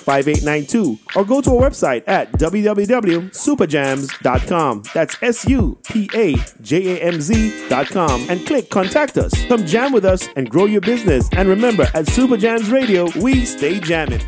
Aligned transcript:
5892 0.00 0.98
or 1.16 1.24
go 1.24 1.40
to 1.40 1.56
our 1.56 1.70
website 1.70 2.04
at 2.06 2.30
www.supajamz.com. 2.32 4.82
That's 4.94 5.16
S 5.22 5.48
U 5.48 5.78
P 5.84 6.10
A 6.14 6.34
J 6.60 6.96
A 6.96 7.00
M 7.04 7.20
Z.com 7.20 8.26
and 8.28 8.44
click 8.46 8.70
contact 8.70 9.18
us. 9.18 9.32
Come 9.46 9.66
jam 9.66 9.92
with 9.92 10.04
us 10.04 10.28
and 10.36 10.48
grow 10.50 10.66
your 10.66 10.80
business. 10.80 11.28
And 11.32 11.48
remember, 11.48 11.86
at 11.94 12.08
Super 12.08 12.36
Jams 12.36 12.70
Radio, 12.70 13.08
we 13.20 13.44
stay 13.44 13.80
jamming. 13.80 14.22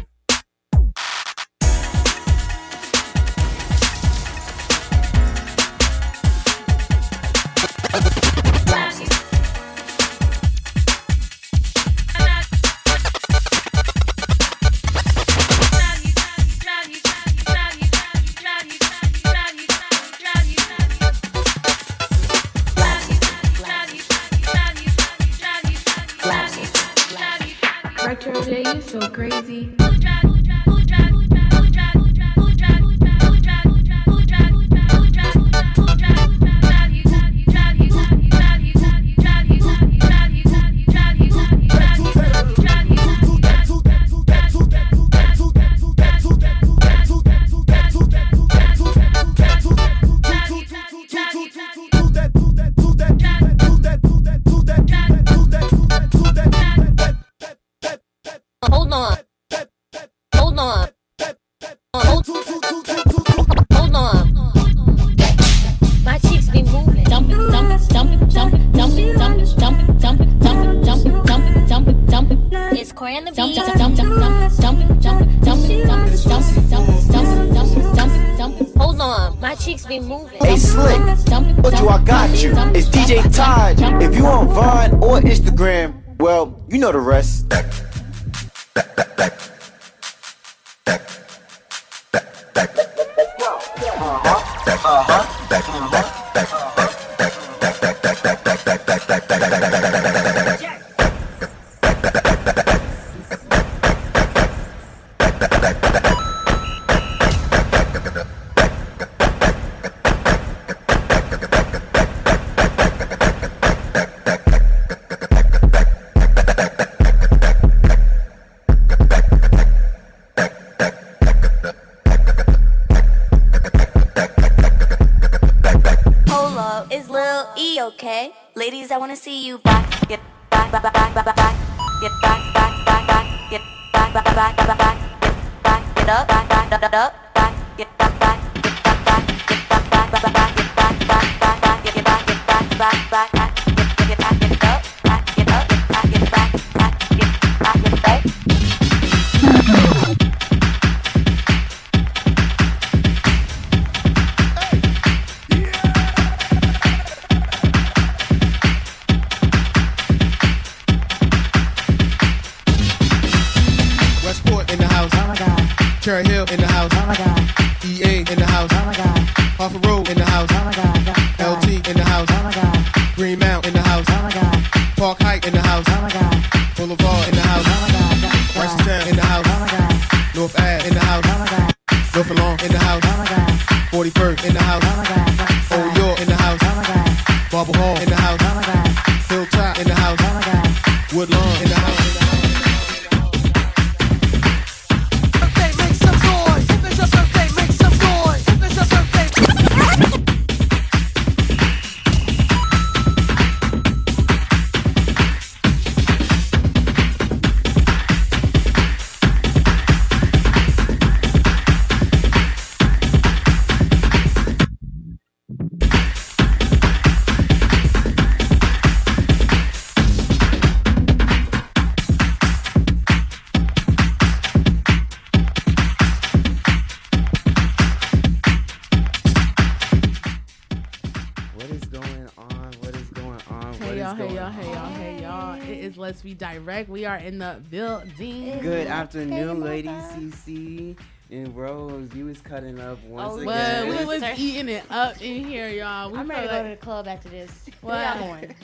We 237.03 237.07
are 237.07 237.17
in 237.17 237.39
the 237.39 237.61
building. 237.69 238.61
Good 238.61 238.87
afternoon, 238.87 239.61
lady 239.61 239.89
CC 239.89 240.97
and 241.33 241.57
Rose. 241.57 242.09
You 242.15 242.27
was 242.27 242.41
cutting 242.41 242.79
up 242.79 243.03
once 243.03 243.33
Oh, 243.41 243.45
But 243.45 243.83
again. 243.83 243.89
we 243.89 244.05
was 244.05 244.23
eating 244.39 244.69
it 244.69 244.85
up 244.89 245.21
in 245.21 245.43
here, 245.45 245.69
y'all. 245.69 246.13
We 246.13 246.19
I'm 246.21 246.31
ready 246.31 246.43
to 246.47 246.49
feel 246.53 246.63
go 246.63 246.63
to 246.63 246.69
the 246.69 246.77
club 246.77 247.09
after 247.09 247.29
this. 247.29 247.67
What? 247.81 247.95
What 248.21 248.43
y'all? 248.45 248.55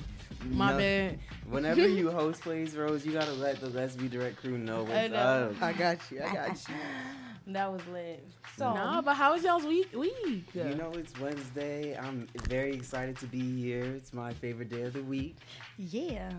My 0.52 0.70
No. 0.70 0.79
bad. 0.79 1.19
Whenever 1.50 1.88
you 1.88 2.12
host 2.12 2.43
plays, 2.43 2.76
Rose, 2.76 3.05
you 3.05 3.11
gotta 3.11 3.32
let 3.32 3.58
the 3.58 3.70
Let's 3.70 3.96
Be 3.96 4.06
Direct 4.06 4.37
crew 4.37 4.56
know 4.56 4.84
what's 4.84 4.94
I 4.94 5.08
know. 5.08 5.17
up. 5.56 5.61
I 5.61 5.73
got 5.73 5.99
you. 6.12 6.23
I 6.23 6.32
got 6.32 6.69
you. 6.69 6.75
That 7.50 7.73
was 7.73 7.81
lit. 7.91 8.23
So, 8.58 8.75
no, 8.75 9.00
but 9.02 9.14
how 9.14 9.32
was 9.32 9.43
y'all's 9.43 9.64
week? 9.64 9.88
Week. 9.96 10.44
You 10.55 10.75
know 10.75 10.93
it's 10.94 11.19
Wednesday. 11.19 11.96
I'm 11.96 12.26
very 12.46 12.75
excited 12.75 13.17
to 13.20 13.26
be 13.26 13.41
here. 13.62 13.84
It's 13.84 14.12
my 14.12 14.34
favorite 14.34 14.69
day 14.69 14.82
of 14.82 14.93
the 14.93 15.02
week. 15.02 15.34
yeah. 15.79 16.31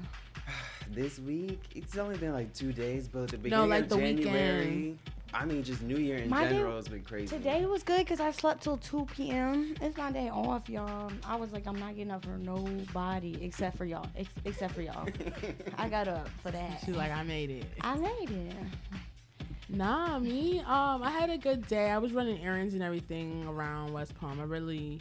This 0.92 1.20
week, 1.20 1.60
it's 1.76 1.96
only 2.00 2.18
been 2.18 2.34
like 2.34 2.52
two 2.54 2.74
days, 2.74 3.08
but 3.08 3.28
the 3.30 3.38
beginning 3.38 3.70
like 3.70 3.84
of 3.84 3.90
the 3.90 3.96
January, 3.98 4.58
weekend. 4.66 5.00
I 5.36 5.46
mean, 5.46 5.62
just 5.62 5.84
New 5.84 5.98
Year 5.98 6.18
in 6.18 6.30
My 6.30 6.46
day- 6.46 6.54
general 6.56 6.78
has 6.78 6.88
been 6.88 7.04
crazy. 7.04 7.28
Today 7.28 7.64
was 7.68 7.84
good 7.84 8.00
because 8.00 8.20
I 8.20 8.32
slept 8.32 8.64
till 8.64 8.78
2 8.78 9.06
p.m. 9.16 9.76
It's 9.82 9.96
my 9.96 10.12
day 10.12 10.30
off, 10.30 10.68
y'all. 10.68 11.12
I 11.24 11.36
was 11.36 11.52
like, 11.52 11.68
I'm 11.68 11.78
not 11.78 11.96
getting 11.96 12.10
up 12.12 12.26
for 12.26 12.40
nobody 12.40 13.38
except 13.44 13.78
for 13.78 13.86
y'all. 13.86 14.08
Ex- 14.18 14.30
except 14.46 14.74
for 14.74 14.82
y'all. 14.82 15.08
I 15.78 15.88
got 15.90 16.08
up 16.08 16.28
for 16.42 16.50
that. 16.50 16.82
She's 16.84 16.96
like, 16.96 17.12
I 17.12 17.22
made 17.22 17.52
it. 17.52 17.66
I 17.82 17.96
made 17.96 18.32
it. 18.32 18.54
Nah, 19.70 20.18
me. 20.18 20.62
Um, 20.62 21.04
I 21.04 21.12
had 21.12 21.30
a 21.30 21.38
good 21.38 21.68
day. 21.68 21.92
I 21.92 22.00
was 22.00 22.12
running 22.14 22.44
errands 22.44 22.74
and 22.74 22.82
everything 22.82 23.46
around 23.48 23.94
West 23.94 24.16
Palm. 24.20 24.40
I 24.40 24.44
really 24.46 25.00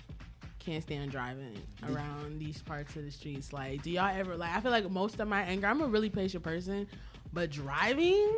can't 0.69 0.83
stand 0.83 1.11
driving 1.11 1.57
around 1.89 2.39
these 2.39 2.61
parts 2.63 2.95
of 2.97 3.05
the 3.05 3.11
streets. 3.11 3.53
Like, 3.53 3.83
do 3.83 3.91
y'all 3.91 4.11
ever 4.15 4.37
like? 4.37 4.51
I 4.55 4.61
feel 4.61 4.71
like 4.71 4.89
most 4.91 5.19
of 5.19 5.27
my 5.29 5.43
anger. 5.43 5.67
I'm 5.67 5.81
a 5.81 5.87
really 5.87 6.11
patient 6.11 6.45
person, 6.45 6.87
but 7.33 7.51
driving, 7.51 8.31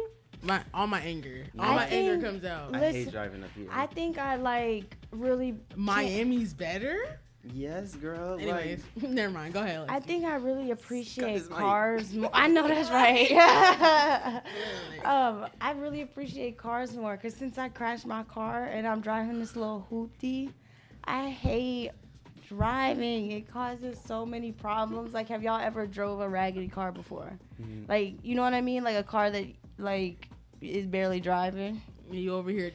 my 0.42 0.62
all 0.72 0.86
my 0.86 1.00
anger, 1.00 1.44
all 1.58 1.70
I 1.72 1.74
my 1.74 1.86
anger 1.86 2.24
comes 2.26 2.44
out. 2.44 2.74
I 2.74 2.92
hate 2.92 3.10
driving 3.10 3.42
up 3.42 3.50
here. 3.56 3.66
I 3.72 3.86
think 3.86 4.18
I 4.18 4.36
like 4.36 4.96
really. 5.10 5.56
Miami's 5.74 6.54
better. 6.54 7.18
yes, 7.52 7.96
girl. 7.96 8.36
like- 8.36 8.42
Anyways, 8.42 8.84
never 9.02 9.32
mind. 9.32 9.54
Go 9.54 9.60
ahead. 9.62 9.86
I 9.88 9.98
Lexi. 9.98 10.04
think 10.04 10.24
I 10.26 10.36
really 10.36 10.70
appreciate 10.70 11.50
cars. 11.50 12.14
More. 12.14 12.30
I 12.32 12.46
know 12.46 12.68
that's 12.68 12.90
right. 12.90 13.32
um, 15.04 15.46
I 15.60 15.72
really 15.72 16.02
appreciate 16.02 16.58
cars 16.58 16.94
more 16.94 17.16
because 17.16 17.34
since 17.34 17.58
I 17.58 17.68
crashed 17.70 18.06
my 18.06 18.22
car 18.22 18.66
and 18.66 18.86
I'm 18.86 19.00
driving 19.00 19.40
this 19.40 19.56
little 19.56 19.84
hoopty, 19.90 20.52
I 21.04 21.30
hate 21.30 21.90
driving. 22.50 23.30
It 23.32 23.48
causes 23.48 23.98
so 24.04 24.26
many 24.26 24.50
problems. 24.52 25.14
Like, 25.14 25.28
have 25.28 25.42
y'all 25.42 25.60
ever 25.60 25.86
drove 25.86 26.20
a 26.20 26.28
raggedy 26.28 26.68
car 26.68 26.90
before? 26.92 27.38
Mhm. 27.62 27.88
Like, 27.88 28.14
you 28.24 28.34
know 28.34 28.42
what 28.42 28.54
I 28.54 28.60
mean? 28.60 28.82
Like 28.84 28.96
a 28.96 29.02
car 29.04 29.30
that 29.30 29.44
like 29.78 30.28
is 30.60 30.86
barely 30.86 31.20
driving. 31.20 31.80
you 32.10 32.34
over 32.34 32.50
here. 32.50 32.72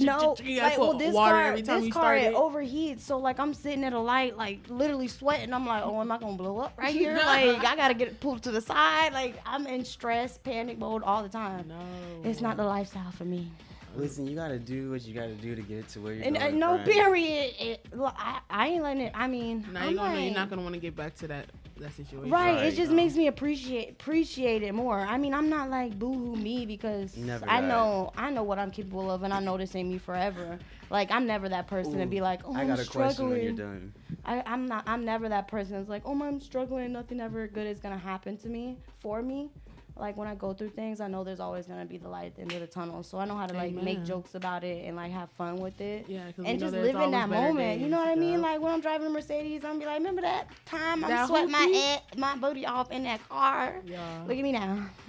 No, 0.00 0.36
like, 0.60 0.76
well, 0.78 0.92
this 0.98 1.14
car, 1.14 1.44
every 1.46 1.62
this 1.62 1.90
car 1.94 2.14
it 2.14 2.24
it. 2.24 2.34
overheats. 2.34 3.00
So 3.00 3.16
like 3.16 3.40
I'm 3.40 3.54
sitting 3.54 3.84
at 3.84 3.94
a 3.94 3.98
light, 3.98 4.36
like 4.36 4.58
literally 4.68 5.08
sweating. 5.08 5.54
I'm 5.54 5.66
like, 5.66 5.82
oh, 5.82 5.98
am 5.98 6.12
I 6.12 6.18
gonna 6.18 6.36
blow 6.36 6.58
up 6.58 6.74
right 6.76 6.94
here? 6.94 7.16
like 7.24 7.64
I 7.64 7.74
gotta 7.74 7.94
get 7.94 8.20
pulled 8.20 8.42
to 8.42 8.50
the 8.50 8.60
side. 8.60 9.14
Like 9.14 9.40
I'm 9.46 9.66
in 9.66 9.82
stress, 9.86 10.36
panic 10.36 10.78
mode 10.78 11.02
all 11.02 11.22
the 11.22 11.28
time. 11.30 11.68
No, 11.68 12.28
It's 12.28 12.42
not 12.42 12.58
the 12.58 12.64
lifestyle 12.64 13.10
for 13.12 13.24
me. 13.24 13.50
Listen, 13.94 14.26
you 14.26 14.36
gotta 14.36 14.58
do 14.58 14.90
what 14.90 15.02
you 15.02 15.14
gotta 15.14 15.34
do 15.34 15.54
to 15.54 15.62
get 15.62 15.88
to 15.88 16.00
where 16.00 16.14
you're 16.14 16.24
And 16.24 16.36
uh, 16.36 16.40
going. 16.48 16.58
no, 16.58 16.74
friend. 16.74 16.90
period. 16.90 17.54
It, 17.58 17.86
look, 17.96 18.14
I, 18.16 18.40
I 18.48 18.68
ain't 18.68 18.82
letting 18.82 19.02
it. 19.02 19.12
I 19.14 19.26
mean, 19.26 19.66
Now 19.72 19.80
I'm 19.80 19.86
you're 19.90 19.96
gonna, 19.96 20.20
you're 20.20 20.34
not 20.34 20.48
gonna 20.50 20.62
want 20.62 20.74
to 20.74 20.80
get 20.80 20.94
back 20.96 21.14
to 21.16 21.28
that 21.28 21.46
that 21.78 21.92
situation. 21.94 22.30
Right, 22.30 22.66
it 22.66 22.76
just 22.76 22.90
um, 22.90 22.96
makes 22.96 23.16
me 23.16 23.26
appreciate 23.26 23.90
appreciate 23.90 24.62
it 24.62 24.74
more. 24.74 25.00
I 25.00 25.16
mean, 25.18 25.34
I'm 25.34 25.48
not 25.48 25.70
like 25.70 25.98
boohoo 25.98 26.36
me 26.36 26.66
because 26.66 27.16
Never 27.16 27.48
I 27.48 27.60
know 27.60 28.12
I 28.16 28.30
know 28.30 28.42
what 28.42 28.58
I'm 28.58 28.70
capable 28.70 29.10
of, 29.10 29.22
and 29.22 29.32
I 29.32 29.40
know 29.40 29.56
this 29.56 29.74
ain't 29.74 29.88
me 29.88 29.98
forever. 29.98 30.58
Like 30.90 31.10
I'm 31.10 31.26
never 31.26 31.48
that 31.48 31.66
person 31.68 31.98
to 31.98 32.06
be 32.06 32.20
like, 32.20 32.42
oh, 32.44 32.54
I 32.54 32.60
I'm 32.62 32.68
got 32.68 32.80
a 32.80 32.84
question 32.86 33.30
when 33.30 33.40
you're 33.42 33.54
struggling. 33.54 33.56
done. 33.56 33.92
I, 34.24 34.42
I'm 34.46 34.66
not. 34.66 34.84
I'm 34.86 35.04
never 35.04 35.28
that 35.30 35.48
person 35.48 35.72
that's 35.76 35.88
like, 35.88 36.02
oh, 36.04 36.22
I'm 36.22 36.40
struggling. 36.40 36.92
Nothing 36.92 37.20
ever 37.20 37.46
good 37.48 37.66
is 37.66 37.80
gonna 37.80 37.98
happen 37.98 38.36
to 38.38 38.48
me 38.48 38.76
for 39.00 39.22
me. 39.22 39.48
Like 39.96 40.16
when 40.16 40.28
I 40.28 40.34
go 40.34 40.52
through 40.52 40.70
things, 40.70 41.00
I 41.00 41.08
know 41.08 41.24
there's 41.24 41.40
always 41.40 41.66
gonna 41.66 41.84
be 41.84 41.98
the 41.98 42.08
light 42.08 42.26
at 42.26 42.34
the 42.36 42.42
end 42.42 42.52
of 42.52 42.60
the 42.60 42.66
tunnel. 42.66 43.02
So 43.02 43.18
I 43.18 43.24
know 43.24 43.36
how 43.36 43.46
to 43.46 43.54
like 43.54 43.72
make 43.72 44.04
jokes 44.04 44.34
about 44.34 44.64
it 44.64 44.84
and 44.86 44.96
like 44.96 45.12
have 45.12 45.30
fun 45.32 45.56
with 45.58 45.80
it. 45.80 46.06
Yeah, 46.08 46.24
'cause 46.32 46.44
we 46.44 46.46
and 46.46 46.60
just 46.60 46.72
live 46.72 46.96
in 46.96 47.10
that 47.10 47.28
better 47.30 47.48
moment. 47.48 47.80
You 47.80 47.88
know 47.88 47.98
days. 47.98 48.06
what 48.06 48.18
I 48.18 48.20
mean? 48.20 48.32
Yeah. 48.34 48.38
Like 48.38 48.60
when 48.60 48.72
I'm 48.72 48.80
driving 48.80 49.06
a 49.06 49.10
Mercedes, 49.10 49.64
I'm 49.64 49.78
be 49.78 49.86
like, 49.86 49.98
remember 49.98 50.22
that 50.22 50.46
time 50.66 51.04
I'm 51.04 51.10
That 51.10 51.28
sweating 51.28 51.50
my 51.50 51.58
hoopty? 51.58 51.96
ass, 51.96 52.00
my 52.16 52.36
booty 52.36 52.66
off 52.66 52.90
in 52.90 53.02
that 53.04 53.26
car. 53.28 53.80
Yeah. 53.84 54.24
Look 54.26 54.36
at 54.36 54.42
me 54.42 54.52
now. 54.52 54.86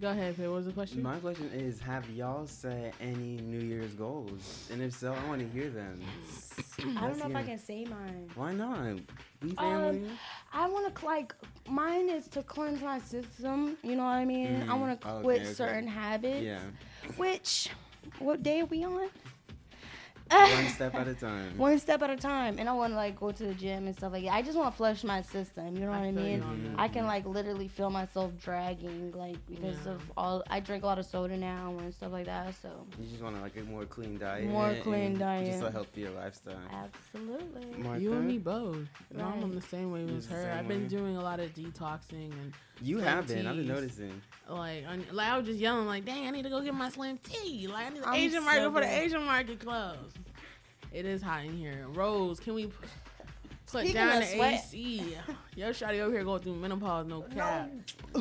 Go 0.00 0.08
ahead, 0.10 0.36
Pay. 0.36 0.46
What 0.48 0.56
was 0.56 0.66
the 0.66 0.72
question? 0.72 1.02
My 1.02 1.16
question 1.18 1.50
is, 1.54 1.80
have 1.80 2.08
y'all 2.10 2.46
set 2.46 2.94
any 3.00 3.36
New 3.38 3.60
Year's 3.60 3.94
goals? 3.94 4.68
And 4.72 4.82
if 4.82 4.92
so, 4.94 5.12
I 5.12 5.28
want 5.28 5.40
to 5.40 5.48
hear 5.48 5.70
them. 5.70 6.00
I 6.78 6.82
don't 6.82 7.02
Let's 7.02 7.18
know 7.20 7.30
if 7.30 7.36
I 7.36 7.42
can 7.42 7.58
say 7.58 7.84
mine. 7.84 8.30
Why 8.34 8.52
not? 8.52 8.98
We 9.42 9.54
Um. 9.58 10.00
I 10.52 10.68
want 10.68 10.94
to 10.94 11.04
like 11.04 11.34
mine 11.68 12.08
is 12.08 12.28
to 12.28 12.42
cleanse 12.42 12.80
my 12.80 12.98
system. 12.98 13.76
You 13.82 13.96
know 13.96 14.04
what 14.04 14.10
I 14.12 14.24
mean? 14.24 14.62
I 14.68 14.74
Mm, 14.74 14.80
want 14.80 15.00
to 15.00 15.08
okay, 15.08 15.22
quit 15.22 15.40
okay. 15.42 15.52
certain 15.54 15.86
habits. 15.88 16.44
yeah, 16.44 16.60
Which, 17.16 17.68
what 18.18 18.42
day 18.42 18.60
are 18.60 18.66
we 18.66 18.84
on? 18.84 19.08
One 20.30 20.68
step 20.74 20.94
at 20.94 21.06
a 21.08 21.14
time. 21.14 21.56
One 21.58 21.78
step 21.78 22.02
at 22.02 22.10
a 22.10 22.16
time, 22.16 22.58
and 22.58 22.68
I 22.68 22.72
want 22.72 22.92
to 22.92 22.96
like 22.96 23.18
go 23.18 23.30
to 23.32 23.44
the 23.46 23.54
gym 23.54 23.86
and 23.86 23.96
stuff 23.96 24.12
like 24.12 24.24
that. 24.24 24.32
I 24.32 24.42
just 24.42 24.56
want 24.58 24.70
to 24.72 24.76
flush 24.76 25.04
my 25.04 25.22
system. 25.22 25.74
You 25.76 25.82
know 25.84 25.90
what 25.90 26.00
I, 26.00 26.12
feel 26.12 26.22
you 26.26 26.30
mean? 26.38 26.42
on 26.42 26.74
I 26.78 26.88
can 26.88 27.06
like 27.06 27.24
literally 27.26 27.68
feel 27.68 27.90
myself 27.90 28.32
dragging, 28.42 29.12
like 29.12 29.36
because 29.48 29.76
Yeah. 29.86 29.92
of 29.92 30.02
all. 30.16 30.42
I 30.50 30.60
drink 30.60 30.82
a 30.82 30.86
lot 30.86 30.98
of 30.98 31.06
soda 31.06 31.36
now 31.36 31.74
and 31.78 31.92
stuff 31.94 32.12
like 32.12 32.26
that. 32.26 32.54
So 32.60 32.70
You 32.98 33.06
just 33.08 33.22
want 33.22 33.36
to 33.36 33.42
like 33.42 33.56
a 33.56 33.62
more 33.62 33.84
clean 33.84 34.18
diet. 34.18 34.46
More 34.48 34.74
clean 34.82 35.18
diet. 35.18 35.46
Just 35.46 35.62
a 35.62 35.70
healthier 35.70 36.10
lifestyle. 36.10 36.56
absolutely. 36.72 37.82
Martha, 37.82 38.00
You 38.02 38.12
and 38.14 38.26
me 38.26 38.38
both. 38.38 38.86
No, 39.14 39.24
I'm 39.24 39.54
the 39.54 39.60
same 39.60 39.92
way 39.92 40.04
You're 40.04 40.18
as 40.18 40.26
her. 40.26 40.52
I've 40.58 40.68
been 40.68 40.82
way. 40.82 40.88
doing 40.88 41.16
a 41.16 41.22
lot 41.22 41.40
of 41.40 41.54
detoxing 41.54 42.32
and 42.32 42.52
you 42.82 42.98
slim 42.98 43.08
have 43.08 43.26
been. 43.28 43.46
I've 43.46 43.56
been 43.56 43.68
noticing. 43.68 44.20
like, 44.48 44.84
I, 44.86 44.98
like 45.12 45.28
I 45.28 45.38
was 45.38 45.46
just 45.46 45.58
yelling 45.58 45.86
like, 45.86 46.04
"Dang, 46.04 46.26
I 46.26 46.30
need 46.30 46.42
to 46.42 46.50
go 46.50 46.60
get 46.60 46.74
my 46.74 46.90
slim 46.90 47.18
tea." 47.22 47.66
Like 47.66 47.86
I 47.86 47.90
need 47.90 48.02
the 48.02 48.12
Asian 48.12 48.40
so 48.40 48.44
market 48.44 48.72
for 48.72 48.80
the. 48.80 48.98
Asian 48.98 49.22
market 49.24 49.60
closed. 49.60 50.18
It 50.92 51.04
is 51.04 51.20
hot 51.22 51.44
in 51.44 51.56
here. 51.56 51.86
Rose, 51.92 52.40
can 52.40 52.54
we 52.54 52.66
p- 52.66 52.72
put 53.66 53.80
Speaking 53.80 53.94
down 53.94 54.16
of 54.22 54.28
the 54.28 54.34
sweat- 54.36 54.54
AC? 54.54 55.16
Yo, 55.56 55.70
shawty 55.70 56.00
over 56.00 56.14
here 56.14 56.24
going 56.24 56.40
through 56.42 56.54
menopause, 56.56 57.06
no 57.06 57.22
cap. 57.22 57.70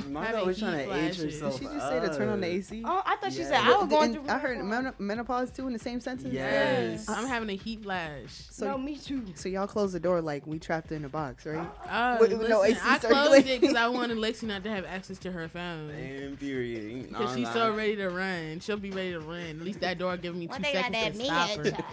Martha 0.07 0.27
Having 0.27 0.39
always 0.41 0.55
heat 0.57 0.61
trying 0.65 0.75
to 0.77 0.81
age 0.95 1.15
flashes. 1.17 1.23
herself. 1.33 1.59
Did 1.59 1.67
she 1.69 1.73
just 1.75 1.87
say 1.89 1.99
to 1.99 2.17
turn 2.17 2.29
on 2.29 2.41
the. 2.41 2.47
AC? 2.47 2.81
Oh, 2.85 3.01
I 3.05 3.15
thought 3.17 3.33
she 3.33 3.43
said 3.43 3.53
I 3.55 3.69
was 3.71 3.81
And 3.81 3.89
going 3.89 4.13
through. 4.13 4.27
I 4.29 4.37
heard 4.39 4.57
menopause. 4.59 4.83
men- 4.99 5.07
menopause 5.07 5.51
too 5.51 5.67
in 5.67 5.73
the 5.73 5.79
same 5.79 5.99
sentence. 5.99 6.33
Yes. 6.33 7.07
I'm 7.09 7.25
having 7.27 7.49
a 7.49 7.55
heat 7.55 7.83
flash. 7.83 8.29
So, 8.49 8.67
no, 8.71 8.77
me 8.77 8.97
too. 8.97 9.23
so 9.35 9.49
y'all 9.49 9.67
close 9.67 9.91
the 9.93 9.99
door 9.99 10.21
like 10.21 10.47
we 10.47 10.59
trapped 10.59 10.91
in 10.91 11.03
a 11.05 11.09
box, 11.09 11.45
right? 11.45 11.67
Uh, 11.89 12.17
With- 12.19 12.33
with 12.37 12.49
no 12.49 12.61
listen, 12.61 12.77
AC 12.77 12.81
I 12.83 12.97
closed 12.97 13.15
circulating. 13.15 13.51
it 13.55 13.61
because 13.61 13.75
I 13.75 13.87
wanted 13.89 14.17
Lexi 14.17 14.43
not 14.43 14.63
to 14.63 14.69
have 14.69 14.85
access 14.85 15.17
to 15.19 15.31
her 15.31 15.47
phone. 15.47 15.89
And 15.91 16.39
period. 16.39 17.09
Because 17.09 17.35
she's 17.35 17.51
so 17.51 17.73
ready 17.75 17.95
to 17.97 18.09
run. 18.09 18.59
She'll 18.61 18.77
be 18.77 18.91
ready 18.91 19.11
to 19.11 19.19
run. 19.19 19.41
At 19.49 19.61
least 19.61 19.81
that 19.81 19.97
door 19.97 20.15
giving 20.17 20.39
me 20.39 20.47
two 20.47 20.51
What 20.53 20.63
they 20.63 20.73
got 20.73 20.91
seconds 20.93 21.17
that 21.19 21.23
to 21.23 21.25
stop 21.25 21.57
mid? 21.65 21.75
her. 21.75 21.83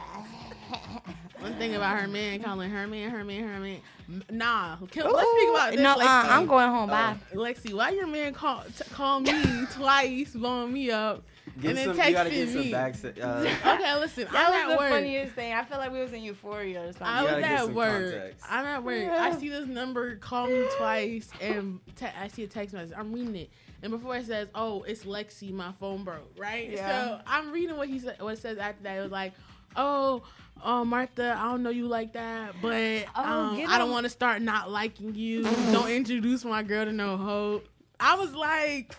One 1.42 1.54
thing 1.54 1.74
about 1.74 1.98
her 2.00 2.06
man 2.08 2.40
calling 2.42 2.70
her 2.70 2.86
man, 2.86 3.10
her 3.10 3.24
man, 3.24 3.42
her 3.48 3.58
man. 3.60 3.80
M- 4.08 4.22
Nah, 4.30 4.76
can, 4.90 5.10
let's 5.10 5.30
speak 5.30 5.48
about 5.50 5.72
this. 5.72 5.80
No, 5.80 5.92
uh, 5.94 5.96
I'm 6.28 6.46
going 6.46 6.68
home. 6.68 6.88
Bye. 6.88 7.16
Lexi, 7.34 7.72
why 7.74 7.90
your 7.90 8.06
man 8.06 8.32
call 8.34 8.62
t- 8.76 8.84
call 8.92 9.20
me 9.20 9.32
twice, 9.72 10.32
blowing 10.34 10.72
me 10.72 10.90
up, 10.90 11.22
Get 11.60 11.70
and 11.70 11.78
then 11.78 11.96
some, 11.96 12.06
you 12.06 12.12
gotta 12.12 12.30
texting 12.30 12.54
me? 12.54 12.70
back. 12.72 12.94
Uh, 13.04 13.38
Okay, 13.74 13.98
listen, 13.98 14.28
That 14.32 14.48
I'm 14.48 14.52
was 14.52 14.60
at 14.62 14.68
the 14.68 14.76
work. 14.76 14.90
funniest 14.90 15.34
thing. 15.34 15.52
I 15.52 15.64
feel 15.64 15.78
like 15.78 15.92
we 15.92 16.00
was 16.00 16.12
in 16.12 16.22
euphoria 16.22 16.80
or 16.82 16.92
something. 16.92 17.06
I 17.06 17.22
was 17.22 17.44
at 17.44 17.68
work. 17.70 18.02
context. 18.12 18.46
I'm 18.50 18.64
at 18.66 18.84
work. 18.84 19.08
I 19.10 19.36
see 19.38 19.48
this 19.48 19.66
number 19.66 20.16
call 20.16 20.46
me 20.46 20.64
twice, 20.76 21.28
and 21.40 21.80
te- 21.96 22.06
I 22.20 22.28
see 22.28 22.44
a 22.44 22.48
text 22.48 22.74
message. 22.74 22.94
I'm 22.96 23.12
reading 23.12 23.34
it, 23.36 23.50
and 23.82 23.90
before 23.90 24.16
it 24.16 24.26
says, 24.26 24.48
"Oh, 24.54 24.82
it's 24.82 25.04
Lexi, 25.04 25.52
my 25.52 25.72
phone 25.72 26.04
broke." 26.04 26.32
Right. 26.38 26.70
Yeah. 26.70 26.88
So 27.06 27.20
I'm 27.26 27.50
reading 27.50 27.76
what 27.76 27.88
he 27.88 27.98
said. 27.98 28.20
What 28.20 28.34
it 28.34 28.38
says 28.40 28.58
after 28.58 28.82
that. 28.84 28.98
It 28.98 29.02
was 29.02 29.12
like, 29.12 29.32
"Oh, 29.76 30.22
uh, 30.62 30.84
Martha, 30.84 31.36
I 31.38 31.50
don't 31.50 31.62
know 31.62 31.70
you 31.70 31.86
like 31.88 32.12
that, 32.14 32.54
but 32.62 33.04
Oh, 33.16 33.22
um, 33.22 33.64
I 33.68 33.78
don't 33.78 33.90
want 33.90 34.04
to 34.04 34.10
start 34.10 34.42
not 34.42 34.70
liking 34.70 35.14
you. 35.14 35.42
don't 35.72 35.90
introduce 35.90 36.44
my 36.44 36.62
girl 36.62 36.84
to 36.84 36.92
no 36.92 37.16
hoe." 37.16 37.62
I 38.00 38.14
was 38.16 38.32
like, 38.34 38.96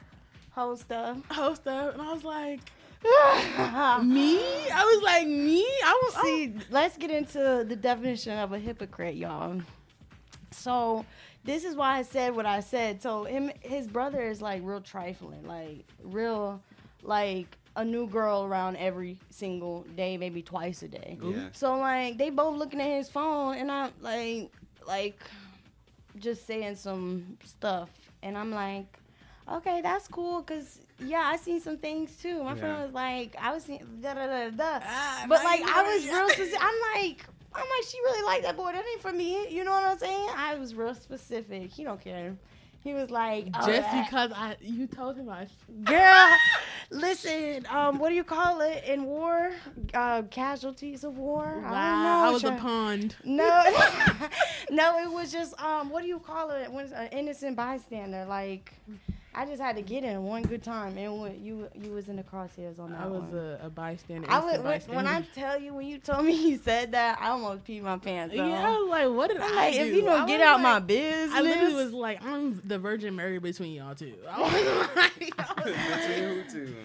Whole 0.51 0.77
stuff. 0.77 1.17
host 1.31 1.63
stuff, 1.63 1.93
and 1.93 2.01
I 2.01 2.13
was 2.13 2.23
like, 2.23 2.59
me? 4.03 4.37
I 4.71 4.83
was 4.95 5.03
like, 5.03 5.27
me? 5.27 5.61
I 5.63 5.99
was. 6.03 6.15
I'm- 6.15 6.25
See, 6.25 6.53
let's 6.69 6.97
get 6.97 7.11
into 7.11 7.65
the 7.67 7.75
definition 7.75 8.37
of 8.37 8.53
a 8.53 8.59
hypocrite, 8.59 9.15
y'all. 9.15 9.61
So, 10.51 11.05
this 11.43 11.63
is 11.65 11.75
why 11.75 11.97
I 11.97 12.03
said 12.03 12.35
what 12.35 12.45
I 12.45 12.59
said. 12.61 13.01
So, 13.01 13.23
him, 13.25 13.51
his 13.61 13.87
brother 13.87 14.21
is 14.21 14.41
like 14.41 14.61
real 14.63 14.79
trifling, 14.81 15.45
like 15.47 15.83
real, 16.03 16.61
like 17.01 17.57
a 17.75 17.83
new 17.83 18.07
girl 18.07 18.43
around 18.43 18.75
every 18.77 19.17
single 19.29 19.83
day, 19.95 20.17
maybe 20.17 20.41
twice 20.41 20.83
a 20.83 20.87
day. 20.87 21.17
yeah. 21.23 21.49
So, 21.53 21.75
like, 21.77 22.17
they 22.17 22.29
both 22.29 22.57
looking 22.57 22.79
at 22.81 22.87
his 22.97 23.09
phone, 23.09 23.55
and 23.57 23.71
I'm 23.71 23.91
like, 24.01 24.51
like, 24.87 25.19
just 26.19 26.45
saying 26.45 26.75
some 26.75 27.37
stuff, 27.43 27.89
and 28.21 28.37
I'm 28.37 28.51
like, 28.51 28.99
okay, 29.51 29.81
that's 29.81 30.07
cool, 30.07 30.41
cause 30.43 30.79
yeah, 30.99 31.23
I 31.25 31.37
seen 31.37 31.59
some 31.59 31.77
things 31.77 32.15
too. 32.21 32.43
My 32.43 32.55
friend 32.55 32.81
was 32.81 32.93
like, 32.93 33.35
I 33.41 33.51
was 33.53 33.63
seeing 33.63 33.79
da 34.01 34.13
da 34.13 34.27
da 34.27 34.49
da. 34.51 34.79
Ah, 34.85 35.25
But 35.27 35.43
like 35.43 35.61
I 35.63 35.81
was 35.83 36.05
real 36.05 36.29
specific. 36.29 36.59
I'm 36.61 36.79
like, 36.95 37.25
I'm 37.53 37.61
like, 37.65 37.85
she 37.89 37.97
really 37.99 38.23
liked 38.25 38.43
that 38.43 38.55
boy. 38.55 38.71
That 38.71 38.85
ain't 38.89 39.01
for 39.01 39.11
me. 39.11 39.49
You 39.49 39.63
know 39.65 39.71
what 39.71 39.83
I'm 39.85 39.97
saying? 39.97 40.29
I 40.37 40.55
was 40.55 40.75
real 40.75 40.95
specific. 40.95 41.71
He 41.71 41.83
don't 41.83 41.99
care. 41.99 42.35
He 42.83 42.93
was 42.93 43.09
like, 43.09 43.47
oh, 43.53 43.65
just 43.65 43.81
that- 43.89 44.05
because 44.05 44.31
I 44.33 44.57
you 44.59 44.87
told 44.87 45.15
him 45.15 45.29
I 45.29 45.47
girl, 45.83 46.27
listen. 46.91 47.65
Um, 47.69 47.97
what 47.97 48.09
do 48.09 48.15
you 48.15 48.25
call 48.25 48.59
it 48.61 48.83
in 48.85 49.05
war? 49.05 49.51
Uh, 49.93 50.23
casualties 50.23 51.03
of 51.05 51.17
war. 51.17 51.45
I 51.45 51.51
don't 51.53 51.63
know. 51.63 51.71
Wow, 51.71 52.25
I 52.27 52.29
was 52.31 52.43
a 52.43 52.51
pond. 52.51 53.15
No, 53.23 53.63
no, 54.69 54.99
it 54.99 55.11
was 55.11 55.31
just 55.31 55.59
um, 55.61 55.89
what 55.89 56.01
do 56.01 56.09
you 56.09 56.19
call 56.19 56.51
it 56.51 56.71
when 56.71 56.85
it's 56.85 56.93
an 56.93 57.07
innocent 57.07 57.55
bystander? 57.55 58.25
Like 58.27 58.73
I 59.35 59.45
just 59.45 59.61
had 59.61 59.75
to 59.77 59.81
get 59.81 60.03
in 60.03 60.23
one 60.23 60.43
good 60.43 60.61
time, 60.63 60.97
and 60.97 61.19
when 61.21 61.43
you 61.43 61.67
you 61.81 61.91
was 61.91 62.07
in 62.07 62.15
the 62.17 62.23
crosshairs 62.23 62.77
on 62.79 62.91
that 62.91 63.01
I 63.01 63.07
was 63.07 63.23
one. 63.23 63.35
a, 63.37 63.59
a 63.65 63.69
bystander. 63.69 64.29
I 64.29 64.39
innocent 64.41 64.63
was 64.63 64.87
when, 64.87 64.95
when 64.97 65.07
I 65.07 65.21
tell 65.33 65.59
you 65.59 65.73
when 65.73 65.87
you 65.87 65.97
told 65.97 66.25
me 66.25 66.33
you 66.49 66.57
said 66.57 66.91
that, 66.91 67.19
I 67.19 67.29
almost 67.29 67.63
peed 67.65 67.81
my 67.81 67.97
pants. 67.97 68.35
Yeah, 68.35 68.43
off. 68.43 68.65
I 68.65 68.69
was 68.79 68.89
like, 68.89 69.09
what 69.09 69.27
did 69.29 69.37
I'm 69.41 69.51
I 69.51 69.55
like, 69.55 69.73
do? 69.73 69.79
if 69.81 69.93
you 69.95 70.01
I 70.09 70.17
don't 70.17 70.27
get 70.27 70.39
was 70.39 70.47
out 70.47 70.61
my 70.61 70.73
like- 70.75 70.87
business, 70.87 71.31
I 71.37 71.41
literally 71.41 71.73
was 71.73 71.93
like, 71.93 72.23
I'm 72.23 72.61
the 72.65 72.77
Virgin 72.79 73.15
Mary 73.15 73.39
between 73.39 73.73
y'all 73.73 73.95
two. 73.95 74.13
I 74.29 74.39
was 74.41 74.95
like, 74.95 75.35
Between 75.63 76.23
who 76.29 76.43
two? 76.49 76.75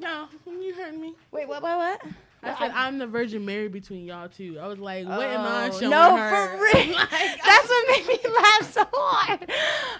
no, 0.00 0.28
you 0.46 0.74
heard 0.74 0.94
me. 0.96 1.14
Wait, 1.30 1.46
what, 1.48 1.62
what, 1.62 1.76
what? 1.76 2.02
I 2.42 2.56
said 2.58 2.70
I'm 2.72 2.98
the 2.98 3.06
Virgin 3.06 3.44
Mary 3.44 3.68
between 3.68 4.04
y'all 4.06 4.28
two. 4.28 4.58
I 4.60 4.66
was 4.68 4.78
like, 4.78 5.06
what 5.08 5.26
am 5.26 5.40
I 5.40 5.68
Oh, 5.68 5.78
showing 5.78 5.90
no, 5.90 6.16
her? 6.16 6.30
for 6.56 6.62
real. 6.62 6.96
That's 6.96 7.68
what 7.68 7.88
made 7.90 8.06
me 8.06 8.18
laugh 8.30 8.72
so 8.72 8.84
hard. 8.92 9.50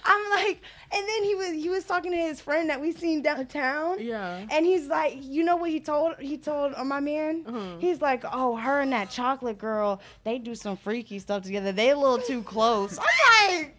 I'm 0.05 0.31
like, 0.47 0.61
and 0.93 1.07
then 1.09 1.25
he 1.25 1.35
was 1.35 1.49
he 1.51 1.69
was 1.69 1.85
talking 1.85 2.13
to 2.13 2.17
his 2.19 2.41
friend 2.41 2.71
that 2.71 2.81
we 2.81 2.93
seen 2.93 3.23
downtown. 3.23 3.97
Yeah. 4.01 4.47
And 4.51 4.65
he's 4.65 4.87
like, 4.87 5.19
you 5.21 5.43
know 5.45 5.57
what 5.57 5.71
he 5.71 5.81
told 5.81 6.17
he 6.21 6.39
told 6.39 6.75
uh, 6.77 6.85
my 6.85 7.01
man? 7.01 7.45
Uh-huh. 7.47 7.77
He's 7.81 8.01
like, 8.01 8.23
oh, 8.33 8.57
her 8.57 8.81
and 8.81 8.93
that 8.93 9.11
chocolate 9.11 9.59
girl, 9.59 10.01
they 10.25 10.39
do 10.39 10.55
some 10.55 10.77
freaky 10.77 11.19
stuff 11.19 11.43
together. 11.43 11.73
They 11.73 11.91
a 11.91 11.97
little 11.99 12.19
too 12.19 12.43
close. 12.43 12.99
I'm 12.99 13.57
like, 13.61 13.77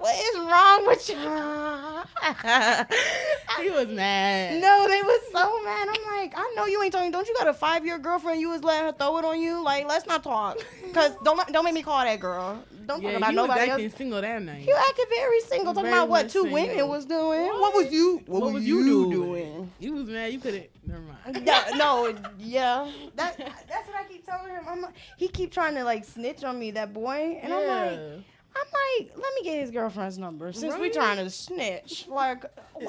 what 0.00 0.14
is 0.16 0.38
wrong 0.38 0.86
with 0.86 1.08
you? 1.08 1.16
he 3.62 3.70
was 3.70 3.88
mad. 3.88 4.60
No, 4.60 4.86
they 4.88 5.02
was 5.02 5.20
so 5.30 5.62
mad. 5.64 5.88
I'm 5.88 6.16
like, 6.18 6.32
I 6.36 6.52
know 6.56 6.66
you 6.66 6.82
ain't 6.82 6.92
talking. 6.92 7.10
Don't 7.10 7.28
you 7.28 7.34
got 7.34 7.48
a 7.48 7.54
five 7.54 7.84
year 7.84 7.98
girlfriend? 7.98 8.40
You 8.40 8.48
was 8.48 8.64
letting 8.64 8.86
her 8.86 8.92
throw 8.92 9.18
it 9.18 9.24
on 9.24 9.40
you. 9.40 9.62
Like, 9.62 9.86
let's 9.86 10.06
not 10.06 10.22
talk. 10.22 10.58
Cause 10.94 11.12
don't 11.22 11.46
don't 11.52 11.64
make 11.64 11.74
me 11.74 11.82
call 11.82 12.02
that 12.02 12.18
girl. 12.18 12.62
Don't 12.86 13.02
Yeah, 13.02 13.10
talk 13.10 13.18
about 13.18 13.32
you 13.32 13.38
was 13.40 13.48
nobody 13.48 13.70
acting 13.70 13.86
else. 13.86 13.94
single 13.94 14.20
that 14.20 14.42
night. 14.42 14.66
You 14.66 14.74
acted 14.88 15.06
very 15.10 15.40
single. 15.42 15.74
Talking 15.74 15.90
Very 15.90 15.98
about 15.98 16.08
what 16.08 16.22
two 16.30 16.42
single. 16.42 16.52
women 16.54 16.88
was 16.88 17.04
doing. 17.04 17.46
What, 17.46 17.74
was 17.74 17.92
you? 17.92 18.22
What, 18.26 18.52
was 18.52 18.64
you 18.64 19.10
doing? 19.10 19.70
You 19.78 19.92
was 19.92 20.08
mad. 20.08 20.32
You 20.32 20.40
couldn't. 20.40 20.66
Never 20.86 21.02
mind. 21.02 21.46
no, 21.76 21.76
no, 21.76 22.14
yeah. 22.38 22.90
That 23.16 23.36
that's 23.68 23.86
what 23.86 23.96
I 23.96 24.04
keep 24.08 24.24
telling 24.26 24.50
him. 24.50 24.64
I'm 24.66 24.80
like, 24.80 24.94
he 25.16 25.28
keep 25.28 25.52
trying 25.52 25.74
to 25.74 25.84
like 25.84 26.04
snitch 26.04 26.42
on 26.42 26.58
me, 26.58 26.70
that 26.72 26.92
boy, 26.94 27.38
and 27.42 27.52
I'm 27.52 27.66
like. 27.68 28.24
I'm 28.56 29.06
like, 29.06 29.12
let 29.16 29.34
me 29.34 29.42
get 29.44 29.60
his 29.60 29.70
girlfriend's 29.70 30.18
number 30.18 30.52
since 30.52 30.74
we 30.74 30.82
Right. 30.82 30.92
trying 30.92 31.16
to 31.18 31.30
snitch. 31.30 32.06
Like, 32.08 32.44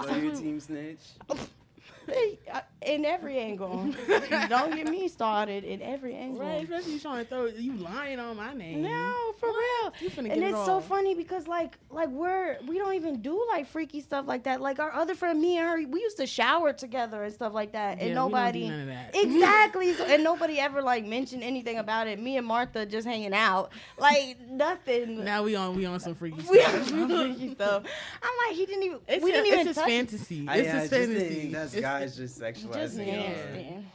So 0.07 0.15
your 0.15 0.35
team 0.35 0.59
snitch? 0.59 0.99
in 2.81 3.05
every 3.05 3.37
angle. 3.37 3.93
Don't 4.49 4.75
get 4.75 4.89
me 4.89 5.07
started 5.07 5.63
in 5.63 5.81
every 5.81 6.15
angle. 6.15 6.41
Right, 6.41 6.63
especially 6.63 6.93
you 6.93 6.99
trying 6.99 7.23
to 7.23 7.29
throw 7.29 7.45
you 7.45 7.73
lying 7.75 8.19
on 8.19 8.37
my 8.37 8.53
name. 8.53 8.81
No, 8.81 9.33
for 9.39 9.49
real. 9.49 9.91
Finna 10.09 10.17
and 10.17 10.27
get 10.27 10.37
it 10.37 10.43
it's 10.51 10.65
so 10.65 10.79
funny 10.81 11.13
because 11.15 11.47
like 11.47 11.77
like 11.89 12.09
we're 12.09 12.57
we 12.67 12.77
don't 12.77 12.93
even 12.95 13.21
do 13.21 13.45
like 13.49 13.67
freaky 13.67 14.01
stuff 14.01 14.25
like 14.27 14.43
that. 14.43 14.61
Like 14.61 14.79
our 14.79 14.91
other 14.93 15.15
friend, 15.15 15.39
me 15.39 15.57
and 15.57 15.67
her, 15.67 15.87
we 15.87 16.01
used 16.01 16.17
to 16.17 16.25
shower 16.25 16.73
together 16.73 17.23
and 17.23 17.33
stuff 17.33 17.53
like 17.53 17.73
that. 17.73 17.97
Yeah, 17.97 18.03
and 18.05 18.09
we 18.09 18.15
don't 18.15 18.29
do 18.29 18.35
nobody 18.35 18.69
none 18.69 18.79
of 18.81 18.87
that. 18.87 19.15
exactly. 19.15 19.93
So, 19.93 20.05
and 20.07 20.23
nobody 20.23 20.59
ever 20.59 20.81
like 20.81 21.05
mentioned 21.05 21.43
anything 21.43 21.77
about 21.77 22.07
it. 22.07 22.19
Me 22.19 22.37
and 22.37 22.47
Martha 22.47 22.85
just 22.85 23.07
hanging 23.07 23.33
out, 23.33 23.71
like 23.97 24.37
nothing. 24.49 25.23
Now 25.23 25.43
we 25.43 25.55
on 25.55 25.75
we 25.75 25.85
on 25.85 25.99
some 25.99 26.15
freaky 26.15 26.41
we 26.49 26.59
stuff. 26.59 26.73
have 26.73 26.87
some 26.87 27.07
freaky 27.09 27.53
stuff. 27.53 27.83
I'm 28.23 28.47
like, 28.47 28.55
he 28.57 28.65
didn't 28.65 28.83
even. 28.83 28.99
It's 29.07 29.23
we 29.23 29.31
his- 29.31 29.41
didn't 29.43 29.53
even 29.53 29.67
his 29.67 29.75
touch 29.75 29.87
it. 29.87 29.91
fantasy. 29.91 30.45
I, 30.47 30.57
It's 30.57 30.65
yeah, 30.65 30.79
his 30.81 30.89
just 30.89 30.93
fantasy. 31.01 31.35
think 31.35 31.51
that's 31.53 31.73
It's- 31.75 31.81
guys 31.99 32.15
just 32.17 32.39
sexualizing. 32.39 32.70
Just 32.73 32.97
it. 32.97 33.07
nasty. 33.07 33.85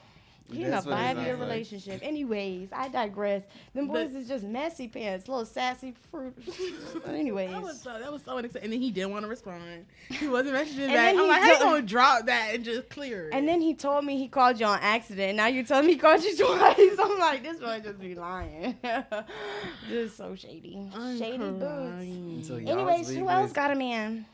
He 0.49 0.61
in 0.63 0.69
a 0.69 0.71
That's 0.71 0.87
what 0.87 0.93
it 0.93 0.97
five 0.97 1.17
year 1.17 1.27
sounds 1.27 1.41
like. 1.41 1.49
relationship. 1.49 2.01
Anyways, 2.05 2.69
I 2.73 2.87
digress. 2.87 3.43
Them 3.75 3.89
boys 3.89 4.13
But- 4.13 4.21
is 4.21 4.29
just 4.29 4.45
messy 4.45 4.87
pants, 4.87 5.27
little 5.27 5.45
sassy 5.45 5.93
fruit. 6.09 6.37
Anyways. 7.09 7.51
That 7.51 7.63
was 7.63 7.81
so 7.81 7.99
that 7.99 8.13
was 8.13 8.23
so 8.23 8.37
unexciting. 8.37 8.63
And 8.67 8.73
then 8.73 8.81
he 8.81 8.93
didn't 8.93 9.11
want 9.11 9.25
to 9.25 9.29
respond. 9.29 9.87
He 10.09 10.29
wasn't 10.29 10.55
messaging 10.55 10.85
And 10.85 10.93
back. 10.93 11.15
then 11.15 11.19
I'm 11.19 11.25
he 11.25 11.29
like, 11.29 11.43
how 11.43 11.53
you 11.53 11.59
gonna 11.59 11.83
drop 11.83 12.27
that 12.27 12.55
and 12.55 12.65
just 12.65 12.89
clear 12.91 13.27
it? 13.27 13.35
And 13.35 13.49
then 13.49 13.61
he 13.61 13.75
told 13.75 14.05
me 14.05 14.19
he 14.19 14.29
called 14.29 14.61
you 14.61 14.67
on 14.67 14.79
accident. 14.81 15.37
Now 15.37 15.49
you're 15.49 15.65
telling 15.65 15.85
me 15.87 15.95
he 15.95 15.99
called 15.99 16.23
you 16.23 16.37
twice. 16.57 16.97
I'm 16.97 17.19
like, 17.19 17.43
this 17.43 17.59
boy 17.59 17.81
just 17.83 17.99
be 17.99 18.15
lying. 18.15 18.77
this 18.83 20.11
is 20.13 20.15
so 20.17 20.37
shady. 20.37 20.79
I'm 20.95 21.19
shady 21.19 21.39
boots. 21.39 21.61
crying. 21.65 22.45
So 22.45 22.55
Anyways, 22.55 23.11
who 23.13 23.29
else 23.29 23.51
got 23.51 23.73
a 23.73 23.75
man? 23.75 24.25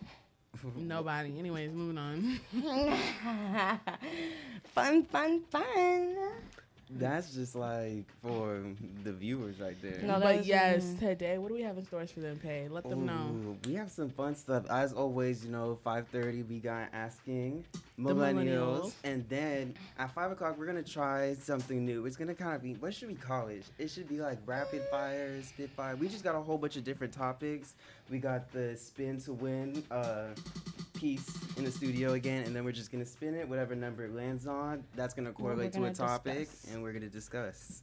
Nobody. 0.77 1.39
Anyways, 1.39 1.73
moving 1.73 1.99
on. 1.99 2.41
fun, 4.75 5.05
fun, 5.05 5.41
fun. 5.51 6.17
That's 6.99 7.35
just 7.35 7.55
like 7.55 8.05
for 8.23 8.61
the 9.05 9.13
viewers 9.13 9.61
right 9.61 9.77
there. 9.83 10.01
No, 10.03 10.21
but 10.21 10.37
is- 10.37 10.47
yes, 10.47 10.85
mhm. 10.85 10.99
today, 10.99 11.39
what 11.39 11.49
do 11.49 11.55
we 11.55 11.63
have 11.63 11.79
in 11.79 11.85
stores 11.85 12.11
for 12.13 12.21
them? 12.21 12.39
Pay. 12.39 12.69
Let 12.69 12.89
them 12.89 13.07
know. 13.07 13.57
We 13.67 13.75
have 13.75 13.91
some 13.91 14.11
fun 14.11 14.35
stuff. 14.35 14.65
As 14.71 14.93
always, 14.93 15.45
you 15.45 15.51
know, 15.51 15.79
5.30 15.85 16.49
we 16.49 16.59
got 16.59 16.89
Asking 16.93 17.65
millennials. 17.99 18.35
millennials. 18.35 18.93
And 19.05 19.29
then 19.29 19.75
at 19.99 20.13
5 20.15 20.33
o'clock 20.33 20.59
we're 20.59 20.67
going 20.67 20.83
to 20.83 20.91
try 20.91 21.35
something 21.35 21.85
new. 21.85 22.07
It's 22.07 22.17
going 22.17 22.29
to 22.29 22.35
kind 22.35 22.55
of 22.55 22.63
be, 22.63 22.75
what 22.75 22.95
should 22.95 23.09
we 23.09 23.15
call 23.15 23.49
it? 23.49 23.65
It 23.79 23.89
should 23.91 24.09
be 24.09 24.21
like 24.21 24.39
rapid 24.47 24.83
fire, 24.91 25.41
spitfire. 25.43 25.97
We 25.97 26.09
just 26.09 26.25
got 26.25 26.35
a 26.35 26.41
whole 26.41 26.59
bunch 26.59 26.77
of 26.77 26.85
different 26.85 27.13
topics. 27.13 27.75
We 28.11 28.19
got 28.19 28.51
the 28.53 28.77
spin 28.77 29.21
to 29.23 29.33
win 29.33 29.83
uh, 29.91 30.27
piece 31.03 31.37
in 31.57 31.65
the 31.65 31.71
studio 31.71 32.13
again. 32.13 32.45
And 32.45 32.55
then 32.55 32.65
we're 32.65 32.73
just 32.73 32.91
to 33.05 33.11
spin 33.11 33.35
it. 33.35 33.49
Whatever 33.49 33.75
number 33.75 34.05
it 34.05 34.15
lands 34.15 34.47
on, 34.47 34.85
that's 34.95 35.13
going 35.13 35.27
to 35.27 35.33
What 35.33 35.41
we're 35.41 35.51
correlate 35.55 35.73
to 35.75 35.85
a 35.85 35.93
topic. 35.93 36.49
discuss. 36.49 36.73
And 36.73 36.83
we're 36.83 36.93
to 37.03 37.11
discuss. 37.11 37.83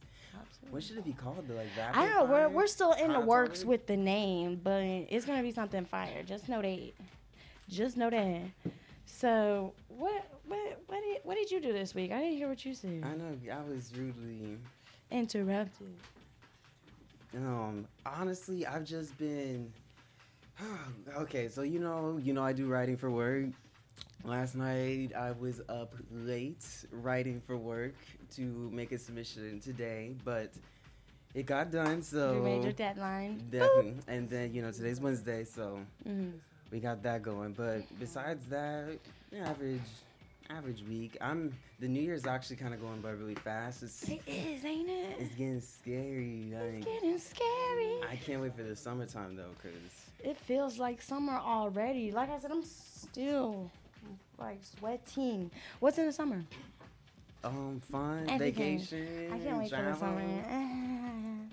What 0.70 0.82
should 0.82 0.96
it 0.96 1.04
be 1.04 1.12
called? 1.12 1.46
The, 1.48 1.54
like 1.54 1.66
rapid 1.76 1.98
I 1.98 2.06
don't 2.08 2.28
know. 2.28 2.32
We're, 2.32 2.48
we're 2.48 2.66
still 2.66 2.92
in 2.92 3.12
the 3.12 3.20
works 3.20 3.64
with 3.64 3.86
the 3.86 3.96
name, 3.96 4.60
but 4.62 4.82
it's 4.82 5.26
gonna 5.26 5.42
be 5.42 5.52
something 5.52 5.84
fire. 5.84 6.22
Just 6.24 6.48
know 6.48 6.62
that. 6.62 6.92
Just 7.68 7.96
know 7.96 8.08
that. 8.08 8.40
So 9.06 9.72
what 9.88 10.24
what 10.46 10.80
what 10.86 11.02
did 11.02 11.18
what 11.24 11.36
did 11.36 11.50
you 11.50 11.60
do 11.60 11.72
this 11.72 11.94
week? 11.94 12.12
I 12.12 12.20
didn't 12.20 12.36
hear 12.36 12.48
what 12.48 12.64
you 12.64 12.74
said. 12.74 13.02
I 13.04 13.16
know. 13.16 13.36
I 13.52 13.70
was 13.70 13.92
rudely 13.96 14.58
Interrupted. 15.10 15.88
Um, 17.36 17.86
honestly, 18.06 18.64
I've 18.66 18.84
just 18.84 19.16
been 19.18 19.72
okay. 21.18 21.48
So 21.48 21.62
you 21.62 21.78
know, 21.78 22.18
you 22.22 22.32
know, 22.32 22.42
I 22.42 22.52
do 22.52 22.66
writing 22.66 22.96
for 22.96 23.10
work. 23.10 23.46
Last 24.24 24.54
night 24.54 25.12
I 25.16 25.32
was 25.32 25.60
up 25.68 25.94
late 26.12 26.64
writing 26.92 27.40
for 27.46 27.56
work 27.56 27.94
to 28.36 28.42
make 28.72 28.92
a 28.92 28.98
submission 28.98 29.60
today, 29.60 30.14
but 30.24 30.52
it 31.34 31.46
got 31.46 31.70
done. 31.70 32.02
So 32.02 32.34
you 32.34 32.42
made 32.42 32.62
your 32.62 32.72
deadline. 32.72 33.42
definitely. 33.50 33.94
And 34.08 34.28
then 34.28 34.52
you 34.54 34.62
know, 34.62 34.70
today's 34.72 35.00
Wednesday, 35.00 35.44
so 35.44 35.80
Mhm. 36.06 36.32
we 36.70 36.80
got 36.80 37.02
that 37.02 37.22
going. 37.22 37.52
But 37.52 37.82
besides 37.98 38.44
that, 38.46 38.98
average, 39.34 39.80
average 40.50 40.82
week. 40.82 41.16
I'm 41.20 41.56
the 41.78 41.88
New 41.88 42.02
Year's 42.02 42.26
actually 42.26 42.56
kind 42.56 42.74
of 42.74 42.80
going 42.82 43.00
by 43.00 43.10
really 43.12 43.36
fast. 43.36 43.82
It's 43.82 44.02
It 44.08 44.20
is, 44.26 44.64
ain't 44.66 44.90
it? 44.90 45.16
it's 45.18 45.34
getting 45.34 45.60
scary. 45.62 46.52
It's 46.52 46.84
getting 46.84 47.18
scary. 47.18 48.00
I 48.06 48.16
can't 48.22 48.42
wait 48.42 48.54
for 48.54 48.64
the 48.64 48.76
summertime 48.76 49.34
though, 49.36 49.54
cause 49.62 50.09
It 50.22 50.36
feels 50.36 50.78
like 50.78 51.00
summer 51.02 51.38
already. 51.38 52.12
Like 52.12 52.30
I 52.30 52.38
said, 52.38 52.50
I'm 52.50 52.64
still 52.64 53.70
like 54.38 54.58
sweating. 54.62 55.50
What's 55.80 55.98
in 55.98 56.06
the 56.06 56.12
summer? 56.12 56.44
um 57.42 57.80
fun 57.90 58.26
Everything. 58.28 58.78
vacation. 58.78 59.32
I 59.32 59.38
can't 59.38 59.58
wait 59.58 59.70
for 59.70 59.82
the 59.82 59.94
summer. 59.96 60.22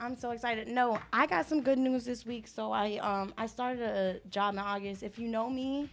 I'm 0.00 0.14
so 0.16 0.30
excited. 0.30 0.68
No, 0.68 0.98
I 1.12 1.26
got 1.26 1.46
some 1.46 1.62
good 1.62 1.78
news 1.78 2.04
this 2.04 2.24
week. 2.24 2.46
So 2.46 2.72
I 2.72 2.96
um 2.98 3.32
I 3.36 3.46
started 3.46 3.82
a 3.82 4.20
job 4.28 4.54
in 4.54 4.60
August. 4.60 5.02
If 5.02 5.18
you 5.18 5.28
know 5.28 5.48
me, 5.48 5.88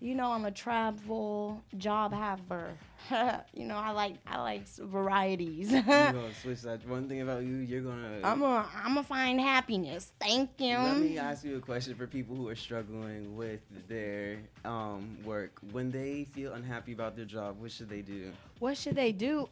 you 0.00 0.14
know 0.14 0.32
I'm 0.32 0.44
a 0.44 0.50
travel 0.50 1.62
job 1.76 2.12
haver. 2.12 2.72
you 3.54 3.64
know 3.66 3.76
I 3.76 3.90
like 3.90 4.16
I 4.26 4.40
like 4.40 4.66
varieties. 4.68 5.72
You're 5.72 5.82
gonna 5.82 6.34
switch 6.42 6.62
that. 6.62 6.86
One 6.88 7.08
thing 7.08 7.20
about 7.20 7.42
you, 7.42 7.56
you're 7.56 7.82
gonna. 7.82 8.20
I'm 8.24 8.42
a 8.42 8.68
I'm 8.84 8.96
a 8.98 9.02
find 9.02 9.40
happiness. 9.40 10.12
Thank 10.20 10.50
you. 10.58 10.76
Let 10.78 10.98
me 10.98 11.18
ask 11.18 11.44
you 11.44 11.56
a 11.56 11.60
question 11.60 11.94
for 11.94 12.06
people 12.06 12.34
who 12.34 12.48
are 12.48 12.56
struggling 12.56 13.36
with 13.36 13.60
their 13.88 14.38
um, 14.64 15.18
work. 15.24 15.58
When 15.72 15.90
they 15.90 16.24
feel 16.24 16.54
unhappy 16.54 16.92
about 16.92 17.16
their 17.16 17.26
job, 17.26 17.60
what 17.60 17.70
should 17.70 17.88
they 17.90 18.02
do? 18.02 18.32
What 18.58 18.76
should 18.76 18.96
they 18.96 19.12
do? 19.12 19.48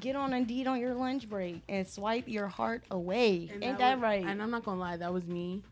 Get 0.00 0.16
on 0.16 0.32
Indeed 0.32 0.66
on 0.66 0.80
your 0.80 0.94
lunch 0.94 1.28
break 1.28 1.62
and 1.68 1.86
swipe 1.86 2.26
your 2.26 2.48
heart 2.48 2.82
away. 2.90 3.48
And 3.52 3.62
Ain't 3.62 3.78
that 3.78 3.98
was- 3.98 4.02
right? 4.02 4.24
And 4.24 4.42
I'm 4.42 4.50
not 4.50 4.64
gonna 4.64 4.80
lie, 4.80 4.96
that 4.96 5.12
was 5.12 5.24
me. 5.26 5.62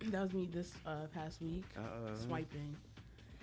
that 0.10 0.22
was 0.22 0.34
me 0.34 0.46
this 0.52 0.72
uh, 0.86 1.06
past 1.14 1.40
week. 1.40 1.64
Uh-oh. 1.76 2.14
Swiping, 2.26 2.76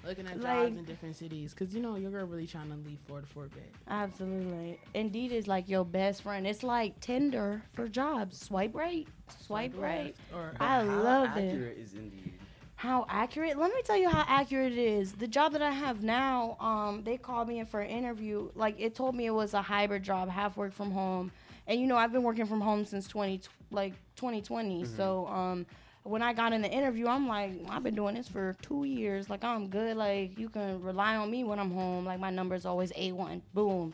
looking 0.05 0.27
at 0.27 0.39
Like- 0.39 0.67
jobs 0.67 0.77
in 0.77 0.85
different 0.85 1.15
cities. 1.15 1.53
Cause 1.53 1.73
you 1.73 1.81
know 1.81 1.95
your 1.95 2.11
girl 2.11 2.25
really 2.25 2.47
trying 2.47 2.69
to 2.69 2.75
leave 2.87 2.99
Florida 3.07 3.27
for 3.27 3.45
a 3.45 3.49
bit. 3.49 3.73
Absolutely. 3.87 4.79
Indeed 4.93 5.31
is 5.31 5.47
like 5.47 5.67
your 5.67 5.83
best 5.85 6.21
friend. 6.23 6.45
It's 6.45 6.63
like 6.63 6.99
Tinder 6.99 7.63
for 7.73 7.87
jobs. 7.87 8.39
Swipe 8.39 8.75
right. 8.75 9.07
Swipe, 9.45 9.73
right. 9.77 10.15
Or 10.33 10.53
I 10.59 10.65
How 10.79 10.83
love 10.83 11.37
it. 11.37 11.49
accurate 11.49 11.77
is 11.77 11.93
Indeed? 11.93 12.33
How 12.77 13.05
accurate? 13.09 13.57
Let 13.57 13.73
me 13.73 13.81
tell 13.83 13.97
you 13.97 14.09
how 14.09 14.25
accurate 14.27 14.73
it 14.73 14.77
is. 14.77 15.13
The 15.13 15.27
job 15.27 15.53
that 15.53 15.61
I 15.61 15.71
have 15.71 16.03
now, 16.03 16.57
um, 16.59 17.03
they 17.03 17.17
called 17.17 17.47
me 17.47 17.59
in 17.59 17.65
for 17.65 17.79
an 17.79 17.89
interview. 17.89 18.49
Like 18.53 18.75
it 18.79 18.93
told 18.95 19.15
me 19.15 19.25
it 19.25 19.31
was 19.33 19.53
a 19.53 19.61
hybrid 19.61 20.03
job, 20.03 20.29
half 20.29 20.57
work 20.57 20.73
from 20.73 20.91
home. 20.91 21.31
And 21.67 21.79
you 21.79 21.87
know, 21.87 21.95
I've 21.95 22.11
been 22.11 22.21
working 22.23 22.45
from 22.45 22.61
home 22.61 22.85
since 22.85 23.07
20 23.07 23.41
like 23.71 23.93
2020. 24.17 24.85
So, 24.85 25.25
um, 25.27 25.65
when 26.05 26.21
I 26.21 26.33
got 26.33 26.53
in 26.53 26.61
the 26.61 26.69
interview, 26.69 27.07
I'm 27.07 27.27
like, 27.27 27.51
I've 27.67 27.81
been 27.81 27.95
doing 27.95 28.13
this 28.13 28.27
for 28.27 28.55
two 28.61 28.83
years. 28.83 29.27
Like 29.27 29.43
I'm 29.43 29.67
good. 29.67 29.97
Like 29.97 30.37
you 30.37 30.49
can 30.49 30.79
rely 30.81 31.15
on 31.15 31.31
me 31.31 31.43
when 31.43 31.59
I'm 31.59 31.71
home. 31.71 32.05
Like 32.05 32.19
my 32.19 32.29
number's 32.29 32.63
always 32.65 32.91
a 32.95 33.11
one. 33.11 33.41
Boom. 33.55 33.93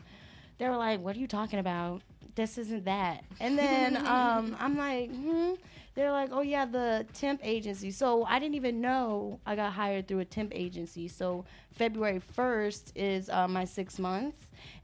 They 0.58 0.68
were 0.68 0.76
like, 0.76 1.00
"What 1.00 1.16
are 1.16 1.18
you 1.18 1.26
talking 1.26 1.58
about? 1.58 2.02
This 2.34 2.58
isn't 2.58 2.84
that." 2.84 3.24
And 3.40 3.58
then 3.58 3.96
um, 4.06 4.54
I'm 4.60 4.76
like, 4.76 5.10
hmm. 5.10 5.54
They're 5.94 6.10
like, 6.12 6.30
"Oh 6.32 6.40
yeah, 6.40 6.64
the 6.64 7.06
temp 7.12 7.40
agency." 7.42 7.90
So 7.90 8.24
I 8.24 8.38
didn't 8.38 8.54
even 8.54 8.80
know 8.80 9.40
I 9.44 9.56
got 9.56 9.72
hired 9.72 10.08
through 10.08 10.20
a 10.20 10.24
temp 10.24 10.52
agency. 10.54 11.08
So 11.08 11.44
February 11.72 12.20
1st 12.36 12.92
is 12.94 13.28
uh, 13.28 13.46
my 13.48 13.64
six 13.64 13.98
months. 13.98 14.38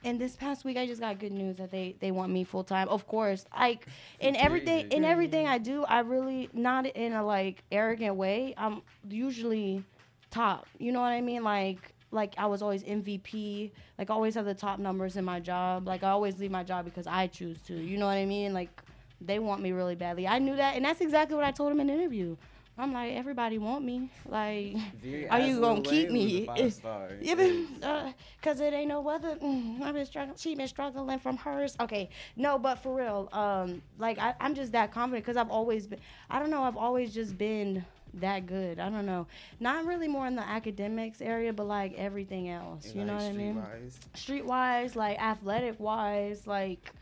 And 0.04 0.20
this 0.20 0.36
past 0.36 0.64
week, 0.64 0.76
I 0.76 0.86
just 0.86 1.00
got 1.00 1.18
good 1.18 1.32
news 1.32 1.56
that 1.56 1.70
they, 1.70 1.96
they 2.00 2.10
want 2.10 2.32
me 2.32 2.44
full 2.44 2.64
time. 2.64 2.88
Of 2.88 3.06
course, 3.06 3.46
like 3.56 3.86
in 4.20 4.36
everything 4.36 4.90
in 4.90 5.04
everything 5.04 5.46
I 5.46 5.58
do, 5.58 5.84
I 5.84 6.00
really 6.00 6.48
not 6.52 6.86
in 6.86 7.12
a 7.12 7.24
like 7.24 7.64
arrogant 7.72 8.16
way. 8.16 8.54
I'm 8.56 8.82
usually 9.08 9.84
top. 10.30 10.66
You 10.78 10.92
know 10.92 11.00
what 11.00 11.12
I 11.12 11.20
mean? 11.20 11.42
Like 11.42 11.94
like 12.10 12.34
I 12.38 12.46
was 12.46 12.62
always 12.62 12.82
MVP. 12.84 13.70
Like 13.98 14.10
I 14.10 14.14
always 14.14 14.34
have 14.34 14.44
the 14.44 14.54
top 14.54 14.78
numbers 14.78 15.16
in 15.16 15.24
my 15.24 15.40
job. 15.40 15.86
Like 15.86 16.02
I 16.02 16.10
always 16.10 16.38
leave 16.38 16.50
my 16.50 16.64
job 16.64 16.84
because 16.84 17.06
I 17.06 17.26
choose 17.26 17.60
to. 17.62 17.74
You 17.74 17.98
know 17.98 18.06
what 18.06 18.16
I 18.16 18.24
mean? 18.26 18.52
Like 18.54 18.82
they 19.20 19.38
want 19.38 19.62
me 19.62 19.72
really 19.72 19.94
badly. 19.94 20.26
I 20.26 20.38
knew 20.38 20.56
that, 20.56 20.76
and 20.76 20.84
that's 20.84 21.00
exactly 21.00 21.34
what 21.36 21.44
I 21.44 21.50
told 21.50 21.70
them 21.70 21.80
in 21.80 21.88
the 21.88 21.94
interview. 21.94 22.36
I'm 22.80 22.92
like, 22.92 23.14
everybody 23.14 23.58
want 23.58 23.84
me. 23.84 24.08
Like, 24.24 24.76
Very 25.02 25.28
are 25.28 25.40
you 25.40 25.60
gonna 25.60 25.82
keep 25.82 26.10
me? 26.10 26.46
was 26.46 26.58
a 26.58 26.62
five 26.62 26.72
star. 26.72 27.08
Yeah, 27.20 27.34
but, 27.34 27.86
uh, 27.86 28.12
cause 28.40 28.60
it 28.60 28.72
ain't 28.72 28.88
no 28.88 29.06
other. 29.08 29.34
Mm, 29.34 29.82
I've 29.82 29.94
been 29.94 30.06
struggling. 30.06 30.36
She 30.38 30.54
been 30.54 30.68
struggling 30.68 31.18
from 31.18 31.36
hers. 31.36 31.76
Okay, 31.80 32.08
no, 32.36 32.56
but 32.56 32.76
for 32.76 32.94
real, 32.94 33.28
um, 33.32 33.82
like 33.98 34.18
I, 34.18 34.34
I'm 34.38 34.54
just 34.54 34.70
that 34.72 34.92
confident 34.92 35.24
because 35.24 35.36
I've 35.36 35.50
always 35.50 35.88
been. 35.88 35.98
I 36.30 36.38
don't 36.38 36.50
know. 36.50 36.62
I've 36.62 36.76
always 36.76 37.12
just 37.12 37.36
been 37.36 37.84
that 38.14 38.46
good. 38.46 38.78
I 38.78 38.88
don't 38.90 39.06
know. 39.06 39.26
Not 39.58 39.84
really 39.84 40.08
more 40.08 40.26
in 40.28 40.36
the 40.36 40.48
academics 40.48 41.20
area, 41.20 41.52
but 41.52 41.66
like 41.66 41.94
everything 41.94 42.48
else. 42.48 42.94
You 42.94 43.04
know 43.04 43.14
what 43.14 43.24
I 43.24 43.32
mean? 43.32 43.56
Streetwise, 43.56 43.98
Street 44.14 44.46
wise, 44.46 44.96
like 44.96 45.20
athletic 45.20 45.80
wise, 45.80 46.46
like 46.46 46.92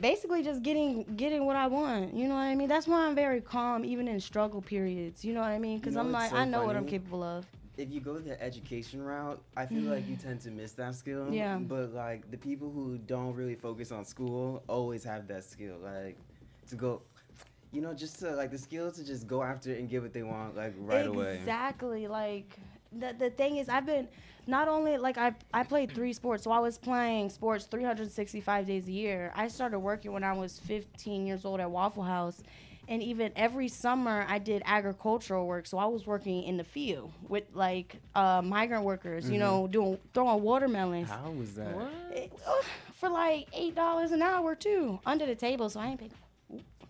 basically 0.00 0.42
just 0.42 0.62
getting 0.62 1.04
getting 1.16 1.46
what 1.46 1.56
I 1.56 1.66
want. 1.66 2.14
You 2.14 2.28
know 2.28 2.34
what 2.34 2.42
I 2.42 2.54
mean? 2.54 2.68
That's 2.68 2.86
why 2.86 3.06
I'm 3.06 3.14
very 3.14 3.40
calm 3.40 3.84
even 3.84 4.08
in 4.08 4.20
struggle 4.20 4.62
periods. 4.62 5.24
You 5.24 5.32
know 5.34 5.40
what 5.40 5.50
I 5.50 5.58
mean? 5.58 5.78
Because 5.78 5.94
You 5.94 6.00
know 6.00 6.06
I'm 6.06 6.12
like 6.12 6.30
so 6.30 6.36
I 6.36 6.44
know 6.44 6.64
what 6.64 6.76
I'm 6.76 6.86
capable 6.86 7.22
of. 7.22 7.46
if 7.78 7.90
you 7.90 8.00
go 8.00 8.18
the 8.18 8.40
education 8.42 9.02
route, 9.02 9.40
I 9.56 9.64
feel 9.66 9.82
like 9.90 10.06
you 10.06 10.16
tend 10.26 10.40
to 10.42 10.50
miss 10.50 10.72
that 10.72 10.94
skill. 10.94 11.32
Yeah. 11.32 11.56
But 11.56 11.92
like 11.94 12.30
the 12.30 12.36
people 12.36 12.70
who 12.70 12.98
don't 12.98 13.34
really 13.34 13.54
focus 13.56 13.90
on 13.92 14.04
school 14.04 14.62
always 14.68 15.04
have 15.04 15.26
that 15.28 15.44
skill, 15.44 15.76
like 15.82 16.18
to 16.68 16.76
go, 16.76 17.02
you 17.72 17.80
know, 17.80 17.94
just 17.94 18.18
to 18.20 18.32
like 18.36 18.50
the 18.50 18.58
skill 18.58 18.92
to 18.92 19.04
just 19.04 19.26
go 19.26 19.42
after 19.42 19.70
it 19.72 19.78
and 19.80 19.88
get 19.88 20.02
what 20.02 20.12
they 20.12 20.22
want 20.22 20.54
like 20.56 20.74
right 20.76 21.06
away. 21.06 21.36
Exactly. 21.38 22.08
Like 22.08 22.58
the 22.92 23.14
the 23.18 23.30
thing 23.30 23.56
is, 23.56 23.68
I've 23.70 23.86
been 23.86 24.06
not 24.46 24.68
only 24.68 24.96
like 24.98 25.18
I 25.18 25.34
I 25.52 25.62
played 25.64 25.94
three 25.94 26.12
sports, 26.12 26.44
so 26.44 26.50
I 26.50 26.58
was 26.58 26.78
playing 26.78 27.30
sports 27.30 27.66
365 27.66 28.66
days 28.66 28.88
a 28.88 28.92
year. 28.92 29.32
I 29.34 29.48
started 29.48 29.78
working 29.78 30.12
when 30.12 30.24
I 30.24 30.32
was 30.32 30.58
15 30.60 31.26
years 31.26 31.44
old 31.44 31.60
at 31.60 31.70
Waffle 31.70 32.02
House. 32.02 32.42
And 32.88 33.00
even 33.02 33.30
every 33.36 33.68
summer, 33.68 34.26
I 34.28 34.38
did 34.40 34.60
agricultural 34.66 35.46
work. 35.46 35.66
So 35.66 35.78
I 35.78 35.86
was 35.86 36.04
working 36.04 36.42
in 36.42 36.56
the 36.56 36.64
field 36.64 37.12
with 37.28 37.44
like 37.54 37.96
uh, 38.16 38.42
migrant 38.42 38.84
workers, 38.84 39.30
you 39.30 39.36
Mhm. 39.36 39.40
know, 39.40 39.66
doing 39.68 39.98
throwing 40.12 40.42
watermelons 40.42 41.08
How 41.08 41.30
was 41.30 41.54
that? 41.54 41.74
It- 42.10 42.32
uh, 42.46 42.52
for 42.94 43.08
like 43.08 43.46
eight 43.52 43.74
dollars 43.76 44.10
an 44.10 44.20
hour 44.22 44.54
too, 44.56 44.98
under 45.06 45.26
the 45.26 45.36
table. 45.36 45.70
So 45.70 45.78
I 45.80 45.86
ain't 45.88 46.00
paying. 46.00 46.12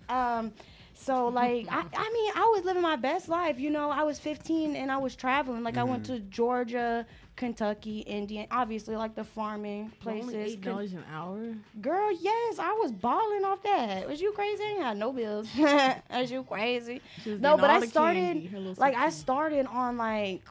Um, 0.09 0.53
so 0.95 1.29
like 1.43 1.67
I, 1.71 1.85
I 1.97 2.11
mean, 2.13 2.33
I 2.35 2.51
was 2.55 2.65
living 2.65 2.83
my 2.83 2.97
best 2.97 3.29
life. 3.29 3.59
You 3.59 3.71
know, 3.71 3.91
I 3.91 4.03
was 4.03 4.19
15 4.19 4.77
and 4.77 4.91
I 4.91 4.97
was 4.99 5.15
traveling. 5.15 5.63
Like 5.63 5.77
I 5.77 5.85
went 5.85 6.03
Mm-hmm. 6.05 6.15
to 6.15 6.21
Georgia, 6.21 7.07
Kentucky, 7.37 8.01
Indiana. 8.01 8.47
Obviously, 8.51 8.97
like 8.97 9.15
the 9.15 9.25
farming 9.25 9.93
places. 10.01 10.29
Only 10.35 10.39
eight 10.53 10.61
dollars 10.61 10.93
an 10.93 11.05
hour. 11.13 11.55
Girl, 11.81 12.11
yes, 12.21 12.59
I 12.59 12.73
was 12.83 12.93
balling 12.93 13.45
off 13.45 13.63
that. 13.63 14.09
Was 14.09 14.21
you 14.21 14.33
crazy? 14.33 14.63
I 14.63 14.67
ain't 14.73 14.83
had 14.83 14.97
no 14.97 15.13
bills. 15.13 15.49
Was 16.11 16.31
you 16.31 16.43
crazy? 16.45 17.01
No, 17.27 17.57
but 17.57 17.71
I 17.71 17.81
started 17.87 18.51
candy, 18.51 18.75
like 18.79 18.95
I 18.97 19.09
started 19.11 19.67
on 19.67 19.97
like 19.97 20.43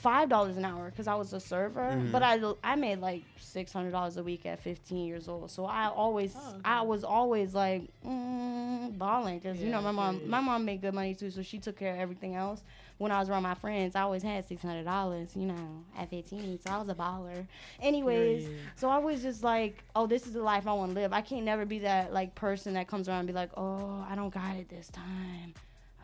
five 0.00 0.28
dollars 0.28 0.56
an 0.56 0.64
hour 0.64 0.90
because 0.90 1.08
I 1.08 1.14
was 1.16 1.32
a 1.32 1.40
server. 1.40 1.90
Mhm. 1.92 2.12
But 2.12 2.22
I 2.22 2.38
I 2.62 2.76
made 2.76 3.00
like 3.00 3.24
six 3.40 3.72
hundred 3.72 3.90
dollars 3.90 4.16
a 4.16 4.22
week 4.22 4.46
at 4.46 4.60
fifteen 4.60 5.06
years 5.06 5.28
old. 5.28 5.50
So 5.50 5.64
I 5.64 5.88
always 5.88 6.34
Oh, 6.36 6.54
I 6.64 6.82
was 6.82 7.02
always 7.02 7.54
like 7.54 7.82
mm, 8.06 8.96
balling 8.96 9.38
because 9.38 9.58
you 9.58 9.70
know 9.70 9.80
my 9.82 9.90
mom 9.90 10.28
my 10.28 10.40
mom 10.40 10.64
made 10.64 10.80
good 10.82 10.94
money 10.94 11.14
too, 11.14 11.30
so 11.30 11.42
she 11.42 11.58
took 11.58 11.76
care 11.76 11.92
of 11.94 11.98
everything 11.98 12.34
else. 12.36 12.62
When 12.98 13.12
I 13.12 13.20
was 13.20 13.28
around 13.28 13.44
my 13.44 13.54
friends, 13.54 13.94
I 13.94 14.02
always 14.02 14.22
had 14.24 14.44
six 14.46 14.60
hundred 14.62 14.84
dollars, 14.84 15.34
you 15.36 15.46
know, 15.46 15.84
at 15.96 16.10
fifteen. 16.10 16.58
So 16.64 16.72
I 16.72 16.78
was 16.78 16.88
a 16.88 16.94
baller. 16.94 17.46
Anyways, 17.80 18.44
Period. 18.44 18.60
so 18.76 18.88
I 18.88 18.98
was 18.98 19.22
just 19.22 19.42
like, 19.44 19.82
oh, 19.94 20.06
this 20.06 20.26
is 20.26 20.32
the 20.32 20.42
life 20.42 20.66
I 20.66 20.72
want 20.72 20.94
to 20.94 21.00
live. 21.00 21.12
I 21.12 21.20
can't 21.20 21.44
never 21.44 21.64
be 21.64 21.80
that 21.80 22.12
like 22.12 22.34
person 22.34 22.74
that 22.74 22.88
comes 22.88 23.08
around 23.08 23.20
and 23.20 23.28
be 23.28 23.34
like, 23.34 23.50
oh, 23.56 24.04
I 24.08 24.14
don't 24.16 24.32
got 24.34 24.56
it 24.56 24.68
this 24.68 24.88
time. 24.88 25.54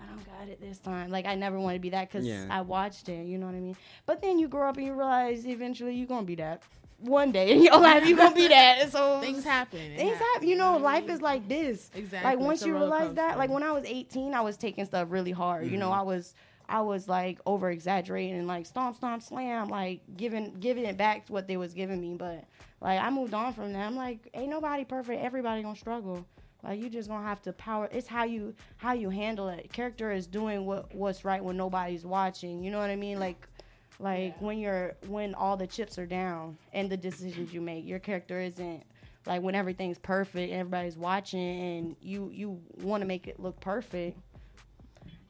I 0.05 0.15
don't 0.15 0.25
got 0.27 0.49
it 0.49 0.61
this 0.61 0.79
time. 0.79 1.11
Like 1.11 1.27
I 1.27 1.35
never 1.35 1.59
want 1.59 1.75
to 1.77 1.81
be 1.81 1.91
that 1.91 2.09
because 2.11 2.27
Yeah. 2.27 2.47
I 2.51 2.61
watched 2.61 3.09
it. 3.09 3.27
You 3.27 3.39
know 3.39 3.47
what 3.47 3.55
I 3.55 3.61
mean? 3.61 3.77
But 4.07 4.21
then 4.23 4.39
you 4.39 4.49
grow 4.49 4.69
up 4.69 4.77
and 4.77 4.87
you 4.87 4.93
realize 4.95 5.47
eventually 5.47 5.95
you're 5.95 6.07
gonna 6.07 6.27
be 6.27 6.35
that. 6.37 6.63
One 7.01 7.33
day 7.33 7.53
in 7.53 7.63
your 7.63 7.77
life 7.81 8.07
you're 8.07 8.17
gonna 8.17 8.35
be 8.35 8.49
that. 8.49 8.91
So 8.93 9.21
Things 9.23 9.45
happen. 9.45 9.79
It 9.81 9.97
Things 9.97 10.19
happen. 10.19 10.49
You 10.49 10.57
know, 10.57 10.77
life 10.79 11.09
is 11.09 11.21
like 11.23 11.49
this. 11.49 11.91
Exactly. 11.95 12.31
Like 12.31 12.39
once 12.39 12.65
you 12.65 12.73
roller 12.75 12.87
realize 12.87 13.15
that, 13.15 13.39
like 13.39 13.51
when 13.51 13.63
I 13.63 13.73
was 13.73 13.85
18, 13.87 14.35
I 14.35 14.41
was 14.43 14.57
taking 14.57 14.85
stuff 14.85 15.09
really 15.11 15.33
hard. 15.33 15.67
You 15.67 15.77
know, 15.79 15.91
Mhm. 15.91 15.99
I 15.99 16.03
was 16.03 16.35
I 16.67 16.81
was 16.81 17.09
like 17.09 17.41
over 17.45 17.71
exaggerating 17.71 18.39
and 18.39 18.47
like 18.47 18.65
stomp 18.67 18.97
stomp 18.97 19.23
slam, 19.23 19.69
like 19.69 20.01
giving 20.17 20.55
giving 20.61 20.85
it 20.87 20.97
back 20.97 21.27
to 21.27 21.33
what 21.33 21.47
they 21.47 21.57
was 21.59 21.75
giving 21.75 22.01
me. 22.01 22.15
But 22.15 22.45
like 22.81 23.01
I 23.01 23.11
moved 23.11 23.35
on 23.35 23.53
from 23.53 23.73
that. 23.75 23.87
I'm 23.87 23.97
like, 23.97 24.31
ain't 24.33 24.49
nobody 24.49 24.85
perfect. 24.85 25.23
Everybody 25.23 25.63
gonna 25.63 25.77
struggle. 25.77 26.25
Like 26.65 26.81
you 26.81 26.89
just 26.89 27.09
gonna 27.09 27.27
have 27.27 27.43
to 27.43 27.53
power. 27.53 27.89
It's 27.93 28.07
how 28.07 28.25
you 28.25 28.55
how 28.79 28.95
you 28.95 29.11
handle 29.11 29.49
it. 29.49 29.71
Character 29.73 30.11
is 30.11 30.27
doing 30.27 30.65
what 30.65 30.95
what's 30.95 31.25
right 31.25 31.45
when 31.45 31.57
nobody's 31.57 32.07
watching. 32.07 32.65
You 32.65 32.71
know 32.71 32.79
what 32.79 32.91
I 32.91 32.97
mean? 32.97 33.21
Like 33.21 33.47
like 33.99 34.41
when 34.41 34.59
you're 34.59 34.97
when 35.07 35.35
all 35.35 35.57
the 35.57 35.67
chips 35.67 35.99
are 35.99 36.07
down 36.07 36.57
and 36.73 36.91
the 36.91 36.97
decisions 36.97 37.53
you 37.53 37.61
make. 37.61 37.87
Your 37.87 37.99
character 37.99 38.41
isn't 38.41 38.83
like 39.27 39.43
when 39.43 39.55
everything's 39.55 39.99
perfect 39.99 40.51
and 40.51 40.61
everybody's 40.61 40.97
watching 40.97 41.41
and 41.41 41.97
you 42.01 42.31
you 42.33 42.61
want 42.81 43.03
to 43.03 43.07
make 43.07 43.29
it 43.29 43.39
look 43.39 43.61
perfect. 43.61 44.19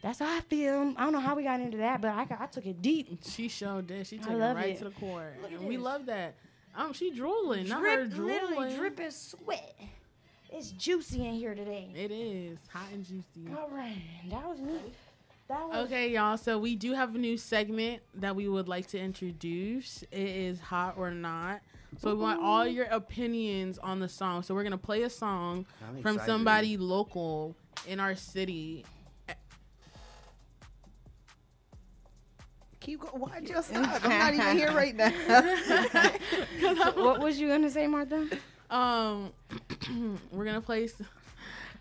That's 0.03 0.19
how 0.19 0.37
I 0.37 0.41
feel. 0.41 0.93
I 0.97 1.05
don't 1.05 1.15
know 1.15 1.21
how 1.21 1.35
we 1.35 1.45
got 1.45 1.61
into 1.61 1.79
that, 1.79 2.03
but 2.03 2.11
I, 2.11 2.27
I 2.39 2.47
took 2.47 2.67
it 2.67 2.83
deep. 2.83 3.21
She 3.25 3.49
showed 3.49 3.89
that. 3.89 4.07
She 4.07 4.19
took 4.19 4.33
it 4.33 4.37
right 4.37 4.69
it. 4.69 4.79
to 4.79 4.85
the 4.85 4.91
core. 4.91 5.33
Look 5.41 5.51
at 5.51 5.59
And 5.59 5.67
we 5.67 5.79
love 5.79 6.07
that. 6.07 6.35
Um, 6.77 6.93
she 6.93 7.11
drooling, 7.11 7.69
not 7.69 7.83
her 7.83 8.05
drooling. 8.05 8.43
literally 8.43 8.77
dripping 8.77 9.11
sweat. 9.11 9.75
It's 10.51 10.71
juicy 10.71 11.27
in 11.27 11.35
here 11.35 11.55
today. 11.55 11.91
It 11.95 12.11
is 12.11 12.59
hot 12.69 12.87
and 12.93 13.05
juicy. 13.05 13.49
All 13.57 13.69
right, 13.71 14.03
that 14.31 14.47
was 14.49 14.61
me. 14.61 14.79
That 15.49 15.69
was 15.69 15.87
Okay, 15.87 16.11
y'all. 16.11 16.37
So 16.37 16.59
we 16.59 16.75
do 16.77 16.93
have 16.93 17.15
a 17.15 17.19
new 17.19 17.37
segment 17.37 18.03
that 18.15 18.35
we 18.35 18.49
would 18.49 18.69
like 18.69 18.87
to 18.89 18.99
introduce. 18.99 20.03
It 20.11 20.19
is 20.19 20.61
hot 20.61 20.95
or 20.97 21.11
not. 21.11 21.61
So 21.99 22.15
we 22.15 22.21
want 22.21 22.43
all 22.43 22.67
your 22.67 22.87
opinions 22.87 23.79
on 23.79 24.01
the 24.01 24.09
song. 24.09 24.43
So 24.43 24.55
we're 24.55 24.65
gonna 24.65 24.79
play 24.79 25.03
a 25.03 25.11
song 25.11 25.67
I'm 25.87 26.03
from 26.03 26.15
excited. 26.17 26.33
somebody 26.33 26.77
local 26.77 27.57
in 27.87 28.01
our 28.01 28.15
city. 28.15 28.85
Keep 32.81 33.01
going. 33.01 33.21
Why'd 33.21 33.49
you 33.49 33.63
stop? 33.63 34.05
I'm 34.05 34.11
not 34.19 34.35
even 34.35 34.57
here 34.59 34.73
right 34.73 34.95
now. 34.95 35.11
what 37.03 37.21
was 37.21 37.41
you 37.41 37.49
gonna 37.49 37.71
say, 37.71 37.87
Martha? 37.87 38.29
Um, 38.71 39.33
we're 40.33 40.45
gonna 40.45 40.61
play. 40.61 40.89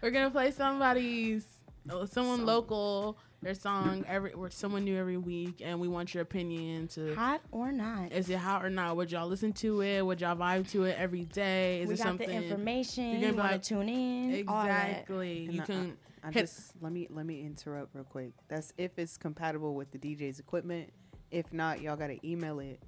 We're 0.02 0.12
gonna 0.12 0.32
play 0.32 0.52
somebody's, 0.52 1.46
uh, 1.90 2.06
someone 2.06 2.46
local, 2.46 3.18
their 3.42 3.54
song 3.54 4.04
every, 4.06 4.34
or 4.34 4.50
someone 4.50 4.84
new 4.84 4.98
every 4.98 5.16
week, 5.16 5.62
and 5.64 5.80
we 5.80 5.88
want 5.88 6.14
your 6.14 6.24
opinion 6.24 6.90
to 6.90 7.16
hot 7.16 7.40
or 7.54 7.72
not. 7.72 8.12
Is 8.12 8.30
it 8.30 8.36
hot 8.38 8.66
or 8.66 8.70
not? 8.70 8.98
Would 8.98 9.14
y'all 9.14 9.30
listen 9.30 9.54
to 9.54 9.82
it? 9.82 10.06
Would 10.06 10.20
y'all 10.20 10.36
vibe 10.36 10.70
to 10.72 10.84
it 10.84 10.98
every 11.00 11.24
day? 11.24 11.80
Is 11.84 11.88
we 11.88 11.94
it 11.94 11.98
got 12.00 12.04
something 12.04 12.28
the 12.28 12.36
information. 12.36 13.12
you're 13.12 13.14
You 13.14 13.22
gonna 13.32 13.48
be 13.48 13.54
like- 13.54 13.64
tune 13.64 13.88
in? 13.88 14.34
Exactly. 14.34 15.48
You 15.50 15.62
I- 15.62 15.66
can 15.66 15.98
I, 16.22 16.28
I 16.28 16.32
just 16.32 16.74
let 16.82 16.92
me 16.92 17.08
let 17.10 17.26
me 17.26 17.40
interrupt 17.40 17.96
real 17.96 18.04
quick. 18.04 18.32
That's 18.50 18.74
if 18.78 19.00
it's 19.00 19.16
compatible 19.18 19.74
with 19.74 19.90
the 19.92 20.00
DJ's 20.00 20.40
equipment. 20.40 20.90
If 21.32 21.54
not, 21.54 21.82
y'all 21.82 21.96
gotta 21.96 22.18
email 22.28 22.60
it 22.60 22.82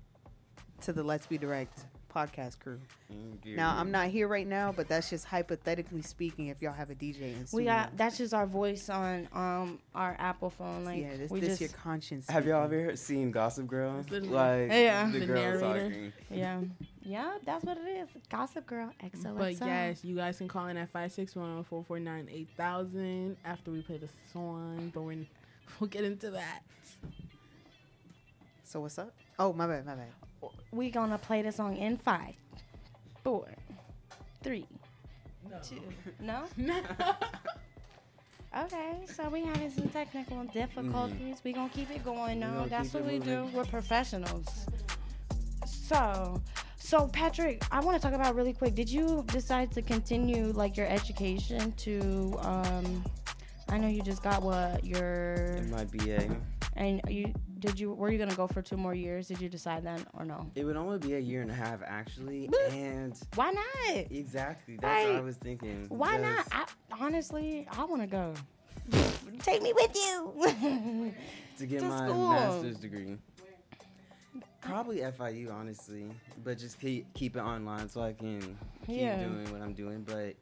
to 0.81 0.91
the 0.91 1.01
Let's 1.01 1.27
Be 1.27 1.38
Direct 1.38 1.86
podcast 2.15 2.58
crew. 2.60 2.80
Mm, 3.12 3.56
Now 3.56 3.75
I'm 3.78 3.91
not 3.91 4.08
here 4.08 4.28
right 4.28 4.47
now, 4.47 4.71
but 4.71 4.88
that's 4.88 5.10
just 5.10 5.25
hypothetically 5.25 6.01
speaking. 6.01 6.47
If 6.47 6.62
y'all 6.62 6.73
have 6.73 6.89
a 6.89 6.95
DJ 6.95 7.34
in 7.34 7.45
We 7.51 7.65
got 7.65 7.95
that's 7.97 8.17
just 8.17 8.34
our 8.34 8.47
voice 8.47 8.89
on 8.89 9.28
um 9.34 9.80
our 9.93 10.15
Apple 10.17 10.49
phone. 10.49 10.86
Like 10.86 11.01
yeah, 11.01 11.17
this, 11.17 11.30
we 11.30 11.41
this 11.41 11.49
just 11.49 11.62
your 11.62 11.69
conscience. 11.71 12.30
Have 12.30 12.47
y'all 12.47 12.63
ever 12.63 12.95
seen 12.95 13.32
Gossip 13.32 13.67
Girl? 13.67 14.04
Like 14.10 14.71
Yeah. 14.71 15.10
the, 15.12 15.19
The 15.19 15.25
girl 15.25 15.60
talking. 15.60 16.13
yeah. 16.32 16.62
Yeah, 17.08 17.38
that's 17.45 17.63
what 17.63 17.78
it 17.78 17.82
is. 17.88 18.08
Gossip 18.32 18.65
Girl 18.65 18.91
XOXO. 19.04 19.38
But 19.38 19.60
yes, 19.60 20.04
you 20.04 20.15
guys 20.15 20.38
can 20.39 20.47
call 20.47 20.65
in 20.67 20.78
at 20.78 20.91
561-449-8000 20.91 23.36
after 23.45 23.69
we 23.71 23.82
play 23.84 23.97
the 23.97 24.10
song. 24.34 24.91
But 24.93 25.01
we're, 25.04 25.17
we'll 25.80 25.88
get 25.89 26.04
into 26.04 26.32
that. 26.32 26.63
So 28.63 28.80
what's 28.80 28.97
up? 28.97 29.13
Oh, 29.38 29.54
my 29.54 29.67
bad, 29.67 29.86
my 29.86 29.93
bad. 29.93 30.08
We 30.71 30.89
gonna 30.91 31.17
play 31.17 31.41
the 31.41 31.51
song 31.51 31.77
in 31.77 31.97
five, 31.97 32.36
four, 33.23 33.47
three, 34.43 34.67
two. 35.63 35.81
No. 36.19 36.43
No. 36.58 36.81
Okay, 38.58 38.99
so 39.13 39.27
we 39.27 39.43
having 39.43 39.69
some 39.69 39.89
technical 39.89 40.43
difficulties. 40.45 41.38
We 41.43 41.51
gonna 41.51 41.69
keep 41.69 41.91
it 41.91 42.05
going. 42.05 42.36
We 42.39 42.45
No, 42.45 42.65
that's 42.67 42.93
what 42.93 43.03
it 43.03 43.12
we 43.12 43.19
do. 43.19 43.47
We're 43.53 43.65
professionals. 43.65 44.45
So, 45.65 46.41
so 46.77 47.08
Patrick, 47.10 47.63
I 47.71 47.79
want 47.81 47.97
to 47.97 48.01
talk 48.01 48.13
about 48.15 48.34
really 48.36 48.53
quick. 48.53 48.73
Did 48.75 48.89
you 48.89 49.25
decide 49.27 49.71
to 49.73 49.81
continue 49.81 50.47
like 50.53 50.77
your 50.77 50.88
education 50.88 51.73
to? 51.73 52.38
um 52.41 53.03
I 53.67 53.77
know 53.77 53.88
you 53.88 54.01
just 54.01 54.21
got 54.23 54.41
what 54.43 54.86
your 54.86 55.62
My 55.69 55.84
BA. 55.86 56.29
and 56.75 57.01
you 57.10 57.34
did 57.65 57.80
you 57.80 57.91
were 57.93 58.12
you 58.12 58.17
gonna 58.17 58.36
go 58.36 58.47
for 58.47 58.62
two 58.62 58.78
more 58.78 58.93
years? 58.93 59.28
Did 59.28 59.41
you 59.41 59.49
decide 59.49 59.84
that 59.86 60.01
or 60.13 60.25
no? 60.25 60.49
It 60.56 60.63
would 60.65 60.78
only 60.78 60.99
be 60.99 61.15
a 61.15 61.19
year 61.19 61.41
and 61.41 61.49
a 61.49 61.56
half 61.56 61.80
actually, 61.86 62.49
and 62.71 63.17
Why 63.36 63.51
not? 63.51 64.06
exactly 64.12 64.78
that's 64.78 65.04
what 65.06 65.15
I 65.15 65.21
was 65.21 65.38
thinking. 65.38 65.86
Why 65.89 66.17
not? 66.17 66.47
I, 66.51 66.65
honestly, 66.99 67.67
I 67.78 67.86
want 67.86 68.01
to 68.01 68.08
go. 68.08 68.34
Take 69.39 69.62
me 69.63 69.73
with 69.73 69.95
you. 69.95 71.13
To 71.58 71.65
get 71.65 71.80
to 71.80 71.86
my 71.86 72.08
school. 72.08 72.30
master's 72.30 72.78
degree. 72.78 73.17
Probably 74.62 74.97
FIU, 74.97 75.51
honestly, 75.54 76.06
but 76.43 76.58
just 76.58 76.80
keep 76.80 77.12
keep 77.13 77.36
it 77.36 77.39
online 77.41 77.88
so 77.88 78.01
I 78.01 78.13
can 78.13 78.41
keep 78.86 78.97
Yeah. 78.99 79.19
doing 79.19 79.51
what 79.51 79.62
I'm 79.62 79.73
doing. 79.73 80.04
But 80.04 80.36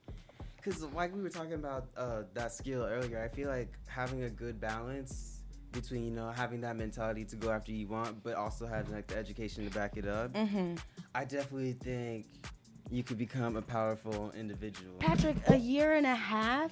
because 0.57 0.81
like 0.93 1.13
we 1.13 1.21
were 1.21 1.29
talking 1.29 1.53
about 1.53 1.87
uh, 1.97 2.23
that 2.33 2.51
skill 2.53 2.83
earlier, 2.83 3.21
I 3.21 3.33
feel 3.33 3.49
like 3.49 3.69
having 3.87 4.23
a 4.23 4.29
good 4.29 4.59
balance 4.61 5.32
between 5.73 6.05
you 6.05 6.11
know 6.11 6.29
having 6.29 6.61
that 6.61 6.77
mentality 6.77 7.25
to 7.25 7.35
go 7.35 7.51
after 7.51 7.71
you 7.71 7.87
want, 7.87 8.23
but 8.23 8.35
also 8.35 8.65
having 8.65 8.93
like 8.93 9.07
the 9.07 9.17
education 9.17 9.65
to 9.67 9.71
back 9.77 9.97
it 9.97 10.07
up. 10.07 10.35
hmm 10.35 10.75
I 11.15 11.25
definitely 11.25 11.73
think 11.73 12.25
you 12.89 13.03
could 13.03 13.17
become 13.17 13.55
a 13.55 13.61
powerful 13.61 14.31
individual. 14.37 14.93
Patrick, 14.99 15.35
a 15.47 15.57
year 15.57 15.93
and 15.95 16.05
a 16.05 16.15
half? 16.15 16.71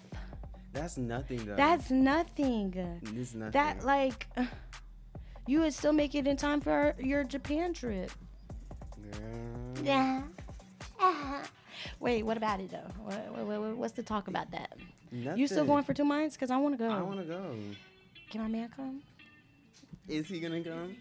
That's 0.73 0.97
nothing 0.97 1.45
though. 1.45 1.55
That's 1.55 1.91
nothing. 1.91 2.73
it's 3.17 3.33
nothing. 3.33 3.51
That 3.51 3.83
like, 3.83 4.27
you 5.47 5.59
would 5.61 5.73
still 5.73 5.93
make 5.93 6.15
it 6.15 6.27
in 6.27 6.37
time 6.37 6.61
for 6.61 6.95
your 6.99 7.23
Japan 7.23 7.73
trip. 7.73 8.11
Girl. 9.11 9.83
Yeah. 9.83 10.21
Wait, 11.99 12.23
what 12.23 12.37
about 12.37 12.59
it 12.59 12.69
though? 12.71 12.77
What, 13.03 13.45
what, 13.45 13.59
what- 13.61 13.77
what's 13.77 13.93
the 13.93 14.03
talk 14.03 14.27
about 14.27 14.51
that? 14.51 14.77
You 15.11 15.45
still 15.47 15.65
going 15.65 15.83
for 15.83 15.93
two 15.93 16.05
months? 16.05 16.37
Cause 16.37 16.51
I 16.51 16.57
want 16.57 16.73
to 16.77 16.77
go. 16.77 16.89
I 16.89 17.01
want 17.01 17.19
to 17.19 17.25
go. 17.25 17.41
Can 18.31 18.41
my 18.41 18.47
man 18.47 18.69
come? 18.75 19.01
Is 20.07 20.27
he 20.27 20.39
gonna 20.39 20.61
come? 20.63 20.95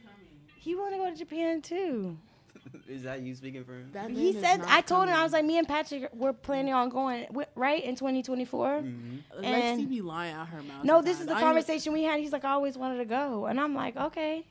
He 0.59 0.75
want 0.75 0.93
to 0.93 0.99
go 0.99 1.11
to 1.11 1.17
Japan 1.17 1.63
too. 1.63 2.17
Is 2.89 3.05
that 3.05 3.21
you 3.23 3.35
speaking 3.35 3.65
for 3.65 3.73
him? 3.73 3.89
That 3.93 4.11
He 4.11 4.33
said, 4.35 4.61
I 4.67 4.81
told 4.83 5.09
him, 5.09 5.15
I 5.15 5.23
was 5.23 5.33
like, 5.33 5.45
me 5.45 5.57
and 5.59 5.67
Patrick, 5.67 6.11
we're 6.13 6.33
planning 6.33 6.75
on 6.75 6.89
going, 6.91 7.27
right, 7.55 7.83
in 7.83 7.95
2024. 7.95 8.69
Mm-hmm. 8.69 9.17
Lexi 9.39 9.45
and- 9.45 9.89
be 9.89 10.03
lying 10.03 10.35
out 10.35 10.49
her 10.49 10.61
mouth. 10.63 10.85
No, 10.85 11.01
this 11.01 11.21
is 11.21 11.27
the 11.27 11.33
I 11.33 11.37
ain't- 11.37 11.45
conversation 11.45 11.93
we 11.93 12.03
had. 12.03 12.21
He's 12.21 12.33
like, 12.33 12.45
I 12.45 12.51
always 12.51 12.77
wanted 12.77 12.99
to 12.99 13.05
go. 13.07 13.47
And 13.47 13.59
I'm 13.61 13.75
like, 13.75 13.97
okay. 13.97 14.45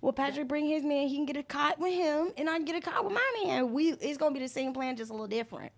Well, 0.00 0.12
Patrick 0.12 0.48
bring 0.48 0.66
his 0.66 0.82
man. 0.82 1.06
He 1.06 1.14
can 1.16 1.26
get 1.26 1.36
a 1.36 1.42
cot 1.44 1.78
with 1.78 1.94
him, 1.94 2.32
and 2.36 2.50
I 2.50 2.56
can 2.56 2.64
get 2.64 2.74
a 2.76 2.80
cot 2.80 3.04
with 3.04 3.12
my 3.14 3.42
man. 3.44 3.72
We 3.72 3.92
It's 3.92 4.18
going 4.18 4.32
to 4.34 4.40
be 4.40 4.44
the 4.44 4.48
same 4.52 4.72
plan, 4.72 4.96
just 4.96 5.10
a 5.10 5.14
little 5.14 5.28
different. 5.28 5.70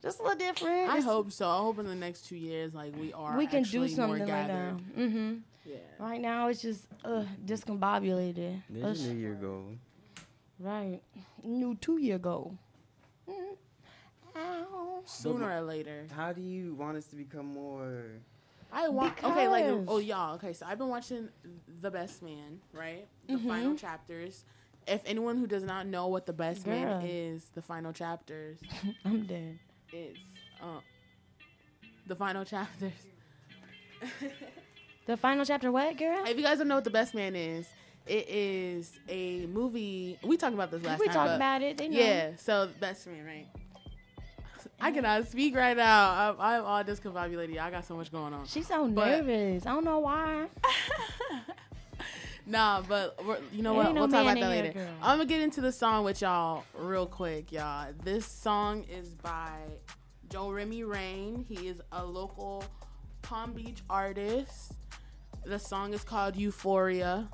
Just 0.00 0.20
a 0.20 0.22
little 0.22 0.38
different. 0.38 0.88
I 0.88 0.98
It's- 0.98 1.04
hope 1.04 1.30
so. 1.32 1.46
I 1.50 1.58
hope 1.58 1.78
in 1.80 1.86
the 1.86 1.94
next 1.94 2.26
two 2.26 2.36
years, 2.36 2.72
like 2.72 2.96
we 2.96 3.12
are, 3.12 3.36
we 3.36 3.46
can 3.46 3.64
do 3.64 3.82
actually 3.84 3.88
more 3.88 3.96
something 3.96 4.18
like 4.20 4.28
that. 4.28 4.46
gathered. 4.96 5.42
Yeah. 5.64 5.76
Right 5.98 6.20
now, 6.20 6.48
it's 6.48 6.62
just 6.62 6.86
uh, 7.04 7.24
discombobulated. 7.44 8.62
There's 8.70 9.00
Us- 9.00 9.04
a 9.06 9.12
new 9.12 9.18
year 9.20 9.34
goal. 9.34 9.64
right. 10.58 11.00
New 11.42 11.74
two 11.76 11.98
year 11.98 12.18
goal. 12.18 12.56
Mm. 13.28 13.56
Ow. 14.36 15.02
Sooner 15.04 15.50
or 15.58 15.60
later. 15.62 16.06
How 16.14 16.32
do 16.32 16.40
you 16.40 16.74
want 16.74 16.96
us 16.96 17.06
to 17.06 17.16
become 17.16 17.46
more? 17.46 18.04
I 18.72 18.88
want 18.88 19.22
okay, 19.24 19.48
like 19.48 19.64
oh 19.88 19.98
y'all. 19.98 20.36
Okay, 20.36 20.52
so 20.52 20.64
I've 20.66 20.78
been 20.78 20.88
watching 20.88 21.28
The 21.82 21.90
Best 21.90 22.22
Man, 22.22 22.60
right? 22.72 23.06
The 23.26 23.34
Mm-hmm. 23.34 23.48
final 23.48 23.74
chapters. 23.74 24.44
If 24.86 25.02
anyone 25.04 25.36
who 25.38 25.46
does 25.46 25.64
not 25.64 25.86
know 25.86 26.06
what 26.08 26.24
The 26.26 26.32
Best 26.32 26.64
Girl. 26.64 26.74
Man 26.74 27.02
is, 27.04 27.44
the 27.54 27.62
final 27.62 27.92
chapters, 27.92 28.58
I'm 29.04 29.26
dead. 29.26 29.58
it's 29.92 30.18
uh, 30.62 30.80
the 32.06 32.14
final 32.16 32.44
chapters. 32.44 32.92
The 35.06 35.16
final 35.16 35.44
chapter, 35.44 35.72
what, 35.72 35.96
girl? 35.96 36.24
If 36.26 36.36
you 36.36 36.42
guys 36.44 36.58
don't 36.58 36.68
know 36.68 36.76
what 36.76 36.84
The 36.84 36.90
Best 36.90 37.14
Man 37.14 37.34
is, 37.34 37.66
it 38.06 38.28
is 38.28 38.98
a 39.08 39.46
movie. 39.46 40.18
We 40.22 40.36
talked 40.36 40.54
about 40.54 40.70
this 40.70 40.82
last 40.84 41.00
we 41.00 41.06
time. 41.06 41.14
We 41.14 41.18
talked 41.28 41.36
about 41.36 41.62
it. 41.62 41.78
They 41.78 41.88
know. 41.88 41.98
Yeah, 41.98 42.30
so 42.36 42.68
Best 42.80 43.06
Man, 43.06 43.24
right? 43.24 43.46
I 44.82 44.92
cannot 44.92 45.28
speak 45.28 45.54
right 45.54 45.76
now. 45.76 46.30
I'm, 46.30 46.36
I'm 46.40 46.64
all 46.64 46.84
discombobulated. 46.84 47.58
I 47.58 47.70
got 47.70 47.84
so 47.84 47.96
much 47.96 48.10
going 48.10 48.32
on. 48.32 48.46
She's 48.46 48.66
so 48.66 48.88
But- 48.88 49.24
nervous. 49.26 49.66
I 49.66 49.70
don't 49.72 49.84
know 49.84 49.98
why. 50.00 50.46
Nah, 52.46 52.80
but 52.80 53.20
you 53.52 53.62
know 53.62 53.74
what? 53.74 53.94
no 53.94 54.00
we'll 54.00 54.08
talk 54.08 54.22
about 54.22 54.40
that 54.40 54.48
later. 54.48 54.72
girl. 54.72 54.88
I'm 55.02 55.18
gonna 55.18 55.26
get 55.26 55.40
into 55.40 55.60
the 55.60 55.70
song 55.70 56.02
with 56.04 56.20
y'all 56.20 56.64
real 56.74 57.06
quick, 57.06 57.52
y'all. 57.52 57.88
This 58.02 58.26
song 58.26 58.84
is 58.90 59.10
by 59.10 59.52
Joe 60.30 60.50
Remy 60.50 60.82
Rain. 60.82 61.44
He 61.48 61.68
is 61.68 61.80
a 61.92 62.04
local 62.04 62.64
Palm 63.30 63.52
Beach 63.52 63.78
artist. 63.88 64.72
The 65.46 65.56
song 65.60 65.94
is 65.94 66.02
called 66.02 66.34
Euphoria. 66.34 67.28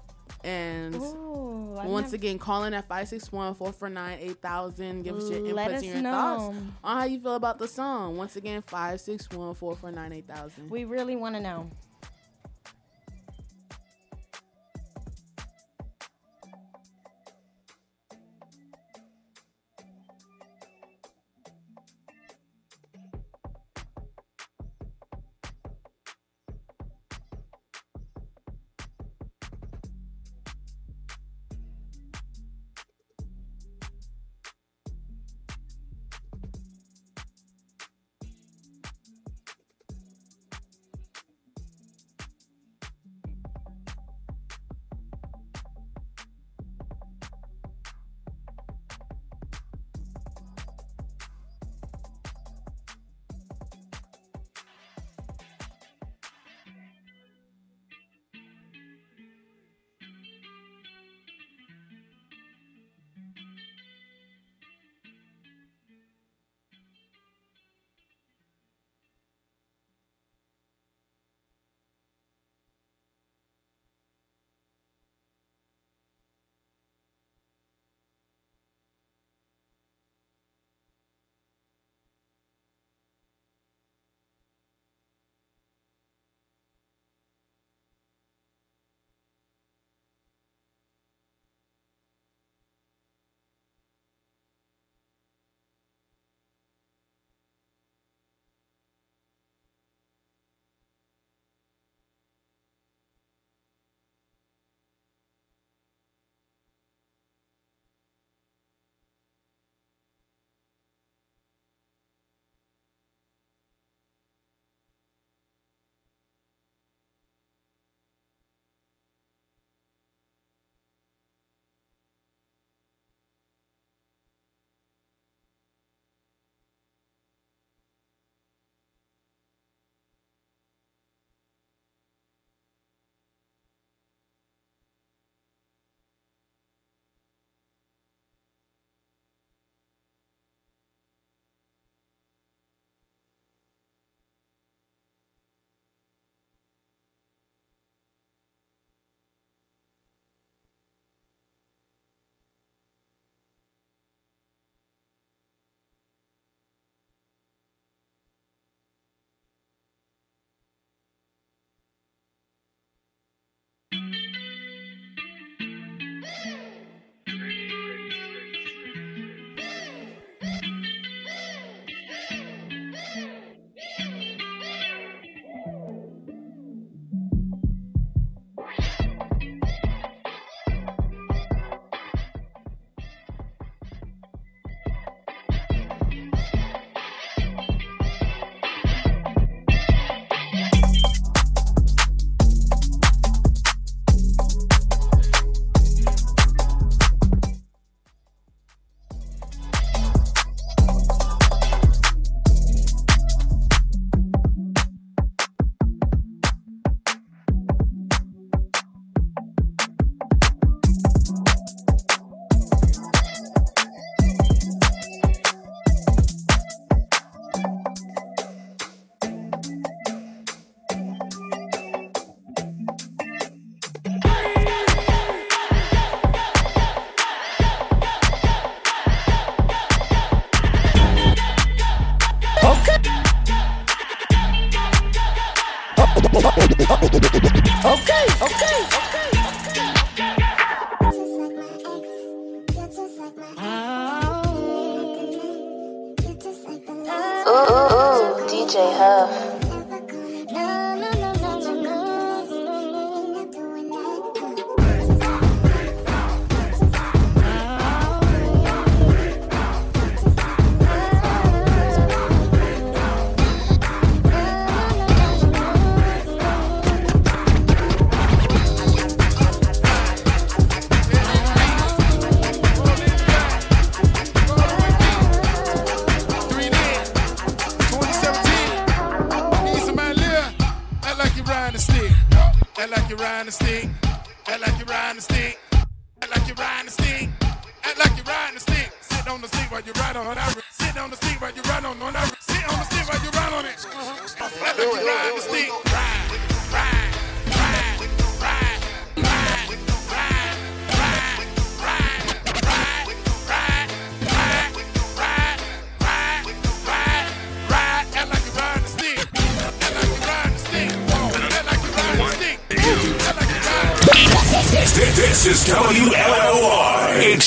And 0.44 0.94
Ooh, 0.94 1.72
once 1.86 2.08
never- 2.08 2.16
again, 2.16 2.38
call 2.38 2.64
in 2.64 2.74
at 2.74 2.86
561 2.86 3.54
449 3.54 4.18
8000. 4.20 5.02
Give 5.02 5.16
us 5.16 5.30
your 5.30 5.40
Let 5.54 5.70
inputs 5.70 5.74
us 5.76 5.82
and 5.84 5.92
your 5.92 6.02
know. 6.02 6.10
thoughts 6.12 6.56
on 6.84 6.96
how 6.98 7.04
you 7.04 7.18
feel 7.18 7.34
about 7.36 7.58
the 7.58 7.66
song. 7.66 8.18
Once 8.18 8.36
again, 8.36 8.60
561 8.60 9.54
449 9.54 10.12
8000. 10.12 10.68
we 10.70 10.84
really 10.84 11.16
want 11.16 11.34
to 11.34 11.40
know. 11.40 11.70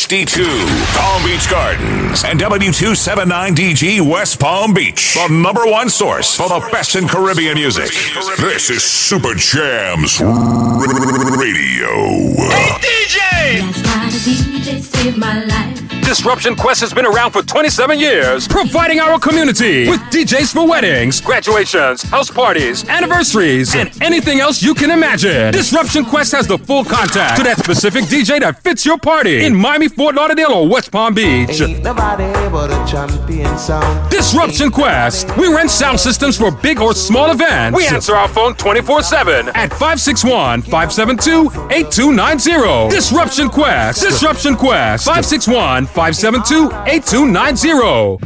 62, 0.10 0.41
Palm 0.98 1.24
Beach 1.24 1.48
Gardens, 1.52 2.24
and 2.24 2.39
W279DG 2.39 4.02
West 4.02 4.39
Palm 4.39 4.74
Beach, 4.74 5.13
the 5.13 5.32
number 5.32 5.67
one 5.67 5.88
source 5.88 6.36
for 6.36 6.50
the 6.50 6.67
best 6.72 6.95
in 6.95 7.08
Caribbean 7.08 7.54
music. 7.54 7.91
This 8.39 8.72
is 8.72 8.84
Super 8.84 9.36
Jams 9.36 10.19
Radio. 10.19 11.91
Hey, 12.50 12.80
DJ! 12.82 14.09
Saved 14.12 15.17
my 15.17 15.43
life. 15.45 15.89
Disruption 16.10 16.56
Quest 16.56 16.82
has 16.82 16.91
been 16.91 17.06
around 17.06 17.32
for 17.32 17.43
27 17.43 18.00
years, 18.00 18.48
providing 18.48 19.00
our 19.00 19.19
community 19.19 19.88
with 19.88 20.00
DJs 20.10 20.54
for 20.54 20.67
weddings, 20.67 21.22
graduations, 21.22 22.02
house 22.02 22.32
parties, 22.32 22.84
anniversaries, 22.89 23.76
and 23.76 23.91
anything 24.02 24.39
else 24.39 24.63
you 24.63 24.74
can 24.74 24.89
imagine. 24.89 25.52
Disruption 25.52 26.04
Quest 26.04 26.32
has 26.32 26.48
the 26.48 26.58
full 26.58 26.84
contact 26.84 27.38
to 27.38 27.43
that 27.43 27.60
specific 27.60 28.06
DJ 28.06 28.39
that 28.39 28.63
fits 28.63 28.88
your 28.88 28.98
party 28.98 29.45
in 29.45 29.56
Miami, 29.56 29.88
Fort 29.88 30.15
Lauderdale, 30.15 30.52
or 30.52 30.67
West 30.67 30.91
Palm 30.91 31.13
Beach. 31.13 31.60
Nobody 31.60 32.24
able 32.39 32.67
to 32.67 32.86
champion 32.89 33.56
sound. 33.60 34.10
Disruption 34.10 34.72
Quest. 34.72 35.38
We 35.38 35.54
rent 35.54 35.69
sound 35.69 36.00
systems 36.00 36.36
for 36.38 36.50
big 36.50 36.80
or 36.80 36.95
small 36.95 37.30
events. 37.30 37.78
We 37.78 37.86
answer 37.86 38.15
our 38.15 38.28
phone 38.28 38.56
24 38.56 39.04
7 39.04 39.50
at 39.50 39.69
561 39.69 40.63
572 40.63 41.52
8290. 41.69 42.95
Disruption 42.95 43.50
Quest. 43.50 44.02
Disruption 44.10 44.56
Quest. 44.56 45.06
561 45.06 45.86
572 45.86 46.72
8290. 46.88 48.17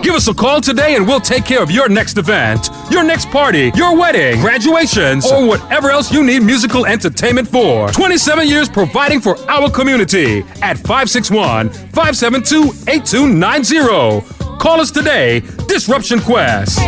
Give 0.00 0.14
us 0.14 0.28
a 0.28 0.32
call 0.34 0.60
today 0.60 0.94
and 0.94 1.04
we'll 1.06 1.18
take 1.20 1.44
care 1.44 1.60
of 1.60 1.68
your 1.68 1.88
next 1.88 2.18
event, 2.18 2.70
your 2.88 3.02
next 3.02 3.28
party, 3.30 3.72
your 3.74 3.96
wedding, 3.98 4.40
graduations, 4.40 5.26
or 5.30 5.44
whatever 5.44 5.90
else 5.90 6.12
you 6.12 6.22
need 6.22 6.44
musical 6.44 6.86
entertainment 6.86 7.48
for. 7.48 7.90
27 7.90 8.46
years 8.46 8.68
providing 8.68 9.20
for 9.20 9.36
our 9.50 9.68
community 9.68 10.44
at 10.62 10.78
561 10.78 11.68
572 11.70 12.72
8290. 12.88 14.58
Call 14.58 14.80
us 14.80 14.92
today, 14.92 15.40
Disruption 15.66 16.20
Quest. 16.20 16.78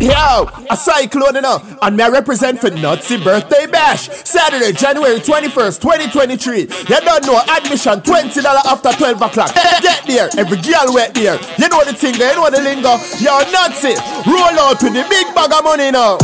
Yo, 0.00 0.48
a 0.70 0.76
cyclone, 0.76 1.34
you 1.34 1.40
know, 1.40 1.60
and 1.82 1.96
me 1.96 2.04
I 2.04 2.08
represent 2.08 2.60
for 2.60 2.70
Nazi 2.70 3.16
Birthday 3.22 3.66
Bash, 3.66 4.08
Saturday, 4.08 4.70
January 4.70 5.18
21st, 5.18 5.80
2023. 5.80 6.60
You 6.60 6.66
don't 6.66 7.26
know, 7.26 7.42
admission 7.50 7.98
$20 8.00 8.44
after 8.44 8.92
12 8.92 9.22
o'clock. 9.22 9.52
Get 9.82 10.06
there, 10.06 10.28
every 10.38 10.58
girl 10.58 10.94
wet 10.94 11.14
there. 11.14 11.34
You 11.58 11.68
know 11.68 11.82
the 11.84 11.94
thing, 11.94 12.14
you 12.14 12.20
know 12.20 12.48
the 12.48 12.60
lingo. 12.60 12.94
Yo, 13.18 13.42
Nazi, 13.50 13.98
roll 14.30 14.58
out 14.60 14.80
with 14.80 14.94
the 14.94 15.04
big 15.10 15.34
bag 15.34 15.52
of 15.52 15.64
money 15.64 15.90
now. 15.90 16.16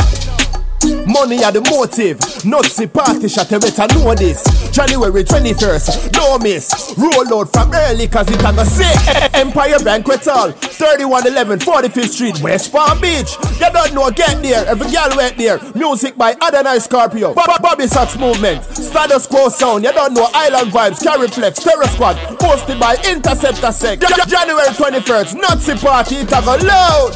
Money 1.05 1.43
are 1.43 1.51
the 1.51 1.61
motive. 1.69 2.19
Nazi 2.45 2.87
party 2.87 3.27
shot, 3.27 3.51
you 3.51 3.59
better 3.59 3.87
know 3.93 4.15
this. 4.15 4.54
January 4.75 5.23
21st, 5.23 6.11
no 6.13 6.37
miss. 6.37 6.93
Roll 6.97 7.39
out 7.39 7.53
from 7.53 7.71
early 7.73 8.07
cause 8.07 8.29
it 8.29 8.41
a 8.43 8.51
go 8.53 8.63
sick. 8.65 9.33
Empire 9.33 9.79
Banquet 9.79 10.23
Hall, 10.25 10.51
3111 10.51 11.59
45th 11.59 12.09
Street, 12.09 12.41
West 12.41 12.73
Palm 12.73 12.99
Beach. 12.99 13.37
You 13.61 13.71
don't 13.71 13.93
know, 13.93 14.11
get 14.11 14.41
there. 14.43 14.65
Every 14.65 14.91
girl 14.91 15.15
went 15.15 15.37
there. 15.37 15.59
Music 15.75 16.17
by 16.17 16.33
Adonai 16.41 16.79
Scorpio, 16.79 17.33
Bob- 17.33 17.61
Bobby 17.61 17.87
Sox 17.87 18.17
Movement, 18.19 18.63
Status 18.65 19.25
Quo 19.27 19.47
Sound. 19.47 19.85
You 19.85 19.93
don't 19.93 20.13
know, 20.13 20.27
Island 20.33 20.71
Vibes, 20.71 21.01
Carry 21.01 21.29
Flex, 21.29 21.63
Terror 21.63 21.87
Squad, 21.87 22.17
hosted 22.39 22.77
by 22.77 22.95
Interceptor 23.09 23.71
Sec. 23.71 24.01
Ja- 24.01 24.25
January 24.25 24.67
21st, 24.67 25.35
Nutsy 25.39 25.81
party, 25.81 26.15
it 26.17 26.31
a 26.33 26.41
go 26.41 26.57
loud. 26.67 27.11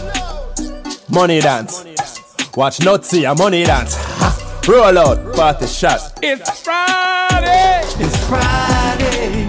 Money 1.10 1.42
dance. 1.42 1.84
Watch 2.56 2.78
Nutsy, 2.80 3.30
a 3.30 3.36
money 3.36 3.66
dance. 3.66 3.98
Ha. 4.66 4.72
Roll 4.72 4.98
out, 4.98 5.36
party 5.36 5.68
shot. 5.68 6.20
It's 6.22 6.62
Friday. 6.62 7.82
It's 8.00 8.28
Friday. 8.28 9.49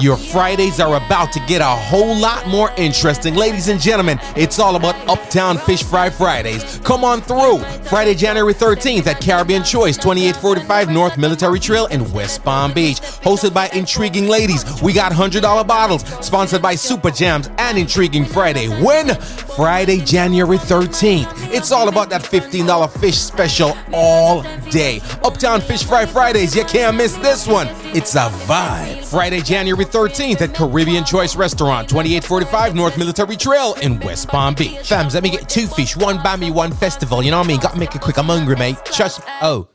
Your 0.00 0.16
Fridays 0.16 0.80
are 0.80 0.96
about 0.96 1.30
to 1.32 1.40
get 1.40 1.60
a 1.60 1.64
whole 1.66 2.16
lot 2.16 2.46
more 2.46 2.70
interesting. 2.78 3.34
Ladies 3.34 3.68
and 3.68 3.78
gentlemen, 3.78 4.18
it's 4.34 4.58
all 4.58 4.76
about 4.76 4.96
Uptown 5.10 5.58
Fish 5.58 5.82
Fry 5.82 6.08
Fridays. 6.08 6.78
Come 6.84 7.04
on 7.04 7.20
through. 7.20 7.58
Friday, 7.84 8.14
January 8.14 8.54
13th 8.54 9.06
at 9.06 9.20
Caribbean 9.20 9.62
Choice, 9.62 9.98
2845 9.98 10.90
North 10.90 11.18
Military 11.18 11.60
Trail 11.60 11.84
in 11.86 12.10
West 12.12 12.42
Palm 12.42 12.72
Beach. 12.72 12.96
Hosted 12.96 13.52
by 13.52 13.68
Intriguing 13.74 14.26
Ladies. 14.26 14.64
We 14.80 14.94
got 14.94 15.12
$100 15.12 15.66
bottles. 15.66 16.02
Sponsored 16.24 16.62
by 16.62 16.76
Supa 16.76 17.10
Jamz 17.10 17.54
and 17.58 17.76
Intriguing 17.76 18.24
Friday. 18.24 18.68
When? 18.82 19.14
Friday, 19.54 19.98
January 19.98 20.56
13th. 20.56 21.52
It's 21.52 21.72
all 21.72 21.88
about 21.88 22.08
that 22.08 22.22
$15 22.22 22.90
fish 23.00 23.18
special 23.18 23.76
all 23.92 24.42
day. 24.70 25.02
Uptown 25.22 25.60
Fish 25.60 25.84
Fry 25.84 26.06
Fridays. 26.06 26.56
You 26.56 26.64
can't 26.64 26.96
miss 26.96 27.16
this 27.16 27.46
one. 27.46 27.68
It's 27.94 28.14
a 28.14 28.30
vibe. 28.46 28.99
Friday, 29.10 29.40
January 29.40 29.84
13th 29.84 30.40
at 30.40 30.54
Caribbean 30.54 31.04
Choice 31.04 31.34
Restaurant, 31.34 31.88
2845 31.88 32.76
North 32.76 32.96
Military 32.96 33.36
Trail 33.36 33.74
in 33.82 33.98
West 33.98 34.28
Palm 34.28 34.54
Beach. 34.54 34.76
Fams, 34.88 35.14
let 35.14 35.24
me 35.24 35.30
get 35.30 35.48
two 35.48 35.66
fish, 35.66 35.96
one 35.96 36.18
bammy, 36.18 36.54
one 36.54 36.70
festival. 36.70 37.20
You 37.20 37.32
know 37.32 37.38
what 37.38 37.46
I 37.46 37.48
mean? 37.48 37.58
Gotta 37.58 37.76
make 37.76 37.92
it 37.96 38.00
quick. 38.00 38.18
I'm 38.18 38.26
hungry, 38.26 38.54
mate. 38.54 38.76
Trust. 38.84 39.20
Oh, 39.42 39.66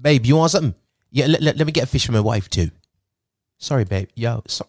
babe, 0.00 0.24
you 0.24 0.36
want 0.36 0.52
something? 0.52 0.74
Yeah, 1.10 1.26
let, 1.26 1.42
let, 1.42 1.58
let 1.58 1.66
me 1.66 1.72
get 1.72 1.84
a 1.84 1.86
fish 1.86 2.06
for 2.06 2.12
my 2.12 2.20
wife 2.20 2.48
too. 2.48 2.70
Sorry, 3.58 3.84
babe. 3.84 4.08
Yo, 4.14 4.42
so, 4.46 4.64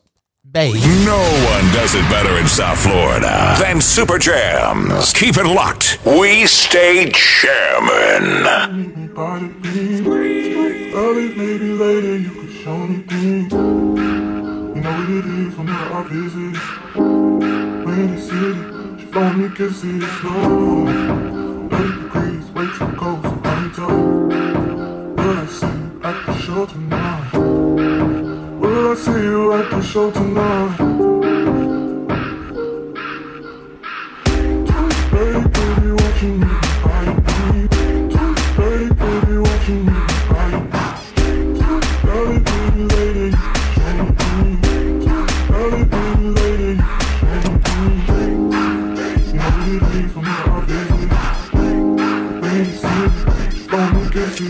babe. 0.51 0.75
No 1.05 1.17
one 1.17 1.73
does 1.73 1.95
it 1.95 2.03
better 2.09 2.37
in 2.39 2.47
South 2.47 2.79
Florida 2.79 3.55
than 3.57 3.77
Supa 3.77 4.19
Jamz. 4.19 5.15
Keep 5.15 5.37
it 5.37 5.45
locked. 5.45 5.97
We 6.05 6.45
stay 6.45 7.09
jamming. 7.09 8.45
Early, 10.91 11.29
maybe 11.35 11.71
later, 11.71 12.17
you 12.17 12.48
me 12.77 12.97
things. 13.03 13.51
You 13.51 14.81
know 14.81 14.93
what 14.97 15.09
it 15.09 15.25
is 15.25 15.55
whenever 15.57 15.93
I 15.93 16.03
visit. 16.07 16.57
Windy 17.85 18.17
city, 18.21 18.61
she 18.99 19.05
phone 19.11 19.35
me 19.41 19.47
kisses 19.55 20.03
slow. 20.19 20.85
30 21.69 22.03
degrees, 22.03 22.45
way 22.51 22.67
too 22.77 22.91
cold, 22.97 23.21
so 23.23 23.29
I'm 23.43 23.71
told. 23.73 24.33
Will 25.17 25.37
I 25.37 25.45
see 25.47 25.67
you 25.67 26.01
at 26.03 26.17
the 26.25 26.33
show 26.37 26.65
tonight? 26.65 27.33
Will 28.59 28.91
I 28.91 28.95
see 28.95 29.11
you 29.11 29.53
at 29.53 29.69
the 29.69 29.81
show 29.81 30.11
tonight? 30.11 30.77
Baby, 35.11 35.91
what 35.91 36.21
you 36.21 36.31
need, 36.37 36.68
Yo, 54.39 54.45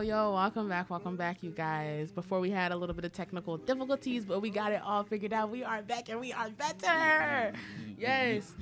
yo, 0.00 0.34
welcome 0.34 0.68
back, 0.68 0.90
welcome 0.90 1.14
back, 1.14 1.44
you 1.44 1.52
guys. 1.52 2.10
Before 2.10 2.40
we 2.40 2.50
had 2.50 2.72
a 2.72 2.76
little 2.76 2.96
bit 2.96 3.04
of 3.04 3.12
technical 3.12 3.56
difficulties, 3.56 4.24
but 4.24 4.42
we 4.42 4.50
got 4.50 4.72
it 4.72 4.82
all 4.84 5.04
figured 5.04 5.32
out. 5.32 5.50
We 5.50 5.62
are 5.62 5.82
back 5.82 6.08
and 6.08 6.18
we 6.18 6.32
are 6.32 6.50
better. 6.50 7.52
Yes. 7.96 8.56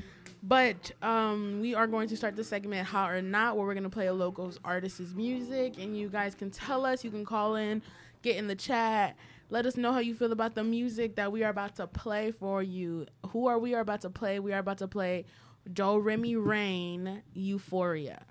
But 0.49 0.93
um, 1.03 1.61
we 1.61 1.75
are 1.75 1.87
going 1.87 2.09
to 2.09 2.17
start 2.17 2.35
the 2.35 2.43
segment 2.43 2.87
Hot 2.89 3.11
or 3.11 3.21
Not, 3.21 3.59
where 3.59 3.67
we're 3.67 3.75
going 3.75 3.85
to 3.85 3.91
play 3.91 4.07
a 4.07 4.15
local 4.15 4.51
artist's 4.65 5.13
music. 5.13 5.79
And 5.79 5.95
you 5.95 6.09
guys 6.09 6.35
can 6.35 6.51
tell 6.51 6.87
us, 6.87 7.05
you 7.05 7.11
can 7.11 7.27
call 7.27 7.57
in, 7.57 7.83
get 8.23 8.37
in 8.37 8.47
the 8.47 8.55
chat. 8.55 9.15
Let 9.51 9.67
us 9.67 9.77
know 9.77 9.93
how 9.93 9.99
you 9.99 10.15
feel 10.15 10.33
about 10.33 10.55
the 10.55 10.65
music 10.65 11.17
that 11.17 11.31
we 11.31 11.45
are 11.45 11.51
about 11.51 11.77
to 11.77 11.87
play 11.87 12.31
for 12.31 12.63
you. 12.63 13.05
Who 13.29 13.47
are 13.47 13.59
we 13.59 13.75
are 13.75 13.81
about 13.81 14.01
to 14.03 14.11
play? 14.11 14.39
We 14.39 14.55
are 14.55 14.59
about 14.61 14.79
to 14.79 14.89
play 14.89 15.27
Doremi 15.71 16.43
Reign 16.43 17.23
Euphoria. 17.35 18.25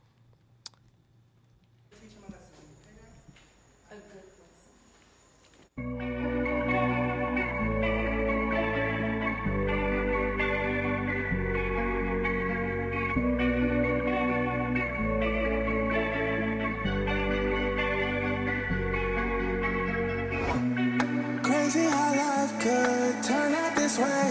Crazy 21.69 21.89
how 21.89 22.15
life 22.15 22.59
could 22.61 23.23
turn 23.23 23.53
out 23.53 23.75
this 23.75 23.99
way. 23.99 24.29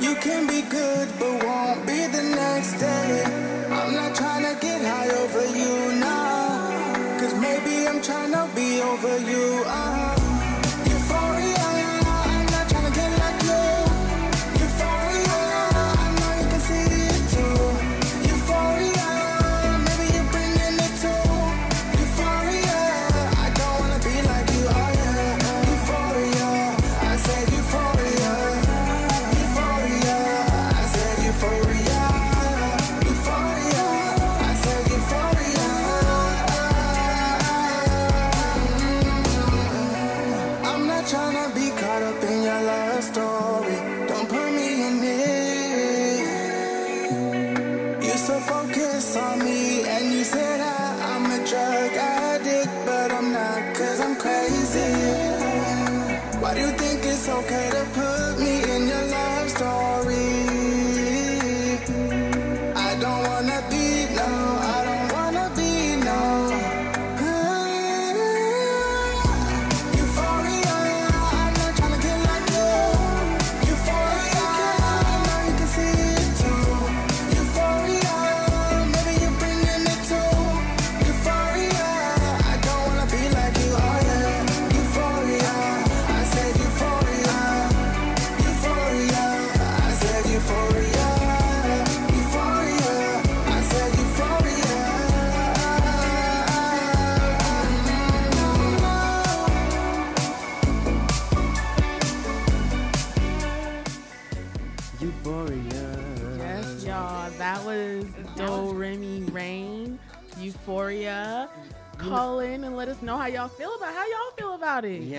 You 0.00 0.14
can 0.14 0.46
be 0.46 0.62
good, 0.62 1.08
but 1.18 1.42
won't 1.44 1.84
be 1.84 2.06
the 2.06 2.22
next 2.22 2.74
day. 2.74 3.24
I'm 3.72 3.92
not 3.92 4.14
trying 4.14 4.44
to 4.44 4.60
get 4.60 4.80
high 4.80 5.10
over 5.22 5.44
you 5.46 5.98
now. 5.98 7.18
Cause 7.18 7.34
maybe 7.40 7.88
I'm 7.88 8.00
trying 8.00 8.30
to 8.30 8.48
be 8.54 8.80
over 8.82 9.18
you. 9.18 9.64
Uh, 9.66 10.23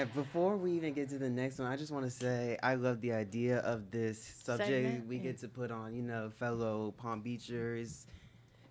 about. 0.06 0.16
Yeah, 0.16 0.22
before 0.22 0.58
we 0.58 0.72
even 0.74 0.94
get 0.94 1.10
to 1.10 1.18
the 1.18 1.30
next 1.30 1.60
one, 1.60 1.68
I 1.72 1.76
just 1.76 1.92
want 1.92 2.06
to 2.06 2.12
say 2.12 2.58
I 2.64 2.76
love 2.76 3.02
the 3.02 3.14
idea 3.14 3.60
of 3.60 3.92
this 3.92 4.24
subject. 4.44 4.70
Segment, 4.70 5.08
we 5.08 5.18
yeah. 5.18 5.24
get 5.24 5.38
to 5.40 5.48
put 5.48 5.72
on, 5.72 5.94
you 5.96 6.02
know, 6.02 6.30
fellow 6.30 6.94
Palm 6.98 7.22
Beachers 7.22 8.06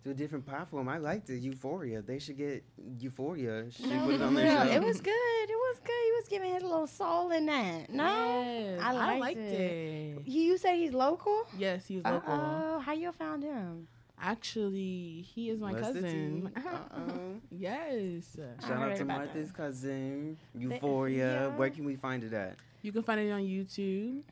to 0.05 0.11
a 0.11 0.15
different 0.15 0.45
platform. 0.47 0.89
I 0.89 0.99
liked 0.99 1.31
it, 1.31 1.39
Euphoria. 1.39 2.03
They 2.03 2.19
should 2.19 2.37
get 2.37 2.63
Euphoria. 2.99 3.71
Should 3.71 3.87
No, 3.89 4.05
put 4.05 4.15
it 4.17 4.23
on 4.23 4.35
no, 4.35 4.41
their 4.41 4.67
show. 4.67 4.73
it 4.73 4.83
was 4.83 5.01
good. 5.01 5.11
It 5.49 5.57
was 5.57 5.79
good. 5.81 6.05
He 6.05 6.13
was 6.13 6.29
giving 6.29 6.53
his 6.55 6.63
little 6.63 6.87
soul 6.87 7.31
in 7.31 7.47
that. 7.47 7.91
No, 7.91 8.05
Yes, 8.05 8.81
I 8.83 8.91
I 8.91 8.93
liked, 9.19 9.21
liked 9.21 9.39
it. 9.41 9.61
it. 9.61 10.23
He- 10.27 10.47
You 10.47 10.59
say 10.59 10.79
he's 10.79 10.93
local? 10.93 11.47
Yes, 11.59 11.87
he's 11.87 12.05
local. 12.05 12.33
Oh, 12.35 12.81
how 12.85 12.93
you 12.93 13.13
found 13.13 13.43
him? 13.43 13.89
Actually, 14.21 15.25
he 15.35 15.51
is 15.51 15.61
my 15.61 15.73
What's 15.73 15.89
cousin. 15.89 16.51
tea? 16.55 16.61
Uh-oh. 16.61 17.41
yes. 17.51 18.37
Shout 18.67 18.91
out 18.91 18.97
to 18.97 19.05
Martha's 19.05 19.53
cousin, 19.53 20.39
Euphoria. 20.57 21.53
Where 21.57 21.71
can 21.71 21.85
we 21.85 21.97
find 21.97 22.25
it 22.25 22.33
at? 22.33 22.57
You 22.83 22.93
can 22.93 23.03
find 23.03 23.21
it 23.21 23.31
on 23.31 23.43
YouTube 23.43 24.23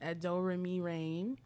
at 0.00 0.20
Doremi 0.20 0.82
Reign. 0.82 1.38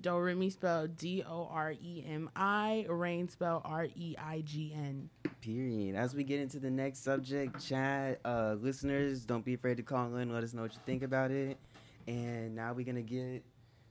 Do 0.00 0.16
Remy 0.16 0.50
spelled 0.50 0.96
D 0.96 1.22
O 1.28 1.48
R 1.50 1.72
E 1.72 2.04
M 2.08 2.30
I, 2.36 2.86
Reign 2.88 3.28
spelled 3.28 3.62
R 3.64 3.86
E 3.96 4.14
I 4.18 4.40
G 4.42 4.72
N. 4.74 5.10
Period. 5.40 5.94
As 5.96 6.14
we 6.14 6.22
get 6.24 6.40
into 6.40 6.58
the 6.58 6.70
next 6.70 7.02
subject, 7.02 7.64
chat, 7.66 8.20
uh, 8.24 8.56
listeners, 8.60 9.24
don't 9.24 9.44
be 9.44 9.54
afraid 9.54 9.76
to 9.78 9.82
call 9.82 10.14
in. 10.16 10.32
Let 10.32 10.44
us 10.44 10.54
know 10.54 10.62
what 10.62 10.72
you 10.74 10.80
think 10.86 11.02
about 11.02 11.30
it. 11.30 11.58
And 12.06 12.54
now 12.54 12.72
we're 12.72 12.86
gonna 12.86 13.02
get 13.02 13.42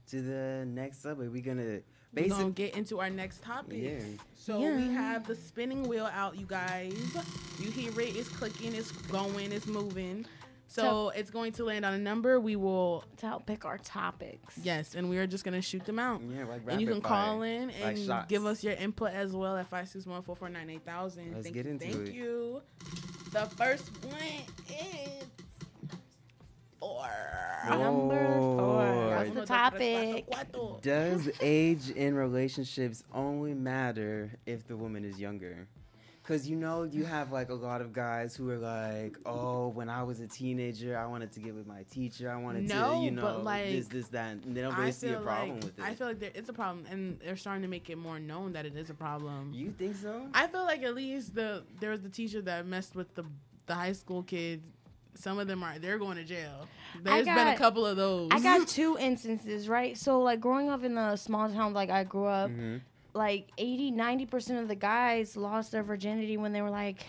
to 0.08 0.22
the 0.22 0.64
next 0.66 1.02
subject. 1.02 1.30
We're 1.30 1.42
gonna 2.14 2.28
We're 2.28 2.36
gonna 2.38 2.50
get 2.50 2.76
into 2.76 3.00
our 3.00 3.10
next 3.10 3.42
topic. 3.42 3.78
Yeah. 3.82 4.00
So 4.34 4.58
we 4.60 4.88
have 4.88 5.26
the 5.26 5.34
spinning 5.36 5.84
wheel 5.88 6.08
out, 6.12 6.36
you 6.38 6.46
guys. 6.46 6.94
You 7.58 7.70
hear 7.70 7.90
it, 8.00 8.16
it's 8.16 8.28
clicking, 8.28 8.74
it's 8.74 8.90
going, 8.92 9.52
it's 9.52 9.66
moving. 9.66 10.26
So 10.66 10.82
So- 10.82 11.08
it's 11.10 11.30
going 11.30 11.52
to 11.54 11.64
land 11.64 11.84
on 11.84 11.92
a 11.94 11.98
number. 11.98 12.38
We 12.40 12.54
will 12.56 13.04
to 13.18 13.26
help 13.26 13.44
pick 13.46 13.64
our 13.64 13.78
topics. 13.78 14.56
Yes, 14.62 14.94
and 14.94 15.10
we 15.10 15.18
are 15.18 15.26
just 15.26 15.44
gonna 15.44 15.60
shoot 15.62 15.84
them 15.84 15.98
out. 15.98 16.20
Yeah, 16.22 16.44
like 16.44 16.62
and 16.68 16.80
you 16.80 16.86
rapid 16.88 17.02
can 17.02 17.02
call 17.02 17.42
in 17.42 17.66
like 17.68 17.76
and 17.82 17.98
shots. 17.98 18.28
give 18.28 18.46
us 18.46 18.62
your 18.64 18.74
input 18.74 19.12
as 19.12 19.32
well 19.32 19.56
at 19.56 19.68
five 19.68 19.88
six 19.88 20.06
one 20.06 20.22
four 20.22 20.36
four 20.36 20.48
nine 20.48 20.70
eight 20.70 20.84
thousand. 20.84 21.32
Let's 21.32 21.44
Thank 21.44 21.54
get 21.56 21.64
you, 21.66 21.70
into 21.72 21.86
thank 21.86 22.08
it. 22.08 22.14
you. 22.14 22.62
The 23.32 23.46
first 23.56 23.90
one 24.04 24.14
is 24.16 24.46
four. 24.68 25.09
Number 27.68 28.34
four. 28.38 28.82
Oh. 28.82 29.16
What's 29.16 29.30
the 29.32 29.46
topic? 29.46 30.26
Does 30.82 31.30
age 31.40 31.90
in 31.90 32.14
relationships 32.14 33.04
only 33.12 33.54
matter 33.54 34.32
if 34.46 34.66
the 34.66 34.76
woman 34.76 35.04
is 35.04 35.20
younger? 35.20 35.68
Because 36.22 36.48
you 36.48 36.54
know, 36.54 36.84
you 36.84 37.04
have 37.04 37.32
like 37.32 37.48
a 37.48 37.54
lot 37.54 37.80
of 37.80 37.92
guys 37.92 38.36
who 38.36 38.48
are 38.50 38.58
like, 38.58 39.16
oh, 39.26 39.68
when 39.68 39.88
I 39.88 40.02
was 40.02 40.20
a 40.20 40.28
teenager, 40.28 40.96
I 40.96 41.06
wanted 41.06 41.32
to 41.32 41.40
get 41.40 41.54
with 41.54 41.66
my 41.66 41.82
teacher. 41.90 42.30
I 42.30 42.36
wanted 42.36 42.68
No, 42.68 42.98
to, 42.98 43.04
you 43.04 43.10
know, 43.10 43.22
but 43.22 43.44
like 43.44 43.66
this, 43.66 43.88
this, 43.88 44.08
that. 44.08 44.36
And 44.44 44.56
they 44.56 44.60
don't 44.60 44.74
really 44.74 44.88
I 44.88 44.90
see 44.90 45.08
a 45.08 45.12
feel 45.14 45.22
problem 45.22 45.54
like, 45.56 45.64
with 45.64 45.78
it. 45.78 45.84
I 45.84 45.94
feel 45.94 46.06
like 46.06 46.20
there, 46.20 46.30
it's 46.34 46.48
a 46.48 46.52
problem, 46.52 46.86
and 46.88 47.18
they're 47.20 47.36
starting 47.36 47.62
to 47.62 47.68
make 47.68 47.90
it 47.90 47.96
more 47.96 48.20
known 48.20 48.52
that 48.52 48.64
it 48.64 48.76
is 48.76 48.90
a 48.90 48.94
problem. 48.94 49.50
You 49.52 49.72
think 49.72 49.96
so? 49.96 50.28
I 50.32 50.46
feel 50.46 50.64
like 50.64 50.82
at 50.82 50.94
least 50.94 51.34
the 51.34 51.64
there 51.80 51.90
was 51.90 52.00
the 52.02 52.10
teacher 52.10 52.40
that 52.42 52.64
messed 52.64 52.94
with 52.94 53.12
the 53.14 53.24
the 53.66 53.74
high 53.74 53.92
school 53.92 54.22
kids. 54.22 54.66
Some 55.14 55.38
of 55.38 55.46
them 55.46 55.62
are 55.62 55.78
they're 55.78 55.98
going 55.98 56.16
to 56.16 56.24
jail. 56.24 56.66
There's 57.02 57.26
been 57.26 57.48
a 57.48 57.56
couple 57.56 57.84
of 57.86 57.96
those. 57.96 58.28
I 58.32 58.40
got 58.40 58.66
two 58.78 58.96
instances, 58.98 59.68
right? 59.68 59.96
So, 59.98 60.20
like, 60.20 60.40
growing 60.40 60.70
up 60.70 60.82
in 60.84 60.94
the 60.94 61.16
small 61.16 61.48
town, 61.50 61.72
like 61.74 61.90
I 61.90 62.04
grew 62.04 62.26
up, 62.26 62.50
Mm-hmm. 62.50 62.76
like 63.12 63.48
80, 63.58 63.92
90% 63.92 64.60
of 64.62 64.68
the 64.68 64.74
guys 64.76 65.36
lost 65.36 65.72
their 65.72 65.82
virginity 65.82 66.36
when 66.36 66.52
they 66.52 66.62
were 66.62 66.70
like 66.70 67.04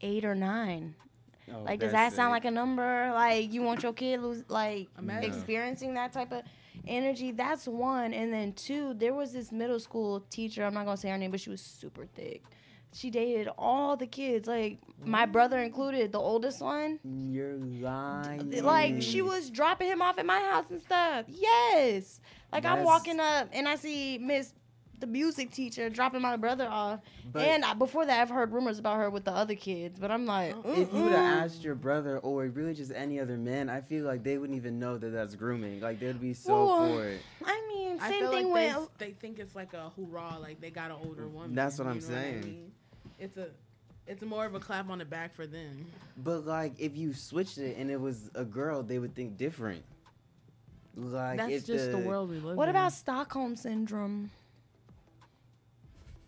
eight 0.00 0.24
or 0.24 0.34
nine. 0.34 0.94
Oh, 1.54 1.60
like, 1.62 1.78
does 1.80 1.92
that's 1.92 2.14
that 2.14 2.16
sound 2.16 2.28
sick. 2.34 2.44
like 2.44 2.44
a 2.46 2.50
number? 2.50 3.10
Like, 3.14 3.52
you 3.52 3.62
want 3.62 3.82
your 3.82 3.92
kid 3.92 4.20
lose, 4.22 4.42
like 4.48 4.88
Imagine. 4.98 5.30
experiencing 5.30 5.94
that 5.94 6.12
type 6.12 6.32
of 6.32 6.42
energy? 6.88 7.32
That's 7.32 7.68
one. 7.68 8.14
And 8.14 8.32
then 8.32 8.54
two, 8.54 8.94
there 8.94 9.12
was 9.14 9.32
this 9.32 9.52
middle 9.52 9.78
school 9.78 10.20
teacher. 10.30 10.64
I'm 10.64 10.72
not 10.74 10.86
gonna 10.86 10.96
say 10.96 11.10
her 11.10 11.18
name, 11.18 11.30
but 11.30 11.40
she 11.40 11.50
was 11.50 11.60
super 11.60 12.06
thick. 12.06 12.42
She 12.94 13.10
dated 13.10 13.48
all 13.58 13.96
the 13.96 14.06
kids, 14.06 14.46
like 14.46 14.78
my 15.04 15.26
mm. 15.26 15.32
brother 15.32 15.58
included, 15.58 16.12
the 16.12 16.20
oldest 16.20 16.60
one. 16.60 17.00
You're 17.02 17.56
lying. 17.56 18.62
Like 18.62 19.02
she 19.02 19.20
was 19.20 19.50
dropping 19.50 19.88
him 19.88 20.00
off 20.00 20.16
at 20.18 20.24
my 20.24 20.38
house 20.38 20.66
and 20.70 20.80
stuff. 20.80 21.26
Yes. 21.28 22.20
Like 22.52 22.64
I'm 22.64 22.84
walking 22.84 23.18
up 23.18 23.48
and 23.52 23.68
I 23.68 23.74
see 23.74 24.18
Miss 24.18 24.52
the 25.00 25.06
music 25.08 25.50
teacher 25.50 25.90
dropping 25.90 26.22
my 26.22 26.36
brother 26.36 26.68
off. 26.68 27.00
But- 27.30 27.42
and 27.42 27.64
I, 27.64 27.74
before 27.74 28.06
that 28.06 28.20
I've 28.20 28.30
heard 28.30 28.52
rumors 28.52 28.78
about 28.78 28.98
her 28.98 29.10
with 29.10 29.24
the 29.24 29.32
other 29.32 29.54
kids, 29.54 29.98
but 29.98 30.10
I'm 30.10 30.24
like, 30.24 30.54
If 30.64 30.92
you 30.92 31.02
would 31.02 31.12
have 31.12 31.44
asked 31.44 31.64
your 31.64 31.74
brother 31.74 32.18
or 32.18 32.46
really 32.46 32.74
just 32.74 32.92
any 32.94 33.20
other 33.20 33.36
man, 33.36 33.68
I 33.68 33.80
feel 33.80 34.04
like 34.04 34.22
they 34.22 34.38
wouldn't 34.38 34.56
even 34.56 34.78
know 34.78 34.96
that 34.96 35.10
that's 35.10 35.34
grooming. 35.34 35.80
Like 35.80 36.00
they'd 36.00 36.20
be 36.20 36.32
so 36.32 36.66
Well, 36.66 36.88
for 36.88 37.08
it. 37.08 37.20
I 37.44 37.66
mean, 37.68 37.98
I 38.00 38.08
same 38.08 38.20
feel 38.20 38.30
thing 38.30 38.50
like 38.50 38.76
with 38.76 38.88
they, 38.98 39.06
they 39.06 39.12
think 39.12 39.38
it's 39.38 39.54
like 39.54 39.74
a 39.74 39.90
hoorah, 39.90 40.38
like 40.40 40.60
they 40.60 40.70
got 40.70 40.90
an 40.90 40.98
older 41.04 41.28
woman. 41.28 41.54
That's 41.54 41.78
what 41.78 41.88
I'm 41.88 41.94
know 41.94 42.00
saying. 42.00 42.40
mean? 42.40 42.72
It's 43.18 43.36
a, 43.36 43.48
it's 44.06 44.22
more 44.22 44.44
of 44.44 44.54
a 44.54 44.60
clap 44.60 44.90
on 44.90 44.98
the 44.98 45.04
back 45.04 45.34
for 45.34 45.46
them. 45.46 45.86
But 46.16 46.46
like, 46.46 46.72
if 46.78 46.96
you 46.96 47.14
switched 47.14 47.58
it 47.58 47.76
and 47.76 47.90
it 47.90 48.00
was 48.00 48.30
a 48.34 48.44
girl, 48.44 48.82
they 48.82 48.98
would 48.98 49.14
think 49.14 49.36
different. 49.36 49.84
Like 50.96 51.38
That's 51.38 51.64
just 51.64 51.90
the 51.90 51.98
world 51.98 52.30
we 52.30 52.36
live 52.36 52.52
in. 52.52 52.56
What 52.56 52.68
in. 52.68 52.74
about 52.74 52.92
Stockholm 52.92 53.56
syndrome? 53.56 54.30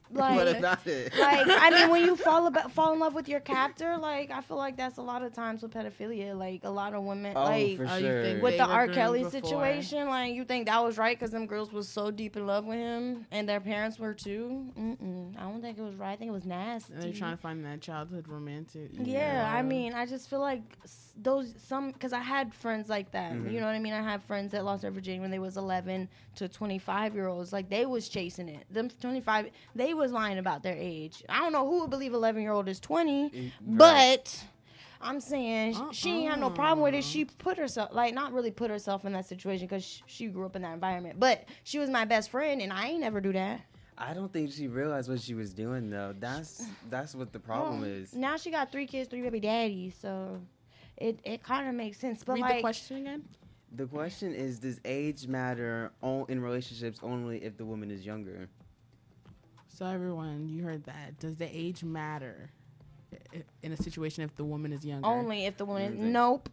What 0.08 0.48
about 0.48 0.86
it? 0.86 1.12
like 1.18 1.46
I 1.48 1.70
mean, 1.70 1.90
when 1.90 2.04
you 2.04 2.16
fall 2.26 2.46
about 2.46 2.70
fall 2.72 2.92
in 2.92 2.98
love 2.98 3.14
with 3.14 3.28
your 3.28 3.40
captor, 3.40 3.96
like 3.96 4.30
I 4.30 4.40
feel 4.40 4.56
like 4.56 4.76
that's 4.76 4.98
a 4.98 5.02
lot 5.02 5.22
of 5.22 5.32
times 5.32 5.62
with 5.62 5.72
pedophilia. 5.72 6.36
Like 6.38 6.62
a 6.64 6.70
lot 6.70 6.94
of 6.94 7.02
women, 7.02 7.32
Oh, 7.36 7.42
like 7.44 7.76
for 7.76 7.86
Oh, 7.88 7.98
sure. 7.98 8.22
with 8.40 8.52
they 8.52 8.58
the 8.58 8.64
R. 8.66 8.88
Kelly 8.88 9.24
before? 9.24 9.30
situation, 9.32 10.08
like 10.08 10.34
you 10.34 10.44
think 10.44 10.66
that 10.66 10.82
was 10.84 10.96
right 10.98 11.18
because 11.18 11.32
them 11.32 11.46
girls 11.46 11.72
was 11.72 11.88
so 11.88 12.10
deep 12.10 12.36
in 12.36 12.46
love 12.46 12.64
with 12.64 12.78
him 12.78 13.26
and 13.32 13.48
their 13.48 13.60
parents 13.60 13.98
were 13.98 14.14
too. 14.14 14.66
Mm-mm, 14.78 15.36
I 15.38 15.42
don't 15.42 15.60
think 15.60 15.78
it 15.78 15.82
was 15.82 15.94
right. 15.96 16.12
I 16.12 16.16
think 16.16 16.28
it 16.28 16.32
was 16.34 16.44
nasty. 16.46 16.92
And 16.92 17.02
they're 17.02 17.12
trying 17.12 17.36
to 17.36 17.42
find 17.42 17.64
that 17.64 17.80
childhood 17.80 18.28
romantic. 18.28 18.90
Yeah, 18.92 19.52
I 19.52 19.62
mean, 19.62 19.92
I 19.92 20.06
just 20.06 20.30
feel 20.30 20.40
like 20.40 20.62
those 21.20 21.54
some 21.58 21.90
because 21.92 22.12
I 22.12 22.20
had 22.20 22.54
friends 22.54 22.88
like 22.88 23.10
that. 23.12 23.32
Mhm. 23.32 23.52
You 23.52 23.60
know 23.60 23.66
what 23.66 23.74
I 23.74 23.78
mean? 23.78 23.94
I 23.94 24.02
had 24.02 24.22
friends 24.22 24.52
that 24.52 24.64
lost 24.64 24.82
their 24.82 24.90
virginity 24.90 25.20
when 25.20 25.30
they 25.30 25.38
was 25.38 25.56
11 25.56 26.08
to 26.36 26.48
25 26.48 27.14
year 27.14 27.26
olds. 27.26 27.52
Like 27.52 27.68
they 27.70 27.86
was 27.86 28.08
chasing 28.08 28.48
it. 28.48 28.66
Them 28.70 28.88
25, 29.00 29.50
they 29.74 29.94
was 29.96 30.12
lying 30.12 30.38
about 30.38 30.62
their 30.62 30.76
age. 30.76 31.22
I 31.28 31.40
don't 31.40 31.52
know 31.52 31.66
who 31.66 31.80
would 31.80 31.90
believe 31.90 32.14
11 32.14 32.42
year 32.42 32.52
old 32.52 32.68
is 32.68 32.80
20, 32.80 33.52
but. 33.66 34.44
I'm 34.98 35.20
saying 35.20 35.74
sh 35.74 35.78
she 35.92 36.10
ain't 36.10 36.30
had 36.30 36.40
no 36.40 36.48
problem 36.48 36.82
with 36.82 36.94
it. 36.94 37.04
She 37.04 37.24
uh-uh. 37.24 37.30
put 37.36 37.58
herself, 37.58 37.90
like, 37.92 38.14
not 38.14 38.32
really 38.32 38.50
put 38.50 38.70
herself 38.70 39.04
in 39.04 39.12
that 39.12 39.26
situation 39.26 39.66
because 39.66 39.84
sh- 39.84 40.00
she 40.06 40.26
grew 40.28 40.46
up 40.46 40.56
in 40.56 40.62
that 40.62 40.72
environment. 40.72 41.20
But 41.20 41.44
she 41.64 41.78
was 41.78 41.90
my 41.90 42.06
best 42.06 42.30
friend, 42.30 42.62
and 42.62 42.72
I 42.72 42.88
ain't 42.88 43.00
never 43.00 43.20
do 43.20 43.30
that. 43.34 43.60
I 43.98 44.14
don't 44.14 44.32
think 44.32 44.52
she 44.52 44.68
realized 44.68 45.08
what 45.08 45.20
she 45.20 45.34
was 45.34 45.52
doing 45.52 45.90
though. 45.90 46.14
That's 46.18 46.66
that's 46.90 47.14
what 47.14 47.32
the 47.32 47.38
problem 47.38 47.80
Well, 47.80 47.90
is. 47.90 48.14
Now 48.14 48.36
she 48.36 48.50
got 48.50 48.70
three 48.70 48.86
kids, 48.86 49.08
three 49.08 49.22
baby 49.22 49.40
daddies, 49.40 49.96
so 50.00 50.40
it, 50.96 51.18
it 51.24 51.42
kind 51.42 51.68
of 51.68 51.74
makes 51.74 51.98
sense. 51.98 52.24
But 52.24 52.34
Read 52.34 52.42
like, 52.42 52.56
the 52.56 52.60
question 52.62 52.96
again. 52.98 53.24
The 53.74 53.86
question 53.86 54.32
is, 54.32 54.58
does 54.58 54.80
age 54.84 55.26
matter 55.26 55.90
o- 56.02 56.24
in 56.26 56.40
relationships 56.40 57.00
only 57.02 57.42
if 57.42 57.56
the 57.56 57.64
woman 57.64 57.90
is 57.90 58.06
younger? 58.06 58.48
So 59.76 59.84
everyone, 59.84 60.48
you 60.48 60.62
heard 60.62 60.84
that. 60.84 61.18
Does 61.20 61.36
the 61.36 61.44
age 61.54 61.84
matter 61.84 62.48
in 63.62 63.72
a 63.72 63.76
situation 63.76 64.24
if 64.24 64.34
the 64.34 64.44
woman 64.44 64.72
is 64.72 64.86
younger? 64.86 65.06
Only 65.06 65.44
if 65.44 65.58
the 65.58 65.66
woman. 65.66 66.12
Nope. 66.12 66.48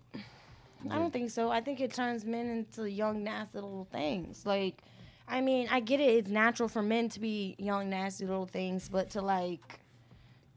I 0.89 0.95
don't 0.97 1.13
think 1.13 1.30
so. 1.30 1.49
I 1.49 1.61
think 1.61 1.80
it 1.80 1.93
turns 1.93 2.26
men 2.26 2.47
into 2.47 2.89
young, 2.91 3.24
nasty 3.24 3.59
little 3.59 3.88
things. 3.89 4.45
Like, 4.45 4.84
I 5.26 5.39
mean, 5.39 5.69
I 5.71 5.80
get 5.80 6.01
it. 6.01 6.17
It's 6.17 6.30
natural 6.30 6.67
for 6.67 6.82
men 6.82 7.07
to 7.09 7.21
be 7.21 7.55
young, 7.57 7.89
nasty 7.89 8.26
little 8.26 8.45
things, 8.45 8.89
but 8.89 9.11
to 9.11 9.21
like, 9.21 9.80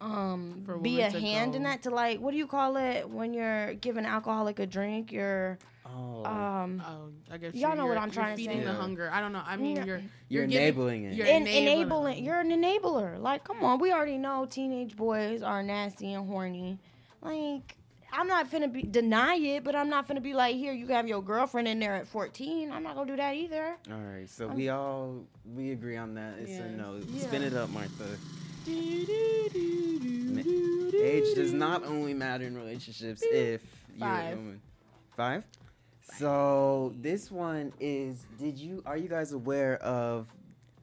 um, 0.01 0.62
For 0.64 0.76
be 0.78 1.01
a 1.01 1.07
women 1.07 1.12
to 1.12 1.20
hand 1.20 1.55
in 1.55 1.62
that. 1.64 1.82
To 1.84 1.90
like, 1.90 2.20
what 2.20 2.32
do 2.32 2.36
you 2.36 2.47
call 2.47 2.76
it 2.76 3.09
when 3.09 3.32
you're 3.32 3.74
giving 3.74 4.05
alcoholic 4.07 4.59
a 4.59 4.66
drink? 4.66 5.11
You're, 5.12 5.59
oh, 5.86 6.24
um, 6.24 6.82
Oh, 6.86 7.09
I 7.32 7.38
guess 7.38 7.55
y'all 7.55 7.76
know 7.76 7.86
what 7.86 7.99
I'm 7.99 8.11
trying 8.11 8.36
to 8.36 8.42
feeding 8.42 8.61
say. 8.61 8.64
the 8.66 8.74
hunger. 8.74 9.11
I 9.12 9.20
don't 9.20 9.32
know. 9.32 9.42
I 9.47 9.57
mean, 9.57 9.76
Yeah. 9.76 9.84
you're 9.84 10.01
You're 10.28 10.47
giving- 10.47 10.62
enabling 10.62 11.05
it. 11.05 11.14
You're 11.14 11.26
En- 11.26 11.42
enabling. 11.47 11.66
enabling. 11.78 12.24
You're 12.24 12.40
an 12.40 12.51
enabler. 12.51 13.20
Like, 13.20 13.44
come 13.44 13.64
on, 13.64 13.78
we 13.78 13.92
already 13.92 14.18
know 14.18 14.47
teenage 14.47 14.97
boys 14.97 15.42
are 15.42 15.62
nasty 15.62 16.12
and 16.12 16.26
horny. 16.28 16.78
Like, 17.22 17.76
I'm 18.12 18.28
not 18.28 18.51
finna 18.51 18.72
be 18.72 18.82
deny 18.82 19.34
it, 19.36 19.64
but 19.64 19.74
I'm 19.74 19.88
not 19.90 20.09
finna 20.09 20.22
be 20.22 20.32
like, 20.32 20.57
here, 20.57 20.72
you 20.72 20.86
have 20.88 21.07
your 21.09 21.22
girlfriend 21.22 21.68
in 21.68 21.78
there 21.80 21.94
at 21.94 22.07
14. 22.07 22.70
I'm 22.70 22.82
not 22.82 22.94
gonna 22.94 23.11
do 23.11 23.16
that 23.16 23.34
either. 23.34 23.76
All 23.90 23.99
right, 23.99 24.28
so 24.28 24.47
we 24.49 24.68
all 24.68 25.24
we 25.55 25.72
agree 25.72 25.97
on 25.97 26.14
that. 26.14 26.34
It's 26.38 26.59
a 26.59 26.68
no. 26.70 27.01
Yeah. 27.11 27.22
Spin 27.26 27.42
it 27.42 27.55
up, 27.55 27.68
Martha. 27.70 28.05
Age 30.98 31.34
does 31.34 31.52
not 31.52 31.84
only 31.84 32.14
matter 32.14 32.44
in 32.46 32.56
relationships 32.56 33.22
if 33.30 33.62
you're 33.96 34.08
a 34.08 34.10
Five. 34.10 34.36
woman. 34.38 34.60
Five. 35.16 35.44
So 36.18 36.92
this 37.00 37.30
one 37.30 37.72
is. 37.80 38.26
Did 38.38 38.58
you 38.58 38.82
are 38.86 38.96
you 38.96 39.08
guys 39.08 39.32
aware 39.32 39.76
of 39.82 40.26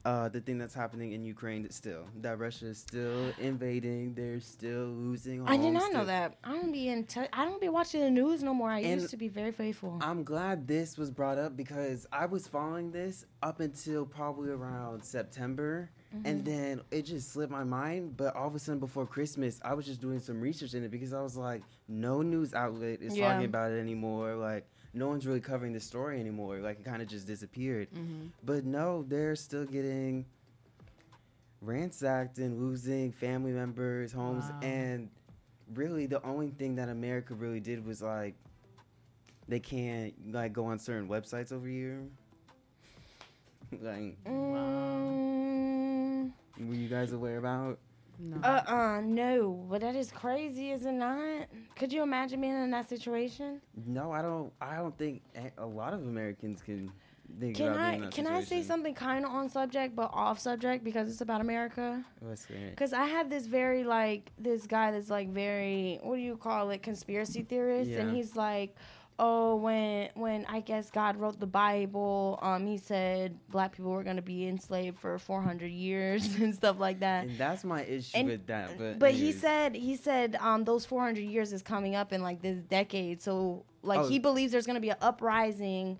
uh, 0.04 0.28
the 0.28 0.40
thing 0.40 0.58
that's 0.58 0.74
happening 0.74 1.12
in 1.12 1.24
Ukraine 1.24 1.62
that 1.62 1.72
still? 1.74 2.04
That 2.20 2.38
Russia 2.38 2.66
is 2.66 2.78
still 2.78 3.32
invading. 3.38 4.14
They're 4.14 4.40
still 4.40 4.86
losing. 4.86 5.46
I 5.46 5.56
did 5.56 5.72
not 5.72 5.92
know 5.92 6.04
that. 6.06 6.36
I 6.44 6.52
don't 6.52 6.72
be 6.72 6.88
in. 6.88 7.04
T- 7.04 7.20
I 7.32 7.44
don't 7.44 7.60
be 7.60 7.68
watching 7.68 8.00
the 8.00 8.10
news 8.10 8.42
no 8.42 8.52
more. 8.54 8.70
I 8.70 8.80
And- 8.80 9.00
used 9.00 9.10
to 9.12 9.16
be 9.18 9.28
very 9.28 9.52
faithful. 9.52 9.98
I'm 10.00 10.24
glad 10.24 10.66
this 10.66 10.96
was 10.98 11.10
brought 11.10 11.38
up 11.38 11.56
because 11.56 12.06
I 12.12 12.26
was 12.26 12.46
following 12.46 12.90
this 12.92 13.24
up 13.42 13.60
until 13.60 14.04
probably 14.06 14.50
around 14.50 15.02
September. 15.04 15.90
And 16.24 16.42
Mhm. 16.42 16.44
then 16.44 16.80
it 16.90 17.02
just 17.02 17.30
slipped 17.32 17.50
my 17.52 17.64
mind. 17.64 18.16
But 18.16 18.36
all 18.36 18.46
of 18.46 18.54
a 18.54 18.58
sudden, 18.58 18.78
before 18.78 19.06
Christmas, 19.06 19.60
I 19.64 19.74
was 19.74 19.84
just 19.86 20.00
doing 20.00 20.20
some 20.20 20.40
research 20.40 20.74
in 20.74 20.84
it 20.84 20.90
because 20.90 21.12
I 21.12 21.22
was 21.22 21.36
like, 21.36 21.62
no 21.88 22.22
news 22.22 22.54
outlet 22.54 23.02
is 23.02 23.16
Yeah. 23.16 23.28
talking 23.32 23.44
about 23.46 23.72
it 23.72 23.80
anymore. 23.80 24.34
Like, 24.36 24.66
no 24.92 25.08
one's 25.08 25.26
really 25.26 25.40
covering 25.40 25.72
the 25.72 25.80
story 25.80 26.20
anymore. 26.20 26.58
Like, 26.60 26.78
it 26.80 26.84
kind 26.84 27.02
of 27.02 27.08
just 27.08 27.26
disappeared. 27.26 27.88
Mhm. 27.92 28.30
But 28.44 28.64
no, 28.64 29.02
they're 29.02 29.34
still 29.36 29.64
getting 29.64 30.24
ransacked 31.60 32.38
and 32.38 32.58
losing 32.60 33.10
family 33.12 33.52
members, 33.52 34.12
homes. 34.12 34.50
Wow. 34.50 34.56
And 34.62 35.10
really, 35.74 36.06
the 36.06 36.22
only 36.24 36.50
thing 36.50 36.76
that 36.76 36.88
America 36.88 37.34
really 37.34 37.60
did 37.60 37.84
was 37.84 38.02
like, 38.02 38.34
they 39.48 39.60
can't 39.60 40.14
like 40.32 40.52
go 40.52 40.64
on 40.66 40.78
certain 40.78 41.08
websites 41.08 41.52
over 41.52 41.66
here. 41.66 42.02
like, 43.80 44.16
Mm, 44.24 45.18
were 46.58 46.74
you 46.74 46.88
guys 46.88 47.12
aware 47.12 47.38
about? 47.38 47.78
No. 48.18 48.36
uh 48.44 48.62
uh 48.66 49.00
no, 49.04 49.66
but 49.68 49.80
that 49.80 49.96
is 49.96 50.12
crazy, 50.12 50.70
is 50.70 50.86
it 50.86 50.92
not? 50.92 51.46
Could 51.76 51.92
you 51.92 52.02
imagine 52.02 52.40
being 52.40 52.54
in 52.54 52.70
that 52.70 52.88
situation? 52.88 53.60
No, 53.86 54.12
I 54.12 54.22
don't. 54.22 54.52
I 54.60 54.76
don't 54.76 54.96
think 54.96 55.22
a- 55.34 55.62
a 55.64 55.66
lot 55.66 55.92
of 55.94 56.00
Americans 56.02 56.62
can 56.62 56.92
think 57.40 57.56
Can 57.56 57.68
about 57.68 57.76
being 57.78 57.84
I 57.90 57.94
in 57.94 58.00
that 58.02 58.12
can 58.12 58.26
I 58.28 58.40
say 58.44 58.62
something 58.62 58.94
kind 58.94 59.24
of 59.24 59.32
on 59.32 59.48
subject 59.48 59.96
but 59.96 60.10
off 60.12 60.38
subject 60.38 60.84
because 60.84 61.08
it's 61.10 61.22
about 61.22 61.40
America? 61.40 62.04
Because 62.70 62.92
I 62.92 63.06
have 63.06 63.30
this 63.30 63.46
very 63.46 63.82
like 63.82 64.30
this 64.38 64.66
guy 64.68 64.92
that's 64.92 65.10
like 65.10 65.30
very 65.30 65.98
what 66.02 66.14
do 66.14 66.22
you 66.22 66.36
call 66.36 66.70
it 66.70 66.84
conspiracy 66.84 67.42
theorist, 67.42 67.90
and 68.02 68.14
he's 68.14 68.36
like, 68.36 68.76
oh 69.18 69.56
when 69.56 70.08
when 70.14 70.44
I 70.46 70.60
guess 70.60 70.90
God 70.90 71.16
wrote 71.16 71.38
the 71.38 71.46
Bible, 71.46 72.38
um 72.42 72.66
he 72.66 72.78
said 72.78 73.38
black 73.50 73.76
people 73.76 73.92
were 73.92 74.02
gonna 74.02 74.22
be 74.22 74.46
enslaved 74.48 74.98
for 74.98 75.18
400 75.18 75.66
years 75.70 76.34
and 76.40 76.54
stuff 76.54 76.78
like 76.78 77.00
that. 77.00 77.26
And 77.26 77.38
that's 77.38 77.64
my 77.64 77.84
issue 77.84 78.16
And- 78.18 78.28
with 78.28 78.46
that. 78.46 78.76
But 78.78 78.98
But 78.98 79.12
he 79.12 79.32
said 79.32 79.74
he 79.76 79.96
said 79.96 80.36
um 80.40 80.64
those 80.64 80.84
400 80.84 81.20
years 81.20 81.52
is 81.52 81.62
coming 81.62 81.94
up 81.94 82.12
in 82.12 82.22
like 82.22 82.42
this 82.42 82.58
decade. 82.64 83.20
So 83.22 83.64
like 83.82 84.00
Oh. 84.00 84.08
he 84.08 84.18
believes 84.18 84.50
there's 84.52 84.66
gonna 84.66 84.80
be 84.80 84.90
an 84.90 84.96
uprising 85.00 85.98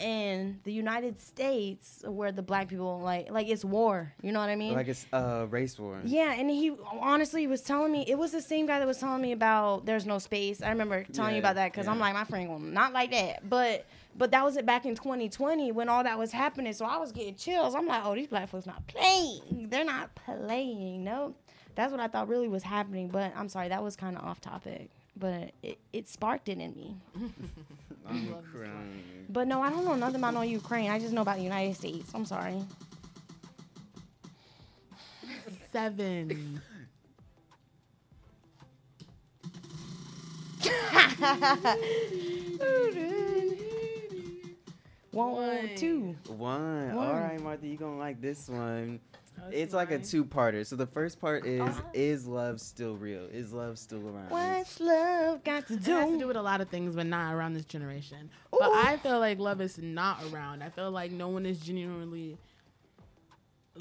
in 0.00 0.60
the 0.64 0.72
United 0.72 1.18
States 1.18 2.02
where 2.06 2.32
the 2.32 2.42
black 2.42 2.68
people 2.68 3.00
like 3.00 3.30
like 3.30 3.48
it's 3.48 3.64
war. 3.64 4.12
You 4.22 4.32
know 4.32 4.40
what 4.40 4.48
I 4.48 4.56
mean? 4.56 4.74
like 4.74 4.88
it's 4.88 5.06
a 5.12 5.46
race 5.46 5.78
war. 5.78 6.00
Yeah, 6.04 6.32
and 6.32 6.50
he 6.50 6.74
honestly 7.00 7.46
was 7.46 7.62
telling 7.62 7.92
me 7.92 8.04
it 8.08 8.18
was 8.18 8.32
the 8.32 8.42
same 8.42 8.66
guy 8.66 8.78
that 8.78 8.86
was 8.86 8.98
telling 8.98 9.22
me 9.22 9.32
about 9.32 9.86
there's 9.86 10.06
no 10.06 10.18
space. 10.18 10.62
I 10.62 10.70
remember 10.70 11.04
telling 11.04 11.34
you 11.34 11.40
about 11.40 11.56
that 11.56 11.72
because 11.72 11.86
I'm 11.86 11.98
like 11.98 12.14
my 12.14 12.24
friend, 12.24 12.48
will 12.48 12.58
not 12.58 12.92
like 12.92 13.10
that. 13.10 13.48
But 13.48 13.86
but 14.18 14.30
that 14.30 14.44
was 14.44 14.56
it 14.56 14.64
back 14.64 14.86
in 14.86 14.94
2020 14.94 15.72
when 15.72 15.88
all 15.88 16.02
that 16.02 16.18
was 16.18 16.32
happening. 16.32 16.72
So 16.72 16.84
I 16.84 16.96
was 16.96 17.12
getting 17.12 17.34
chills. 17.34 17.74
I'm 17.74 17.86
like, 17.86 18.02
oh, 18.04 18.14
these 18.14 18.28
black 18.28 18.48
folks 18.48 18.66
not 18.66 18.86
playing. 18.86 19.68
They're 19.70 19.84
not 19.84 20.14
playing. 20.14 21.04
No, 21.04 21.34
that's 21.74 21.90
what 21.92 22.00
I 22.00 22.08
thought 22.08 22.28
really 22.28 22.48
was 22.48 22.62
happening. 22.62 23.08
But 23.08 23.32
I'm 23.36 23.48
sorry, 23.48 23.68
that 23.68 23.82
was 23.82 23.96
kind 23.96 24.16
of 24.16 24.24
off 24.24 24.40
topic. 24.40 24.90
But 25.18 25.52
it, 25.62 25.78
it 25.92 26.08
sparked 26.08 26.48
it 26.48 26.58
in 26.58 26.74
me. 26.74 26.96
I'm 28.06 28.34
crying. 28.52 29.26
But 29.28 29.48
no, 29.48 29.62
I 29.62 29.70
don't 29.70 29.84
know 29.84 29.94
nothing 29.94 30.16
about 30.16 30.34
no 30.34 30.42
Ukraine. 30.42 30.90
I 30.90 30.98
just 30.98 31.12
know 31.12 31.22
about 31.22 31.38
the 31.38 31.42
United 31.42 31.74
States. 31.74 32.10
I'm 32.14 32.24
sorry. 32.24 32.62
Seven. 35.72 36.60
One, 45.16 45.70
two. 45.76 46.14
One. 46.28 46.94
One. 46.94 47.08
All 47.08 47.14
right, 47.14 47.40
Martha, 47.40 47.66
you 47.66 47.78
gonna 47.78 47.96
like 47.96 48.20
this 48.20 48.50
one. 48.50 49.00
Oh, 49.46 49.50
It's 49.52 49.74
like 49.74 49.90
a 49.90 49.98
two-parter. 49.98 50.66
So 50.66 50.76
the 50.76 50.86
first 50.86 51.20
part 51.20 51.46
is: 51.46 51.60
Uh-huh. 51.60 51.82
Is 51.94 52.26
love 52.26 52.60
still 52.60 52.96
real? 52.96 53.26
Is 53.32 53.52
love 53.52 53.78
still 53.78 54.06
around? 54.06 54.30
What's 54.30 54.80
love 54.80 55.44
got 55.44 55.66
to 55.68 55.76
do? 55.76 55.92
It 55.92 55.94
has 55.94 56.06
to 56.06 56.12
do? 56.12 56.18
do 56.20 56.26
with 56.26 56.36
a 56.36 56.42
lot 56.42 56.60
of 56.60 56.68
things, 56.68 56.96
but 56.96 57.06
not 57.06 57.34
around 57.34 57.54
this 57.54 57.64
generation. 57.64 58.30
But 58.50 58.72
I 58.72 58.96
feel 58.98 59.18
like 59.18 59.38
love 59.38 59.60
is 59.60 59.78
not 59.78 60.22
around. 60.32 60.62
I 60.62 60.70
feel 60.70 60.90
like 60.90 61.12
no 61.12 61.28
one 61.28 61.46
is 61.46 61.58
genuinely 61.60 62.38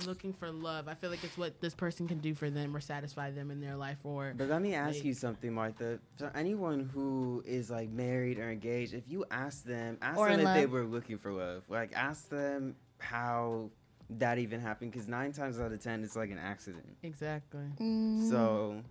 looking 0.05 0.33
for 0.33 0.51
love. 0.51 0.87
I 0.87 0.93
feel 0.93 1.09
like 1.09 1.23
it's 1.23 1.37
what 1.37 1.61
this 1.61 1.73
person 1.73 2.07
can 2.07 2.19
do 2.19 2.33
for 2.35 2.49
them 2.49 2.75
or 2.75 2.79
satisfy 2.79 3.31
them 3.31 3.51
in 3.51 3.61
their 3.61 3.75
life 3.75 3.99
or 4.03 4.33
But 4.37 4.49
let 4.49 4.61
me 4.61 4.73
ask 4.73 4.95
like- 4.95 5.05
you 5.05 5.13
something, 5.13 5.53
Martha. 5.53 5.99
For 6.17 6.31
anyone 6.35 6.89
who 6.93 7.43
is 7.45 7.69
like 7.69 7.89
married 7.89 8.39
or 8.39 8.51
engaged, 8.51 8.93
if 8.93 9.03
you 9.07 9.25
ask 9.31 9.63
them, 9.63 9.97
ask 10.01 10.17
them 10.17 10.39
in 10.39 10.47
if 10.47 10.53
they 10.53 10.65
were 10.65 10.83
looking 10.83 11.17
for 11.17 11.31
love. 11.31 11.63
Like, 11.69 11.91
ask 11.95 12.27
them 12.29 12.75
how 12.99 13.69
that 14.11 14.37
even 14.37 14.59
happened. 14.59 14.91
Because 14.91 15.07
nine 15.07 15.31
times 15.31 15.59
out 15.59 15.71
of 15.71 15.79
ten, 15.81 16.03
it's 16.03 16.15
like 16.15 16.29
an 16.31 16.37
accident. 16.39 16.85
Exactly. 17.03 17.65
Mm. 17.79 18.29
So, 18.29 18.81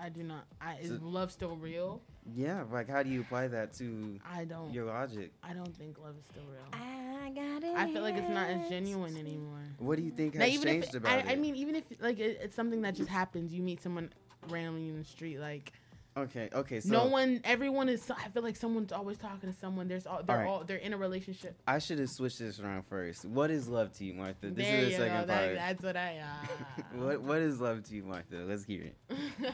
I 0.00 0.08
do 0.08 0.22
not. 0.22 0.46
I, 0.60 0.76
is 0.76 0.88
So- 0.90 0.98
love 1.02 1.30
still 1.32 1.56
real? 1.56 2.00
yeah, 2.34 2.64
like, 2.72 2.88
how 2.88 3.02
do 3.02 3.10
you 3.10 3.20
apply 3.20 3.48
that 3.48 3.72
to 3.74 4.18
I 4.24 4.44
don't. 4.44 4.72
your 4.72 4.86
logic? 4.86 5.30
I 5.42 5.52
don't 5.52 5.76
think 5.76 5.98
love 6.02 6.14
is 6.18 6.24
still 6.30 6.44
real. 6.44 6.62
I 6.72 7.30
got 7.30 7.62
it. 7.62 7.76
I 7.76 7.92
feel 7.92 8.02
like 8.02 8.16
it's 8.16 8.28
not 8.28 8.48
as 8.48 8.68
genuine 8.68 9.16
anymore. 9.16 9.60
What 9.78 9.96
do 9.98 10.02
you 10.04 10.10
think 10.10 10.34
Now, 10.34 10.44
has 10.44 10.54
even 10.54 10.68
changed 10.68 10.88
if, 10.88 10.94
about 10.96 11.12
I, 11.12 11.18
it? 11.18 11.26
I 11.28 11.34
mean, 11.36 11.54
even 11.56 11.76
if 11.76 11.84
like 12.00 12.18
it, 12.18 12.38
it's 12.42 12.56
something 12.56 12.82
that 12.82 12.94
just 12.94 13.08
happens, 13.08 13.52
you 13.52 13.62
meet 13.62 13.82
someone 13.82 14.10
randomly 14.48 14.88
in 14.88 14.98
the 14.98 15.04
street, 15.04 15.38
like 15.38 15.72
okay, 16.16 16.48
okay, 16.54 16.80
so 16.80 16.90
no 16.90 17.06
one, 17.06 17.40
everyone 17.44 17.88
is. 17.88 18.10
I 18.10 18.28
feel 18.28 18.42
like 18.42 18.56
someone's 18.56 18.92
always 18.92 19.18
talking 19.18 19.52
to 19.52 19.58
someone. 19.58 19.88
There's 19.88 20.06
all 20.06 20.22
they're 20.22 20.36
Alright. 20.36 20.50
all 20.50 20.64
they're 20.64 20.76
in 20.78 20.92
a 20.92 20.96
relationship. 20.96 21.56
I 21.66 21.78
should 21.78 21.98
have 21.98 22.10
switched 22.10 22.38
this 22.38 22.60
around 22.60 22.84
first. 22.86 23.24
What 23.24 23.50
is 23.50 23.68
love 23.68 23.92
to 23.94 24.04
you, 24.04 24.14
Martha? 24.14 24.50
This 24.50 24.66
there 24.66 24.76
is 24.78 24.84
the 24.86 24.90
you 24.90 24.96
second 24.98 25.20
go. 25.22 25.26
That, 25.26 25.44
part. 25.44 25.54
that's 25.56 25.82
what 25.82 25.96
I. 25.96 26.18
Uh, 26.24 26.98
what 27.04 27.20
What 27.22 27.38
is 27.38 27.60
love 27.60 27.82
to 27.84 27.94
you, 27.94 28.02
Martha? 28.04 28.36
Let's 28.46 28.64
hear 28.64 28.82
it. 28.82 28.96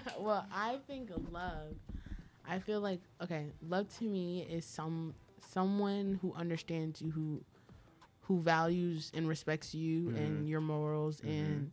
well, 0.19 0.47
I 0.53 0.79
think 0.87 1.11
of 1.11 1.33
love. 1.33 1.75
I 2.49 2.59
feel 2.59 2.81
like 2.81 3.01
okay, 3.23 3.47
love 3.69 3.87
to 3.99 4.05
me 4.05 4.43
is 4.49 4.65
some 4.65 5.15
someone 5.53 6.19
who 6.23 6.33
understands 6.35 7.01
you, 7.03 7.11
who 7.11 7.41
who 8.23 8.41
values 8.41 9.11
and 9.15 9.27
respects 9.29 9.75
you 9.75 10.03
Mm-hmm. 10.03 10.17
and 10.17 10.49
your 10.49 10.61
morals 10.61 11.21
and 11.21 11.71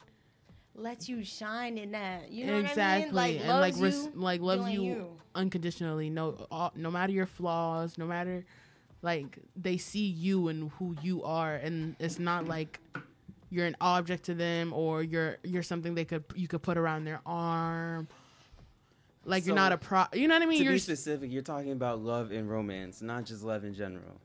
Lets 0.77 1.09
you 1.09 1.23
shine 1.23 1.77
in 1.79 1.91
that. 1.91 2.31
You 2.31 2.45
know 2.45 2.59
exactly 2.59 3.11
what 3.11 3.19
I 3.21 3.27
mean? 3.31 3.37
Like, 3.37 3.39
and 3.41 3.49
like 3.49 3.73
loves 3.73 3.81
res- 3.81 4.09
like 4.13 4.41
loves 4.41 4.69
you, 4.69 4.81
you. 4.83 5.07
unconditionally. 5.33 6.09
No, 6.11 6.45
all, 6.51 6.71
no 6.75 6.91
matter 6.91 7.11
your 7.11 7.25
flaws, 7.25 7.97
no 7.97 8.05
matter 8.05 8.45
like 9.01 9.39
they 9.55 9.77
see 9.77 10.05
you 10.05 10.49
and 10.49 10.69
who 10.77 10.95
you 11.01 11.23
are, 11.23 11.55
and 11.55 11.95
it's 11.99 12.19
not 12.19 12.47
like 12.47 12.79
you're 13.49 13.65
an 13.65 13.75
object 13.81 14.25
to 14.25 14.35
them 14.35 14.71
or 14.71 15.01
you're 15.01 15.37
you're 15.43 15.63
something 15.63 15.95
they 15.95 16.05
could 16.05 16.23
you 16.35 16.47
could 16.47 16.61
put 16.61 16.77
around 16.77 17.05
their 17.05 17.21
arm. 17.25 18.07
Like 19.25 19.45
you're 19.45 19.55
not 19.55 19.71
a 19.71 19.77
pro. 19.77 20.05
You 20.13 20.27
know 20.27 20.35
what 20.35 20.43
I 20.43 20.45
mean? 20.45 20.59
to 20.59 20.63
You're 20.63 20.73
be 20.73 20.79
specific, 20.79 21.31
you're 21.31 21.41
talking 21.41 21.71
about 21.71 21.99
love 22.01 22.31
and 22.31 22.49
romance, 22.49 23.01
not 23.01 23.25
just 23.25 23.43
love 23.43 23.63
in 23.65 23.73
general. 23.73 24.21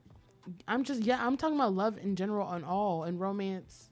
I'm 0.69 0.85
just 0.85 1.03
yeah. 1.03 1.25
I'm 1.25 1.37
talking 1.37 1.57
about 1.57 1.75
love 1.75 1.99
in 1.99 2.15
general 2.15 2.49
and 2.51 2.65
all 2.65 3.05
and 3.05 3.21
romance. 3.21 3.89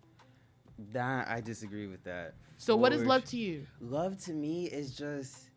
That 0.93 1.29
I 1.29 1.41
disagree 1.41 1.87
with 1.87 2.05
that. 2.05 2.35
So 2.61 2.77
what 2.77 2.93
is 2.93 3.07
love 3.07 3.25
to 3.25 3.39
you? 3.39 3.67
Love 3.81 4.23
to 4.25 4.35
me 4.35 4.67
is 4.67 4.95
just 4.95 5.49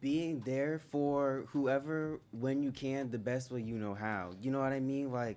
being 0.00 0.40
there 0.46 0.78
for 0.78 1.46
whoever 1.48 2.20
when 2.30 2.62
you 2.62 2.70
can 2.70 3.10
the 3.10 3.18
best 3.18 3.50
way 3.50 3.60
you 3.60 3.76
know 3.76 3.92
how. 3.92 4.30
You 4.40 4.52
know 4.52 4.60
what 4.60 4.72
I 4.72 4.78
mean? 4.78 5.10
Like 5.10 5.36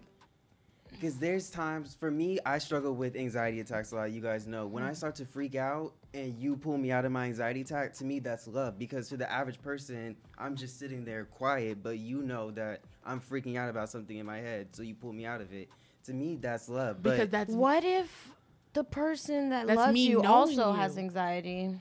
because 0.92 1.18
there's 1.18 1.50
times 1.50 1.96
for 1.96 2.12
me 2.12 2.38
I 2.46 2.60
struggle 2.60 2.94
with 2.94 3.16
anxiety 3.16 3.62
attacks 3.62 3.94
a 3.94 3.96
lot, 3.96 4.12
you 4.12 4.22
guys 4.22 4.46
know. 4.46 4.68
When 4.68 4.84
I 4.84 4.92
Mm. 4.92 4.96
start 4.96 5.16
to 5.16 5.26
freak 5.26 5.56
out 5.56 5.96
and 6.14 6.38
you 6.38 6.56
pull 6.56 6.78
me 6.78 6.92
out 6.92 7.04
of 7.04 7.12
my 7.12 7.26
anxiety 7.26 7.62
attack, 7.62 7.94
to 7.96 8.06
me 8.06 8.20
that's 8.20 8.48
love 8.48 8.78
because 8.78 9.10
to 9.10 9.18
the 9.18 9.30
average 9.30 9.60
person, 9.64 10.16
I'm 10.38 10.56
just 10.56 10.78
sitting 10.78 11.04
there 11.04 11.26
quiet, 11.26 11.82
but 11.82 11.98
you 11.98 12.22
know 12.22 12.52
that 12.52 12.82
I'm 13.04 13.20
freaking 13.20 13.58
out 13.58 13.72
about 13.72 13.90
something 13.90 14.18
in 14.18 14.26
my 14.28 14.38
head, 14.38 14.68
so 14.76 14.84
you 14.84 14.94
pull 14.94 15.14
me 15.14 15.26
out 15.26 15.42
of 15.42 15.52
it. 15.52 15.68
To 16.04 16.14
me 16.14 16.36
that's 16.36 16.70
love. 16.70 17.02
But 17.02 17.14
Because 17.14 17.30
that's 17.30 17.52
What 17.52 17.84
if 17.84 18.35
the 18.76 18.84
person 18.84 19.50
that 19.50 19.66
That's 19.68 19.78
loves 19.78 19.94
me 19.94 20.06
you 20.08 20.16
knowing 20.22 20.28
also 20.28 20.72
you. 20.72 20.78
has 20.78 20.98
anxiety? 21.00 21.76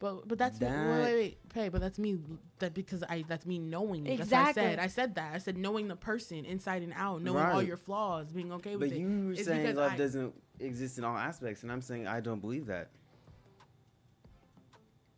But 0.00 0.28
but 0.28 0.38
that's 0.38 0.60
me, 0.60 0.68
wait, 0.68 0.76
wait 0.86 1.14
wait 1.14 1.48
pay. 1.48 1.68
But 1.68 1.80
that's 1.80 1.98
me 1.98 2.18
that 2.60 2.72
because 2.72 3.02
I 3.02 3.24
that's 3.28 3.44
me 3.44 3.58
knowing 3.58 4.06
you. 4.06 4.12
Exactly. 4.12 4.28
That's 4.44 4.56
what 4.56 4.64
I 4.64 4.70
said. 4.70 4.78
I 4.78 4.86
said 4.86 5.14
that. 5.16 5.34
I 5.34 5.38
said 5.38 5.58
knowing 5.58 5.88
the 5.88 5.96
person 5.96 6.44
inside 6.44 6.82
and 6.82 6.92
out, 6.94 7.20
knowing 7.20 7.38
all 7.44 7.54
Right. 7.58 7.66
your 7.66 7.76
flaws, 7.76 8.28
being 8.32 8.52
okay 8.52 8.76
with 8.76 8.90
But 8.90 8.96
it. 8.96 9.00
you 9.00 9.26
were 9.26 9.32
It's 9.32 9.44
saying 9.44 9.62
because 9.62 9.76
love 9.76 9.92
I- 9.92 9.96
doesn't 9.96 10.34
exist 10.60 10.98
in 10.98 11.04
all 11.04 11.16
aspects, 11.16 11.64
and 11.64 11.72
I'm 11.72 11.80
saying 11.82 12.06
I 12.06 12.20
don't 12.20 12.40
believe 12.40 12.66
that. 12.66 12.90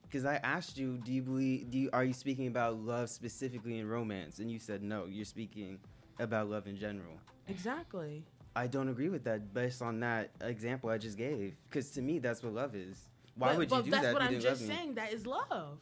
Because 0.03 0.25
I 0.25 0.37
asked 0.37 0.77
you, 0.79 0.99
do 1.05 1.13
you 1.13 1.23
believe? 1.23 1.71
Do 1.71 1.79
you 1.79 1.91
are 1.93 2.03
you 2.05 2.13
speaking 2.15 2.47
about 2.49 2.79
love 2.81 3.11
specifically 3.11 3.79
in 3.79 3.87
romance? 3.87 4.39
And 4.41 4.51
you 4.51 4.59
said 4.59 4.83
no. 4.83 5.05
You're 5.05 5.25
speaking 5.25 5.79
about 6.19 6.49
love 6.49 6.67
in 6.67 6.77
general. 6.77 7.19
exactly. 7.49 8.25
I 8.57 8.67
don't 8.67 8.89
agree 8.89 9.09
with 9.09 9.25
that 9.25 9.55
based 9.55 9.81
on 9.83 10.01
that 10.01 10.31
example 10.41 10.91
I 10.91 10.99
just 10.99 11.17
gave. 11.17 11.55
Because 11.69 11.91
to 11.93 12.03
me, 12.03 12.19
that's 12.19 12.43
what 12.43 12.53
love 12.53 12.75
is. 12.75 12.99
Why 13.37 13.49
but, 13.51 13.59
would 13.59 13.69
but 13.69 13.77
you 13.77 13.83
do 13.85 13.91
that's 13.93 14.03
that? 14.03 14.13
That's 14.13 14.15
what 14.15 14.23
I'm 14.35 14.41
just 14.41 14.61
love 14.63 14.69
me? 14.71 14.75
saying. 14.77 14.95
That 14.97 15.13
is 15.13 15.27
love. 15.27 15.79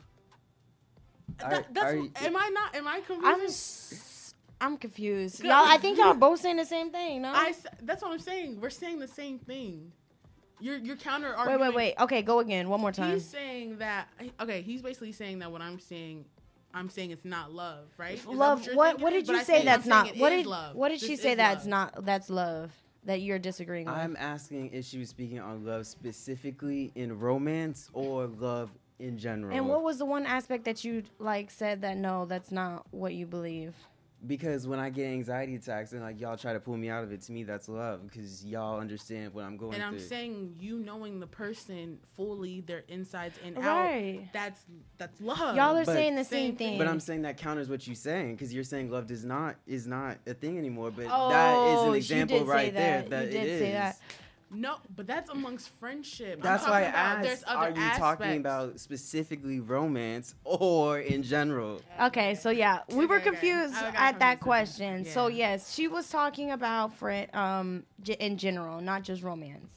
Are- 1.42 1.50
That, 1.50 1.74
that's 1.74 1.92
are 1.94 1.98
what- 1.98 2.22
am 2.22 2.36
I 2.36 2.50
not? 2.52 2.74
Am 2.74 2.86
I 2.88 3.00
confused? 3.00 3.24
I'm 3.26 3.40
s- 3.42 4.34
I'm 4.60 4.76
confused. 4.76 5.42
Y'all, 5.44 5.52
I 5.54 5.78
think 5.78 5.98
y'all 5.98 6.14
both 6.26 6.40
saying 6.40 6.56
the 6.56 6.64
same 6.64 6.90
thing. 6.90 7.22
No. 7.22 7.32
I 7.32 7.48
s- 7.50 7.66
that's 7.82 8.02
what 8.02 8.12
I'm 8.12 8.18
saying. 8.18 8.60
We're 8.60 8.70
saying 8.70 8.98
the 8.98 9.08
same 9.08 9.38
thing. 9.38 9.92
You're 10.60 10.78
you're 10.78 10.96
counter 10.96 11.34
argument. 11.34 11.60
wait, 11.60 11.68
wait, 11.68 11.76
wait. 11.76 11.94
Okay, 12.04 12.22
go 12.22 12.40
again. 12.40 12.68
One 12.68 12.80
more 12.80 12.90
time. 12.92 13.12
He's 13.12 13.24
saying 13.24 13.78
that. 13.78 14.08
Okay, 14.40 14.60
he's 14.62 14.82
basically 14.82 15.12
saying 15.12 15.38
that 15.38 15.50
what 15.52 15.62
I'm 15.62 15.78
saying. 15.78 16.24
I'm 16.74 16.88
saying 16.90 17.10
it's 17.10 17.24
not 17.24 17.52
love, 17.52 17.86
right? 17.96 18.14
Is 18.14 18.26
love. 18.26 18.64
you're 18.66 18.74
What? 18.76 19.00
What 19.00 19.10
did 19.12 19.26
you 19.28 19.36
I 19.36 19.42
say? 19.42 19.64
That's 19.64 19.86
not. 19.86 20.08
it 20.08 20.16
What 20.18 20.32
is 20.32 20.42
did? 20.42 20.46
love. 20.46 20.76
What 20.76 20.88
did 20.90 21.00
This 21.00 21.06
she 21.08 21.14
is 21.14 21.20
say? 21.22 21.34
That's 21.34 21.64
love. 21.64 21.94
not. 21.94 22.04
That's 22.04 22.30
love. 22.30 22.72
That 23.04 23.22
you're 23.22 23.38
disagreeing 23.38 23.86
with. 23.86 23.94
I'm 23.94 24.16
asking 24.18 24.70
if 24.74 24.84
she 24.84 24.98
was 24.98 25.08
speaking 25.08 25.40
on 25.40 25.64
love 25.64 25.86
specifically 25.86 26.92
in 26.94 27.18
romance 27.18 27.88
or 27.94 28.26
love 28.26 28.70
in 28.98 29.16
general. 29.16 29.56
and 29.56 29.68
what 29.68 29.82
was 29.82 29.98
the 29.98 30.04
one 30.04 30.26
aspect 30.26 30.64
that 30.64 30.84
you 30.84 31.04
like 31.18 31.50
said 31.50 31.80
that 31.82 31.96
no, 31.96 32.26
that's 32.26 32.50
not 32.50 32.86
what 32.90 33.14
you 33.14 33.24
believe? 33.26 33.74
Because 34.26 34.66
when 34.66 34.80
I 34.80 34.90
get 34.90 35.06
anxiety 35.06 35.54
attacks 35.54 35.92
and 35.92 36.02
like 36.02 36.20
y'all 36.20 36.36
try 36.36 36.52
to 36.52 36.58
pull 36.58 36.76
me 36.76 36.88
out 36.90 37.04
of 37.04 37.12
it, 37.12 37.22
to 37.22 37.32
me 37.32 37.44
that's 37.44 37.68
love 37.68 38.02
because 38.02 38.44
y'all 38.44 38.80
understand 38.80 39.32
what 39.32 39.44
I'm 39.44 39.56
going 39.56 39.74
And 39.74 39.82
I'm 39.82 39.92
through. 39.96 40.06
saying 40.08 40.56
you 40.58 40.80
knowing 40.80 41.20
the 41.20 41.28
person 41.28 41.98
fully, 42.16 42.60
their 42.62 42.82
insides 42.88 43.38
and 43.44 43.56
Right. 43.56 44.22
out. 44.24 44.32
That's 44.32 44.60
that's 44.98 45.20
love. 45.20 45.54
Y'all 45.54 45.76
are 45.76 45.84
But- 45.84 45.94
saying 45.94 46.16
the 46.16 46.24
same 46.24 46.56
thing. 46.56 46.78
But 46.78 46.88
I'm 46.88 46.98
saying 46.98 47.22
that 47.22 47.36
counters 47.36 47.68
what 47.70 47.86
you're 47.86 47.94
saying 47.94 48.34
because 48.34 48.52
you're 48.52 48.64
saying 48.64 48.90
love 48.90 49.06
does 49.06 49.24
not 49.24 49.54
is 49.68 49.86
not 49.86 50.18
a 50.26 50.34
thing 50.34 50.58
anymore. 50.58 50.90
But 50.90 51.04
that 51.04 51.68
is 51.68 51.78
Oh, 51.78 51.90
an 51.90 51.94
example 51.96 52.38
did 52.40 52.46
say 52.46 52.50
right 52.52 52.74
there 52.74 53.00
that. 53.02 53.10
that 53.10 53.32
You 53.32 53.38
it 53.38 53.44
did 53.44 53.58
say 53.60 53.72
that. 53.72 54.00
No, 54.50 54.76
but 54.96 55.06
that's 55.06 55.28
amongst 55.30 55.68
friendship. 55.78 56.40
That's 56.42 56.66
why 56.66 56.84
I 56.84 56.90
talking 56.90 57.22
there's 57.22 57.42
asked: 57.42 57.56
other 57.56 57.80
Are 57.80 57.84
you 57.84 57.98
talking 57.98 58.36
about 58.38 58.80
specifically 58.80 59.60
romance 59.60 60.34
or 60.44 61.00
in 61.00 61.22
general? 61.22 61.82
Okay, 62.00 62.34
so 62.34 62.48
yeah, 62.50 62.80
we 62.88 63.04
were 63.04 63.16
Okay, 63.16 63.28
okay. 63.28 63.30
confused 63.30 63.74
I 63.74 63.88
at 63.88 64.18
that 64.20 64.40
confused. 64.40 64.42
question. 64.42 65.04
So 65.04 65.26
yes, 65.28 65.74
she 65.74 65.86
was 65.86 66.08
talking 66.08 66.50
about 66.50 66.94
friend 66.94 67.28
um 67.34 67.82
in 68.18 68.38
general, 68.38 68.80
not 68.80 69.02
just 69.02 69.22
romance. 69.22 69.72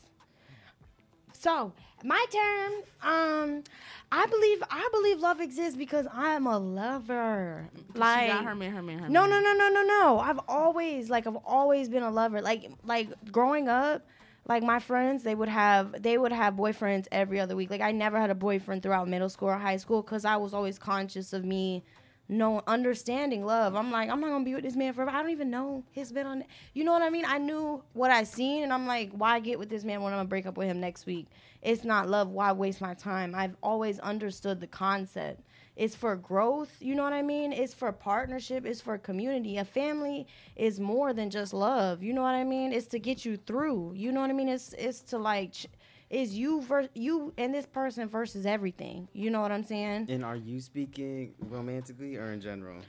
So 1.33 1.73
my 2.03 2.25
turn. 2.31 2.71
Um, 3.03 3.63
I 4.11 4.25
believe 4.25 4.63
I 4.69 4.87
believe 4.91 5.19
love 5.19 5.39
exists 5.41 5.75
because 5.77 6.05
I'm 6.13 6.45
a 6.47 6.57
lover. 6.57 7.69
Like 7.95 8.27
she 8.29 8.33
got 8.33 8.43
her 8.45 8.55
man, 8.55 8.73
her 8.73 8.81
man, 8.81 8.99
her 8.99 9.09
no, 9.09 9.21
man. 9.21 9.29
no, 9.29 9.39
no, 9.41 9.53
no, 9.53 9.69
no, 9.69 9.83
no. 9.83 10.19
I've 10.19 10.39
always 10.47 11.09
like 11.09 11.27
I've 11.27 11.37
always 11.45 11.89
been 11.89 12.03
a 12.03 12.11
lover. 12.11 12.41
Like 12.41 12.71
like 12.83 13.09
growing 13.31 13.69
up, 13.69 14.05
like 14.51 14.63
my 14.63 14.79
friends, 14.79 15.23
they 15.23 15.33
would 15.33 15.49
have 15.49 16.01
they 16.01 16.17
would 16.17 16.31
have 16.31 16.55
boyfriends 16.55 17.07
every 17.11 17.39
other 17.39 17.55
week. 17.55 17.69
Like 17.69 17.81
I 17.81 17.91
never 17.91 18.19
had 18.19 18.29
a 18.29 18.35
boyfriend 18.35 18.83
throughout 18.83 19.07
middle 19.07 19.29
school 19.29 19.49
or 19.49 19.57
high 19.57 19.77
school 19.77 20.01
because 20.01 20.25
I 20.25 20.35
was 20.35 20.53
always 20.53 20.77
conscious 20.77 21.33
of 21.33 21.45
me 21.45 21.83
no 22.31 22.61
understanding 22.65 23.45
love. 23.45 23.75
I'm 23.75 23.91
like, 23.91 24.09
I'm 24.09 24.21
not 24.21 24.29
gonna 24.29 24.45
be 24.45 24.55
with 24.55 24.63
this 24.63 24.75
man 24.75 24.93
forever. 24.93 25.11
I 25.11 25.21
don't 25.21 25.31
even 25.31 25.49
know 25.49 25.83
his 25.91 26.11
been 26.13 26.25
on. 26.25 26.43
You 26.73 26.85
know 26.85 26.93
what 26.93 27.01
I 27.01 27.09
mean? 27.09 27.25
I 27.27 27.37
knew 27.37 27.83
what 27.93 28.09
I 28.09 28.23
seen, 28.23 28.63
and 28.63 28.71
I'm 28.71 28.87
like, 28.87 29.11
why 29.11 29.39
get 29.41 29.59
with 29.59 29.69
this 29.69 29.83
man 29.83 30.01
when 30.01 30.13
I'm 30.13 30.19
gonna 30.19 30.29
break 30.29 30.45
up 30.45 30.57
with 30.57 30.67
him 30.67 30.79
next 30.79 31.05
week? 31.05 31.27
It's 31.61 31.83
not 31.83 32.09
love. 32.09 32.29
Why 32.29 32.51
waste 32.53 32.79
my 32.79 32.93
time? 32.93 33.35
I've 33.35 33.55
always 33.61 33.99
understood 33.99 34.61
the 34.61 34.67
concept. 34.67 35.41
It's 35.75 35.95
for 35.95 36.15
growth. 36.15 36.75
You 36.79 36.95
know 36.95 37.03
what 37.03 37.13
I 37.13 37.21
mean? 37.21 37.53
It's 37.53 37.73
for 37.73 37.91
partnership. 37.91 38.65
It's 38.65 38.81
for 38.81 38.97
community. 38.97 39.57
A 39.57 39.65
family 39.65 40.27
is 40.55 40.79
more 40.79 41.13
than 41.13 41.29
just 41.29 41.53
love. 41.53 42.03
You 42.03 42.13
know 42.13 42.21
what 42.21 42.35
I 42.35 42.43
mean? 42.43 42.73
It's 42.73 42.87
to 42.87 42.99
get 42.99 43.25
you 43.25 43.37
through. 43.37 43.93
You 43.95 44.11
know 44.11 44.21
what 44.21 44.29
I 44.29 44.33
mean? 44.33 44.49
It's 44.49 44.73
it's 44.73 45.01
to 45.01 45.17
like. 45.17 45.53
Ch- 45.53 45.67
is 46.09 46.37
you 46.37 46.61
ver- 46.61 46.89
you 46.93 47.33
and 47.37 47.53
this 47.55 47.65
person 47.65 48.09
versus 48.09 48.45
everything. 48.45 49.07
You 49.13 49.29
know 49.29 49.39
what 49.39 49.51
I'm 49.51 49.63
saying? 49.63 50.07
And 50.09 50.25
are 50.25 50.35
you 50.35 50.59
speaking 50.59 51.33
romantically 51.39 52.17
or 52.17 52.33
in 52.33 52.41
general? 52.41 52.81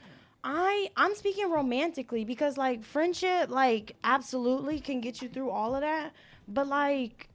I 0.43 0.89
I'm 0.97 1.15
speaking 1.15 1.49
romantically 1.49 2.25
because 2.25 2.57
like 2.57 2.83
friendship 2.83 3.49
like 3.49 3.95
absolutely 4.03 4.81
can 4.81 4.99
get 4.99 5.21
you 5.21 5.29
through 5.29 5.51
all 5.51 5.73
of 5.73 5.81
that, 5.81 6.11
but 6.49 6.67
like 6.67 7.29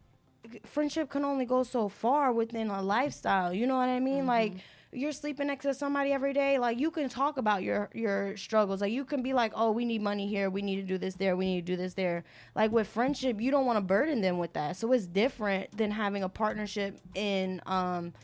friendship 0.65 1.09
can 1.09 1.25
only 1.25 1.47
go 1.47 1.63
so 1.63 1.89
far 1.89 2.33
within 2.33 2.69
a 2.69 2.83
lifestyle. 2.83 3.55
You 3.55 3.67
know 3.67 3.77
what 3.77 3.89
I 3.89 3.99
mean? 3.99 4.27
Like 4.27 4.53
mm-hmm. 4.53 4.61
You're 4.93 5.13
sleeping 5.13 5.49
next 5.49 5.65
to 5.65 5.75
somebody 5.75 6.13
every 6.13 6.33
day 6.33 6.59
like 6.59 6.79
you 6.81 6.91
can 6.91 7.09
talk 7.09 7.37
about 7.37 7.63
your 7.63 7.91
your 7.95 8.37
struggles. 8.37 8.81
Like 8.81 8.93
you 8.93 9.05
can 9.05 9.23
be 9.23 9.33
like 9.35 9.53
oh 9.55 9.71
we 9.71 9.85
need 9.85 10.01
money 10.03 10.27
here. 10.27 10.49
We 10.51 10.63
need 10.63 10.77
to 10.77 10.83
do 10.83 10.97
this 10.99 11.15
there. 11.15 11.37
We 11.37 11.45
need 11.47 11.67
to 11.67 11.73
do 11.73 11.77
this 11.77 11.95
there. 11.95 12.25
Like 12.55 12.73
with 12.73 12.89
friendship 12.89 13.41
you 13.41 13.51
don't 13.51 13.67
want 13.67 13.77
to 13.77 13.83
burden 13.83 14.21
them 14.21 14.39
with 14.39 14.55
that. 14.55 14.77
So 14.77 14.93
it's 14.93 15.07
different 15.07 15.77
than 15.77 15.91
having 15.91 16.23
a 16.23 16.29
partnership 16.29 16.99
in 17.15 17.61
um 17.67 18.15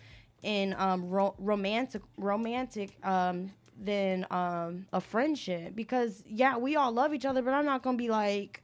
in 0.42 0.74
um 0.78 1.08
ro- 1.08 1.34
romantic 1.38 2.02
romantic 2.16 2.96
um 3.04 3.50
than 3.78 4.26
um 4.30 4.86
a 4.92 5.00
friendship. 5.00 5.74
Because 5.74 6.22
yeah 6.26 6.56
we 6.56 6.76
all 6.76 6.92
love 6.92 7.12
each 7.12 7.26
other 7.26 7.42
but 7.42 7.52
i'm 7.52 7.64
not 7.66 7.82
gonna 7.82 7.98
be 7.98 8.08
like 8.08 8.62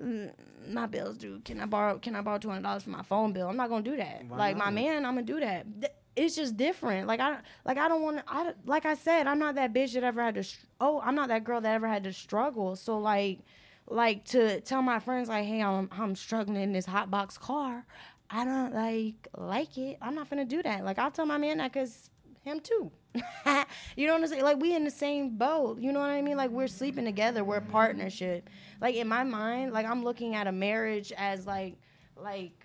"Mm, 0.00 0.32
my 0.68 0.86
bills 0.86 1.16
due 1.18 1.40
can 1.44 1.60
i 1.60 1.66
borrow 1.66 1.98
can 1.98 2.14
i 2.14 2.20
borrow 2.20 2.38
$200 2.38 2.82
for 2.82 2.90
my 2.90 3.02
phone 3.02 3.32
bill? 3.32 3.48
I'm 3.48 3.56
not 3.56 3.70
gonna 3.70 3.82
do 3.82 3.96
that. 3.96 4.24
Why 4.28 4.36
like 4.38 4.56
my 4.56 4.70
man 4.70 5.04
i'm 5.04 5.14
gonna 5.14 5.26
do 5.26 5.40
that. 5.40 5.66
Th- 5.80 5.92
it's 6.16 6.36
just 6.36 6.56
different. 6.56 7.06
Like 7.06 7.20
i 7.20 7.38
like 7.64 7.78
i 7.78 7.88
don't 7.88 8.02
want 8.02 8.20
i 8.28 8.52
like 8.66 8.86
i 8.86 8.94
said 8.94 9.26
i'm 9.26 9.38
not 9.38 9.54
that 9.56 9.72
bitch 9.72 9.94
that 9.94 10.04
ever 10.04 10.22
had 10.22 10.34
to 10.36 10.44
oh 10.80 11.00
i'm 11.04 11.14
not 11.14 11.28
that 11.28 11.44
girl 11.44 11.60
that 11.60 11.74
ever 11.74 11.88
had 11.88 12.04
to 12.04 12.12
struggle. 12.12 12.76
So 12.76 12.98
like 12.98 13.40
like 13.88 14.24
to 14.24 14.60
tell 14.60 14.82
my 14.82 14.98
friends 14.98 15.28
like 15.28 15.44
hey 15.44 15.62
i'm 15.62 15.88
i'm 15.92 16.16
struggling 16.16 16.62
in 16.62 16.72
this 16.72 16.86
hot 16.86 17.10
box 17.10 17.36
car 17.36 17.84
i 18.30 18.44
don't 18.44 18.74
like 18.74 19.28
like 19.36 19.76
it. 19.76 19.98
I'm 20.00 20.14
not 20.14 20.30
gonna 20.30 20.44
do 20.44 20.62
that. 20.62 20.84
Like 20.84 20.98
i'll 20.98 21.10
tell 21.10 21.26
my 21.26 21.38
man 21.38 21.58
that 21.58 21.72
because 21.72 22.10
him 22.42 22.60
too. 22.60 22.90
You 23.96 24.08
know 24.08 24.14
what 24.14 24.22
i'm 24.22 24.28
saying? 24.28 24.42
Like 24.42 24.60
we 24.60 24.74
in 24.74 24.84
the 24.84 24.90
same 24.90 25.36
boat. 25.36 25.78
You 25.80 25.92
know 25.92 26.00
what 26.00 26.10
i 26.10 26.20
mean? 26.22 26.36
Like 26.36 26.50
we're 26.50 26.66
sleeping 26.66 27.04
together. 27.04 27.44
We're 27.44 27.58
a 27.58 27.62
partnership. 27.62 28.50
Like 28.80 28.96
in 28.96 29.08
my 29.08 29.24
mind 29.24 29.72
like 29.72 29.86
i'm 29.86 30.04
looking 30.04 30.34
at 30.34 30.46
a 30.46 30.52
marriage 30.52 31.12
as 31.16 31.46
like 31.46 31.76
like 32.16 32.63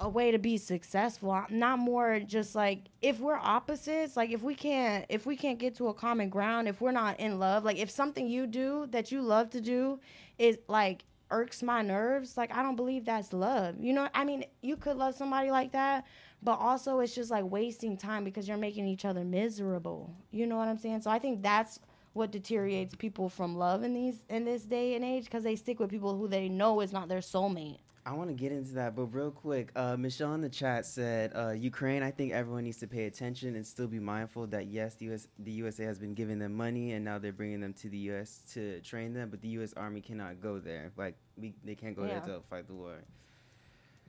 a 0.00 0.08
way 0.08 0.30
to 0.30 0.38
be 0.38 0.56
successful. 0.56 1.44
Not 1.50 1.78
more 1.78 2.20
just 2.20 2.54
like 2.54 2.86
if 3.02 3.20
we're 3.20 3.36
opposites 3.36 4.16
like 4.16 4.30
if 4.30 4.42
we 4.42 4.54
can't 4.54 5.04
if 5.08 5.26
we 5.26 5.36
can't 5.36 5.58
get 5.58 5.76
to 5.76 5.88
a 5.88 5.94
common 5.94 6.30
ground 6.30 6.68
if 6.68 6.80
we're 6.80 6.90
not 6.90 7.20
in 7.20 7.38
love 7.38 7.64
like 7.64 7.76
if 7.78 7.90
something 7.90 8.26
you 8.26 8.46
do 8.46 8.86
that 8.90 9.12
you 9.12 9.20
love 9.20 9.50
to 9.50 9.60
do 9.60 10.00
is 10.38 10.58
like 10.68 11.04
irks 11.30 11.62
my 11.62 11.82
nerves 11.82 12.36
like 12.36 12.54
i 12.56 12.62
don't 12.62 12.76
believe 12.76 13.04
that's 13.04 13.32
love. 13.32 13.76
You 13.78 13.92
know 13.92 14.08
i 14.14 14.24
mean 14.24 14.44
you 14.62 14.76
could 14.76 14.96
love 14.96 15.14
somebody 15.14 15.50
like 15.50 15.72
that 15.72 16.06
but 16.42 16.58
also 16.58 17.00
it's 17.00 17.14
just 17.14 17.30
like 17.30 17.44
wasting 17.44 17.96
time 17.98 18.24
because 18.24 18.48
you're 18.48 18.56
making 18.56 18.86
each 18.86 19.04
other 19.04 19.24
miserable. 19.24 20.10
You 20.30 20.46
know 20.46 20.56
what 20.56 20.68
i'm 20.68 20.78
saying? 20.78 21.02
So 21.02 21.10
i 21.10 21.18
think 21.18 21.42
that's 21.42 21.78
what 22.12 22.32
deteriorates 22.32 22.94
people 22.94 23.28
from 23.28 23.56
love 23.56 23.84
in 23.84 23.94
these 23.94 24.24
in 24.28 24.44
this 24.44 24.62
day 24.62 24.94
and 24.94 25.04
age 25.04 25.24
because 25.24 25.44
they 25.44 25.56
stick 25.56 25.78
with 25.78 25.90
people 25.90 26.16
who 26.16 26.26
they 26.26 26.48
know 26.48 26.80
is 26.80 26.92
not 26.92 27.08
their 27.08 27.20
soulmate 27.20 27.78
I 28.06 28.12
want 28.14 28.30
to 28.30 28.34
get 28.34 28.50
into 28.50 28.72
that, 28.74 28.96
but 28.96 29.04
real 29.06 29.30
quick, 29.30 29.70
uh, 29.76 29.94
Michelle 29.96 30.32
in 30.34 30.40
the 30.40 30.48
chat 30.48 30.86
said, 30.86 31.32
uh, 31.36 31.50
"Ukraine. 31.50 32.02
I 32.02 32.10
think 32.10 32.32
everyone 32.32 32.64
needs 32.64 32.78
to 32.78 32.86
pay 32.86 33.04
attention 33.04 33.54
and 33.56 33.66
still 33.66 33.86
be 33.86 33.98
mindful 33.98 34.46
that 34.48 34.66
yes, 34.68 34.94
the 34.94 35.04
US, 35.12 35.28
the 35.38 35.52
USA 35.52 35.84
has 35.84 35.98
been 35.98 36.14
giving 36.14 36.38
them 36.38 36.54
money, 36.54 36.92
and 36.92 37.04
now 37.04 37.18
they're 37.18 37.32
bringing 37.32 37.60
them 37.60 37.74
to 37.74 37.90
the 37.90 37.98
US 38.10 38.40
to 38.54 38.80
train 38.80 39.12
them, 39.12 39.28
but 39.28 39.42
the 39.42 39.48
US 39.48 39.74
Army 39.74 40.00
cannot 40.00 40.40
go 40.40 40.58
there. 40.58 40.92
Like 40.96 41.14
we, 41.36 41.54
they 41.62 41.74
can't 41.74 41.94
go 41.94 42.04
Yeah. 42.04 42.20
there 42.20 42.36
to 42.36 42.42
fight 42.48 42.66
the 42.66 42.72
war. 42.74 42.96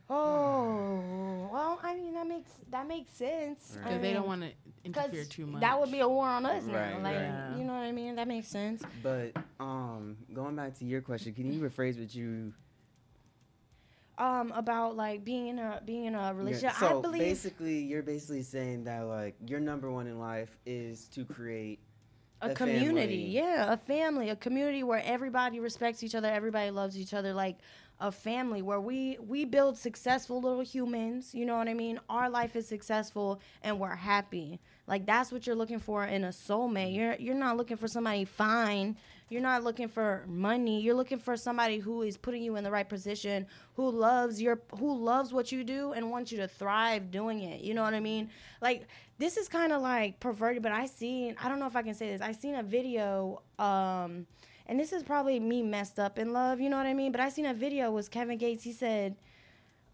Oh 0.10 1.50
well, 1.52 1.80
I 1.84 1.96
mean 1.96 2.14
that 2.14 2.28
makes 2.28 2.52
that 2.70 2.88
makes 2.88 3.12
sense. 3.12 3.78
Right. 3.78 3.86
I 3.86 3.90
'Cause 3.94 4.02
they 4.02 4.14
don't 4.14 4.26
wanna 4.26 4.52
interfere 4.86 5.20
'cause 5.24 5.28
too 5.28 5.46
much. 5.48 5.62
That 5.62 5.80
would 5.80 5.92
be 5.92 6.00
a 6.00 6.08
war 6.08 6.28
on 6.28 6.46
us 6.46 6.64
now. 6.66 6.74
Right, 6.74 7.04
Like 7.04 7.16
right. 7.16 7.58
you 7.58 7.64
know 7.66 7.74
what 7.74 7.84
I 7.84 7.92
mean? 7.92 8.16
That 8.16 8.28
makes 8.28 8.48
sense. 8.48 8.82
But 9.04 9.34
um, 9.60 10.18
going 10.34 10.56
back 10.56 10.78
to 10.80 10.86
your 10.86 11.02
question, 11.02 11.34
can 11.34 11.52
you 11.52 11.60
rephrase 11.60 12.00
what 12.00 12.14
you 12.16 12.54
Um, 14.18 14.52
about 14.56 14.96
like 14.96 15.24
being 15.24 15.48
in 15.48 15.60
a 15.60 15.82
being 15.84 16.06
in 16.06 16.16
a 16.16 16.20
Yeah, 16.20 16.32
relationship. 16.32 16.76
So 16.76 17.00
I 17.00 17.02
believe 17.02 17.22
basically, 17.22 17.80
you're 17.80 18.04
basically 18.04 18.44
saying 18.44 18.84
that 18.84 19.02
like 19.02 19.36
your 19.48 19.60
number 19.60 19.92
one 19.92 20.06
in 20.08 20.20
life 20.20 20.58
is 20.66 21.08
to 21.10 21.26
create 21.26 21.80
a, 22.42 22.50
community. 22.54 23.08
family. 23.08 23.30
Yeah, 23.30 23.74
a 23.74 23.78
family, 23.78 24.30
a 24.30 24.36
community 24.36 24.84
where 24.84 25.02
everybody 25.06 25.60
respects 25.60 26.04
each 26.04 26.16
other, 26.16 26.28
everybody 26.28 26.72
loves 26.72 26.98
each 26.98 27.14
other, 27.14 27.34
like 27.34 27.58
a 28.00 28.12
family 28.12 28.62
where 28.62 28.82
we 28.82 29.18
we 29.28 29.46
build 29.46 29.78
successful 29.78 30.42
little 30.42 30.62
humans. 30.62 31.34
You 31.34 31.46
know 31.46 31.58
what 31.58 31.68
I 31.68 31.74
mean? 31.74 32.00
Our 32.10 32.30
life 32.30 32.56
is 32.56 32.68
successful 32.68 33.40
and 33.62 33.80
we're 33.80 33.96
happy. 33.96 34.60
Like 34.88 35.06
that's 35.06 35.32
what 35.32 35.46
you're 35.46 35.56
looking 35.56 35.80
for 35.80 36.06
in 36.06 36.24
a 36.24 36.30
soulmate. 36.30 36.96
You're 36.96 37.16
you're 37.20 37.36
not 37.36 37.58
looking 37.58 37.78
for 37.78 37.88
somebody 37.88 38.26
fine. 38.26 38.98
You're 39.32 39.42
not 39.42 39.64
looking 39.64 39.88
for 39.88 40.26
money. 40.28 40.82
You're 40.82 40.94
looking 40.94 41.18
for 41.18 41.38
somebody 41.38 41.80
who 41.80 42.02
is 42.02 42.18
putting 42.18 42.44
you 42.44 42.58
in 42.58 42.66
the 42.66 42.70
right 42.70 42.88
position, 42.88 43.48
who 43.76 43.90
loves 43.90 44.42
your 44.42 44.60
who 44.78 44.94
loves 44.94 45.32
what 45.32 45.54
you 45.54 45.64
do 45.64 45.94
and 45.94 46.12
wants 46.12 46.34
you 46.34 46.38
to 46.40 46.50
thrive 46.50 47.12
doing 47.12 47.42
it. 47.42 47.62
You 47.62 47.74
know 47.74 47.82
what 47.82 47.94
I 47.94 48.02
mean? 48.02 48.30
Like 48.62 48.90
this 49.20 49.38
is 49.38 49.48
kind 49.48 49.72
of 49.72 49.82
like 49.82 50.20
perverted, 50.20 50.62
but 50.62 50.74
I 50.74 50.86
seen 50.86 51.38
I 51.42 51.48
don't 51.48 51.60
know 51.60 51.66
if 51.66 51.78
I 51.78 51.82
can 51.82 51.94
say 51.94 52.12
this. 52.12 52.20
I 52.20 52.34
seen 52.34 52.56
a 52.56 52.64
video 52.64 53.42
um 53.58 54.28
and 54.68 54.78
this 54.78 54.92
is 54.92 55.02
probably 55.02 55.40
me 55.40 55.64
messed 55.64 55.98
up 55.98 56.20
in 56.20 56.34
love, 56.34 56.60
you 56.60 56.70
know 56.70 56.76
what 56.76 56.86
I 56.86 56.94
mean? 56.94 57.14
But 57.14 57.22
I 57.22 57.30
seen 57.30 57.46
a 57.46 57.54
video 57.54 57.90
was 57.90 58.10
Kevin 58.10 58.38
Gates. 58.38 58.66
He 58.66 58.74
said 58.74 59.16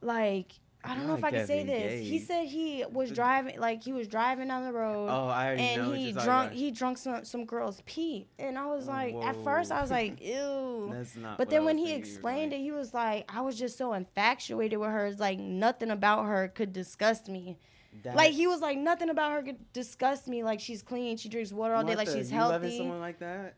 like 0.01 0.53
I 0.83 0.95
don't 0.95 1.07
know 1.07 1.15
if 1.15 1.23
I 1.23 1.31
can 1.31 1.47
say 1.47 1.63
this. 1.63 2.07
He 2.07 2.19
said 2.19 2.45
he 2.45 2.85
was 2.89 3.11
driving, 3.11 3.59
like 3.59 3.83
he 3.83 3.93
was 3.93 4.07
driving 4.07 4.47
down 4.47 4.63
the 4.63 4.71
road. 4.71 5.09
Oh, 5.09 5.27
I 5.27 5.47
already 5.47 5.61
and 5.63 5.81
know 5.81 5.91
he 5.91 6.11
drunk. 6.11 6.53
He 6.53 6.71
drunk 6.71 6.97
some 6.97 7.25
some 7.25 7.45
girl's 7.45 7.81
pee, 7.85 8.27
and 8.39 8.57
I 8.57 8.67
was 8.67 8.87
like, 8.87 9.15
at 9.15 9.35
first 9.43 9.71
I 9.71 9.81
was 9.81 9.91
like, 9.91 10.21
ew. 10.21 10.89
That's 10.93 11.15
not 11.15 11.37
But 11.37 11.49
then 11.49 11.65
when 11.65 11.77
he 11.77 11.93
explained 11.93 12.53
it, 12.53 12.59
he 12.59 12.71
was 12.71 12.93
like, 12.93 13.29
I 13.33 13.41
was 13.41 13.57
just 13.57 13.77
so 13.77 13.93
infatuated 13.93 14.79
with 14.79 14.89
her. 14.89 15.07
It's 15.07 15.19
like 15.19 15.39
nothing 15.39 15.91
about 15.91 16.25
her 16.25 16.47
could 16.47 16.73
disgust 16.73 17.27
me. 17.27 17.57
That- 18.03 18.15
like 18.15 18.31
he 18.31 18.47
was 18.47 18.61
like, 18.61 18.77
nothing 18.77 19.09
about 19.09 19.31
her 19.33 19.41
could 19.41 19.73
disgust 19.73 20.27
me. 20.27 20.43
Like 20.43 20.59
she's 20.59 20.83
clean, 20.83 21.17
she 21.17 21.29
drinks 21.29 21.51
water 21.51 21.73
all 21.73 21.83
day, 21.83 21.95
like 21.95 22.07
she's 22.07 22.31
you 22.31 22.37
loving 22.37 22.61
healthy. 22.69 22.77
someone 22.77 22.99
like 22.99 23.19
that? 23.19 23.55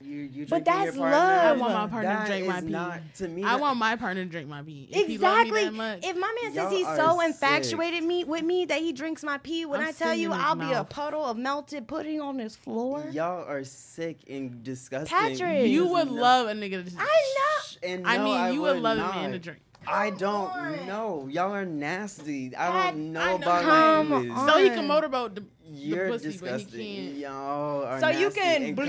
You, 0.00 0.20
you 0.32 0.46
But 0.46 0.64
that's 0.64 0.96
love. 0.96 1.12
I 1.12 1.52
want 1.58 1.72
my 1.74 1.86
partner 1.88 2.02
That 2.10 2.26
to 2.26 2.32
drink 2.32 2.46
my 2.46 2.60
pee. 2.60 2.66
not- 2.68 3.00
to 3.16 3.28
me, 3.28 3.42
I 3.42 3.46
that- 3.54 3.60
want 3.60 3.78
my 3.78 3.96
partner 3.96 4.22
to 4.24 4.30
drink 4.30 4.48
my 4.48 4.62
pee. 4.62 4.88
If 4.90 4.96
he 5.02 5.06
me 5.08 5.14
Exactly. 5.14 5.70
much, 5.70 5.98
If 6.04 6.16
my 6.16 6.36
man 6.42 6.54
says 6.54 6.70
he's 6.72 6.86
are 6.86 6.96
so 6.96 7.18
sick. 7.18 7.26
infatuated 7.26 8.04
me 8.04 8.22
with 8.22 8.44
me 8.44 8.64
that 8.66 8.78
he 8.80 8.92
drinks 8.92 9.24
my 9.24 9.38
pee, 9.38 9.66
when 9.66 9.80
I'm 9.80 9.88
I 9.88 9.92
tell 9.92 10.14
you 10.14 10.32
I'll 10.32 10.54
be 10.54 10.72
a 10.72 10.84
puddle 10.84 11.24
of 11.24 11.36
melted 11.36 11.88
pudding 11.88 12.20
on 12.20 12.36
this 12.36 12.54
floor. 12.54 13.06
Y'all 13.10 13.44
are 13.48 13.64
sick 13.64 14.18
and 14.30 14.62
disgusting. 14.62 15.16
Patrick. 15.18 15.66
you 15.68 15.82
Because 15.84 16.06
would 16.06 16.14
no- 16.14 16.22
love 16.22 16.46
a 16.48 16.52
nigga 16.52 16.84
to. 16.88 16.92
I 17.00 17.04
know. 17.04 17.88
And 17.90 18.06
I 18.06 18.16
no, 18.18 18.24
mean, 18.24 18.54
you 18.54 18.60
would, 18.62 18.74
would 18.74 18.82
love 18.82 18.98
not. 18.98 19.16
a 19.16 19.18
man 19.20 19.32
to 19.32 19.38
drink. 19.40 19.60
I 19.86 20.10
don't 20.10 20.86
know. 20.86 21.28
Y'all 21.30 21.54
are 21.54 21.64
nasty. 21.64 22.48
I 22.56 22.66
Pat, 22.70 22.94
don't 22.94 23.12
know 23.12 23.20
I 23.20 23.30
know. 23.30 23.36
about 23.36 23.62
Come 23.62 24.10
language. 24.10 24.30
on. 24.36 24.48
So 24.48 24.58
he 24.58 24.68
can 24.70 24.86
motorboat 24.86 25.34
the, 25.36 25.44
You're 25.78 26.06
the 26.06 26.12
pussy, 26.12 26.30
disgusting. 26.32 26.70
but 26.70 26.80
he 26.80 26.96
can't. 27.06 27.16
Y'all 27.18 27.84
are 27.84 28.00
So 28.00 28.08
you 28.08 28.30
can 28.30 28.74
blah. 28.74 28.84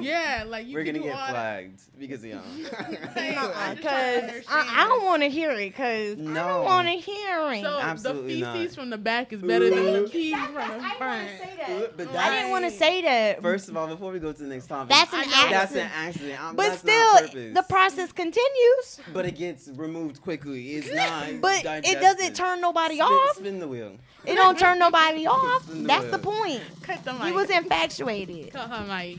Yeah, 0.00 0.44
like 0.46 0.66
you 0.66 0.74
We're 0.74 0.84
gonna 0.84 0.98
get 0.98 1.12
all 1.12 1.18
that. 1.18 1.30
flagged 1.30 1.80
because 1.98 2.24
of 2.24 2.30
y'all. 2.30 2.40
I'm 2.56 2.62
just 2.62 2.72
trying 2.72 3.76
Because 3.76 4.44
to 4.44 4.52
I. 4.52 4.74
I 4.82 4.88
don't 4.88 5.04
want 5.04 5.22
to 5.22 5.28
hear 5.28 5.50
it. 5.52 5.56
Because 5.72 6.18
I 6.18 6.24
don't 6.34 6.64
want 6.64 6.88
to 6.88 6.94
hear 6.94 7.52
it. 7.52 7.62
So 7.62 7.78
Absolutely 7.80 8.40
the 8.40 8.52
feces 8.52 8.76
not. 8.76 8.82
from 8.82 8.90
the 8.90 8.98
back 8.98 9.32
is 9.32 9.40
better 9.42 9.70
than 9.70 10.02
the 10.04 10.08
pee 10.08 10.32
from 10.34 10.54
that's- 10.54 10.80
the 10.80 10.82
I 10.82 10.88
didn't 10.88 10.98
front. 10.98 11.22
want 11.22 11.30
to 11.30 11.38
say 11.38 11.56
that. 11.56 11.96
But 11.96 12.16
I 12.16 12.30
didn't 12.36 12.50
want 12.50 12.64
to 12.64 12.70
say 12.70 13.02
that. 13.02 13.42
First 13.42 13.68
of 13.68 13.76
all, 13.76 13.86
before 13.86 14.12
we 14.12 14.18
go 14.18 14.32
to 14.32 14.42
the 14.42 14.48
next 14.48 14.66
topic, 14.66 14.90
That's 14.90 15.12
an 15.12 15.20
I 15.20 15.24
know 15.24 15.50
That's 15.50 15.72
an 15.74 15.78
accident. 15.78 15.92
accident. 15.96 16.42
I'm- 16.44 16.56
but 16.56 16.62
that's 16.68 16.78
still, 16.80 17.52
the 17.54 17.64
process 17.68 18.12
continues. 18.12 19.00
But 19.12 19.26
it 19.26 19.36
gets 19.36 19.68
removed 19.68 20.20
quickly. 20.22 20.72
It's 20.72 20.92
not. 20.94 21.40
But 21.40 21.64
it 21.64 22.00
doesn't 22.00 22.34
turn 22.34 22.60
nobody 22.60 22.96
Spin, 22.96 23.06
off. 23.06 23.36
Spin 23.36 23.58
the 23.58 23.68
wheel. 23.68 23.96
It 24.24 24.34
don't 24.36 24.58
turn 24.58 24.78
nobody 24.78 25.26
off. 25.26 25.66
That's 25.66 26.04
the 26.06 26.10
wheel. 26.18 26.18
Point. 26.38 26.62
Cut 26.82 27.04
the 27.04 27.12
mic. 27.12 27.22
He 27.24 27.32
was 27.32 27.50
infatuated. 27.50 28.52
Cut 28.52 28.70
her 28.70 28.84
mic. 28.86 29.18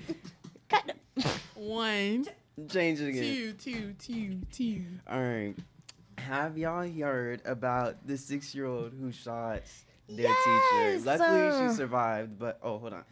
Cut 0.69 0.91
the- 1.15 1.29
One, 1.59 2.25
Change 2.69 2.99
it 3.01 3.09
again. 3.09 3.23
two, 3.23 3.53
two, 3.53 3.93
two, 3.99 4.39
two. 4.51 4.85
All 5.09 5.21
right. 5.21 5.55
Have 6.17 6.57
y'all 6.57 6.87
heard 6.87 7.41
about 7.45 8.05
the 8.07 8.17
six-year-old 8.17 8.93
who 8.99 9.11
shot 9.11 9.61
their 10.07 10.27
Yes, 10.27 10.43
teacher? 10.43 11.05
Luckily, 11.05 11.47
uh. 11.47 11.69
she 11.69 11.75
survived. 11.75 12.37
But 12.39 12.59
oh, 12.63 12.77
hold 12.79 12.93
on. 12.93 13.03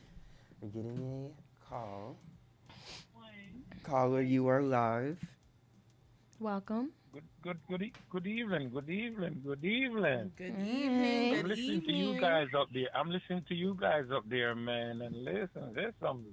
We're 0.62 0.70
getting 0.70 1.32
a 1.32 1.70
call. 1.70 2.18
Caller, 3.84 4.22
you 4.22 4.48
are 4.48 4.62
live. 4.62 5.18
Welcome. 6.40 6.92
Good, 7.14 7.24
good, 7.44 7.60
good, 7.68 7.82
e- 7.82 7.94
good 8.10 8.26
evening, 8.28 8.70
good 8.74 8.90
evening, 8.90 9.42
good 9.46 9.64
evening. 9.66 10.32
Good 10.38 10.56
evening. 10.62 11.34
I'm 11.34 11.42
Good 11.42 11.48
listening 11.50 11.82
to 11.82 11.92
you 11.92 12.22
guys 12.22 12.48
up 12.58 12.68
there. 12.74 12.88
I'm 12.96 13.10
listening 13.10 13.44
to 13.50 13.56
you 13.56 13.78
guys 13.80 14.06
up 14.14 14.24
there, 14.30 14.56
man. 14.56 15.02
And 15.02 15.16
listen, 15.26 15.74
there's 15.76 15.94
some, 16.02 16.24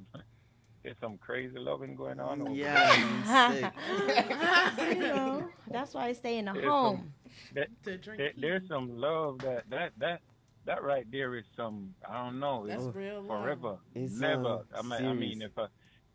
there's 0.85 0.97
some 1.01 1.19
crazy 1.19 1.59
loving 1.59 1.97
going 1.97 2.21
on. 2.21 2.43
Over 2.43 2.53
Yeah, 2.53 2.95
you 2.97 4.91
you 4.95 5.01
know, 5.01 5.49
that's 5.69 5.95
why 5.95 6.07
I 6.07 6.13
stay 6.13 6.39
in 6.39 6.45
the 6.45 6.53
There's 6.53 6.65
home. 6.67 7.13
there, 7.53 7.67
To 7.85 7.99
drink 7.99 8.19
there- 8.19 8.33
there's 8.37 8.69
some 8.69 8.97
love 8.97 9.39
that 9.41 9.65
that 9.71 9.93
that 9.99 10.21
that 10.65 10.83
right 10.85 11.07
there 11.11 11.35
is 11.37 11.45
some. 11.57 11.95
I 12.09 12.23
don't 12.25 12.39
know. 12.39 12.67
That's 12.69 12.85
it's 12.85 12.95
real 12.95 13.23
love. 13.23 13.43
forever. 13.43 13.77
It's, 13.97 14.21
Never. 14.21 14.61
I 14.77 14.83
mean, 14.83 15.09
I 15.09 15.13
mean, 15.13 15.43
if 15.43 15.57
uh, 15.59 15.67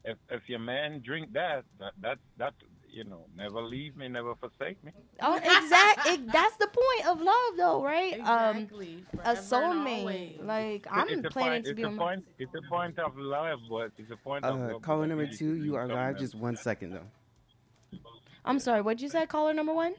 if 0.05 0.18
if 0.30 0.47
your 0.47 0.59
man 0.59 1.01
drink 1.03 1.34
that, 1.34 1.66
that 1.80 1.93
that 2.01 2.18
that 2.38 2.53
you 2.93 3.03
know, 3.03 3.25
never 3.35 3.61
leave 3.61 3.97
me, 3.97 4.07
never 4.07 4.35
forsake 4.35 4.81
me. 4.83 4.91
Oh, 5.21 5.35
exact. 5.35 5.99
it, 6.07 6.31
that's 6.31 6.55
the 6.57 6.67
point 6.67 7.07
of 7.09 7.21
love, 7.21 7.57
though, 7.57 7.83
right? 7.83 8.13
Exactly. 8.19 9.03
Um, 9.13 9.19
a 9.19 9.35
Forever 9.35 9.63
and 9.63 9.85
soulmate. 9.87 10.45
Like 10.45 10.87
I'm 10.91 11.25
a 11.25 11.29
planning 11.29 11.31
point, 11.31 11.65
to 11.65 11.71
it's 11.71 11.75
be 11.77 11.83
a 11.83 11.87
on. 11.87 11.97
point. 11.97 12.25
It's 12.37 12.51
a 12.55 12.61
point 12.69 12.99
of 12.99 13.17
love, 13.17 13.59
but 13.69 13.91
it's 13.97 14.11
a 14.11 14.15
point 14.17 14.45
of 14.45 14.55
Uh, 14.61 14.73
love. 14.73 14.81
caller 14.83 15.07
number 15.07 15.25
two, 15.27 15.57
do 15.57 15.65
you 15.65 15.75
are 15.75 15.83
something 15.83 15.97
live. 15.97 16.13
else. 16.15 16.21
Just 16.21 16.35
one 16.35 16.55
second 16.55 16.91
though. 16.91 17.99
I'm 18.45 18.59
sorry. 18.59 18.81
What'd 18.81 19.01
you 19.01 19.09
say? 19.09 19.25
Caller 19.25 19.53
number 19.53 19.73
one. 19.73 19.95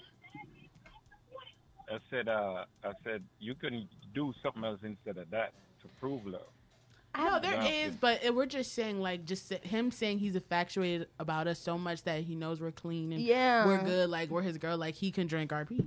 I 1.91 1.99
said, 2.11 2.29
uh, 2.29 2.65
I 2.83 2.93
said 3.05 3.23
you 3.41 3.55
can 3.55 3.89
do 4.15 4.33
something 4.43 4.65
else 4.65 4.81
instead 4.85 5.19
of 5.19 5.31
that 5.31 5.53
to 5.83 5.89
prove 6.01 6.27
love. 6.27 6.41
No, 7.17 7.39
there 7.41 7.55
Yeah. 7.55 7.65
is, 7.87 7.97
but 7.97 8.23
it- 8.25 8.35
we're 8.35 8.47
just 8.47 8.73
saying 8.73 9.01
like 9.01 9.25
just 9.25 9.53
him 9.53 9.91
saying 9.91 10.19
he's 10.19 10.35
infatuated 10.35 11.09
about 11.19 11.47
us 11.47 11.59
so 11.59 11.79
much 11.79 12.03
that 12.05 12.23
he 12.25 12.35
knows 12.35 12.61
we're 12.61 12.73
clean 12.73 13.13
and 13.13 13.23
Yeah. 13.23 13.67
we're 13.67 13.83
good, 13.83 14.11
like 14.11 14.31
we're 14.31 14.43
his 14.43 14.59
girl, 14.59 14.77
like 14.77 14.95
he 14.95 15.11
can 15.11 15.27
drink 15.27 15.53
our 15.53 15.65
pee. 15.65 15.85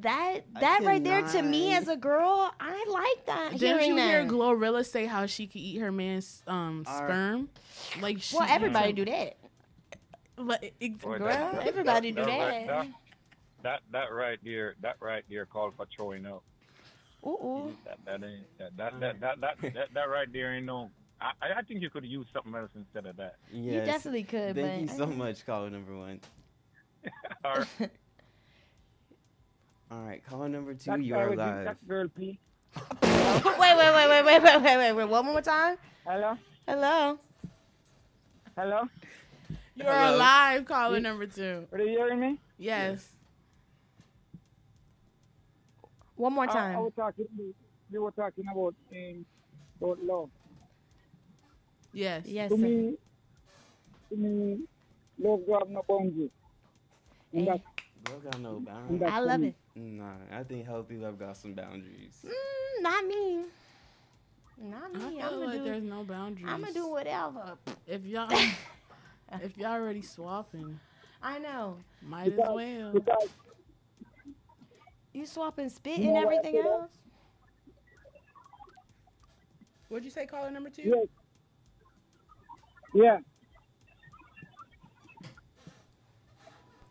That 0.00 0.40
that 0.60 0.82
right 0.82 1.02
there 1.02 1.22
to 1.22 1.42
me 1.42 1.72
as 1.74 1.88
a 1.88 1.96
girl, 1.96 2.52
I 2.60 2.84
like 2.88 3.26
that. 3.26 3.52
Didn't 3.58 3.80
hearing 3.80 3.90
you 3.90 3.96
that. 3.96 4.08
hear 4.08 4.24
GloRilla 4.26 4.84
say 4.84 5.06
how 5.06 5.24
she 5.26 5.46
could 5.46 5.60
eat 5.60 5.78
her 5.78 5.90
man's 5.92 6.42
um 6.46 6.84
Our- 6.86 6.98
sperm? 7.08 7.48
Like 8.00 8.20
she, 8.20 8.36
well, 8.36 8.46
everybody 8.50 8.92
do 8.92 9.04
that. 9.06 9.36
But 10.36 10.62
it, 10.78 10.98
Boy, 11.00 11.18
Girl, 11.18 11.28
that- 11.28 11.52
that- 11.54 11.66
everybody 11.66 12.10
that- 12.12 12.24
do 12.24 12.30
that. 12.30 12.86
That 13.62 13.80
that 13.90 14.12
right 14.12 14.38
there, 14.44 14.74
that 14.82 14.96
right 15.00 15.24
there 15.30 15.46
called 15.46 15.74
for 15.76 15.86
throwing 15.86 16.26
up. 16.26 16.42
Ooh, 17.26 17.30
ooh. 17.30 17.76
That 17.84 17.98
that 18.06 18.26
ain't 18.26 18.46
that 18.58 18.76
that 18.76 19.00
that 19.00 19.20
that 19.20 19.40
that, 19.40 19.60
that, 19.74 19.88
that 19.94 20.08
right 20.08 20.32
there 20.32 20.54
ain't 20.54 20.66
no. 20.66 20.90
I 21.20 21.32
I 21.58 21.62
think 21.62 21.82
you 21.82 21.90
could 21.90 22.04
use 22.04 22.26
something 22.32 22.54
else 22.54 22.70
instead 22.76 23.06
of 23.06 23.16
that. 23.16 23.36
Yes. 23.52 23.86
definitely 23.86 24.22
could, 24.22 24.54
Thank 24.54 24.82
you 24.90 24.96
so 24.96 25.04
I- 25.04 25.06
much, 25.06 25.44
caller 25.44 25.68
number 25.70 25.96
one. 25.96 26.20
All 27.44 27.56
right. 27.58 27.90
All 29.90 30.02
right, 30.02 30.22
caller 30.26 30.48
number 30.48 30.74
two, 30.74 30.90
That 30.90 31.02
you 31.02 31.16
are 31.16 31.34
live. 31.34 31.64
That 31.64 31.88
girl, 31.88 32.06
please. 32.14 32.38
wait, 33.02 33.02
wait, 33.02 33.58
wait, 33.58 33.94
wait, 33.94 34.24
wait, 34.24 34.42
wait, 34.42 34.42
wait, 34.62 34.76
wait, 34.76 34.92
wait. 34.92 35.04
One 35.08 35.26
more 35.26 35.40
time. 35.40 35.76
Hello. 36.06 36.36
Hello. 36.66 37.18
Hello. 38.56 38.82
You're 39.74 39.86
Hello. 39.86 40.16
alive, 40.16 40.64
caller 40.66 41.00
number 41.00 41.26
two. 41.26 41.66
Are 41.72 41.78
you 41.78 41.88
hearing 41.88 42.20
me? 42.20 42.38
Yes. 42.58 43.08
One 46.18 46.34
more 46.34 46.46
time. 46.46 46.76
I, 46.76 46.80
was 46.80 46.92
talking. 46.96 47.26
You 47.90 48.02
were 48.02 48.12
talking 48.12 48.44
about 48.52 48.74
um, 48.92 49.26
about 49.80 49.98
love. 50.04 50.30
Yes. 51.92 52.26
Yes, 52.26 52.50
to 52.50 52.58
sir. 52.58 52.62
me, 52.66 52.96
to 54.10 54.16
me, 54.16 54.58
love 55.18 55.40
don't 55.46 55.70
no 55.70 55.84
boundaries. 55.88 56.30
And 57.32 57.46
that's 57.48 57.62
Love 58.10 58.24
got 58.24 58.40
no 58.40 58.60
boundaries. 58.60 59.02
I 59.06 59.20
love 59.20 59.42
it. 59.42 59.54
Nah, 59.76 60.12
I 60.32 60.42
think 60.42 60.66
healthy 60.66 60.96
love 60.96 61.18
got 61.18 61.36
some 61.36 61.54
boundaries. 61.54 62.24
Mm, 62.24 62.82
not 62.82 63.06
me. 63.06 63.40
Not 64.60 64.94
I 64.94 65.10
me. 65.10 65.16
feel 65.18 65.26
I'm 65.26 65.40
like 65.44 65.58
do. 65.58 65.64
there's 65.64 65.82
no 65.84 66.04
boundaries. 66.04 66.46
I'm 66.48 66.62
gonna 66.62 66.72
do 66.72 66.88
whatever. 66.88 67.58
If 67.86 68.04
y'all, 68.06 68.30
if 69.40 69.56
y'all 69.56 69.72
already 69.72 70.02
swapping, 70.02 70.78
I 71.22 71.38
know. 71.38 71.76
might 72.02 72.32
as 72.32 72.38
well. 72.38 72.92
Because 72.92 73.28
You 75.12 75.26
swapping 75.26 75.68
spit 75.68 75.98
You 75.98 76.06
and 76.06 76.14
know 76.14 76.20
what, 76.26 76.34
everything 76.34 76.52
kiddo? 76.62 76.68
else. 76.68 76.90
What'd 79.88 80.04
you 80.04 80.10
say, 80.10 80.26
caller 80.26 80.50
number 80.50 80.68
two? 80.70 80.82
yes, 80.82 81.06
yeah. 82.94 83.18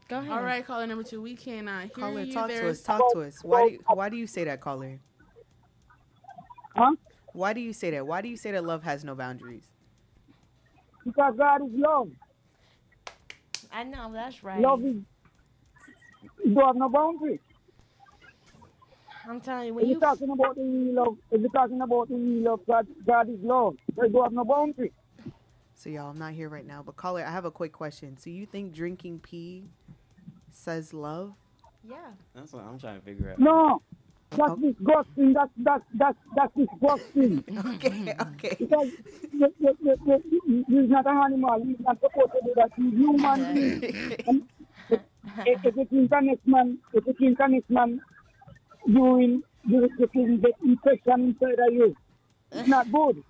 Go 0.09 0.19
ahead. 0.19 0.31
All 0.31 0.41
right, 0.41 0.65
caller 0.65 0.87
number 0.87 1.03
two. 1.03 1.21
We 1.21 1.35
cannot 1.35 1.77
uh, 1.77 1.81
hear 1.81 1.89
Caller, 1.89 2.21
you. 2.21 2.33
talk 2.33 2.49
to 2.49 2.69
us. 2.69 2.81
Talk 2.81 3.13
to 3.13 3.21
us. 3.21 3.43
Why 3.43 3.67
do 3.67 3.73
you, 3.73 3.79
why 3.93 4.09
do 4.09 4.15
you 4.17 4.25
say 4.25 4.45
that, 4.45 4.61
caller? 4.61 4.99
Huh? 6.75 6.95
Why 7.33 7.53
do 7.53 7.59
you 7.59 7.73
say 7.73 7.91
that? 7.91 8.07
Why 8.07 8.21
do 8.21 8.29
you 8.29 8.37
say 8.37 8.51
that 8.51 8.63
love 8.63 8.83
has 8.83 9.03
no 9.03 9.15
boundaries? 9.15 9.65
Because 11.05 11.35
God 11.37 11.61
is 11.61 11.71
love. 11.73 12.09
I 13.71 13.83
know 13.83 14.11
that's 14.13 14.43
right. 14.43 14.59
Love 14.61 14.81
is. 14.85 14.95
You 16.43 16.53
don't 16.55 16.65
have 16.65 16.75
no 16.77 16.89
boundaries. 16.89 17.39
I'm 19.27 19.41
telling 19.41 19.67
you, 19.67 19.71
If 19.71 19.75
when 19.75 19.85
you're 19.85 19.95
you 19.95 19.99
talking 19.99 20.29
about 20.29 20.55
the 20.55 20.63
real 20.63 20.93
love, 20.93 21.17
if 21.31 21.41
you're 21.41 21.49
talking 21.49 21.81
about 21.81 22.07
the 22.07 22.15
real 22.15 22.43
love, 22.43 22.61
God, 22.65 22.87
God 23.05 23.29
is 23.29 23.39
love. 23.41 23.75
They 23.99 24.07
don't 24.09 24.23
have 24.23 24.33
no 24.33 24.45
boundaries. 24.45 24.91
So 25.75 25.89
y'all, 25.89 26.09
I'm 26.09 26.17
not 26.17 26.33
here 26.33 26.49
right 26.49 26.65
now, 26.65 26.81
but 26.83 26.95
caller, 26.95 27.23
I 27.23 27.31
have 27.31 27.45
a 27.45 27.51
quick 27.51 27.71
question. 27.71 28.17
So 28.17 28.29
you 28.29 28.45
think 28.45 28.73
drinking 28.73 29.19
pee 29.19 29.65
says 30.51 30.93
love? 30.93 31.33
yeah. 31.87 31.97
That's 32.33 32.53
what 32.53 32.63
I'm 32.63 32.79
trying 32.79 32.99
to 32.99 33.05
figure 33.05 33.31
out. 33.31 33.39
No, 33.39 33.81
that's 34.31 34.51
oh. 34.51 34.55
disgusting. 34.55 35.33
That's 35.33 35.51
that's 35.57 35.83
that's 35.93 36.17
that's 36.35 36.53
disgusting. 36.55 37.43
Okay, 37.75 38.15
okay. 38.19 38.55
Because 38.59 38.87
you, 39.31 39.53
you, 39.59 39.77
you, 39.81 39.95
you, 40.05 40.43
you, 40.47 40.65
you're 40.67 40.87
not 40.87 41.05
an 41.05 41.17
animal. 41.17 41.63
You're 41.65 41.77
not 41.81 41.99
supposed 41.99 42.31
to 42.31 42.39
do 42.43 42.53
that. 42.55 42.71
You're 42.77 42.91
human 42.91 43.53
being. 43.53 44.47
And 44.89 45.47
if, 45.47 45.59
if 45.65 45.75
you 45.75 45.85
think 45.85 46.09
the 46.09 46.19
next 46.21 46.47
man, 46.47 46.77
if 46.93 47.03
you 48.87 48.93
think 48.93 48.95
the 48.95 48.95
next 48.95 48.95
man 48.95 48.95
doing, 48.95 49.43
you, 49.65 49.89
you 49.99 50.07
can 50.07 50.39
get 50.41 50.51
infection 50.63 51.35
inside 51.41 51.59
of 51.67 51.73
you. 51.73 51.95
It's 52.51 52.67
not 52.67 52.91
good. 52.91 53.23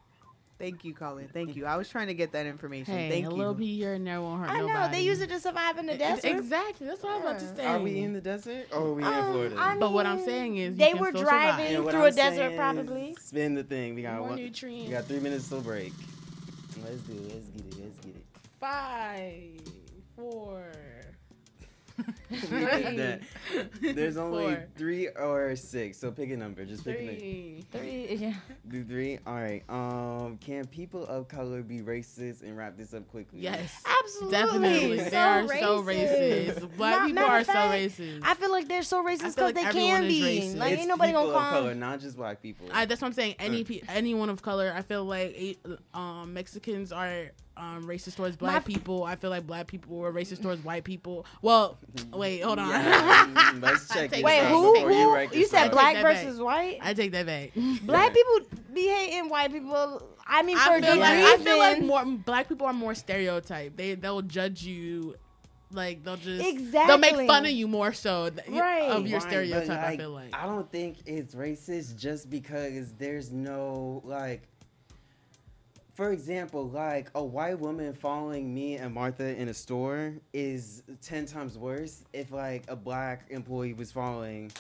Thank 0.60 0.84
you, 0.84 0.94
Colin. 0.96 1.28
Thank 1.32 1.56
you. 1.56 1.68
I 1.68 1.78
was 1.78 1.88
trying 1.88 2.08
to 2.08 2.16
get 2.16 2.32
that 2.32 2.48
information. 2.48 2.92
Hey, 2.92 3.10
Thank 3.12 3.28
a 3.28 3.30
you. 3.30 3.36
little 3.36 3.54
pee 3.54 3.78
here 3.78 3.94
and 3.94 4.08
there 4.08 4.20
won't 4.20 4.42
hurt 4.42 4.50
I 4.50 4.60
know 4.62 4.68
nobody. 4.68 4.98
they 4.98 5.04
use 5.04 5.22
it 5.22 5.30
to 5.30 5.40
survive 5.40 5.78
in 5.78 5.86
the 5.86 5.96
desert. 5.96 6.26
Exactly. 6.26 6.88
That's 6.88 7.04
what 7.04 7.14
I'm 7.16 7.22
about 7.22 7.38
to 7.40 7.56
say. 7.56 7.64
Are 7.66 7.80
we 7.80 8.00
in 8.00 8.14
the 8.14 8.22
desert 8.22 8.66
or 8.74 8.80
are 8.88 8.94
we 8.94 9.04
in 9.04 9.08
Um, 9.08 9.32
Florida? 9.34 9.56
I 9.60 9.78
But 9.78 9.94
what 9.94 10.08
I'm 10.08 10.20
saying 10.26 10.58
is, 10.58 10.72
you 10.72 10.78
they 10.78 10.92
can 10.94 11.00
were 11.00 11.10
still 11.10 11.22
driving 11.22 11.76
survive. 11.76 11.92
Through 11.92 12.02
I'm 12.02 12.08
a 12.08 12.12
desert, 12.12 12.56
probably. 12.56 13.16
Spin 13.20 13.54
the 13.54 13.64
thing. 13.64 13.94
We 13.94 14.02
got 14.02 14.18
More 14.18 14.30
one. 14.30 14.38
nutrients. 14.38 14.88
We 14.88 14.92
got 14.96 15.06
three 15.06 15.20
minutes 15.20 15.48
till 15.48 15.62
break. 15.62 15.94
Let's 16.84 17.02
do 17.02 17.14
it. 17.14 17.34
Let's 17.36 17.48
get 17.50 17.66
it. 17.66 17.84
Let's 17.84 18.00
get 18.00 18.16
it. 18.16 18.26
Five, 18.60 19.62
four. 20.16 20.64
That- 22.30 23.22
There's 23.82 24.18
only 24.18 24.56
Four. 24.56 24.68
three 24.78 25.08
or 25.08 25.56
six, 25.56 25.98
so 25.98 26.12
pick 26.12 26.30
a 26.32 26.38
number. 26.38 26.66
Just 26.66 26.84
pick 26.84 27.00
a 27.00 27.04
number. 27.06 27.20
Three. 27.20 27.66
Three, 27.72 28.16
yeah. 28.16 28.34
Do 28.68 28.84
three. 28.84 29.20
All 29.26 29.36
right. 29.36 29.64
Um, 29.70 30.38
can 30.38 30.66
people 30.68 31.06
of 31.06 31.28
color 31.28 31.62
be 31.62 31.80
racist 31.80 32.42
and 32.44 32.58
wrap 32.58 32.78
this 32.78 32.94
up 32.94 33.08
quickly? 33.10 33.40
Yes. 33.40 33.82
Absolutely. 33.86 34.38
Definitely. 34.38 34.98
They 34.98 35.10
So 35.10 35.18
are 35.18 35.48
so 35.48 35.84
racist. 35.84 36.48
racist. 36.60 36.78
Black 36.78 36.98
Not- 37.00 37.08
people 37.08 37.24
are 37.24 37.40
of 37.40 37.46
so 37.46 37.52
racist. 37.54 38.20
I 38.24 38.34
feel 38.34 38.52
like 38.52 38.68
they're 38.68 38.84
so 38.84 39.04
racist 39.04 39.18
because 39.36 39.38
like 39.38 39.56
they 39.56 39.64
can 39.64 40.08
be. 40.08 40.22
racist. 40.22 40.58
Like 40.58 40.72
It's 40.74 40.80
ain't 40.82 40.90
nobody 40.90 41.12
gonna 41.14 41.28
of 41.30 41.34
call. 41.34 41.50
color, 41.52 41.76
not 41.76 42.00
just 42.00 42.18
black 42.18 42.42
people. 42.42 42.68
I, 42.74 42.86
that's 42.86 43.02
what 43.02 43.08
I'm 43.08 43.14
saying. 43.14 43.36
Any 43.40 43.64
pe- 43.64 43.82
anyone 43.90 44.30
of 44.30 44.42
color, 44.42 44.74
I 44.76 44.82
feel 44.82 45.06
like 45.06 45.36
eh, 45.38 45.54
um, 45.94 46.34
Mexicans 46.34 46.92
are 46.92 47.32
um, 47.58 47.86
racist 47.88 48.16
towards 48.16 48.36
black 48.38 48.54
My- 48.68 48.74
people. 48.74 49.04
I 49.04 49.16
feel 49.16 49.30
like 49.30 49.46
black 49.48 49.68
people 49.68 50.04
are 50.06 50.12
racist 50.12 50.42
towards 50.42 50.64
white 50.64 50.84
people. 50.84 51.26
Well, 51.42 51.78
wait, 52.14 52.42
hold 52.42 52.60
on. 52.60 52.70
Yeah, 52.70 53.54
let's 53.62 53.88
check 53.90 54.12
Take 54.12 54.24
Wait, 54.26 54.40
out 54.42 54.52
who? 54.52 54.74
before 54.76 54.92
you 54.92 54.98
who? 54.98 55.14
write 55.14 55.34
You 55.34 55.46
said 55.46 55.68
up. 55.68 55.72
black 55.72 55.96
that 55.96 56.04
back. 56.04 56.24
versus 56.24 56.40
white. 56.40 56.80
I 56.82 56.94
take 56.94 57.12
that 57.12 57.26
back. 57.26 57.52
Black 57.84 58.14
people 58.14 58.40
be 58.74 58.88
hating 58.88 59.30
white 59.30 59.52
people. 59.52 60.02
I 60.26 60.44
mean, 60.44 60.58
for 60.58 60.72
I 60.72 60.78
a 60.78 60.82
feel 60.82 60.94
good 60.94 61.00
like 61.00 61.18
reason. 61.18 61.42
I 61.42 61.44
feel 61.44 61.58
like 61.58 61.82
more 61.82 62.06
black 62.06 62.50
people 62.50 62.68
are 62.68 62.74
more 62.74 62.94
stereotyped. 62.96 63.78
They 63.78 63.96
they'll 63.96 64.22
judge 64.22 64.64
you. 64.64 65.16
Like 65.72 66.04
they'll 66.04 66.16
just 66.16 66.46
exactly 66.46 66.88
they'll 66.88 66.98
make 67.18 67.28
fun 67.28 67.46
of 67.46 67.52
you 67.52 67.68
more 67.68 67.92
so 67.92 68.30
th- 68.30 68.48
Right. 68.50 68.84
of 68.90 69.06
your 69.06 69.20
Fine, 69.20 69.30
but, 69.30 69.36
stereotype. 69.36 69.84
I 69.84 69.98
feel 69.98 70.12
like 70.12 70.34
I 70.34 70.46
don't 70.46 70.72
think 70.72 70.98
it's 71.06 71.36
racist 71.36 71.98
just 71.98 72.30
because 72.30 72.94
there's 72.94 73.32
no 73.32 74.02
like. 74.06 74.44
For 75.98 76.12
example, 76.12 76.70
like 76.70 77.10
a 77.16 77.24
white 77.24 77.60
woman 77.60 77.92
following 77.92 78.54
me 78.54 78.76
and 78.76 78.94
Martha 78.94 79.36
in 79.36 79.48
a 79.48 79.54
store 79.54 80.14
is 80.32 80.84
ten 81.02 81.26
times 81.26 81.58
worse 81.58 82.04
if 82.14 82.32
like 82.32 82.66
a 82.68 82.76
black 82.76 83.26
employee 83.32 83.74
was 83.74 83.92
following 83.92 84.52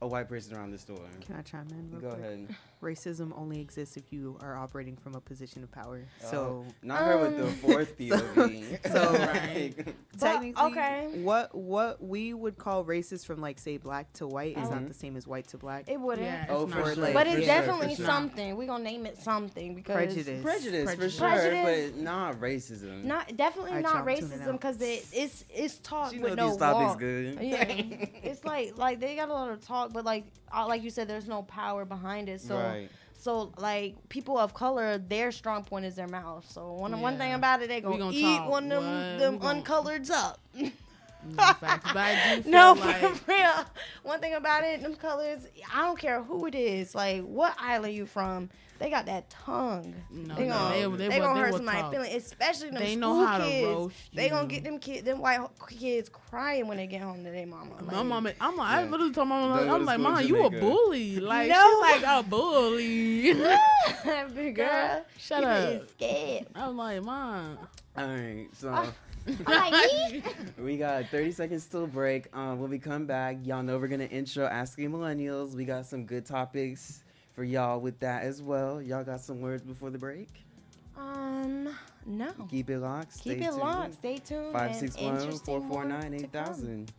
a 0.00 0.06
white 0.06 0.28
person 0.28 0.56
around 0.56 0.70
the 0.70 0.78
store. 0.78 1.08
Can 1.26 1.34
I 1.34 1.42
chime 1.42 1.66
in? 1.72 1.90
Go 1.98 2.10
quick? 2.10 2.20
ahead. 2.20 2.54
Racism 2.82 3.32
only 3.36 3.60
exists 3.60 3.96
if 3.96 4.12
you 4.12 4.38
are 4.42 4.56
operating 4.56 4.96
from 4.96 5.14
a 5.14 5.20
position 5.20 5.62
of 5.62 5.72
power. 5.72 6.04
So 6.20 6.64
Oh, 6.68 6.72
not 6.82 6.98
her 7.04 7.18
with 7.18 7.36
the 7.38 7.46
Um, 7.46 7.52
fourth 7.54 7.88
so- 7.98 8.18
POV. 8.18 8.78
So, 8.92 9.12
Like, 9.76 9.94
technically, 10.18 10.62
okay. 10.72 11.08
what 11.22 11.54
what 11.54 12.02
we 12.02 12.34
would 12.34 12.58
call 12.58 12.84
racist 12.84 13.26
from 13.26 13.40
like 13.40 13.58
say 13.58 13.76
black 13.78 14.12
to 14.14 14.26
white 14.26 14.56
is 14.58 14.68
Mhm. 14.68 14.70
not 14.70 14.88
the 14.88 14.94
same 14.94 15.16
as 15.16 15.26
white 15.26 15.48
to 15.48 15.58
black. 15.58 15.88
It 15.88 15.98
wouldn't. 16.00 16.26
Yeah, 16.26 16.46
Oh, 16.50 16.66
for 16.66 16.76
not. 16.80 16.94
sure. 16.94 17.12
but 17.12 17.26
it's 17.26 17.36
sure, 17.36 17.46
definitely 17.46 17.94
sure. 17.96 18.06
something. 18.06 18.56
We're 18.56 18.66
gonna 18.66 18.84
name 18.84 19.06
it 19.06 19.18
something 19.18 19.74
because 19.74 19.96
Prejudice. 19.96 20.42
prejudice, 20.42 20.94
for 20.94 21.08
sure, 21.10 21.28
Prejudice. 21.30 21.92
but 21.92 22.00
not 22.02 22.40
racism. 22.40 23.04
Not 23.04 23.36
definitely 23.36 23.70
Alright, 23.72 23.84
not 23.84 23.94
y'all, 24.06 24.08
I'm 24.08 24.16
tuning 24.20 24.38
racism 24.38 24.52
because 24.52 24.80
it, 24.80 25.06
it's 25.12 25.44
it's 25.50 25.78
taught 25.78 26.12
She 26.12 26.18
with 26.18 26.36
no 26.36 26.48
these 26.50 26.56
topics 26.58 26.88
walk. 26.90 26.98
good. 26.98 27.38
Yeah, 27.40 27.64
it's 27.68 28.44
like 28.44 28.76
like 28.78 29.00
they 29.00 29.16
got 29.16 29.28
a 29.28 29.32
lot 29.32 29.50
of 29.50 29.60
talk, 29.66 29.92
but 29.92 30.04
like 30.04 30.24
uh, 30.56 30.66
like 30.66 30.82
you 30.82 30.90
said, 30.90 31.06
there's 31.08 31.28
no 31.28 31.42
power 31.42 31.84
behind 31.84 32.28
it. 32.28 32.40
So. 32.40 32.56
Right. 32.56 32.88
So 33.18 33.50
like 33.56 34.08
people 34.10 34.38
of 34.38 34.52
color, 34.52 34.98
their 34.98 35.32
strong 35.32 35.64
point 35.64 35.86
is 35.86 35.96
their 35.96 36.06
mouth. 36.06 36.44
So 36.50 36.74
one 36.74 37.00
one 37.00 37.16
thing 37.16 37.32
about 37.32 37.62
it, 37.62 37.68
they 37.68 37.76
We 37.76 37.80
gonna, 37.80 37.98
gonna 37.98 38.12
eat 38.16 38.36
talk. 38.36 38.50
one 38.50 38.70
of 38.70 38.84
them, 38.84 39.18
them 39.18 39.38
gonna- 39.38 39.62
uncoloreds 39.62 40.10
up. 40.10 40.38
Mm, 41.34 41.56
Facts, 41.58 41.84
but 41.92 41.96
I 41.96 42.36
do 42.36 42.42
feel 42.44 42.52
no, 42.52 42.72
like 42.72 42.96
for 43.14 43.32
real. 43.32 43.52
One 44.02 44.20
thing 44.20 44.34
about 44.34 44.64
it, 44.64 44.82
them 44.82 44.94
colors, 44.94 45.46
I 45.74 45.84
don't 45.86 45.98
care 45.98 46.22
who 46.22 46.46
it 46.46 46.54
is. 46.54 46.94
Like, 46.94 47.22
what 47.24 47.54
island 47.58 47.94
you 47.94 48.06
from? 48.06 48.48
They 48.78 48.90
got 48.90 49.06
that 49.06 49.30
tongue. 49.30 49.94
No, 50.10 50.34
they 50.34 50.46
no, 50.48 50.52
gonna, 50.52 50.68
they- 50.68 50.74
they, 50.74 50.80
they 50.80 50.86
will- 50.86 51.26
gonna 51.28 51.34
they 51.34 51.40
hurt 51.40 51.50
will 51.52 51.56
somebody's 51.60 51.90
feeling, 51.90 52.12
especially 52.14 52.70
them 52.70 52.78
They 52.82 52.90
school 52.96 53.00
know 53.00 53.24
how 53.26 53.38
to 53.38 53.44
kids. 53.44 53.66
roast 53.66 53.96
They 54.12 54.28
gonna 54.28 54.46
get 54.48 54.64
them 54.64 54.78
kids, 54.78 55.02
them 55.02 55.18
white 55.18 55.40
kids 55.70 56.10
crying 56.10 56.68
when 56.68 56.76
they 56.76 56.86
get 56.86 57.00
home 57.00 57.24
to 57.24 57.30
their 57.30 57.46
mama. 57.46 57.82
My 57.82 58.02
mama, 58.02 58.32
I'm 58.38 58.54
like, 58.54 58.68
I 58.68 58.84
literally 58.84 59.12
told 59.14 59.28
my 59.28 59.40
mama, 59.40 59.64
Don't 59.64 59.74
I'm 59.76 59.84
like, 59.86 59.98
mom, 59.98 60.22
you 60.26 60.44
a 60.44 60.50
bully. 60.50 61.20
Like, 61.20 61.48
No. 61.48 61.82
she's 61.84 62.02
like 62.02 62.18
a 62.18 62.22
bully. 62.28 63.32
Big 64.34 64.54
girl, 64.56 65.04
shut 65.18 65.42
up. 65.42 65.88
scared. 65.90 66.46
I'm 66.54 66.76
like, 66.76 67.02
mom. 67.02 67.56
All 67.96 68.06
right, 68.06 68.46
so 68.52 68.68
ah. 68.74 68.92
We 70.58 70.76
got 70.76 71.06
30 71.08 71.32
seconds 71.32 71.66
till 71.66 71.86
break. 71.86 72.28
Um, 72.34 72.60
when 72.60 72.70
we 72.70 72.78
come 72.78 73.06
back, 73.06 73.38
y'all 73.42 73.62
know 73.62 73.78
we're 73.78 73.88
gonna 73.88 74.04
intro 74.04 74.46
Asking 74.46 74.90
Millennials. 74.90 75.54
We 75.54 75.64
got 75.64 75.86
some 75.86 76.04
good 76.04 76.24
topics 76.24 77.04
for 77.34 77.44
y'all 77.44 77.80
with 77.80 77.98
that 78.00 78.22
as 78.22 78.42
well. 78.42 78.80
Y'all 78.80 79.04
got 79.04 79.20
some 79.20 79.40
words 79.40 79.62
before 79.62 79.90
the 79.90 79.98
break? 79.98 80.28
Um, 80.96 81.68
no. 82.06 82.32
Keep 82.48 82.70
it 82.70 82.78
locked. 82.78 83.20
Keep 83.20 83.38
it 83.38 83.44
tuned. 83.44 83.56
locked. 83.56 83.94
Stay 83.94 84.18
tuned. 84.18 84.46
and 84.46 84.52
561 84.52 85.14
interesting 85.16 85.54
more 85.54 85.82
449 85.82 86.20
to 86.20 86.26
come. 86.28 86.44
8000. 86.44 86.92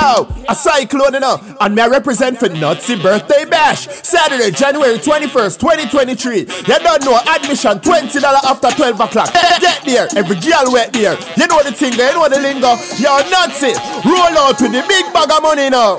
Yo, 0.00 0.28
a 0.48 0.54
cyclone, 0.54 1.14
you 1.14 1.20
know, 1.20 1.40
and 1.60 1.74
me 1.74 1.82
I 1.82 1.88
represent 1.88 2.38
for 2.38 2.48
Nutsy 2.48 3.00
Birthday 3.02 3.44
Bash. 3.44 3.88
Saturday, 3.88 4.50
January 4.50 4.98
21st, 4.98 5.58
2023. 5.58 6.38
You 6.38 6.46
don't 6.46 7.04
know, 7.04 7.18
admission 7.26 7.78
$20 7.78 8.22
after 8.22 8.70
12 8.70 9.00
o'clock. 9.00 9.32
Get 9.60 9.84
there, 9.84 10.08
every 10.16 10.36
girl 10.36 10.72
wet 10.72 10.92
there. 10.92 11.18
You 11.36 11.46
know 11.48 11.62
the 11.62 11.72
thing, 11.72 11.92
you 11.92 11.98
know 11.98 12.28
the 12.28 12.38
lingo. 12.40 12.74
Yo, 12.98 13.18
Nutsy, 13.26 13.74
roll 14.04 14.38
out 14.38 14.60
with 14.60 14.72
the 14.72 14.84
big 14.86 15.12
bag 15.12 15.30
of 15.30 15.42
money 15.42 15.70
now. 15.70 15.96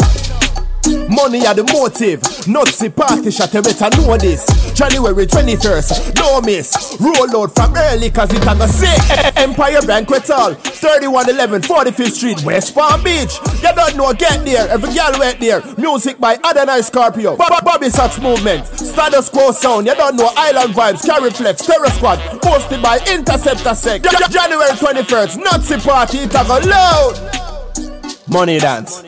Money 1.10 1.46
are 1.46 1.54
the 1.54 1.64
motive. 1.74 2.22
Nutsy 2.48 2.96
party 2.96 3.32
shot, 3.32 3.54
you 3.54 3.62
better 3.62 3.90
know 3.98 4.18
this. 4.18 4.46
January 4.80 5.28
21st, 5.28 6.16
no 6.16 6.40
miss. 6.40 6.96
Roll 7.02 7.44
out 7.44 7.54
from 7.54 7.76
early 7.76 8.10
cause 8.10 8.32
it 8.32 8.42
a 8.48 8.56
go 8.56 8.66
sick. 8.66 9.36
Empire 9.36 9.82
Banquet 9.82 10.26
Hall, 10.26 10.54
3111 10.56 11.62
45th 11.64 12.12
Street, 12.12 12.42
West 12.46 12.74
Palm 12.74 13.04
Beach. 13.04 13.38
You 13.62 13.74
don't 13.76 13.98
know, 13.98 14.14
get 14.14 14.46
there. 14.46 14.70
Every 14.70 14.94
girl 14.94 15.12
wet 15.20 15.38
there. 15.42 15.62
Music 15.78 16.18
by 16.18 16.36
Adonai 16.36 16.80
Scorpio. 16.82 17.36
Bob- 17.36 17.66
Bobby 17.66 17.90
Sox 17.90 18.22
Movement. 18.22 18.66
Status 18.68 19.28
Quo 19.28 19.52
Sound. 19.52 19.86
You 19.86 19.96
don't 19.96 20.16
know, 20.16 20.32
Island 20.38 20.74
Vibes, 20.74 21.04
Cariflex, 21.06 21.66
Terror 21.68 21.90
Squad. 21.90 22.20
Hosted 22.42 22.82
by 22.82 23.00
Interceptor 23.12 23.76
Sec. 23.76 24.02
Ja- 24.06 24.28
January 24.30 24.70
21st, 24.72 25.40
Nutsy 25.44 25.84
party, 25.86 26.20
it 26.20 26.34
a 26.34 26.44
go 26.48 26.58
loud. 26.70 28.24
Money 28.30 28.60
dance. 28.60 29.04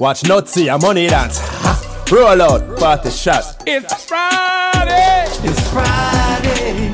Watch 0.00 0.22
Nutsy, 0.22 0.74
a 0.74 0.78
money 0.78 1.08
dance. 1.08 1.40
Ha. 2.14 2.20
Roll 2.20 2.42
out, 2.42 2.78
party 2.78 3.10
shot. 3.10 3.64
It's 3.66 4.04
Friday. 4.04 5.24
It's 5.42 5.68
Friday. 5.70 6.14
Friday, 6.54 6.93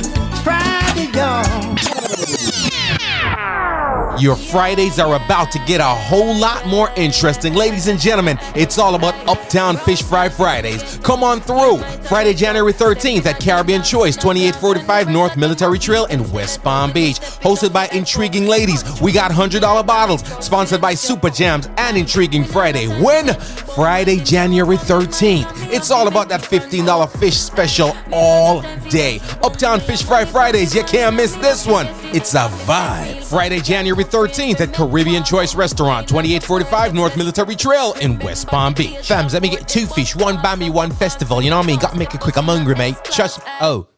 Your 4.20 4.36
Fridays 4.36 4.98
are 4.98 5.14
about 5.16 5.50
to 5.52 5.58
get 5.60 5.80
a 5.80 5.84
whole 5.84 6.36
lot 6.36 6.66
more 6.66 6.90
interesting. 6.94 7.54
Ladies 7.54 7.88
and 7.88 7.98
gentlemen, 7.98 8.36
it's 8.54 8.76
all 8.76 8.94
about 8.94 9.14
Uptown 9.26 9.78
Fish 9.78 10.02
Fry 10.02 10.28
Fridays. 10.28 10.98
Come 10.98 11.24
on 11.24 11.40
through. 11.40 11.78
Friday, 12.02 12.34
January 12.34 12.74
13th 12.74 13.24
at 13.24 13.40
Caribbean 13.40 13.82
Choice, 13.82 14.16
2845 14.16 15.08
North 15.08 15.38
Military 15.38 15.78
Trail 15.78 16.04
in 16.06 16.30
West 16.32 16.62
Palm 16.62 16.92
Beach. 16.92 17.18
Hosted 17.18 17.72
by 17.72 17.88
Intriguing 17.94 18.46
Ladies. 18.46 19.00
We 19.00 19.10
got 19.10 19.30
$100 19.30 19.86
bottles. 19.86 20.20
Sponsored 20.44 20.82
by 20.82 20.92
Supa 20.92 21.30
Jamz 21.30 21.72
and 21.78 21.96
Intriguing 21.96 22.44
Friday. 22.44 22.88
When? 23.02 23.34
Friday, 23.74 24.18
January 24.18 24.76
13th. 24.76 25.72
It's 25.72 25.90
all 25.90 26.08
about 26.08 26.28
that 26.28 26.42
$15 26.42 27.08
fish 27.18 27.38
special 27.38 27.96
all 28.12 28.60
day. 28.90 29.20
Uptown 29.42 29.80
Fish 29.80 30.02
Fry 30.02 30.26
Fridays. 30.26 30.74
You 30.74 30.82
can't 30.82 31.16
miss 31.16 31.34
this 31.36 31.66
one. 31.66 31.86
It's 32.12 32.34
a 32.34 32.48
vibe. 32.66 33.24
Friday, 33.24 33.60
January 33.60 34.04
13th 34.11 34.61
at 34.61 34.74
Caribbean 34.74 35.24
Choice 35.24 35.54
Restaurant, 35.54 36.08
2845 36.08 36.94
North 36.94 37.16
Military 37.16 37.56
Trail 37.56 37.94
in 38.00 38.18
West 38.18 38.48
Palm 38.48 38.74
Beach. 38.74 39.08
Fams, 39.08 39.32
let 39.32 39.42
me 39.42 39.48
get 39.48 39.68
two 39.68 39.86
fish, 39.86 40.16
one 40.16 40.36
bammy, 40.38 40.70
one 40.70 40.90
festival. 40.90 41.40
You 41.40 41.50
know 41.50 41.58
what 41.58 41.64
I 41.64 41.68
mean? 41.68 41.78
Gotta 41.78 41.96
make 41.96 42.14
it 42.14 42.20
quick. 42.20 42.36
I'm 42.36 42.44
hungry, 42.44 42.74
mate. 42.74 42.96
Trust. 43.04 43.40
Oh, 43.61 43.88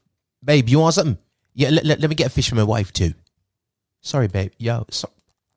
babe, 0.44 0.68
you 0.68 0.78
want 0.78 0.94
something? 0.94 1.18
Yeah, 1.54 1.70
let, 1.70 1.84
let, 1.84 2.00
let 2.00 2.10
me 2.10 2.16
get 2.16 2.26
a 2.28 2.30
fish 2.30 2.48
for 2.48 2.54
my 2.54 2.62
wife 2.62 2.92
too. 2.92 3.14
Sorry, 4.00 4.28
babe. 4.28 4.52
Yo, 4.58 4.86
so, 4.90 5.08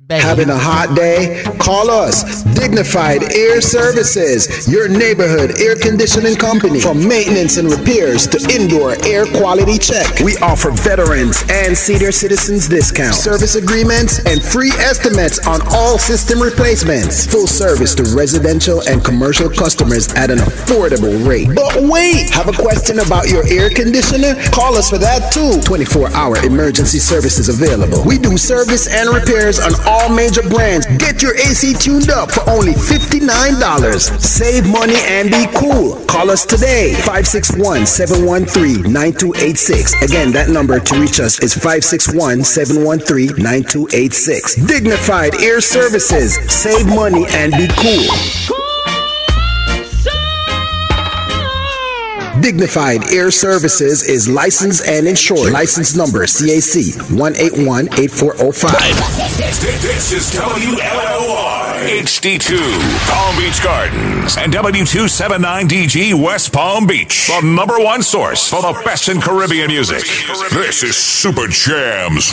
babe. 0.08 0.22
Having 0.22 0.50
a 0.50 0.58
hot 0.58 0.96
day? 0.96 1.44
Call 1.58 1.90
us. 1.90 2.44
Dignified 2.54 3.34
Air 3.34 3.62
Services, 3.62 4.68
your 4.68 4.88
neighborhood 4.88 5.60
air 5.60 5.76
conditioning 5.76 6.36
company. 6.36 6.80
From 6.80 7.06
maintenance 7.08 7.58
and 7.58 7.70
repairs 7.70 8.28
to 8.28 8.38
indoor 8.54 8.96
air 9.06 9.26
quality 9.26 9.78
check. 9.78 10.20
We 10.20 10.38
offer 10.38 10.72
veterans 10.72 11.44
and 11.50 11.78
senior 11.78 12.12
citizens 12.12 12.68
discounts, 12.68 13.20
service 13.20 13.56
agreements, 13.56 14.20
and 14.26 14.42
free 14.42 14.72
estimates 14.78 15.46
on 15.48 15.62
all 15.74 15.98
system 15.98 16.42
replacements. 16.42 17.26
Full 17.26 17.48
service 17.48 17.96
to 17.96 18.04
residential 18.16 18.82
and 18.88 19.04
commercial 19.04 19.50
customers 19.50 20.12
at 20.14 20.30
an 20.30 20.40
affordable 20.40 21.26
rate. 21.28 21.50
But 21.56 21.82
wait! 21.82 22.30
Have 22.32 22.48
a 22.48 22.54
question 22.54 23.00
about 23.00 23.30
your 23.30 23.46
air 23.48 23.70
conditioner? 23.70 24.36
Call 24.52 24.76
us 24.76 24.90
for 24.90 24.98
that 25.00 25.32
too. 25.32 25.62
24 25.62 26.14
hour 26.14 26.38
emergency 26.44 27.00
services 27.00 27.50
available. 27.50 28.04
We 28.06 28.18
do 28.18 28.38
service 28.38 28.88
and 28.88 29.10
repairs 29.10 29.60
on 29.60 29.74
all 29.86 29.95
major 30.10 30.42
brands. 30.44 30.86
Get 30.98 31.22
your 31.22 31.36
AC 31.36 31.74
tuned 31.74 32.10
up 32.10 32.32
for 32.32 32.50
only 32.50 32.74
$59. 32.74 34.22
Save 34.22 34.68
money 34.68 34.96
and 35.08 35.30
be 35.30 35.46
cool. 35.56 35.96
Call 36.06 36.30
us 36.30 36.46
today. 36.46 36.94
561 36.94 37.86
713 37.86 38.92
9286. 38.92 40.02
Again, 40.02 40.32
that 40.34 40.50
number 40.50 40.80
to 40.80 41.00
reach 41.00 41.20
us 41.20 41.40
is 41.40 41.54
561 41.54 42.44
713 42.44 43.42
9286. 43.42 44.56
Dignified 44.68 45.36
Air 45.42 45.62
Services. 45.62 46.36
Save 46.52 46.88
money 46.88 47.26
and 47.30 47.52
be 47.54 47.68
cool. 47.78 48.65
Dignified 52.46 53.10
Air 53.12 53.32
Services 53.32 54.08
is 54.08 54.30
licensed 54.30 54.88
and 54.88 55.08
insured. 55.08 55.52
License 55.52 55.96
number 55.96 56.28
CAC 56.28 56.94
1818405. 57.10 59.82
This, 59.82 60.12
is 60.12 60.32
WLOR 60.36 61.90
HD2 61.90 62.60
Palm 63.10 63.36
Beach 63.38 63.64
Gardens 63.64 64.38
and 64.38 64.54
W279DG 64.54 66.14
West 66.24 66.54
Palm 66.54 66.86
Beach, 66.86 67.30
the 67.30 67.42
number 67.42 67.80
one 67.80 68.04
source 68.04 68.48
for 68.48 68.62
the 68.62 68.80
best 68.86 69.10
in 69.10 69.20
Caribbean 69.20 69.70
music. 69.70 70.04
This 70.52 70.84
is 70.84 70.94
Supa 70.94 71.48
Jamz 71.48 72.32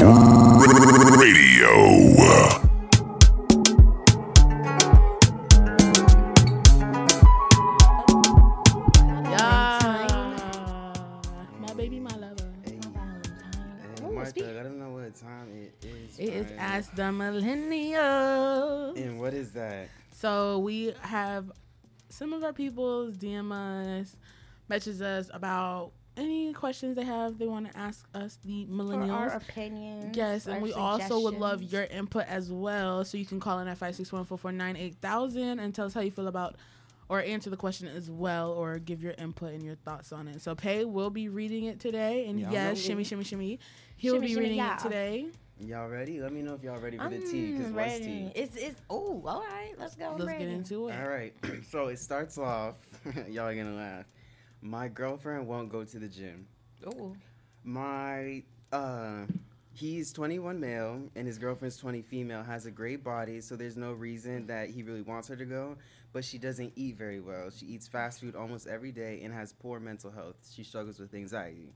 Radio. 1.16 2.68
The 16.94 17.02
Millennials. 17.02 18.96
And 18.96 19.18
what 19.20 19.34
is 19.34 19.52
that? 19.52 19.88
So 20.12 20.58
we 20.58 20.94
have 21.00 21.50
some 22.08 22.32
of 22.32 22.44
our 22.44 22.52
people's 22.52 23.16
DM 23.16 23.52
us, 23.52 24.16
message 24.68 25.00
us 25.00 25.30
about 25.32 25.92
any 26.16 26.52
questions 26.52 26.94
they 26.94 27.04
have 27.04 27.38
they 27.38 27.46
want 27.46 27.70
to 27.72 27.78
ask 27.78 28.06
us, 28.14 28.38
the 28.44 28.66
millennials. 28.66 29.06
For 29.06 29.12
our 29.12 29.28
opinions, 29.36 30.14
Yes, 30.16 30.46
and 30.46 30.62
we 30.62 30.72
also 30.74 31.20
would 31.20 31.34
love 31.34 31.62
your 31.62 31.84
input 31.84 32.26
as 32.26 32.52
well. 32.52 33.04
So 33.04 33.16
you 33.16 33.24
can 33.24 33.40
call 33.40 33.58
in 33.60 33.68
at 33.68 33.78
561-449-8000 33.80 35.58
and 35.58 35.74
tell 35.74 35.86
us 35.86 35.94
how 35.94 36.00
you 36.02 36.10
feel 36.10 36.28
about 36.28 36.56
or 37.08 37.20
answer 37.22 37.50
the 37.50 37.56
question 37.56 37.88
as 37.88 38.10
well 38.10 38.52
or 38.52 38.78
give 38.78 39.02
your 39.02 39.14
input 39.18 39.52
and 39.52 39.62
your 39.62 39.74
thoughts 39.76 40.12
on 40.12 40.28
it. 40.28 40.40
So 40.40 40.54
Pay 40.54 40.84
will 40.84 41.10
be 41.10 41.28
reading 41.28 41.64
it 41.64 41.80
today. 41.80 42.26
And 42.26 42.38
Yeah, 42.40 42.50
yes, 42.52 42.76
know. 42.76 42.80
shimmy, 42.82 43.04
shimmy, 43.04 43.24
shimmy. 43.24 43.58
He'll 43.96 44.14
Shimmy, 44.14 44.26
be 44.26 44.32
shimmy, 44.32 44.42
reading 44.42 44.58
yeah. 44.58 44.74
it 44.74 44.80
today. 44.80 45.26
Y'all 45.64 45.88
ready? 45.88 46.20
Let 46.20 46.32
me 46.32 46.42
know 46.42 46.54
if 46.54 46.64
y'all 46.64 46.80
ready 46.80 46.98
for 46.98 47.08
the 47.08 47.20
tea, 47.20 47.52
because 47.52 47.66
I'm 47.66 47.74
what's 47.74 47.92
ready. 47.92 48.04
tea? 48.04 48.32
It's 48.34 48.56
it's 48.56 48.80
oh, 48.90 49.22
all 49.24 49.42
right. 49.42 49.72
Let's 49.78 49.94
go. 49.94 50.16
Let's 50.18 50.38
get 50.38 50.48
into 50.48 50.88
it. 50.88 51.00
All 51.00 51.08
right. 51.08 51.32
so 51.70 51.86
it 51.86 52.00
starts 52.00 52.36
off. 52.36 52.74
y'all 53.28 53.46
are 53.46 53.54
gonna 53.54 53.76
laugh. 53.76 54.06
My 54.60 54.88
girlfriend 54.88 55.46
won't 55.46 55.70
go 55.70 55.84
to 55.84 55.98
the 56.00 56.08
gym. 56.08 56.46
Oh. 56.84 57.14
My 57.62 58.42
uh, 58.72 59.26
he's 59.72 60.12
21 60.12 60.58
male 60.58 61.00
and 61.14 61.26
his 61.28 61.38
girlfriend's 61.38 61.76
20 61.76 62.02
female. 62.02 62.42
Has 62.42 62.66
a 62.66 62.70
great 62.72 63.04
body, 63.04 63.40
so 63.40 63.54
there's 63.54 63.76
no 63.76 63.92
reason 63.92 64.46
that 64.48 64.70
he 64.70 64.82
really 64.82 65.02
wants 65.02 65.28
her 65.28 65.36
to 65.36 65.44
go. 65.44 65.76
But 66.12 66.24
she 66.24 66.38
doesn't 66.38 66.72
eat 66.74 66.96
very 66.96 67.20
well. 67.20 67.50
She 67.50 67.66
eats 67.66 67.86
fast 67.86 68.20
food 68.20 68.34
almost 68.34 68.66
every 68.66 68.90
day 68.90 69.20
and 69.22 69.32
has 69.32 69.52
poor 69.52 69.78
mental 69.78 70.10
health. 70.10 70.36
She 70.52 70.64
struggles 70.64 70.98
with 70.98 71.14
anxiety. 71.14 71.72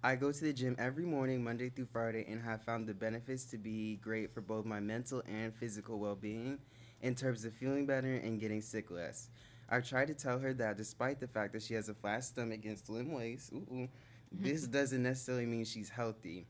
I 0.00 0.14
go 0.14 0.30
to 0.30 0.44
the 0.44 0.52
gym 0.52 0.76
every 0.78 1.04
morning, 1.04 1.42
Monday 1.42 1.70
through 1.70 1.88
Friday, 1.92 2.24
and 2.28 2.40
have 2.40 2.62
found 2.62 2.86
the 2.86 2.94
benefits 2.94 3.44
to 3.46 3.58
be 3.58 3.96
great 3.96 4.32
for 4.32 4.40
both 4.40 4.64
my 4.64 4.78
mental 4.78 5.24
and 5.26 5.52
physical 5.52 5.98
well 5.98 6.14
being 6.14 6.58
in 7.02 7.16
terms 7.16 7.44
of 7.44 7.52
feeling 7.52 7.84
better 7.84 8.14
and 8.14 8.38
getting 8.38 8.60
sick 8.62 8.92
less. 8.92 9.28
I've 9.68 9.88
tried 9.88 10.06
to 10.06 10.14
tell 10.14 10.38
her 10.38 10.52
that 10.54 10.76
despite 10.76 11.18
the 11.18 11.26
fact 11.26 11.52
that 11.52 11.62
she 11.62 11.74
has 11.74 11.88
a 11.88 11.94
flat 11.94 12.22
stomach 12.22 12.64
and 12.64 12.78
slim 12.78 13.12
waist, 13.12 13.52
ooh, 13.52 13.66
ooh, 13.72 13.88
this 14.30 14.66
doesn't 14.68 15.02
necessarily 15.02 15.46
mean 15.46 15.64
she's 15.64 15.90
healthy, 15.90 16.46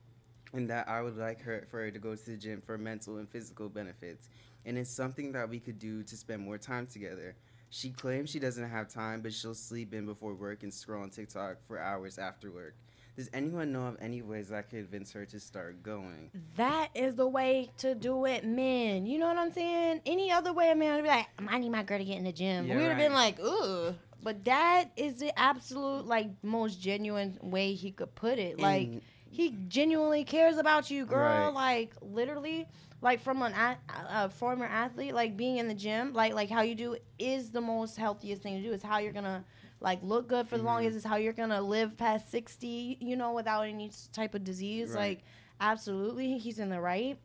and 0.53 0.69
that 0.69 0.87
I 0.87 1.01
would 1.01 1.17
like 1.17 1.41
her 1.41 1.67
for 1.71 1.81
her 1.81 1.91
to 1.91 1.99
go 1.99 2.15
to 2.15 2.31
the 2.31 2.37
gym 2.37 2.61
for 2.61 2.77
mental 2.77 3.17
and 3.17 3.31
physical 3.31 3.71
benefits. 3.71 4.29
And 4.67 4.77
it's 4.77 4.91
something 4.91 5.33
that 5.33 5.49
we 5.49 5.59
could 5.59 5.79
do 5.79 6.03
to 6.03 6.17
spend 6.19 6.43
more 6.43 6.59
time 6.59 6.87
together. 6.87 7.35
She 7.71 7.93
claims 7.93 8.29
she 8.29 8.41
doesn't 8.41 8.69
have 8.69 8.89
time, 8.89 9.23
but 9.23 9.33
she'll 9.33 9.55
sleep 9.55 9.95
in 9.95 10.05
before 10.05 10.35
work 10.35 10.65
and 10.65 10.73
scroll 10.73 11.03
on 11.03 11.09
TikTok 11.09 11.67
for 11.67 11.79
hours 11.79 12.19
after 12.19 12.51
work. 12.51 12.75
Does 13.19 13.29
anyone 13.33 13.73
know 13.73 13.85
of 13.89 13.97
any 14.01 14.23
ways 14.23 14.53
I 14.53 14.63
could 14.63 14.71
convince 14.79 15.11
her 15.11 15.27
to 15.27 15.41
start 15.41 15.83
going? 15.83 16.31
That 16.57 16.91
is 16.95 17.17
the 17.17 17.27
way 17.27 17.69
to 17.79 17.97
do 17.97 18.27
it, 18.27 18.45
men. 18.45 19.07
You 19.07 19.19
know 19.19 19.27
what 19.27 19.37
I'm 19.37 19.51
saying? 19.51 20.03
Any 20.07 20.31
other 20.31 20.53
way, 20.53 20.71
a 20.71 20.77
man 20.77 20.95
would 20.95 21.03
be 21.03 21.09
like, 21.09 21.27
I 21.49 21.59
need 21.59 21.71
my 21.71 21.83
girl 21.83 21.99
to 21.99 22.05
get 22.05 22.17
in 22.17 22.23
the 22.23 22.31
gym. 22.31 22.69
Yeah, 22.69 22.77
we 22.77 22.83
would 22.83 22.91
have 22.91 22.99
been 22.99 23.13
like, 23.13 23.41
ugh. 23.43 23.97
But 24.23 24.45
that 24.45 24.93
is 24.97 25.19
the 25.19 25.37
absolute, 25.37 26.07
like, 26.07 26.29
most 26.45 26.81
genuine 26.81 27.41
way 27.43 27.75
he 27.75 27.91
could 27.91 28.15
put 28.15 28.39
it. 28.39 28.61
Like, 28.61 28.87
And- 28.87 29.03
he 29.31 29.57
genuinely 29.67 30.23
cares 30.23 30.57
about 30.57 30.89
you, 30.89 31.05
girl. 31.05 31.47
Right. 31.53 31.77
Like, 31.81 31.95
literally, 32.01 32.69
like 33.01 33.21
from 33.21 33.43
an 33.43 33.53
a, 33.53 33.77
a 34.11 34.29
former 34.31 34.65
athlete, 34.65 35.13
like 35.13 35.37
being 35.37 35.59
in 35.59 35.67
the 35.69 35.75
gym, 35.75 36.13
like 36.15 36.35
like 36.35 36.51
how 36.51 36.63
you 36.63 36.75
do 36.75 36.97
is 37.19 37.51
the 37.51 37.61
most 37.61 37.97
healthiest 37.97 38.43
thing 38.43 38.57
to 38.57 38.63
do. 38.67 38.73
Is 38.73 38.83
how 38.83 38.99
you're 38.99 39.13
gonna 39.13 39.45
like 39.81 40.01
look 40.03 40.29
good 40.29 40.49
for 40.49 40.57
the 40.57 40.59
Mm-hmm. 40.59 40.67
longest. 40.67 40.97
It's 40.97 41.05
how 41.07 41.17
you're 41.17 41.33
gonna 41.33 41.61
live 41.63 41.97
past 41.97 42.31
sixty, 42.31 42.97
you 43.01 43.17
know, 43.17 43.33
without 43.33 43.63
any 43.63 43.91
type 44.13 44.35
of 44.35 44.45
disease. 44.45 44.91
Right. 44.91 45.01
Like, 45.01 45.25
absolutely, 45.61 46.39
he's 46.39 46.59
in 46.59 46.69
the 46.71 46.81
right. 46.81 47.19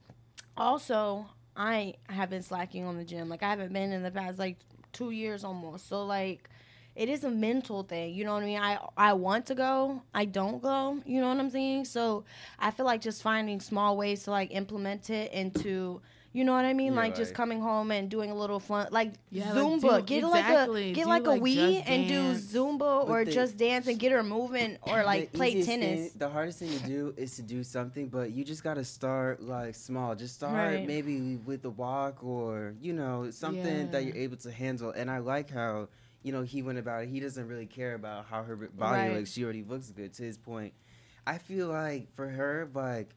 Also, 0.55 1.25
I 1.55 1.95
have 2.09 2.29
been 2.29 2.43
slacking 2.43 2.85
on 2.85 2.97
the 2.97 3.03
gym. 3.03 3.29
Like 3.29 3.43
I 3.43 3.49
haven't 3.49 3.73
been 3.73 3.91
in 3.91 4.03
the 4.03 4.11
past 4.11 4.39
like 4.39 4.57
two 4.91 5.11
years 5.11 5.43
almost. 5.43 5.87
So 5.87 6.05
like 6.05 6.49
it 6.95 7.09
is 7.09 7.23
a 7.23 7.31
mental 7.31 7.81
thing. 7.83 8.13
You 8.13 8.23
know 8.25 8.33
what 8.33 8.43
I 8.43 8.45
mean? 8.45 8.59
I 8.59 8.79
I 8.95 9.13
want 9.13 9.47
to 9.47 9.55
go, 9.55 10.01
I 10.13 10.25
don't 10.25 10.61
go. 10.61 10.99
You 11.05 11.21
know 11.21 11.29
what 11.29 11.37
I'm 11.39 11.49
saying? 11.49 11.85
So 11.85 12.23
I 12.59 12.69
feel 12.71 12.85
like 12.85 13.01
just 13.01 13.23
finding 13.23 13.59
small 13.59 13.97
ways 13.97 14.23
to 14.23 14.31
like 14.31 14.53
implement 14.53 15.09
it 15.09 15.31
into. 15.33 16.01
You 16.35 16.43
know 16.43 16.53
what 16.53 16.65
I 16.65 16.73
mean? 16.73 16.93
Yeah, 16.93 16.99
like 16.99 17.15
just 17.15 17.35
coming 17.35 17.61
home 17.61 17.91
and 17.91 18.09
doing 18.09 18.31
a 18.31 18.35
little 18.35 18.59
fun, 18.59 18.87
like 18.89 19.13
Yeah, 19.29 19.53
like, 19.53 19.81
do- 19.81 20.01
get 20.07 20.23
exactly. 20.23 20.83
like 20.85 20.91
a 20.91 20.93
get 20.95 21.03
Do, 21.03 21.09
like 21.09 21.25
a 21.27 21.29
like, 21.29 21.41
Wii 21.43 21.83
and 21.85 22.07
do 22.07 22.13
Dance. 22.23 22.45
Zumba 22.53 23.07
or 23.07 23.23
the- 23.23 23.31
just 23.31 23.55
dance 23.57 23.85
and 23.87 23.99
get 23.99 24.11
her 24.11 24.23
moving 24.23 24.77
or 24.81 25.03
like 25.11 25.31
play 25.31 25.63
tennis. 25.63 26.09
thing- 26.09 26.17
the 26.17 26.27
hardest 26.29 26.57
thing 26.59 26.69
to 26.79 26.85
do 26.87 27.13
is 27.17 27.35
to 27.35 27.43
do 27.43 27.63
something, 27.63 28.07
but 28.09 28.31
you 28.31 28.43
just 28.43 28.63
gotta 28.63 28.83
start 28.83 29.43
like 29.43 29.75
small. 29.75 30.15
Just 30.15 30.33
start 30.33 30.53
Right. 30.55 30.87
maybe 30.87 31.35
with 31.45 31.63
a 31.65 31.69
walk 31.69 32.23
or 32.23 32.73
you 32.81 32.93
know 32.93 33.29
something 33.29 33.91
that 33.91 34.03
you're 34.03 34.17
able 34.17 34.37
to 34.37 34.51
handle. 34.51 34.89
And 34.89 35.11
I 35.11 35.19
like 35.19 35.51
how 35.51 35.87
you 36.23 36.31
know 36.31 36.41
he 36.41 36.63
went 36.63 36.79
about 36.79 37.03
it. 37.03 37.09
He 37.09 37.19
doesn't 37.19 37.47
really 37.47 37.67
care 37.67 37.93
about 37.93 38.25
how 38.25 38.41
her 38.41 38.55
body 38.55 38.69
Right. 39.09 39.13
looks. 39.17 39.31
She 39.31 39.43
already 39.43 39.63
looks 39.63 39.91
good. 39.91 40.13
To 40.13 40.23
his 40.23 40.37
point, 40.39 40.73
I 41.27 41.37
feel 41.37 41.67
like 41.67 42.11
for 42.15 42.27
her, 42.27 42.67
like 42.73 43.09
h- 43.09 43.13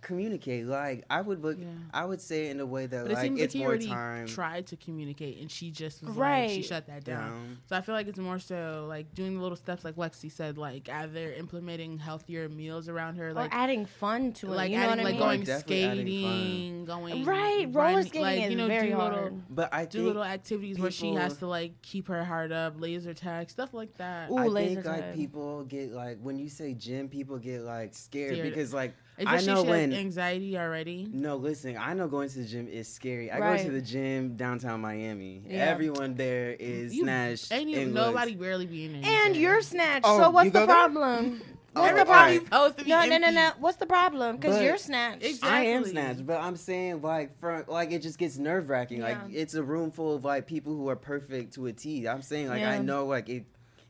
communicate. 0.00 0.66
Like 0.66 1.04
I 1.08 1.20
would 1.20 1.42
look. 1.42 1.58
I 1.94 2.04
would 2.04 2.20
say 2.20 2.46
it 2.46 2.50
in 2.52 2.60
a 2.60 2.66
way 2.66 2.86
that 2.86 3.02
But 3.04 3.10
it 3.12 3.14
like 3.14 3.22
seems 3.24 3.40
it's 3.40 3.54
like 3.54 3.58
he 3.58 3.58
more 3.60 3.68
already 3.68 3.86
time. 3.88 4.26
tried 4.26 4.66
to 4.68 4.76
communicate, 4.76 5.38
and 5.40 5.50
she 5.50 5.70
just 5.70 6.02
was 6.02 6.10
like, 6.16 6.18
Right. 6.18 6.50
she 6.50 6.62
shut 6.62 6.86
that 6.88 7.04
down. 7.04 7.30
Down. 7.30 7.58
So 7.68 7.76
I 7.76 7.80
feel 7.80 7.94
like 7.94 8.08
it's 8.08 8.18
more 8.18 8.38
so 8.38 8.86
like 8.88 9.14
doing 9.14 9.36
the 9.36 9.42
little 9.42 9.56
steps, 9.56 9.84
like 9.84 9.96
Lexi 9.96 10.30
said, 10.30 10.58
like 10.58 10.88
either 10.88 11.32
implementing 11.34 11.98
healthier 11.98 12.48
meals 12.48 12.88
around 12.88 13.16
her, 13.16 13.32
like 13.32 13.52
or 13.52 13.56
adding 13.56 13.86
fun 13.86 14.32
to 14.34 14.46
it. 14.46 14.56
like 14.56 14.70
you 14.70 14.78
know 14.78 14.82
adding, 14.90 14.90
what 14.90 15.00
I 15.00 15.02
like 15.04 15.12
mean? 15.14 15.20
going 15.22 15.40
Definitely 15.42 16.04
skating, 16.22 16.84
going 16.84 17.24
Right, 17.24 17.68
roller 17.72 18.02
skating 18.02 18.22
like, 18.22 18.42
is 18.44 18.50
you 18.50 18.56
know, 18.56 18.66
very 18.66 18.88
do 18.90 18.96
hard. 18.96 19.14
little, 19.14 19.40
But 19.50 19.72
I 19.72 19.84
do 19.84 20.04
little 20.06 20.24
activities 20.24 20.78
where 20.78 20.90
she 20.90 21.12
has 21.14 21.36
to 21.38 21.46
like 21.46 21.80
keep 21.82 22.08
her 22.08 22.24
heart 22.24 22.52
up, 22.52 22.80
laser 22.80 23.14
tag, 23.14 23.50
stuff 23.50 23.72
like 23.72 23.96
that. 23.98 24.30
Ooh, 24.30 24.38
I 24.38 24.46
laser 24.46 24.82
think 24.82 24.86
like 24.86 25.14
people 25.14 25.64
get 25.64 25.92
like 25.92 26.18
when 26.20 26.38
you 26.38 26.48
say 26.48 26.74
gym, 26.74 27.08
people 27.08 27.38
get 27.38 27.62
like 27.62 27.94
scared 27.94 28.32
Scared. 28.34 28.48
because 28.48 28.72
like 28.74 28.94
Especially 29.18 29.50
I 29.50 29.54
know 29.54 29.62
she 29.64 29.68
when 29.70 29.90
has 29.92 30.00
anxiety 30.00 30.58
already. 30.58 31.08
No, 31.10 31.36
listen, 31.36 31.76
I 31.78 31.94
know 31.94 32.06
going 32.06 32.28
to 32.28 32.38
the 32.38 32.44
gym 32.44 32.68
is 32.68 32.86
scary. 32.86 33.30
I 33.30 33.38
Right. 33.38 33.58
go 33.58 33.64
to 33.64 33.70
the 33.70 33.80
gym 33.80 34.36
downtown 34.36 34.80
Miami. 34.82 35.42
Yeah. 35.46 35.64
Everyone 35.70 36.14
there 36.14 36.50
is 36.58 36.94
You- 36.94 37.04
snatched. 37.04 37.50
Ain't 37.52 37.70
even 37.70 37.82
and 37.84 37.94
nobody 37.94 38.32
looks- 38.32 38.40
barely 38.42 38.66
being 38.66 38.94
in. 38.96 39.04
And 39.04 39.34
you're 39.36 39.62
snatched. 39.62 40.04
Oh, 40.04 40.18
so 40.18 40.30
what's 40.30 40.50
the 40.50 40.66
problem? 40.66 41.40
What's 41.76 41.92
Oh, 41.92 41.96
the 41.98 42.04
problem? 42.06 42.44
supposed 42.46 42.78
to 42.78 42.84
be 42.84 42.90
No, 42.90 43.04
no, 43.04 43.18
no, 43.18 43.30
no. 43.30 43.50
What's 43.58 43.76
the 43.76 43.84
problem? 43.84 44.36
Because 44.36 44.62
you're 44.62 44.78
snatched. 44.78 45.44
I 45.44 45.64
am 45.66 45.84
snatched, 45.84 46.24
but 46.26 46.40
I'm 46.40 46.56
saying 46.56 47.02
like 47.02 47.38
from 47.38 47.64
like 47.68 47.92
it 47.92 48.00
just 48.00 48.18
gets 48.18 48.38
nerve 48.38 48.70
wracking. 48.70 49.02
Like 49.02 49.18
it's 49.30 49.52
a 49.52 49.62
room 49.62 49.90
full 49.90 50.14
of 50.14 50.24
like 50.24 50.46
people 50.46 50.74
who 50.74 50.88
are 50.88 50.96
perfect 50.96 51.52
to 51.56 51.66
a 51.66 51.74
T. 51.74 52.08
I'm 52.08 52.22
saying 52.22 52.48
like 52.48 52.60
Yeah. 52.60 52.70
I 52.70 52.78
know 52.78 53.04
like 53.04 53.28
if 53.28 53.42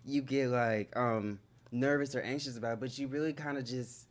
you 0.05 0.21
get 0.23 0.49
like 0.49 0.97
um 0.97 1.39
nervous 1.71 2.17
or 2.17 2.23
anxious 2.23 2.57
about 2.57 2.73
it, 2.75 2.81
but 2.81 2.99
you 2.99 3.07
really 3.07 3.33
kind 3.33 3.57
of 3.57 3.65
just 3.65 4.09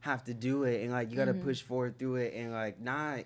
have 0.00 0.24
to 0.24 0.34
do 0.34 0.64
it 0.64 0.82
and 0.82 0.92
like 0.92 1.10
you 1.10 1.16
got 1.16 1.24
to 1.26 1.34
Mhm. 1.34 1.42
push 1.42 1.62
forward 1.62 1.98
through 1.98 2.16
it 2.16 2.34
and 2.34 2.52
like 2.52 2.80
not 2.80 3.24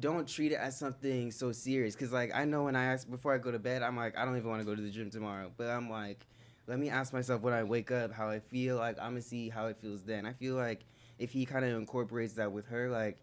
don't 0.00 0.26
treat 0.26 0.52
it 0.52 0.56
as 0.56 0.78
something 0.78 1.30
so 1.30 1.52
serious. 1.52 1.94
Because 1.94 2.12
like 2.12 2.34
i 2.34 2.44
know 2.44 2.64
when 2.64 2.76
i 2.76 2.84
ask 2.84 3.08
before 3.10 3.34
i 3.34 3.38
go 3.38 3.50
to 3.50 3.58
bed 3.58 3.82
i'm 3.82 3.96
like 3.96 4.16
i 4.16 4.24
don't 4.24 4.36
even 4.36 4.48
want 4.48 4.60
to 4.60 4.66
go 4.66 4.74
to 4.74 4.80
the 4.82 4.90
gym 4.90 5.10
tomorrow. 5.10 5.50
But 5.56 5.68
i'm 5.68 5.90
like 5.90 6.26
let 6.68 6.78
me 6.78 6.88
ask 6.88 7.12
myself 7.12 7.42
when 7.42 7.52
i 7.52 7.62
wake 7.64 7.90
up 7.90 8.12
how 8.12 8.28
i 8.28 8.38
feel. 8.38 8.76
Like 8.76 8.98
i'm 9.00 9.10
gonna 9.12 9.22
see 9.22 9.48
how 9.48 9.66
it 9.66 9.76
feels 9.80 10.02
then. 10.04 10.24
I 10.26 10.32
feel 10.32 10.54
like 10.54 10.80
if 11.18 11.30
he 11.32 11.44
kind 11.44 11.64
of 11.64 11.76
incorporates 11.76 12.34
that 12.34 12.50
with 12.52 12.66
her 12.68 12.88
like 12.88 13.18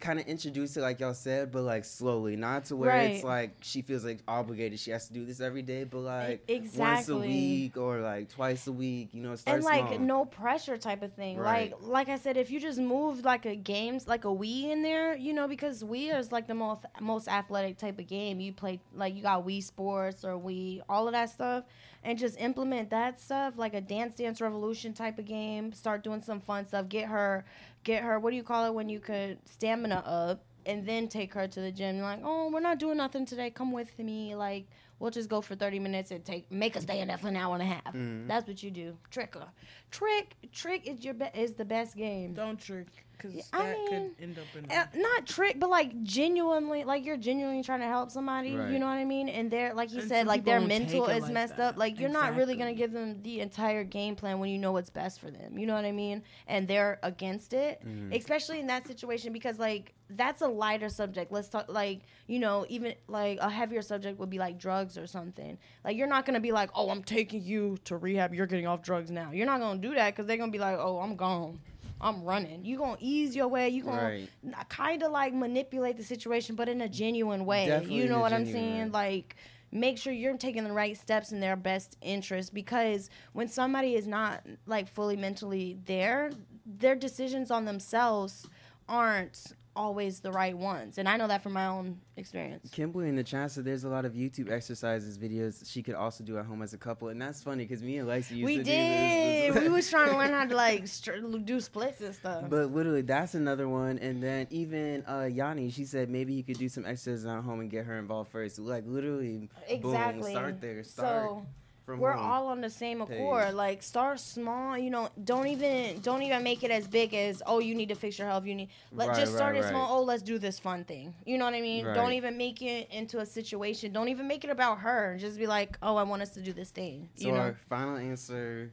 kind 0.00 0.18
of 0.18 0.26
introduce 0.26 0.76
it 0.76 0.80
like 0.80 1.00
y'all 1.00 1.14
said 1.14 1.50
but 1.50 1.62
like 1.62 1.84
slowly 1.84 2.36
not 2.36 2.64
to 2.64 2.76
where 2.76 2.96
it's 2.96 3.24
like 3.24 3.56
she 3.60 3.82
feels 3.82 4.04
like 4.04 4.20
obligated 4.28 4.78
she 4.78 4.90
has 4.90 5.08
to 5.08 5.12
do 5.12 5.24
this 5.24 5.40
every 5.40 5.62
day 5.62 5.84
but 5.84 6.00
like 6.00 6.44
once 6.76 7.08
a 7.08 7.16
week 7.16 7.76
or 7.76 8.00
like 8.00 8.28
twice 8.28 8.66
a 8.66 8.72
week 8.72 9.08
you 9.12 9.22
know 9.22 9.34
start 9.34 9.56
and 9.56 9.64
like 9.64 9.86
small. 9.88 9.98
no 9.98 10.24
pressure 10.24 10.76
type 10.76 11.02
of 11.02 11.12
thing. 11.14 11.38
Right. 11.38 11.72
Like 11.82 12.02
like 12.02 12.08
I 12.08 12.16
said, 12.16 12.36
if 12.36 12.50
you 12.50 12.58
just 12.58 12.80
move 12.80 13.24
like 13.24 13.46
a 13.46 13.54
games 13.54 14.08
like 14.08 14.24
a 14.24 14.28
Wii 14.28 14.70
in 14.70 14.82
there, 14.82 15.16
you 15.16 15.32
know, 15.32 15.46
because 15.46 15.82
Wii 15.82 16.18
is 16.18 16.32
like 16.32 16.48
the 16.48 16.54
most 16.54 16.84
most 17.00 17.28
athletic 17.28 17.78
type 17.78 17.98
of 17.98 18.06
game. 18.06 18.40
You 18.40 18.52
play 18.52 18.80
like 18.94 19.14
you 19.14 19.22
got 19.22 19.46
Wii 19.46 19.62
Sports 19.62 20.24
or 20.24 20.32
Wii, 20.38 20.80
all 20.88 21.06
of 21.06 21.12
that 21.12 21.30
stuff, 21.30 21.64
and 22.02 22.18
just 22.18 22.40
implement 22.40 22.90
that 22.90 23.20
stuff 23.20 23.54
like 23.56 23.74
a 23.74 23.80
Dance 23.80 24.16
Dance 24.16 24.40
Revolution 24.40 24.92
type 24.92 25.18
of 25.18 25.26
game. 25.26 25.72
Start 25.72 26.02
doing 26.02 26.22
some 26.22 26.40
fun 26.40 26.66
stuff. 26.66 26.88
Get 26.88 27.08
her, 27.08 27.44
get 27.84 28.02
her. 28.02 28.18
What 28.18 28.30
do 28.30 28.36
you 28.36 28.42
call 28.42 28.66
it 28.66 28.74
when 28.74 28.88
you 28.88 29.00
could 29.00 29.38
stamina 29.46 30.02
up? 30.06 30.44
And 30.64 30.86
then 30.86 31.08
take 31.08 31.34
her 31.34 31.48
to 31.48 31.60
the 31.60 31.72
gym. 31.72 31.98
Like, 32.00 32.20
oh, 32.22 32.48
we're 32.52 32.60
not 32.60 32.78
doing 32.78 32.96
nothing 32.96 33.26
today. 33.26 33.50
Come 33.50 33.72
with 33.72 33.98
me. 33.98 34.36
Like, 34.36 34.68
we'll 35.00 35.10
just 35.10 35.28
go 35.28 35.40
for 35.40 35.56
thirty 35.56 35.80
minutes 35.80 36.12
and 36.12 36.24
take 36.24 36.48
make 36.52 36.76
us 36.76 36.84
stay 36.84 37.00
in 37.00 37.08
there 37.08 37.18
for 37.18 37.26
an 37.26 37.36
hour 37.36 37.54
and 37.54 37.62
a 37.62 37.66
half. 37.66 37.92
Mhm. 37.92 38.28
That's 38.28 38.46
what 38.46 38.62
you 38.62 38.70
do. 38.70 38.96
Trick 39.10 39.34
her. 39.34 39.48
Trick. 39.90 40.36
Trick 40.52 40.86
is 40.86 41.04
your 41.04 41.14
be- 41.14 41.30
is 41.34 41.54
the 41.54 41.64
best 41.64 41.96
game. 41.96 42.34
Don't 42.34 42.60
trick, 42.60 42.86
because 43.22 43.36
Yeah, 43.36 43.42
that 43.52 43.60
I 43.60 43.72
mean, 43.90 44.10
could 44.16 44.22
end 44.24 44.38
up 44.38 44.44
in. 44.56 44.70
Uh, 44.70 44.86
not 44.96 45.26
trick, 45.26 45.58
but 45.60 45.70
like 45.70 46.02
genuinely, 46.02 46.84
like 46.84 47.04
you're 47.04 47.16
genuinely 47.16 47.62
trying 47.62 47.80
to 47.80 47.86
help 47.86 48.10
somebody. 48.10 48.56
Right. 48.56 48.70
You 48.70 48.78
know 48.78 48.86
what 48.86 48.92
I 48.98 49.04
mean? 49.04 49.28
And 49.28 49.50
they're 49.50 49.74
like 49.74 49.92
you 49.92 50.00
And 50.00 50.08
said, 50.08 50.26
like 50.26 50.44
their 50.44 50.60
mental 50.60 51.06
is 51.06 51.22
like 51.24 51.32
messed 51.32 51.56
that. 51.56 51.70
up. 51.74 51.76
Like 51.76 52.00
you're 52.00 52.10
not 52.10 52.34
really 52.36 52.56
gonna 52.56 52.74
give 52.74 52.92
them 52.92 53.22
the 53.22 53.40
entire 53.40 53.84
game 53.84 54.16
plan 54.16 54.38
when 54.38 54.50
you 54.50 54.58
know 54.58 54.72
what's 54.72 54.90
best 54.90 55.20
for 55.20 55.30
them. 55.30 55.58
You 55.58 55.66
know 55.66 55.74
what 55.74 55.84
I 55.84 55.92
mean? 55.92 56.22
And 56.46 56.66
they're 56.66 56.98
against 57.02 57.52
it, 57.52 57.80
Mhm. 57.86 58.14
especially 58.16 58.60
in 58.60 58.66
that 58.66 58.86
situation 58.86 59.32
because 59.32 59.58
like 59.58 59.94
that's 60.10 60.42
a 60.42 60.48
lighter 60.48 60.88
subject. 60.90 61.32
Let's 61.32 61.48
talk 61.48 61.66
like 61.72 62.00
you 62.26 62.38
know 62.38 62.66
even 62.68 62.94
like 63.08 63.38
a 63.40 63.48
heavier 63.48 63.82
subject 63.82 64.18
would 64.18 64.30
be 64.30 64.38
like 64.38 64.58
drugs 64.58 64.98
or 64.98 65.06
something. 65.06 65.56
Like 65.84 65.96
you're 65.96 66.06
not 66.08 66.26
gonna 66.26 66.40
be 66.40 66.52
like, 66.52 66.70
oh, 66.74 66.90
I'm 66.90 67.02
taking 67.02 67.42
you 67.42 67.78
to 67.84 67.96
rehab. 67.96 68.34
You're 68.34 68.46
getting 68.46 68.66
off 68.66 68.82
drugs 68.82 69.10
now. 69.10 69.30
You're 69.32 69.46
not 69.46 69.60
gonna 69.60 69.80
do 69.80 69.94
that 69.94 70.10
because 70.14 70.26
they're 70.26 70.36
gonna 70.36 70.52
be 70.52 70.58
like, 70.58 70.76
oh, 70.78 70.98
I'm 71.00 71.16
gone. 71.16 71.60
I'm 72.02 72.24
running. 72.24 72.64
You 72.64 72.78
gonna 72.78 72.96
ease 73.00 73.34
your 73.36 73.48
way. 73.48 73.68
You 73.68 73.84
gonna 73.84 74.02
Right. 74.44 74.68
kind 74.68 75.02
of 75.02 75.12
like 75.12 75.32
manipulate 75.32 75.96
the 75.96 76.04
situation, 76.04 76.56
but 76.56 76.68
in 76.68 76.80
a 76.80 76.88
genuine 76.88 77.44
way. 77.46 77.66
Definitely 77.66 77.96
you 77.96 78.08
know 78.08 78.20
what 78.20 78.32
I'm 78.32 78.44
saying? 78.44 78.86
way. 78.86 78.90
Like, 78.90 79.36
make 79.70 79.96
sure 79.96 80.12
you're 80.12 80.36
taking 80.36 80.64
the 80.64 80.72
right 80.72 80.96
steps 80.96 81.32
in 81.32 81.40
their 81.40 81.56
best 81.56 81.96
interest 82.02 82.52
because 82.52 83.08
when 83.32 83.48
somebody 83.48 83.94
is 83.94 84.06
not 84.06 84.44
like 84.66 84.88
fully 84.88 85.16
mentally 85.16 85.78
there, 85.86 86.30
their 86.66 86.94
decisions 86.94 87.50
on 87.50 87.64
themselves 87.64 88.46
aren't 88.88 89.52
always 89.74 90.20
the 90.20 90.32
right 90.32 90.56
ones, 90.56 90.98
and 90.98 91.08
I 91.08 91.16
know 91.16 91.26
that 91.28 91.42
from 91.42 91.52
my 91.52 91.66
own 91.66 92.00
experience. 92.16 92.70
Kimberly 92.70 93.08
in 93.08 93.16
the 93.16 93.24
chat 93.24 93.50
said 93.50 93.64
there's 93.64 93.84
a 93.84 93.88
lot 93.88 94.04
of 94.04 94.12
YouTube 94.12 94.50
exercises 94.50 95.18
videos 95.18 95.70
she 95.70 95.82
could 95.82 95.94
also 95.94 96.22
do 96.24 96.38
at 96.38 96.44
home 96.44 96.62
as 96.62 96.72
a 96.74 96.78
couple, 96.78 97.08
and 97.08 97.20
that's 97.20 97.42
funny 97.42 97.64
because 97.64 97.82
me 97.82 97.98
and 97.98 98.08
Lacey 98.08 98.36
used 98.36 98.46
We 98.46 98.56
to 98.58 98.62
did. 98.64 98.70
do 98.70 98.72
this. 98.72 99.54
we 99.54 99.60
did 99.60 99.70
we 99.70 99.74
was 99.76 99.90
trying 99.90 100.10
to 100.10 100.16
learn 100.16 100.30
how 100.30 100.44
to 100.44 100.54
like 100.54 100.86
str- 100.86 101.16
do 101.44 101.60
splits 101.60 102.00
and 102.00 102.14
stuff. 102.14 102.44
But 102.48 102.72
literally, 102.72 103.02
that's 103.02 103.34
another 103.34 103.68
one. 103.68 103.98
And 103.98 104.22
then 104.22 104.46
even 104.50 105.04
uh, 105.06 105.28
Yanni, 105.30 105.70
she 105.70 105.84
said 105.84 106.10
maybe 106.10 106.32
you 106.34 106.42
could 106.42 106.58
do 106.58 106.68
some 106.68 106.84
exercises 106.84 107.26
at 107.26 107.42
home 107.42 107.60
and 107.60 107.70
get 107.70 107.84
her 107.86 107.98
involved 107.98 108.30
first. 108.30 108.58
Like 108.58 108.84
literally, 108.86 109.48
exactly. 109.68 110.22
boom, 110.22 110.30
start 110.32 110.60
there. 110.60 110.84
Start 110.84 111.30
so 111.30 111.46
from 111.84 111.98
we're 112.00 112.12
home. 112.12 112.30
all 112.30 112.46
on 112.48 112.60
the 112.60 112.70
same 112.70 112.98
page. 113.04 113.18
accord. 113.18 113.54
Like 113.54 113.82
start 113.82 114.20
small. 114.20 114.78
You 114.78 114.90
know, 114.90 115.08
don't 115.24 115.46
even 115.48 116.00
don't 116.00 116.22
even 116.22 116.42
make 116.42 116.62
it 116.62 116.70
as 116.70 116.86
big 116.86 117.12
as 117.14 117.42
oh 117.46 117.58
you 117.58 117.74
need 117.74 117.88
to 117.88 117.94
fix 117.94 118.18
your 118.18 118.28
health. 118.28 118.46
You 118.46 118.54
need 118.54 118.68
let 118.92 119.08
Right, 119.08 119.16
just 119.18 119.34
start 119.34 119.54
right, 119.54 119.64
it 119.64 119.68
small. 119.68 119.98
Oh 119.98 120.02
let's 120.02 120.22
do 120.22 120.38
this 120.38 120.58
fun 120.58 120.84
thing. 120.84 121.14
You 121.26 121.38
know 121.38 121.44
what 121.44 121.54
I 121.54 121.60
mean? 121.60 121.84
Don't 121.92 122.12
even 122.12 122.36
make 122.36 122.62
it 122.62 122.88
into 122.90 123.18
a 123.20 123.26
situation. 123.26 123.92
Don't 123.92 124.08
even 124.08 124.26
make 124.28 124.44
it 124.44 124.50
about 124.50 124.78
her. 124.78 125.16
Just 125.20 125.38
be 125.38 125.46
like 125.46 125.76
oh 125.82 125.96
I 125.96 126.02
want 126.04 126.22
us 126.22 126.30
to 126.34 126.40
do 126.40 126.52
this 126.52 126.70
thing. 126.70 127.08
So 127.16 127.26
You 127.26 127.32
know. 127.34 127.40
our 127.40 127.56
final 127.68 127.96
answer: 127.96 128.70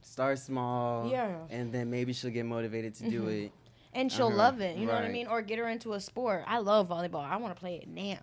start 0.00 0.38
small. 0.38 1.10
Yeah. 1.10 1.36
And 1.50 1.72
then 1.72 1.90
maybe 1.90 2.12
she'll 2.12 2.30
get 2.30 2.46
motivated 2.46 2.94
to 2.96 3.10
do 3.10 3.22
Mhm. 3.22 3.46
it. 3.46 3.52
and 3.94 4.10
she'll 4.10 4.28
Uh-huh. 4.28 4.36
love 4.36 4.60
it. 4.62 4.78
You 4.78 4.86
know 4.86 4.94
what 4.94 5.04
I 5.04 5.08
mean? 5.10 5.26
Or 5.26 5.42
get 5.42 5.58
her 5.58 5.68
into 5.68 5.92
a 5.92 6.00
sport. 6.00 6.44
I 6.46 6.58
love 6.60 6.88
volleyball. 6.88 7.24
I 7.28 7.36
want 7.36 7.54
to 7.54 7.60
play 7.60 7.74
it 7.76 7.88
now. 7.88 8.16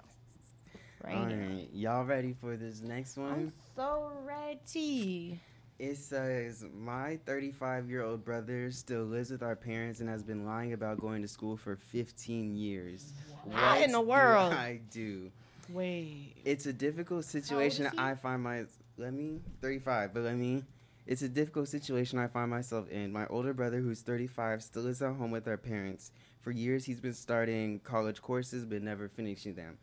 Right. 1.04 1.16
All 1.16 1.26
right, 1.26 1.70
y'all 1.74 2.04
ready 2.04 2.34
for 2.34 2.58
this 2.58 2.82
next 2.82 3.18
one? 3.18 3.32
I'm 3.32 3.54
so 3.76 4.12
ready. 4.26 5.40
It 5.80 5.96
says, 5.96 6.66
My 6.78 7.20
35 7.26 7.90
year 7.90 8.04
old 8.04 8.26
brother 8.26 8.70
still 8.72 9.04
lives 9.04 9.32
with 9.32 9.42
our 9.42 9.56
parents 9.56 10.02
and 10.02 10.10
has 10.10 10.24
been 10.24 10.46
lying 10.46 10.74
about 10.74 11.00
going 11.00 11.22
to 11.22 11.28
school 11.28 11.56
for 11.56 11.78
15 11.78 12.58
years. 12.58 13.14
What 13.46 13.82
in 13.82 13.94
the 13.94 14.02
do 14.02 14.08
world? 14.08 14.54
I 14.54 14.82
do. 14.92 15.32
Wait. 15.70 16.36
It's 16.44 16.66
a 16.66 16.74
difficult 16.74 17.24
situation 17.24 17.90
I 17.98 18.16
find 18.16 18.44
my. 18.44 18.66
Let 18.98 19.14
me. 19.14 19.40
35, 19.62 20.14
but 20.14 20.24
let 20.24 20.36
me. 20.36 20.64
It's 21.08 21.22
a 21.22 21.30
difficult 21.30 21.70
situation 21.70 22.20
I 22.20 22.28
find 22.28 22.52
myself 22.52 22.90
in. 22.90 23.14
My 23.14 23.26
older 23.28 23.54
brother, 23.54 23.80
who's 23.80 24.02
35, 24.02 24.62
still 24.62 24.84
lives 24.84 25.02
at 25.02 25.16
home 25.16 25.32
with 25.32 25.48
our 25.48 25.58
parents. 25.58 26.12
For 26.42 26.52
years, 26.52 26.86
he's 26.86 27.00
been 27.00 27.14
starting 27.14 27.80
college 27.80 28.22
courses 28.22 28.66
but 28.66 28.82
never 28.82 29.08
finishing 29.08 29.56
them. 29.56 29.78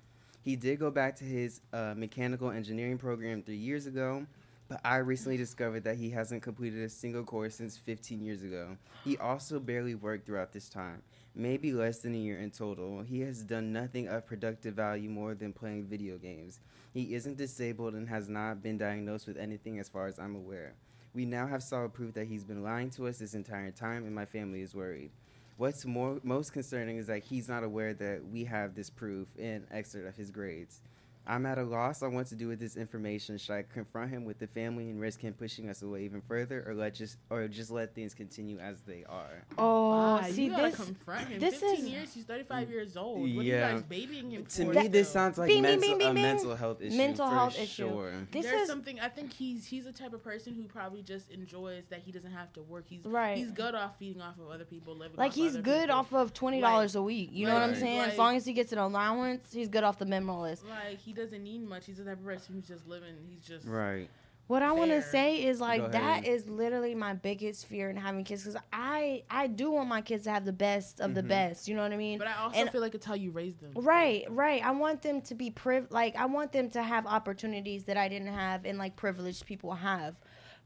He 0.47 0.55
did 0.55 0.79
go 0.79 0.93
back 0.93 1.17
to 1.17 1.25
his 1.25 1.61
uh, 1.73 1.95
mechanical 1.97 2.53
engineering 2.53 2.99
program 2.99 3.43
three 3.43 3.57
years 3.57 3.87
ago, 3.87 4.25
but 4.69 4.81
I 4.85 4.99
recently 4.99 5.37
discovered 5.37 5.83
that 5.83 5.97
he 5.97 6.11
hasn't 6.11 6.45
completed 6.45 6.85
a 6.85 6.89
single 6.89 7.25
course 7.25 7.57
since 7.57 7.77
15 7.77 8.23
years 8.23 8.43
ago. 8.43 8.77
He 9.05 9.19
also 9.19 9.59
barely 9.59 9.97
worked 9.97 10.25
throughout 10.25 10.53
this 10.53 10.69
time, 10.69 11.03
maybe 11.35 11.73
less 11.73 11.99
than 11.99 12.15
a 12.15 12.19
year 12.19 12.39
in 12.39 12.53
total. 12.53 13.03
He 13.03 13.23
has 13.23 13.43
done 13.43 13.73
nothing 13.73 14.07
of 14.07 14.25
productive 14.25 14.75
value 14.75 15.11
more 15.11 15.35
than 15.35 15.53
playing 15.53 15.87
video 15.87 16.17
games. 16.17 16.61
He 16.95 17.17
isn't 17.17 17.39
disabled 17.39 17.95
and 17.95 18.09
has 18.09 18.29
not 18.29 18.63
been 18.63 18.79
diagnosed 18.79 19.27
with 19.27 19.39
anything 19.39 19.81
as 19.81 19.89
far 19.89 20.07
as 20.07 20.21
I'm 20.21 20.37
aware. 20.37 20.75
We 21.13 21.25
now 21.25 21.49
have 21.49 21.65
solid 21.65 21.93
proof 21.93 22.15
that 22.15 22.29
he's 22.29 22.45
been 22.45 22.63
lying 22.63 22.91
to 22.91 23.09
us 23.09 23.19
this 23.19 23.35
entire 23.35 23.73
time, 23.73 24.05
and 24.05 24.15
my 24.15 24.27
family 24.27 24.63
is 24.63 24.77
worried. 24.77 25.11
What's 25.59 25.87
more 25.87 26.21
most 26.23 26.53
concerning 26.53 26.99
is 26.99 27.07
that 27.07 27.25
he's 27.25 27.49
not 27.49 27.65
aware 27.65 27.95
that 27.95 28.21
we 28.31 28.45
have 28.45 28.75
this 28.75 28.91
proof 28.91 29.29
in 29.39 29.65
excerpt 29.71 30.07
of 30.07 30.15
his 30.15 30.31
grades. 30.31 30.83
I'm 31.29 31.45
at 31.47 31.59
a 31.59 31.63
loss 31.65 32.03
on 32.03 32.15
what 32.15 32.27
to 32.29 32.35
do 32.37 32.49
with 32.49 32.61
this 32.61 32.77
information. 32.77 33.37
Should 33.39 33.55
I 33.55 33.65
confront 33.65 34.11
him 34.11 34.25
with 34.25 34.39
the 34.39 34.47
family 34.47 34.89
and 34.91 35.01
risk 35.01 35.21
him 35.21 35.35
pushing 35.35 35.69
us 35.69 35.83
away 35.83 36.05
even 36.05 36.21
further, 36.21 36.65
or 36.67 36.75
let 36.75 36.95
just 36.95 37.17
or 37.31 37.49
just 37.49 37.71
let 37.71 37.95
things 37.95 38.15
continue 38.15 38.59
as 38.59 38.81
they 38.83 39.05
are? 39.09 39.45
Oh, 39.59 39.91
Ah, 39.93 40.23
see 40.23 40.45
you 40.45 40.51
gotta 40.51 40.67
this. 40.71 40.77
confront 40.77 41.29
him. 41.29 41.41
This 41.41 41.61
15 41.61 41.79
is 41.81 41.89
years. 41.89 42.15
He's 42.15 42.25
35 42.25 42.71
years 42.71 42.97
old. 42.97 43.19
What 43.21 43.25
are 43.25 43.29
you 43.43 43.53
guys 43.59 43.83
babying 43.83 44.31
him 44.31 44.45
To 44.47 44.65
for? 44.67 44.73
me, 44.75 44.89
this 44.89 45.11
sounds 45.11 45.37
like 45.39 45.49
Bing, 45.49 45.63
bing, 45.63 45.81
mental, 45.81 45.89
bing, 45.89 45.99
bing, 45.99 46.11
a 46.11 46.15
mental 46.15 46.55
health 46.55 46.81
issue. 46.81 46.97
Mental 46.97 47.29
for 47.29 47.35
health 47.35 47.59
issue. 47.59 47.89
sure. 47.89 48.13
This 48.31 48.45
There's 48.45 48.63
is- 48.63 48.69
something. 48.69 49.01
I 49.01 49.09
think 49.09 49.33
he's 49.33 49.67
he's 49.67 49.85
the 49.85 49.93
type 49.93 50.13
of 50.13 50.23
person 50.23 50.55
who 50.55 50.63
probably 50.65 51.03
just 51.03 51.31
enjoys 51.33 51.85
that 51.91 52.01
he 52.05 52.13
doesn't 52.13 52.33
have 52.33 52.53
to 52.53 52.63
work. 52.63 52.85
He's 52.89 53.05
Right. 53.05 53.37
He's 53.37 53.51
good 53.51 53.75
off 53.75 53.99
feeding 53.99 54.23
off 54.23 54.39
of 54.39 54.49
other 54.51 54.65
people, 54.65 54.95
living 54.95 55.17
Like 55.17 55.31
off 55.31 55.35
he's 55.37 55.57
good 55.57 55.89
people. 55.89 55.97
off 55.97 56.13
of 56.13 56.33
twenty 56.35 56.61
dollars 56.61 56.95
a 56.95 57.03
week. 57.03 57.31
You 57.33 57.47
know 57.47 57.55
what 57.55 57.63
I'm 57.63 57.71
Right. 57.71 57.79
saying? 57.81 58.01
as 58.01 58.19
long 58.19 58.37
as 58.37 58.45
he 58.45 58.53
gets 58.53 58.71
an 58.73 58.79
allowance, 58.79 59.53
he's 59.53 59.69
good 59.69 59.83
off 59.83 59.99
the 59.99 60.05
minimum 60.07 60.41
list. 60.41 60.65
Like 60.69 60.99
he 60.99 61.13
doesn't 61.17 61.43
need 61.43 61.63
much. 61.67 61.87
He's 61.87 61.97
the 61.99 62.05
type 62.05 62.19
of 62.19 62.25
person 62.25 62.55
who's 62.55 62.69
just 62.69 62.87
living. 62.87 63.15
He's 63.29 63.45
just 63.45 63.67
Right. 63.67 64.09
What 64.49 64.63
I 64.63 64.71
want 64.71 64.93
to 64.93 65.03
say 65.03 65.45
is 65.45 65.61
like 65.61 65.81
Go 65.81 65.89
that 65.89 66.21
ahead. 66.23 66.25
is 66.25 66.47
literally 66.49 66.95
my 66.95 67.15
biggest 67.15 67.67
fear 67.67 67.91
in 67.91 67.97
having 67.97 68.23
kids 68.23 68.45
because 68.45 68.61
I 68.73 69.25
I 69.29 69.49
do 69.49 69.73
want 69.73 69.89
my 69.89 70.03
kids 70.03 70.23
to 70.25 70.31
have 70.31 70.45
the 70.45 70.53
best 70.53 71.01
of 71.01 71.17
the 71.17 71.23
Mhm. 71.25 71.29
best. 71.29 71.67
You 71.67 71.75
know 71.75 71.83
what 71.83 71.93
I 71.93 71.97
mean? 71.97 72.17
But 72.19 72.29
I 72.29 72.37
also 72.37 72.61
And- 72.61 72.71
feel 72.71 72.81
like 72.81 72.95
it's 72.95 73.05
how 73.07 73.15
you 73.15 73.33
raise 73.33 73.57
them. 73.57 73.73
Right, 73.75 74.25
right. 74.31 74.65
I 74.65 74.71
want 74.71 75.03
them 75.03 75.21
to 75.23 75.35
be 75.35 75.51
priv 75.51 75.89
like 75.91 76.15
I 76.15 76.27
want 76.27 76.53
them 76.53 76.71
to 76.71 76.83
have 76.85 77.07
opportunities 77.09 77.85
that 77.87 77.97
I 77.97 78.07
didn't 78.09 78.33
have 78.33 78.65
and 78.65 78.79
like 78.79 78.95
privileged 78.95 79.47
people 79.47 79.75
have. 79.75 80.15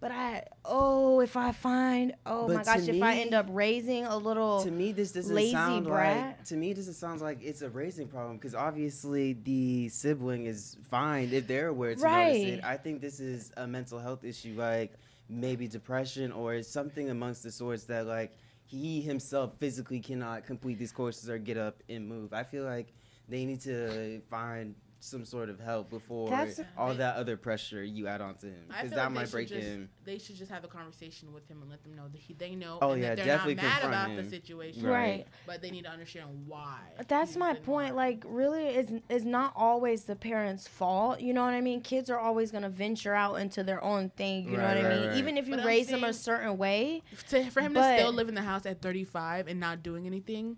But 0.01 0.13
I 0.13 0.45
oh 0.65 1.21
if 1.21 1.37
I 1.37 1.53
find 1.53 2.15
oh 2.25 2.47
But 2.47 2.57
my 2.57 2.63
gosh 2.65 2.89
if 2.89 3.03
I 3.03 3.17
end 3.17 3.35
up 3.35 3.47
raising 3.51 4.07
a 4.07 4.17
little 4.17 4.63
to 4.65 4.71
me 4.71 4.93
this 4.93 5.13
doesn't 5.13 5.51
sound 5.51 5.87
brat. 5.87 6.27
like 6.39 6.45
to 6.47 6.57
me 6.57 6.73
this 6.73 6.87
doesn't 6.87 7.21
like 7.21 7.43
it's 7.43 7.61
a 7.61 7.69
raising 7.69 8.09
problem 8.09 8.37
because 8.39 8.55
obviously 8.55 9.35
the 9.35 9.91
sibling 9.91 10.47
is 10.47 10.77
fine 10.91 11.31
if 11.33 11.47
they're 11.47 11.69
aware 11.69 11.95
to 11.95 12.01
notice 12.01 12.05
Right. 12.05 12.47
it 12.55 12.65
i 12.65 12.77
think 12.79 13.03
this 13.03 13.21
is 13.21 13.53
a 13.59 13.67
mental 13.67 13.99
health 13.99 14.25
issue 14.25 14.55
like 14.57 14.95
maybe 15.29 15.69
depression 15.69 16.33
or 16.33 16.63
something 16.63 17.11
amongst 17.11 17.43
the 17.43 17.51
sorts 17.53 17.85
that 17.85 18.07
like 18.07 18.33
he 18.65 19.03
himself 19.03 19.53
physically 19.59 20.01
cannot 20.01 20.47
complete 20.47 20.79
these 20.79 20.93
courses 20.93 21.29
or 21.29 21.37
get 21.39 21.59
up 21.59 21.83
and 21.91 22.09
move 22.09 22.33
i 22.33 22.43
feel 22.43 22.65
like 22.65 22.89
they 23.29 23.45
need 23.45 23.61
to 23.61 24.21
find 24.31 24.75
some 25.03 25.25
sort 25.25 25.49
of 25.49 25.59
help 25.59 25.89
before 25.89 26.29
That's- 26.29 26.61
all 26.77 26.93
that 26.95 27.17
other 27.17 27.37
pressure 27.39 27.83
you 27.83 28.07
add 28.07 28.21
onto 28.21 28.49
him 28.49 28.65
because 28.69 28.91
that 28.91 28.97
like 29.05 29.11
might 29.13 29.31
break 29.31 29.49
just, 29.49 29.67
him 29.67 29.89
They 30.05 30.19
should 30.19 30.37
just 30.37 30.51
have 30.51 30.63
a 30.63 30.69
conversation 30.69 31.33
with 31.33 31.49
him 31.49 31.63
and 31.63 31.71
let 31.71 31.83
them 31.83 31.95
know 31.95 32.07
that 32.13 32.21
he, 32.21 32.35
they 32.35 32.55
know 32.55 32.79
Oh, 32.83 32.91
and 32.93 33.01
yeah, 33.03 33.09
that 33.11 33.17
they're 33.17 33.25
definitely 33.25 33.55
not 33.55 33.63
mad 33.65 33.81
confront 33.81 34.13
about 34.13 34.25
the 34.25 34.31
situation. 34.31 34.83
Right. 34.87 35.27
But 35.47 35.63
they 35.63 35.71
need 35.71 35.85
to 35.85 35.91
understand 35.91 36.29
why. 36.47 36.81
That's 37.09 37.35
my 37.37 37.55
point. 37.55 37.97
Like, 37.97 38.23
really, 38.27 38.67
is 38.69 38.93
it's 39.09 39.25
not 39.25 39.55
always 39.57 40.05
the 40.05 40.17
parents' 40.17 40.69
fault. 40.69 41.21
You 41.21 41.33
know 41.33 41.45
what 41.45 41.55
I 41.55 41.63
mean? 41.63 41.81
Kids 41.81 42.11
are 42.11 42.19
always 42.19 42.51
going 42.51 42.63
to 42.65 42.69
venture 42.69 43.15
out 43.15 43.37
into 43.37 43.65
their 43.65 43.83
own 43.83 44.11
thing. 44.11 44.45
You 44.51 44.59
know 44.59 44.65
Right, 44.65 44.77
what 44.83 44.87
I 44.87 44.97
mean? 44.97 45.09
right. 45.09 45.17
Even 45.17 45.39
if 45.39 45.49
you 45.49 45.57
But 45.57 45.65
raise 45.65 45.89
them 45.89 46.05
a 46.05 46.13
certain 46.13 46.59
way. 46.59 47.03
To, 47.31 47.49
for 47.51 47.61
him 47.61 47.73
but 47.73 47.91
to 47.93 47.99
still 47.99 48.13
live 48.13 48.29
in 48.29 48.35
the 48.35 48.43
house 48.43 48.67
at 48.67 48.83
35 48.83 49.47
and 49.49 49.59
not 49.61 49.83
doing 49.83 50.07
anything. 50.07 50.57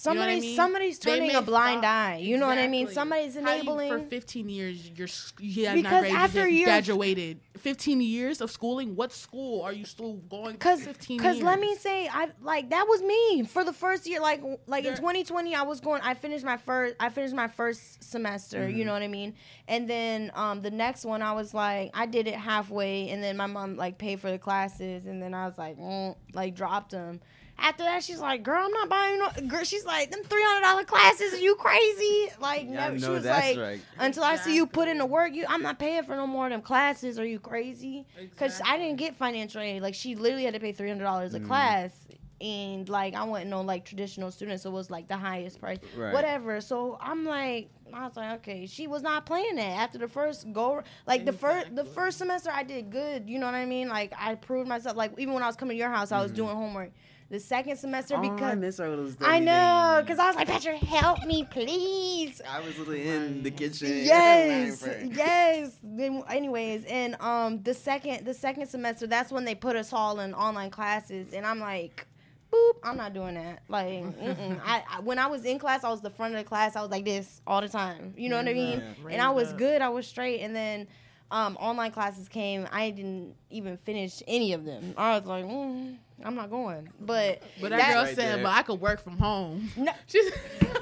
Somebody's 0.00 0.36
you 0.36 0.40
know 0.40 0.46
I 0.46 0.48
mean? 0.50 0.56
somebody's 0.56 0.98
turning 1.00 1.34
a 1.34 1.42
blind 1.42 1.80
thought- 1.82 2.12
eye. 2.12 2.16
You 2.18 2.36
know 2.38 2.46
what 2.46 2.56
I 2.56 2.68
mean? 2.68 2.86
Exactly. 2.86 2.94
Somebody's 2.94 3.34
How 3.34 3.40
you- 3.54 3.60
enabling. 3.62 3.88
for 3.90 3.98
15 4.08 4.48
years. 4.48 4.90
You're 4.94 5.08
s- 5.08 5.32
you 5.40 5.66
have 5.66 5.74
Because 5.74 5.90
not 5.92 6.00
graduated, 6.02 6.16
after 6.22 6.48
years- 6.48 6.64
graduated. 6.66 7.40
15 7.58 8.00
years 8.00 8.40
of 8.40 8.52
schooling. 8.52 8.94
What 8.94 9.12
school 9.12 9.62
are 9.62 9.72
you 9.72 9.84
still 9.84 10.12
going? 10.30 10.54
for 10.54 10.60
Cause, 10.60 10.82
15 10.84 11.18
cause 11.18 11.42
let 11.42 11.58
me 11.58 11.74
say, 11.74 12.06
I 12.06 12.28
like 12.40 12.70
that 12.70 12.86
was 12.86 13.02
me 13.02 13.42
for 13.42 13.64
the 13.64 13.72
first 13.72 14.06
year. 14.06 14.20
Like, 14.20 14.40
like 14.68 14.84
in 14.84 14.94
2020, 14.94 15.56
I 15.56 15.62
was 15.62 15.80
going. 15.80 16.00
I 16.02 16.14
finished 16.14 16.44
my 16.44 16.56
first. 16.58 16.94
I 17.00 17.08
finished 17.08 17.34
my 17.34 17.48
first 17.48 18.04
semester. 18.04 18.68
You 18.68 18.84
Mhm. 18.84 18.86
know 18.86 18.92
what 18.92 19.02
I 19.02 19.08
mean? 19.08 19.34
And 19.66 19.90
then 19.90 20.30
um, 20.36 20.62
the 20.62 20.70
next 20.70 21.04
one, 21.04 21.22
I 21.22 21.32
was 21.32 21.52
like, 21.52 21.90
I 21.94 22.06
did 22.06 22.28
it 22.28 22.34
halfway, 22.36 23.08
and 23.08 23.20
then 23.20 23.36
my 23.36 23.46
mom 23.46 23.76
like 23.76 23.98
paid 23.98 24.20
for 24.20 24.30
the 24.30 24.38
classes, 24.38 25.06
and 25.06 25.20
then 25.20 25.34
I 25.34 25.46
was 25.48 25.58
like, 25.58 25.76
mm, 25.76 26.14
like 26.34 26.54
dropped 26.54 26.92
them. 26.92 27.20
After 27.60 27.82
that, 27.82 28.04
she's 28.04 28.20
like, 28.20 28.42
"Girl, 28.44 28.62
I'm 28.64 28.70
not 28.72 28.88
buying 28.88 29.18
no." 29.18 29.30
Girl, 29.48 29.64
she's 29.64 29.84
like, 29.84 30.10
"Them 30.10 30.22
three 30.22 30.42
hundred 30.44 30.62
dollar 30.62 30.84
classes, 30.84 31.34
are 31.34 31.38
you 31.38 31.56
crazy?" 31.56 32.28
Like, 32.40 32.62
Yeah, 32.66 32.70
I 32.70 32.74
never, 32.90 32.98
she 33.00 33.08
was 33.10 33.24
that's 33.24 33.56
like, 33.56 33.58
right. 33.58 33.80
"Until 33.98 34.22
I 34.24 34.36
see 34.36 34.54
you 34.54 34.66
put 34.66 34.86
in 34.88 34.98
the 34.98 35.06
work, 35.06 35.32
you, 35.34 35.44
I'm 35.48 35.62
not 35.62 35.78
paying 35.78 36.02
for 36.04 36.14
no 36.14 36.26
more 36.26 36.46
of 36.46 36.52
them 36.52 36.62
classes. 36.62 37.18
Are 37.18 37.26
you 37.26 37.40
crazy?" 37.40 38.06
Because 38.18 38.60
I 38.64 38.78
didn't 38.78 38.96
get 38.98 39.16
financial 39.16 39.60
aid. 39.60 39.82
Like, 39.82 39.94
she 39.94 40.14
literally 40.14 40.44
had 40.44 40.54
to 40.54 40.60
pay 40.60 40.72
three 40.72 40.88
hundred 40.88 41.04
dollars 41.04 41.34
a 41.34 41.40
Mm. 41.40 41.46
class, 41.46 42.06
and 42.40 42.88
like, 42.88 43.14
I 43.14 43.24
wasn't 43.24 43.50
no 43.50 43.62
like 43.62 43.84
traditional 43.84 44.30
student, 44.30 44.60
so 44.60 44.70
it 44.70 44.74
was 44.74 44.88
like 44.88 45.08
the 45.08 45.16
highest 45.16 45.58
price, 45.60 45.78
Right. 45.96 46.12
whatever. 46.12 46.60
So 46.60 46.96
I'm 47.00 47.24
like, 47.24 47.70
I 47.92 48.06
was 48.06 48.16
like, 48.16 48.38
okay, 48.38 48.66
she 48.66 48.86
was 48.86 49.02
not 49.02 49.26
playing 49.26 49.56
that 49.56 49.78
after 49.80 49.98
the 49.98 50.06
first 50.08 50.52
go. 50.52 50.82
Like 51.06 51.24
the 51.24 51.32
first 51.32 51.74
the 51.74 51.84
first 51.84 52.18
semester, 52.18 52.50
I 52.54 52.62
did 52.62 52.90
good. 52.90 53.28
You 53.28 53.40
know 53.40 53.46
what 53.46 53.56
I 53.56 53.64
mean? 53.66 53.88
Like 53.88 54.12
I 54.16 54.36
proved 54.36 54.68
myself. 54.68 54.96
Like 54.96 55.12
even 55.18 55.34
when 55.34 55.42
I 55.42 55.46
was 55.48 55.56
coming 55.56 55.74
to 55.76 55.78
your 55.78 55.90
house, 55.90 56.12
I 56.12 56.20
was 56.22 56.30
Mhm. 56.30 56.36
doing 56.36 56.54
homework. 56.56 56.92
The 57.30 57.38
second 57.38 57.76
semester 57.76 58.14
Oh, 58.16 58.20
I 58.20 58.28
because 58.30 58.56
miss 58.56 58.80
our 58.80 58.88
little 58.88 59.12
I 59.20 59.38
know, 59.38 60.00
because 60.02 60.18
I 60.18 60.28
was 60.28 60.36
like, 60.36 60.48
Patrick, 60.48 60.78
help 60.78 61.26
me, 61.26 61.44
please. 61.44 62.40
I 62.48 62.60
was 62.60 62.78
literally 62.78 63.06
in 63.06 63.42
the 63.42 63.50
kitchen. 63.50 63.88
Yes, 63.98 64.82
yes. 65.12 65.76
Then, 65.82 66.22
anyways, 66.30 66.86
and 66.86 67.20
um, 67.20 67.62
the 67.62 67.74
second 67.74 68.24
the 68.24 68.32
second 68.32 68.66
semester, 68.68 69.06
that's 69.06 69.30
when 69.30 69.44
they 69.44 69.54
put 69.54 69.76
us 69.76 69.92
all 69.92 70.20
in 70.20 70.32
online 70.32 70.70
classes, 70.70 71.34
and 71.34 71.44
I'm 71.44 71.60
like, 71.60 72.06
boop, 72.52 72.72
I'm 72.82 72.96
not 72.96 73.12
doing 73.12 73.34
that. 73.34 73.62
Like, 73.68 74.04
mm-mm. 74.04 74.60
I, 74.64 74.82
I 74.90 75.00
when 75.00 75.18
I 75.18 75.26
was 75.26 75.44
in 75.44 75.58
class, 75.58 75.84
I 75.84 75.90
was 75.90 76.00
the 76.00 76.10
front 76.10 76.34
of 76.34 76.38
the 76.38 76.48
class. 76.48 76.76
I 76.76 76.82
was 76.82 76.90
like 76.90 77.04
this 77.04 77.42
all 77.46 77.60
the 77.60 77.68
time. 77.68 78.14
You 78.16 78.30
know 78.30 78.36
what 78.36 78.48
I 78.48 78.54
mean? 78.54 78.78
Yeah. 78.78 79.10
And 79.10 79.22
I 79.22 79.30
was 79.30 79.52
good. 79.52 79.82
I 79.82 79.88
was 79.90 80.06
straight. 80.06 80.40
And 80.40 80.56
then 80.56 80.86
um, 81.30 81.56
online 81.60 81.90
classes 81.90 82.28
came. 82.28 82.66
I 82.72 82.90
didn't 82.90 83.34
even 83.50 83.76
finish 83.78 84.22
any 84.26 84.52
of 84.52 84.64
them. 84.64 84.94
I 84.96 85.18
was 85.18 85.26
like, 85.26 85.44
mm, 85.44 85.96
I'm 86.24 86.34
not 86.34 86.50
going. 86.50 86.88
But 87.00 87.42
But 87.60 87.70
that, 87.70 87.78
that- 87.78 87.92
girl 87.92 88.02
Right 88.04 88.16
said, 88.16 88.34
there. 88.38 88.42
"But 88.42 88.50
I 88.54 88.62
could 88.62 88.80
work 88.80 89.00
from 89.02 89.18
home." 89.18 89.70
No. 89.76 89.92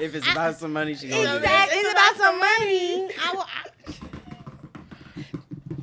If 0.01 0.15
it's 0.15 0.31
about 0.31 0.57
some 0.57 0.73
money, 0.73 0.95
she 0.95 1.09
gonna 1.09 1.23
do. 1.23 1.37
Exactly. 1.37 1.79
It's 1.79 1.93
about 1.93 2.17
some 2.17 2.39
money. 2.39 3.09
I 3.23 3.33
will, 3.33 3.47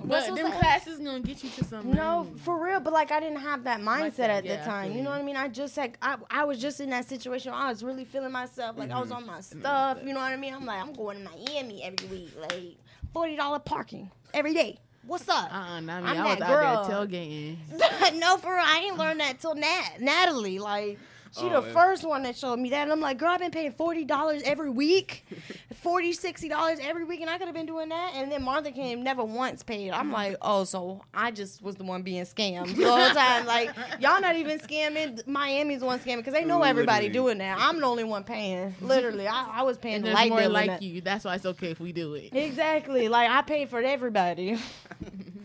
But 0.06 0.26
so 0.26 0.36
them 0.36 0.52
sad. 0.52 0.60
classes 0.60 1.00
gonna 1.00 1.22
get 1.22 1.44
you 1.44 1.50
to 1.52 1.64
some. 1.64 1.92
No, 1.92 2.28
for 2.44 2.62
real. 2.64 2.80
But 2.82 2.94
like, 2.94 3.12
I 3.12 3.20
didn't 3.20 3.40
have 3.40 3.64
that 3.64 3.80
mindset 3.80 4.28
at 4.30 4.44
yeah, 4.46 4.58
the 4.58 4.66
time. 4.66 4.92
You 4.92 5.02
know 5.02 5.10
what 5.12 5.20
I 5.20 5.24
mean? 5.24 5.38
I 5.38 5.48
just 5.48 5.78
like 5.78 5.98
I, 6.02 6.18
I 6.30 6.44
was 6.44 6.60
just 6.60 6.80
in 6.82 6.90
that 6.90 7.08
situation. 7.08 7.54
I 7.54 7.70
was 7.70 7.84
really 7.84 8.04
feeling 8.06 8.32
myself. 8.32 8.78
Like 8.78 8.92
I 8.92 9.00
was 9.00 9.10
Mhm. 9.12 9.16
on 9.16 9.26
my 9.26 9.40
stuff. 9.42 10.00
You 10.04 10.14
know 10.14 10.20
what 10.20 10.34
I 10.34 10.36
mean? 10.36 10.54
I'm 10.54 10.66
like, 10.66 10.82
I'm 10.82 10.94
going 10.94 11.24
to 11.24 11.24
Miami 11.24 11.84
every 11.84 12.08
week. 12.08 12.34
Like 12.40 12.76
forty 13.14 13.36
dollar 13.38 13.60
parking 13.60 14.12
every 14.34 14.54
day. 14.54 14.78
What's 15.06 15.28
up? 15.28 15.54
Uh-uh, 15.54 15.80
not 15.82 16.04
me. 16.04 16.10
I'm 16.12 16.18
I 16.18 16.30
was 16.30 16.40
that 16.40 16.50
out 16.50 16.88
girl. 16.88 17.08
there 17.08 17.20
tailgating. 17.22 17.58
no, 18.20 18.38
for 18.38 18.52
real. 18.56 18.64
I 18.66 18.86
ain't 18.88 18.98
learned 18.98 19.20
that 19.20 19.40
till 19.40 19.54
Nat 19.54 20.00
Natalie. 20.00 20.60
Like 20.60 20.98
she 21.38 21.46
Oh, 21.46 21.62
the 21.62 21.68
yeah. 21.68 21.74
first 21.74 22.04
one 22.04 22.24
that 22.24 22.36
showed 22.36 22.60
me 22.60 22.70
that. 22.70 22.84
And 22.84 22.92
I'm 22.92 23.00
like, 23.00 23.18
girl, 23.18 23.30
I've 23.30 23.40
been 23.40 23.52
paying 23.52 23.72
forty 23.72 24.06
dollars 24.06 24.42
every 24.46 24.70
week, 24.70 25.26
$40, 25.84 26.14
60 26.14 26.48
dollars 26.50 26.80
every 26.82 27.04
week, 27.04 27.22
and 27.22 27.30
I 27.30 27.38
could 27.38 27.48
have 27.48 27.56
been 27.56 27.66
doing 27.66 27.90
that. 27.90 28.14
And 28.16 28.32
then 28.32 28.44
Martha 28.44 28.72
came, 28.72 29.04
never 29.04 29.24
once 29.24 29.64
paid. 29.64 29.92
I'm 29.92 30.12
like, 30.12 30.38
oh, 30.42 30.64
so 30.64 31.02
I 31.14 31.32
just 31.32 31.62
was 31.62 31.76
the 31.76 31.84
one 31.84 32.02
being 32.04 32.24
scammed 32.24 32.76
the 32.76 32.86
whole 32.90 33.10
time. 33.10 33.46
Like 33.46 33.72
y'all 34.00 34.22
not 34.22 34.36
even 34.36 34.60
scamming. 34.60 35.26
Miami's 35.28 35.80
the 35.80 35.86
one 35.86 36.00
scamming 36.00 36.18
because 36.18 36.34
they 36.34 36.46
know 36.46 36.62
everybody 36.64 37.10
doing 37.10 37.40
that. 37.40 37.58
I'm 37.60 37.80
the 37.80 37.86
only 37.86 38.04
one 38.04 38.24
paying. 38.24 38.76
Literally, 38.82 39.28
I, 39.28 39.60
I 39.60 39.64
was 39.64 39.78
paying 39.78 39.96
And 39.96 40.04
the 40.04 40.08
there's 40.10 40.16
light 40.16 40.30
more 40.30 40.38
bill. 40.40 40.46
and 40.46 40.54
like 40.54 40.68
that. 40.68 40.82
you. 40.82 41.02
That's 41.02 41.26
why 41.26 41.36
it's 41.36 41.46
okay 41.46 41.72
if 41.72 41.80
we 41.80 41.92
do 41.92 42.14
it. 42.14 42.30
Exactly. 42.36 43.08
Like 43.10 43.30
I 43.30 43.42
paid 43.42 43.70
for 43.70 43.82
everybody. 43.82 44.58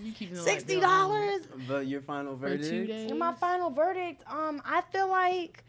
You 0.03 0.13
keep 0.15 0.35
Sixty 0.37 0.81
dollars. 0.81 1.43
But 1.67 1.87
your 1.87 2.01
final 2.01 2.35
verdict? 2.37 2.63
days. 2.89 3.13
My 3.13 3.35
final 3.35 3.69
verdict, 3.71 4.23
um, 4.31 4.63
I 4.65 4.81
feel 4.93 5.09
like 5.09 5.65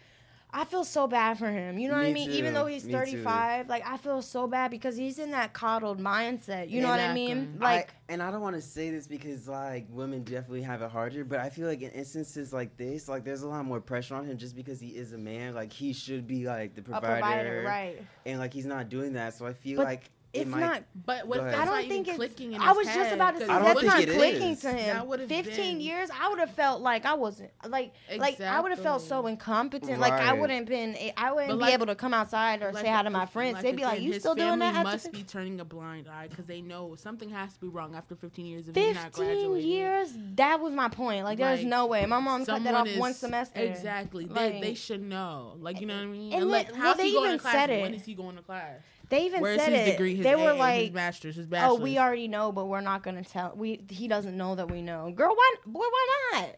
I 0.51 0.65
feel 0.65 0.83
so 0.83 1.05
bad 1.05 1.37
for 1.37 1.49
him. 1.51 1.77
You 1.77 1.89
know 1.89 1.95
what 1.95 2.05
I 2.05 2.11
Me 2.11 2.27
mean? 2.27 2.31
Even 2.31 2.53
though 2.55 2.65
he's 2.65 2.83
Me 2.83 2.91
too. 2.91 2.97
35, 2.97 3.69
like 3.69 3.87
I 3.87 3.97
feel 3.97 4.21
so 4.21 4.47
bad 4.47 4.71
because 4.71 4.97
he's 4.97 5.19
in 5.19 5.31
that 5.31 5.53
coddled 5.53 5.99
mindset. 5.99 6.69
You 6.71 6.81
know 6.81 6.89
what 6.89 6.99
I 6.99 7.13
mean? 7.13 7.57
Like 7.59 7.89
I, 7.89 8.13
and 8.13 8.23
I 8.23 8.31
don't 8.31 8.41
want 8.41 8.55
to 8.55 8.61
say 8.61 8.89
this 8.89 9.05
because 9.05 9.47
like 9.47 9.85
women 9.91 10.23
definitely 10.23 10.63
have 10.63 10.81
it 10.81 10.89
harder, 10.89 11.23
but 11.23 11.39
I 11.39 11.49
feel 11.49 11.67
like 11.67 11.81
in 11.81 11.91
instances 11.91 12.51
like 12.51 12.75
this, 12.77 13.07
like 13.07 13.23
there's 13.23 13.43
a 13.43 13.47
lot 13.47 13.63
more 13.65 13.79
pressure 13.79 14.15
on 14.15 14.25
him 14.25 14.37
just 14.37 14.55
because 14.55 14.79
he 14.79 14.89
is 14.89 15.13
a 15.13 15.17
man. 15.17 15.53
Like 15.53 15.71
he 15.71 15.93
should 15.93 16.25
be 16.25 16.45
like 16.47 16.73
the 16.73 16.81
A 16.81 16.83
provider, 16.83 17.19
provider, 17.19 17.63
right. 17.67 18.01
And 18.25 18.39
like 18.39 18.51
he's 18.51 18.65
not 18.65 18.89
doing 18.89 19.13
that, 19.13 19.35
so 19.35 19.45
I 19.45 19.53
feel 19.53 19.77
But 19.77 19.85
like 19.85 20.09
it's 20.33 20.49
might, 20.49 20.59
not- 20.59 20.83
But 21.05 21.27
what 21.27 21.39
if 21.39 21.45
that's 21.45 21.57
I 21.59 21.65
don't 21.65 21.77
even 21.79 21.89
think 21.89 22.07
it's. 22.07 22.17
clicking 22.17 22.53
in 22.53 22.61
I 22.61 22.67
his 22.69 22.77
was 22.77 22.87
just 22.87 23.13
about 23.13 23.31
to 23.35 23.39
say 23.41 23.47
that's 23.47 23.83
not 23.83 24.03
clicking 24.03 24.51
is. 24.51 24.61
to 24.61 24.69
him. 24.71 24.95
That 24.97 25.07
would've 25.07 25.27
15 25.29 25.55
been- 25.55 25.81
years, 25.81 26.09
I 26.17 26.29
would 26.29 26.39
have 26.39 26.51
felt 26.51 26.81
like 26.81 27.05
I 27.05 27.15
wasn't 27.15 27.49
like 27.67 27.93
like 28.17 28.39
I 28.39 28.59
would 28.59 28.71
have 28.71 28.79
felt 28.81 29.01
so 29.01 29.25
incompetent. 29.27 29.99
Like 29.99 30.13
I 30.13 30.33
wouldn't 30.33 30.67
been 30.67 30.95
eh, 30.95 31.11
I 31.17 31.31
wouldn't 31.31 31.49
But 31.51 31.55
be 31.57 31.61
like- 31.61 31.73
able 31.73 31.87
to 31.87 31.95
come 31.95 32.13
outside 32.13 32.61
or 32.61 32.71
Like 32.71 32.85
say 32.85 32.91
hi 32.91 33.01
to 33.03 33.09
my 33.09 33.23
if- 33.23 33.29
friends. 33.31 33.61
They'd 33.61 33.75
be 33.75 33.83
like, 33.83 34.01
"You 34.01 34.19
still 34.19 34.35
doing 34.35 34.59
that?" 34.59 34.73
family 34.73 34.91
must 34.91 35.11
be 35.11 35.23
turning 35.23 35.59
a 35.59 35.65
blind 35.65 36.07
eye 36.07 36.27
because 36.27 36.45
they 36.45 36.61
know 36.61 36.95
something 36.95 37.29
has 37.29 37.53
to 37.53 37.59
be 37.59 37.67
wrong 37.67 37.95
after 37.95 38.15
15 38.15 38.45
years 38.45 38.67
of 38.67 38.75
he's 38.75 38.95
not 38.95 39.15
15 39.15 39.55
years. 39.57 40.11
That 40.35 40.59
was 40.59 40.73
my 40.73 40.89
point. 40.89 41.23
Like, 41.25 41.37
there's 41.39 41.65
no 41.65 41.87
way. 41.87 42.05
My 42.05 42.19
mom 42.19 42.45
cut 42.45 42.63
that 42.63 42.73
off 42.75 42.87
one 42.97 43.13
semester. 43.13 43.59
Exactly. 43.59 44.25
Like, 44.25 44.35
they, 44.53 44.61
they 44.61 44.73
should 44.75 45.01
know. 45.01 45.55
Like 45.59 45.81
you 45.81 45.87
know 45.87 45.95
what 45.95 46.03
I 46.03 46.05
mean? 46.07 46.33
and 46.33 46.49
like 46.49 46.73
how's 46.73 46.99
he 46.99 47.13
going 47.13 47.25
even 47.25 47.37
to 47.37 47.41
class? 47.41 47.53
said 47.53 47.69
and 47.69 47.81
When 47.81 47.93
it. 47.93 47.97
is 47.97 48.05
he 48.05 48.13
going 48.13 48.35
to 48.35 48.41
class? 48.41 48.79
They 49.09 49.25
even 49.25 49.41
Where's 49.41 49.59
said 49.59 49.73
his 49.73 49.87
it. 49.87 49.91
degree? 49.91 50.15
His 50.15 50.23
they 50.23 50.35
were 50.35 50.51
AA, 50.51 50.53
his 50.53 50.59
like, 50.59 50.93
master's, 50.93 51.35
his 51.35 51.47
"Oh, 51.53 51.75
we 51.75 51.97
already 51.97 52.27
know, 52.27 52.51
but 52.51 52.65
we're 52.65 52.81
not 52.81 53.03
gonna 53.03 53.23
tell. 53.23 53.53
We 53.55 53.81
he 53.89 54.07
doesn't 54.07 54.37
know 54.37 54.55
that 54.55 54.69
we 54.69 54.81
know." 54.81 55.11
Girl, 55.11 55.33
why, 55.35 55.55
boy, 55.65 55.79
why 55.79 56.07
not? 56.33 56.49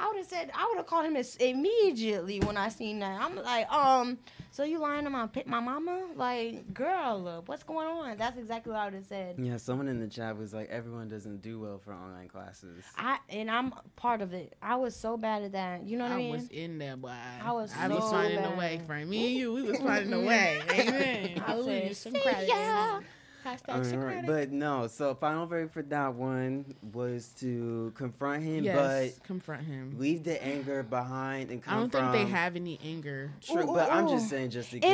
I 0.00 0.06
would 0.06 0.16
have 0.18 0.26
said 0.26 0.50
I 0.54 0.66
would 0.68 0.76
have 0.76 0.86
called 0.86 1.04
him 1.06 1.16
as- 1.16 1.34
immediately 1.36 2.38
when 2.40 2.56
I 2.56 2.68
seen 2.68 3.00
that. 3.00 3.20
I'm 3.20 3.34
like, 3.36 3.70
um, 3.72 4.16
so 4.52 4.62
you 4.62 4.78
lying 4.78 5.04
to 5.04 5.10
my 5.10 5.26
pi- 5.26 5.42
my 5.46 5.58
mama? 5.60 6.06
Like, 6.14 6.72
girl, 6.72 7.42
what's 7.46 7.64
going 7.64 7.86
on? 7.88 8.16
That's 8.16 8.36
exactly 8.38 8.72
what 8.72 8.80
I 8.80 8.84
would 8.86 8.94
have 8.94 9.04
said. 9.06 9.36
Yeah, 9.38 9.56
someone 9.56 9.88
in 9.88 9.98
the 10.00 10.06
chat 10.06 10.36
was 10.38 10.54
like, 10.54 10.68
everyone 10.70 11.08
doesn't 11.08 11.42
do 11.42 11.58
well 11.60 11.78
for 11.78 11.92
online 11.92 12.28
classes. 12.28 12.84
I 12.96 13.18
and 13.28 13.50
I'm 13.50 13.74
part 13.96 14.22
of 14.22 14.32
it. 14.32 14.54
I 14.62 14.76
was 14.76 14.94
so 14.94 15.16
bad 15.16 15.42
at 15.42 15.52
that. 15.52 15.84
You 15.84 15.98
know 15.98 16.04
what 16.04 16.12
I, 16.12 16.16
I 16.16 16.18
mean? 16.18 16.32
I 16.32 16.36
was 16.36 16.48
in 16.48 16.78
there, 16.78 16.96
boy. 16.96 17.12
I 17.44 17.52
was 17.52 17.72
so 17.72 17.78
I 17.80 17.88
was 17.88 18.10
finding 18.10 18.40
bad. 18.40 18.52
a 18.54 18.56
way, 18.56 18.80
friend. 18.86 19.10
Me 19.10 19.26
and 19.26 19.36
you, 19.36 19.52
we 19.52 19.62
was 19.62 19.78
finding 19.88 20.12
a 20.12 20.20
way. 20.20 20.60
Amen. 20.70 21.42
I 21.44 21.50
Hallelujah. 21.50 21.94
said, 21.94 22.12
Some 22.14 22.22
credits. 22.22 22.48
ya. 22.48 23.00
Hashtag 23.44 24.02
right. 24.04 24.26
But 24.26 24.50
no, 24.50 24.86
so 24.86 25.14
final 25.14 25.46
verdict 25.46 25.72
for 25.72 25.82
that 25.82 26.14
one 26.14 26.74
was 26.92 27.28
to 27.40 27.92
confront 27.94 28.42
him, 28.42 28.64
Yes, 28.64 29.14
but 29.16 29.24
confront 29.24 29.62
him. 29.64 29.96
leave 29.98 30.24
the 30.24 30.42
anger 30.44 30.82
behind 30.82 31.50
and 31.50 31.62
confront. 31.62 31.94
I 31.94 31.98
don't 32.00 32.12
think 32.12 32.26
they 32.26 32.30
have 32.32 32.56
any 32.56 32.78
anger. 32.84 33.30
True, 33.40 33.62
Ooh, 33.70 33.74
but 33.74 33.88
ooh, 33.88 33.92
I'm 33.92 34.06
ooh. 34.06 34.10
just 34.10 34.28
saying, 34.28 34.50
just 34.50 34.72
in 34.74 34.80
case. 34.80 34.90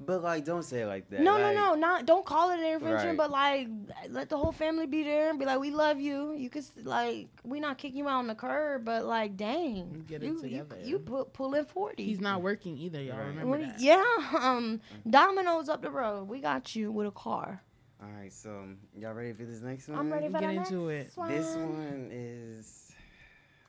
Intervention. 0.00 0.06
But 0.06 0.22
like, 0.22 0.44
don't 0.44 0.62
say 0.62 0.82
it 0.82 0.86
like 0.86 1.08
that. 1.10 1.20
No, 1.20 1.32
like, 1.38 1.54
no, 1.54 1.70
no, 1.70 1.74
not 1.74 2.06
don't 2.06 2.24
call 2.24 2.50
it 2.50 2.58
an 2.58 2.64
intervention, 2.66 3.08
Right. 3.10 3.16
but 3.16 3.30
like 3.30 3.68
let 4.08 4.28
the 4.28 4.36
whole 4.36 4.52
family 4.52 4.86
be 4.86 5.02
there 5.02 5.30
and 5.30 5.38
be 5.38 5.44
like, 5.44 5.60
we 5.60 5.70
love 5.70 6.00
you. 6.00 6.32
You 6.32 6.50
can 6.50 6.62
s- 6.62 6.72
like 6.82 7.28
we 7.44 7.60
not 7.60 7.78
kicking 7.78 7.98
you 7.98 8.08
out 8.08 8.18
on 8.18 8.26
the 8.26 8.34
curb, 8.34 8.84
but 8.84 9.04
like, 9.04 9.36
dang, 9.36 10.04
Get 10.08 10.22
it 10.22 10.26
you, 10.26 10.32
you 10.36 10.40
together. 10.40 10.78
you 10.82 10.98
pu- 10.98 11.26
pulling 11.26 11.64
forty. 11.64 12.04
He's 12.04 12.20
not 12.20 12.42
working 12.42 12.76
either, 12.78 13.02
y'all. 13.02 13.18
Remember 13.18 13.46
What- 13.46 13.60
that. 13.60 13.80
Yeah, 13.80 14.04
um, 14.40 14.80
Domino's 15.08 15.68
up 15.68 15.82
the 15.82 15.90
road. 15.90 16.28
We 16.28 16.40
got 16.40 16.74
you 16.74 16.90
with 16.90 17.06
a 17.06 17.12
car. 17.12 17.62
All 18.02 18.08
right, 18.18 18.32
so 18.32 18.64
y'all 18.96 19.12
ready 19.12 19.34
for 19.34 19.44
this 19.44 19.60
next 19.60 19.86
one? 19.88 19.98
I'm 19.98 20.10
ready 20.10 20.28
for 20.30 20.40
Get 20.40 20.50
into 20.54 20.86
next 20.88 21.18
it. 21.18 21.28
This 21.28 21.54
one. 21.54 21.72
one 21.74 22.08
is. 22.10 22.92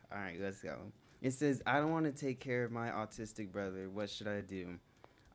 All 0.09 0.17
right, 0.17 0.37
let's 0.39 0.61
go. 0.61 0.77
It 1.21 1.31
says, 1.33 1.61
I 1.67 1.79
don't 1.79 1.91
want 1.91 2.05
to 2.05 2.11
take 2.13 2.39
care 2.39 2.63
of 2.63 2.71
my 2.71 2.89
autistic 2.89 3.51
brother. 3.51 3.89
What 3.89 4.09
should 4.09 4.27
I 4.27 4.39
do? 4.41 4.79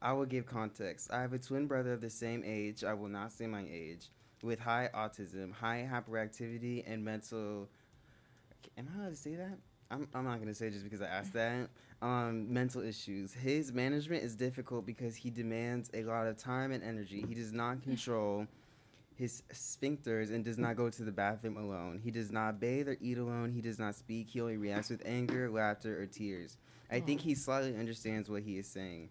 I 0.03 0.13
will 0.13 0.27
give 0.27 0.47
context. 0.47 1.11
I 1.13 1.21
have 1.21 1.33
a 1.33 1.39
twin 1.39 1.67
brother 1.67 1.93
of 1.93 2.01
the 2.01 2.11
same 2.11 2.43
age. 2.45 2.85
I 2.85 2.95
will 2.95 3.09
not 3.09 3.33
say 3.33 3.47
my 3.47 3.65
age. 3.71 4.09
With 4.43 4.59
high 4.59 4.91
autism, 4.95 5.53
high 5.53 5.89
hyperactivity, 5.91 6.85
and 6.87 7.05
mental. 7.05 7.69
Am 8.77 8.87
I 8.95 9.01
allowed 9.01 9.11
to 9.11 9.17
say 9.17 9.35
that? 9.37 9.59
I'm, 9.91 10.09
I'm 10.15 10.25
not 10.25 10.37
going 10.37 10.49
to 10.49 10.55
say 10.55 10.71
just 10.71 10.85
because 10.85 11.01
I 11.01 11.07
asked 11.07 11.33
that. 11.35 11.69
Um, 12.03 12.53
mental 12.53 12.83
issues. 12.83 13.33
His 13.33 13.73
management 13.73 14.23
is 14.23 14.35
difficult 14.35 14.85
because 14.85 15.17
he 15.17 15.31
demands 15.31 15.91
a 15.95 16.03
lot 16.03 16.27
of 16.27 16.37
time 16.37 16.73
and 16.73 16.83
energy. 16.83 17.25
He 17.27 17.35
does 17.35 17.53
not 17.53 17.83
control 17.83 18.47
his 19.17 19.43
sphincters 19.53 20.31
and 20.31 20.45
does 20.45 20.59
not 20.59 20.77
go 20.77 20.91
to 20.91 21.03
the 21.03 21.13
bathroom 21.13 21.57
alone. 21.57 22.01
He 22.03 22.11
does 22.11 22.31
not 22.31 22.61
bathe 22.61 22.89
or 22.89 22.97
eat 23.01 23.17
alone. 23.17 23.51
He 23.51 23.63
does 23.63 23.79
not 23.79 23.95
speak. 23.95 24.29
He 24.29 24.41
only 24.41 24.59
reacts 24.59 24.91
with 24.91 25.03
anger, 25.07 25.51
laughter, 25.51 26.01
or 26.01 26.07
tears. 26.07 26.59
I 26.91 27.01
think 27.01 27.21
he 27.21 27.35
slightly 27.35 27.77
understands 27.77 28.29
what 28.29 28.43
he 28.43 28.59
is 28.59 28.67
saying. 28.67 29.09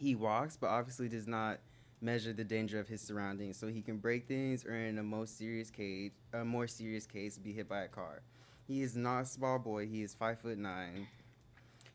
He 0.00 0.14
walks, 0.14 0.56
but 0.56 0.68
obviously 0.68 1.10
does 1.10 1.26
not 1.26 1.58
measure 2.00 2.32
the 2.32 2.42
danger 2.42 2.80
of 2.80 2.88
his 2.88 3.02
surroundings, 3.02 3.58
so 3.58 3.66
he 3.66 3.82
can 3.82 3.98
break 3.98 4.26
things 4.26 4.64
or, 4.64 4.74
in 4.74 4.96
a 4.96 5.02
most 5.02 5.36
serious 5.36 5.70
case, 5.70 6.12
a 6.32 6.42
more 6.42 6.66
serious 6.66 7.04
case, 7.04 7.36
be 7.36 7.52
hit 7.52 7.68
by 7.68 7.82
a 7.82 7.88
car. 7.88 8.22
He 8.66 8.80
is 8.80 8.96
not 8.96 9.20
a 9.20 9.26
small 9.26 9.58
boy. 9.58 9.86
He 9.86 10.02
is 10.02 10.14
five 10.14 10.40
foot 10.40 10.56
nine. 10.56 11.06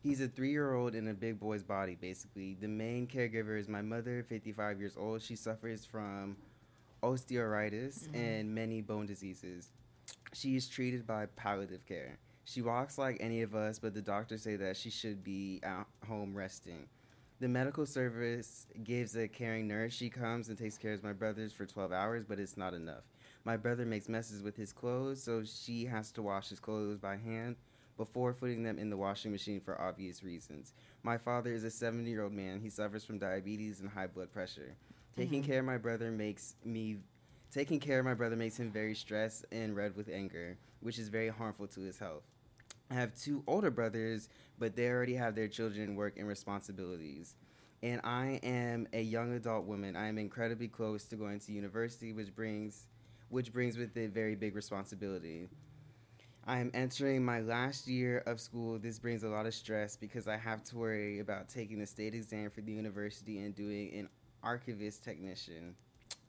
He's 0.04 0.22
a 0.22 0.28
three-year-old 0.28 0.94
in 0.94 1.08
a 1.08 1.16
big 1.16 1.40
boy's 1.40 1.64
body, 1.64 1.98
basically. 2.00 2.56
The 2.62 2.68
main 2.68 3.08
caregiver 3.08 3.60
is 3.60 3.68
my 3.68 3.82
mother, 3.82 4.24
55 4.30 4.80
years 4.80 4.96
old. 4.96 5.24
She 5.24 5.36
suffers 5.36 5.84
from 5.84 6.38
osteoarthritis 7.02 8.04
mm-hmm. 8.04 8.16
and 8.16 8.54
many 8.54 8.82
bone 8.82 9.08
diseases. 9.08 9.72
She 10.32 10.56
is 10.56 10.68
treated 10.68 11.08
by 11.08 11.26
palliative 11.26 11.88
care. 11.88 12.20
She 12.44 12.62
walks 12.62 13.00
like 13.00 13.18
any 13.20 13.42
of 13.42 13.56
us, 13.56 13.80
but 13.80 13.96
the 13.96 14.02
doctors 14.02 14.44
say 14.44 14.58
that 14.58 14.78
she 14.78 14.92
should 14.92 15.24
be 15.24 15.60
at 15.64 15.88
home 16.08 16.36
resting. 16.36 16.88
The 17.42 17.50
medical 17.50 17.86
service 17.86 18.66
gives 18.84 19.16
a 19.18 19.28
caring 19.28 19.68
nurse. 19.68 19.94
She 19.94 20.10
comes 20.10 20.48
and 20.48 20.58
takes 20.58 20.78
care 20.78 20.94
of 20.94 21.04
my 21.04 21.12
brothers 21.12 21.52
for 21.52 21.66
12 21.66 21.92
hours, 21.92 22.24
but 22.24 22.40
it's 22.40 22.56
not 22.56 22.74
enough. 22.74 23.04
My 23.44 23.58
brother 23.58 23.86
makes 23.86 24.08
messes 24.08 24.42
with 24.42 24.56
his 24.56 24.72
clothes, 24.72 25.22
so 25.22 25.44
she 25.44 25.86
has 25.86 26.12
to 26.14 26.22
wash 26.22 26.48
his 26.50 26.62
clothes 26.62 26.98
by 26.98 27.18
hand 27.18 27.58
before 27.98 28.34
putting 28.34 28.64
them 28.64 28.80
in 28.80 28.90
the 28.90 28.98
washing 28.98 29.32
machine 29.32 29.60
for 29.60 29.80
obvious 29.80 30.24
reasons. 30.24 30.74
My 31.04 31.18
father 31.18 31.54
is 31.54 31.66
a 31.66 31.70
70 31.70 32.10
year 32.10 32.24
old 32.24 32.32
man. 32.34 32.62
He 32.62 32.70
suffers 32.70 33.04
from 33.04 33.20
diabetes 33.20 33.82
and 33.82 33.90
high 33.90 34.08
blood 34.08 34.32
pressure. 34.32 34.76
Taking 35.18 35.44
Mhm. 35.44 35.46
care 35.46 35.60
of 35.60 35.66
my 35.66 35.78
brother 35.78 36.12
makes 36.12 36.56
me 36.64 37.00
taking 37.52 37.80
care 37.80 38.00
of 38.00 38.06
my 38.06 38.14
brother 38.14 38.36
makes 38.36 38.58
him 38.58 38.72
very 38.72 38.96
stressed 38.96 39.46
and 39.52 39.76
red 39.76 39.96
with 39.96 40.10
anger, 40.10 40.58
which 40.80 41.00
is 41.00 41.10
very 41.10 41.30
harmful 41.30 41.68
to 41.68 41.82
his 41.82 42.00
health. 42.00 42.24
I 42.92 42.94
have 42.94 43.16
two 43.16 43.44
older 43.48 43.72
brothers, 43.72 44.30
but 44.60 44.76
they 44.76 44.90
already 44.90 45.16
have 45.16 45.36
their 45.36 45.48
children, 45.48 45.96
work, 45.96 46.18
and 46.18 46.28
responsibilities. 46.28 47.36
And 47.82 48.00
I 48.04 48.40
am 48.44 48.88
a 48.94 49.02
young 49.02 49.34
adult 49.34 49.66
woman. 49.66 49.96
I 49.96 50.08
am 50.08 50.18
incredibly 50.18 50.68
close 50.68 51.06
to 51.06 51.16
going 51.16 51.40
to 51.42 51.52
university, 51.52 52.14
which 52.14 52.34
brings 52.36 52.88
which 53.30 53.52
brings 53.52 53.76
with 53.76 53.98
it 53.98 54.12
very 54.12 54.36
big 54.36 54.56
responsibility. 54.56 55.50
I 56.46 56.60
am 56.60 56.70
entering 56.76 57.26
my 57.26 57.42
last 57.42 57.88
year 57.88 58.20
of 58.28 58.40
school. 58.40 58.78
This 58.78 59.00
brings 59.00 59.24
a 59.24 59.30
lot 59.30 59.48
of 59.48 59.54
stress 59.56 59.96
because 59.96 60.28
I 60.28 60.38
have 60.38 60.64
to 60.66 60.78
worry 60.78 61.20
about 61.20 61.50
taking 61.50 61.80
the 61.80 61.88
state 61.88 62.14
exam 62.14 62.52
for 62.52 62.62
the 62.62 62.72
university 62.72 63.40
and 63.40 63.56
doing 63.56 63.92
an 63.96 64.10
archivist 64.44 65.04
technician. 65.04 65.76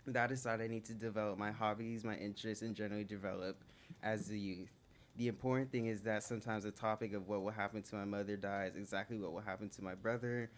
That 0.06 0.30
aside, 0.32 0.62
I 0.62 0.68
need 0.68 0.86
to 0.86 0.94
develop 0.94 1.38
my 1.38 1.50
hobbies, 1.50 2.02
my 2.02 2.16
interests, 2.16 2.62
and 2.62 2.74
generally 2.74 3.04
develop 3.04 3.62
as 4.02 4.30
a 4.30 4.38
youth. 4.38 4.75
The 5.16 5.28
important 5.28 5.72
thing 5.72 5.86
is 5.86 6.02
that 6.02 6.22
sometimes 6.22 6.64
the 6.64 6.70
topic 6.70 7.14
of 7.14 7.28
what 7.28 7.42
will 7.42 7.50
happen 7.50 7.82
to 7.82 7.94
my 7.94 8.04
mother 8.04 8.36
dies 8.36 8.72
exactly 8.76 9.18
what 9.18 9.32
will 9.32 9.40
happen 9.40 9.68
to 9.70 9.82
my 9.82 9.94
brother. 9.94 10.50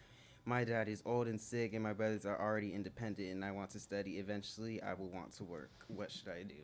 My 0.45 0.63
dad 0.63 0.87
is 0.87 1.03
old 1.05 1.27
and 1.27 1.39
sick, 1.39 1.73
and 1.73 1.83
my 1.83 1.93
brothers 1.93 2.25
are 2.25 2.39
already 2.39 2.73
independent, 2.73 3.29
and 3.29 3.45
I 3.45 3.51
want 3.51 3.69
to 3.71 3.79
study. 3.79 4.17
Eventually, 4.17 4.81
I 4.81 4.93
will 4.93 5.09
want 5.09 5.33
to 5.33 5.43
work. 5.43 5.69
What 5.87 6.09
should 6.11 6.29
I 6.29 6.43
do? 6.43 6.55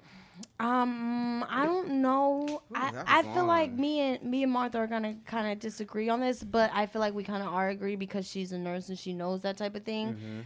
Um, 0.59 1.45
I 1.47 1.65
don't 1.65 2.01
know. 2.01 2.63
I, 2.73 3.03
I 3.05 3.21
was 3.21 3.35
feel 3.35 3.45
like 3.45 3.73
me 3.73 3.99
and 3.99 4.23
me 4.23 4.43
and 4.43 4.51
Martha 4.51 4.79
are 4.79 4.87
gonna 4.87 5.15
kind 5.25 5.51
of 5.51 5.59
disagree 5.59 6.09
on 6.09 6.19
this, 6.19 6.41
but 6.41 6.71
I 6.73 6.87
feel 6.87 6.99
like 6.99 7.13
we 7.13 7.23
kind 7.23 7.43
of 7.43 7.53
are 7.53 7.69
agree 7.69 7.95
because 7.95 8.27
she's 8.27 8.53
a 8.53 8.57
nurse 8.57 8.89
and 8.89 8.97
she 8.97 9.13
knows 9.13 9.41
that 9.41 9.57
type 9.57 9.75
of 9.75 9.83
thing. 9.83 10.13
Mm-hmm. 10.13 10.39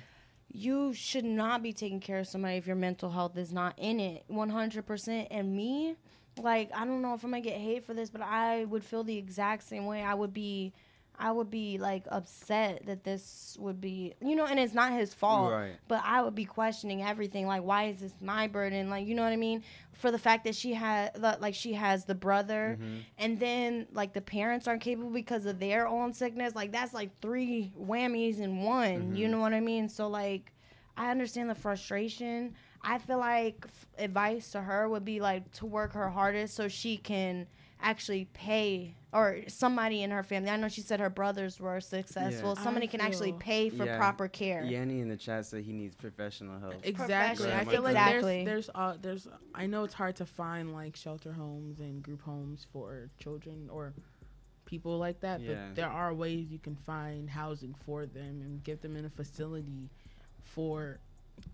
You 0.52 0.94
should 0.94 1.26
not 1.26 1.62
be 1.62 1.72
taking 1.72 2.00
care 2.00 2.20
of 2.20 2.28
somebody 2.28 2.58
if 2.58 2.66
your 2.66 2.76
mental 2.76 3.12
health 3.12 3.38
is 3.38 3.54
not 3.54 3.76
in 3.78 4.00
it, 4.00 4.24
one 4.28 4.50
hundred 4.50 4.86
percent. 4.86 5.28
And 5.32 5.56
me, 5.56 5.96
like, 6.44 6.70
I 6.74 6.86
don't 6.86 7.02
know 7.02 7.14
if 7.14 7.24
I'm 7.24 7.32
gonna 7.32 7.42
get 7.42 7.58
hate 7.58 7.86
for 7.86 7.94
this, 7.94 8.10
but 8.10 8.22
I 8.22 8.66
would 8.66 8.84
feel 8.84 9.04
the 9.04 9.18
exact 9.18 9.64
same 9.64 9.86
way. 9.86 10.02
I 10.04 10.14
would 10.14 10.34
be. 10.34 10.74
I 11.22 11.34
would 11.34 11.50
be 11.50 11.78
like 11.78 12.06
upset 12.08 12.86
that 12.86 13.04
this 13.04 13.58
would 13.60 13.82
be, 13.82 14.14
you 14.22 14.38
know, 14.38 14.46
and 14.46 14.58
it's 14.58 14.74
not 14.74 14.94
his 14.94 15.14
fault 15.14 15.52
Right. 15.52 15.76
but 15.90 16.02
I 16.06 16.22
would 16.22 16.34
be 16.34 16.46
questioning 16.46 17.04
everything. 17.04 17.46
Like, 17.46 17.62
why 17.62 17.88
is 17.88 18.00
this 18.00 18.14
my 18.22 18.48
burden? 18.48 18.90
Like, 18.90 19.06
you 19.06 19.16
know 19.16 19.24
what 19.24 19.34
I 19.34 19.36
mean? 19.36 19.62
For 19.92 20.12
the 20.12 20.18
fact 20.18 20.46
that 20.46 20.56
she 20.56 20.74
had, 20.74 21.18
like, 21.42 21.56
she 21.56 21.74
has 21.74 22.06
the 22.06 22.16
brother, 22.16 22.78
Mhm. 22.82 23.00
and 23.18 23.38
then 23.38 23.88
like 23.92 24.14
the 24.14 24.22
parents 24.22 24.66
aren't 24.66 24.82
capable 24.82 25.10
because 25.10 25.46
of 25.46 25.60
their 25.60 25.90
own 25.90 26.14
sickness. 26.14 26.56
Like, 26.56 26.72
that's 26.72 26.94
like 26.94 27.14
three 27.20 27.74
whammies 27.78 28.40
in 28.40 28.64
one. 28.64 29.14
You 29.14 29.28
Mhm. 29.28 29.32
know 29.32 29.40
what 29.42 29.54
I 29.54 29.60
mean? 29.60 29.90
So 29.90 30.08
like, 30.08 30.54
I 30.96 31.12
understand 31.12 31.50
the 31.50 31.56
frustration. 31.56 32.56
I 32.82 32.98
feel 32.98 33.18
like 33.20 33.66
f- 33.66 33.88
advice 33.98 34.52
to 34.52 34.62
her 34.62 34.88
would 34.88 35.06
be 35.06 35.20
like 35.20 35.52
to 35.54 35.66
work 35.66 35.94
her 35.94 36.10
hardest 36.10 36.56
so 36.56 36.68
she 36.68 36.98
can 36.98 37.48
actually 37.82 38.26
pay 38.34 38.96
or 39.12 39.40
somebody 39.48 40.04
in 40.04 40.12
her 40.12 40.22
family. 40.22 40.50
I 40.50 40.56
know 40.58 40.68
she 40.68 40.82
said 40.82 41.00
her 41.00 41.10
brothers 41.10 41.60
were 41.60 41.80
successful. 41.82 42.54
Yeah. 42.56 42.64
Somebody 42.64 42.88
I 42.88 42.92
can 42.92 43.02
actually 43.02 43.34
pay 43.34 43.70
for 43.70 43.86
Yeah. 43.86 43.98
proper 43.98 44.28
care. 44.28 44.64
Yanni 44.64 45.00
in 45.02 45.10
the 45.10 45.18
chat 45.18 45.46
said 45.46 45.64
he 45.64 45.72
needs 45.74 45.96
professional 45.96 46.60
help. 46.60 46.76
Exactly. 46.84 47.52
I 47.52 47.66
feel 47.66 47.82
like 47.82 47.92
Exactly. 47.96 48.44
there's 48.46 48.68
there's 48.68 48.70
uh, 48.76 48.98
there's 49.02 49.28
I 49.56 49.66
know 49.66 49.84
it's 49.86 49.94
hard 49.96 50.16
to 50.18 50.26
find 50.26 50.74
like 50.74 50.96
shelter 50.96 51.34
homes 51.34 51.80
and 51.80 52.04
group 52.04 52.22
homes 52.22 52.68
for 52.72 53.10
children 53.18 53.70
or 53.72 53.94
people 54.66 54.98
like 55.00 55.22
that, 55.22 55.42
Yeah. 55.42 55.56
but 55.68 55.76
there 55.76 55.90
are 55.90 56.14
ways 56.14 56.52
you 56.52 56.60
can 56.60 56.76
find 56.76 57.30
housing 57.30 57.74
for 57.86 58.06
them 58.06 58.42
and 58.42 58.64
get 58.64 58.82
them 58.82 58.96
in 58.96 59.06
a 59.06 59.10
facility 59.10 59.90
for 60.44 61.00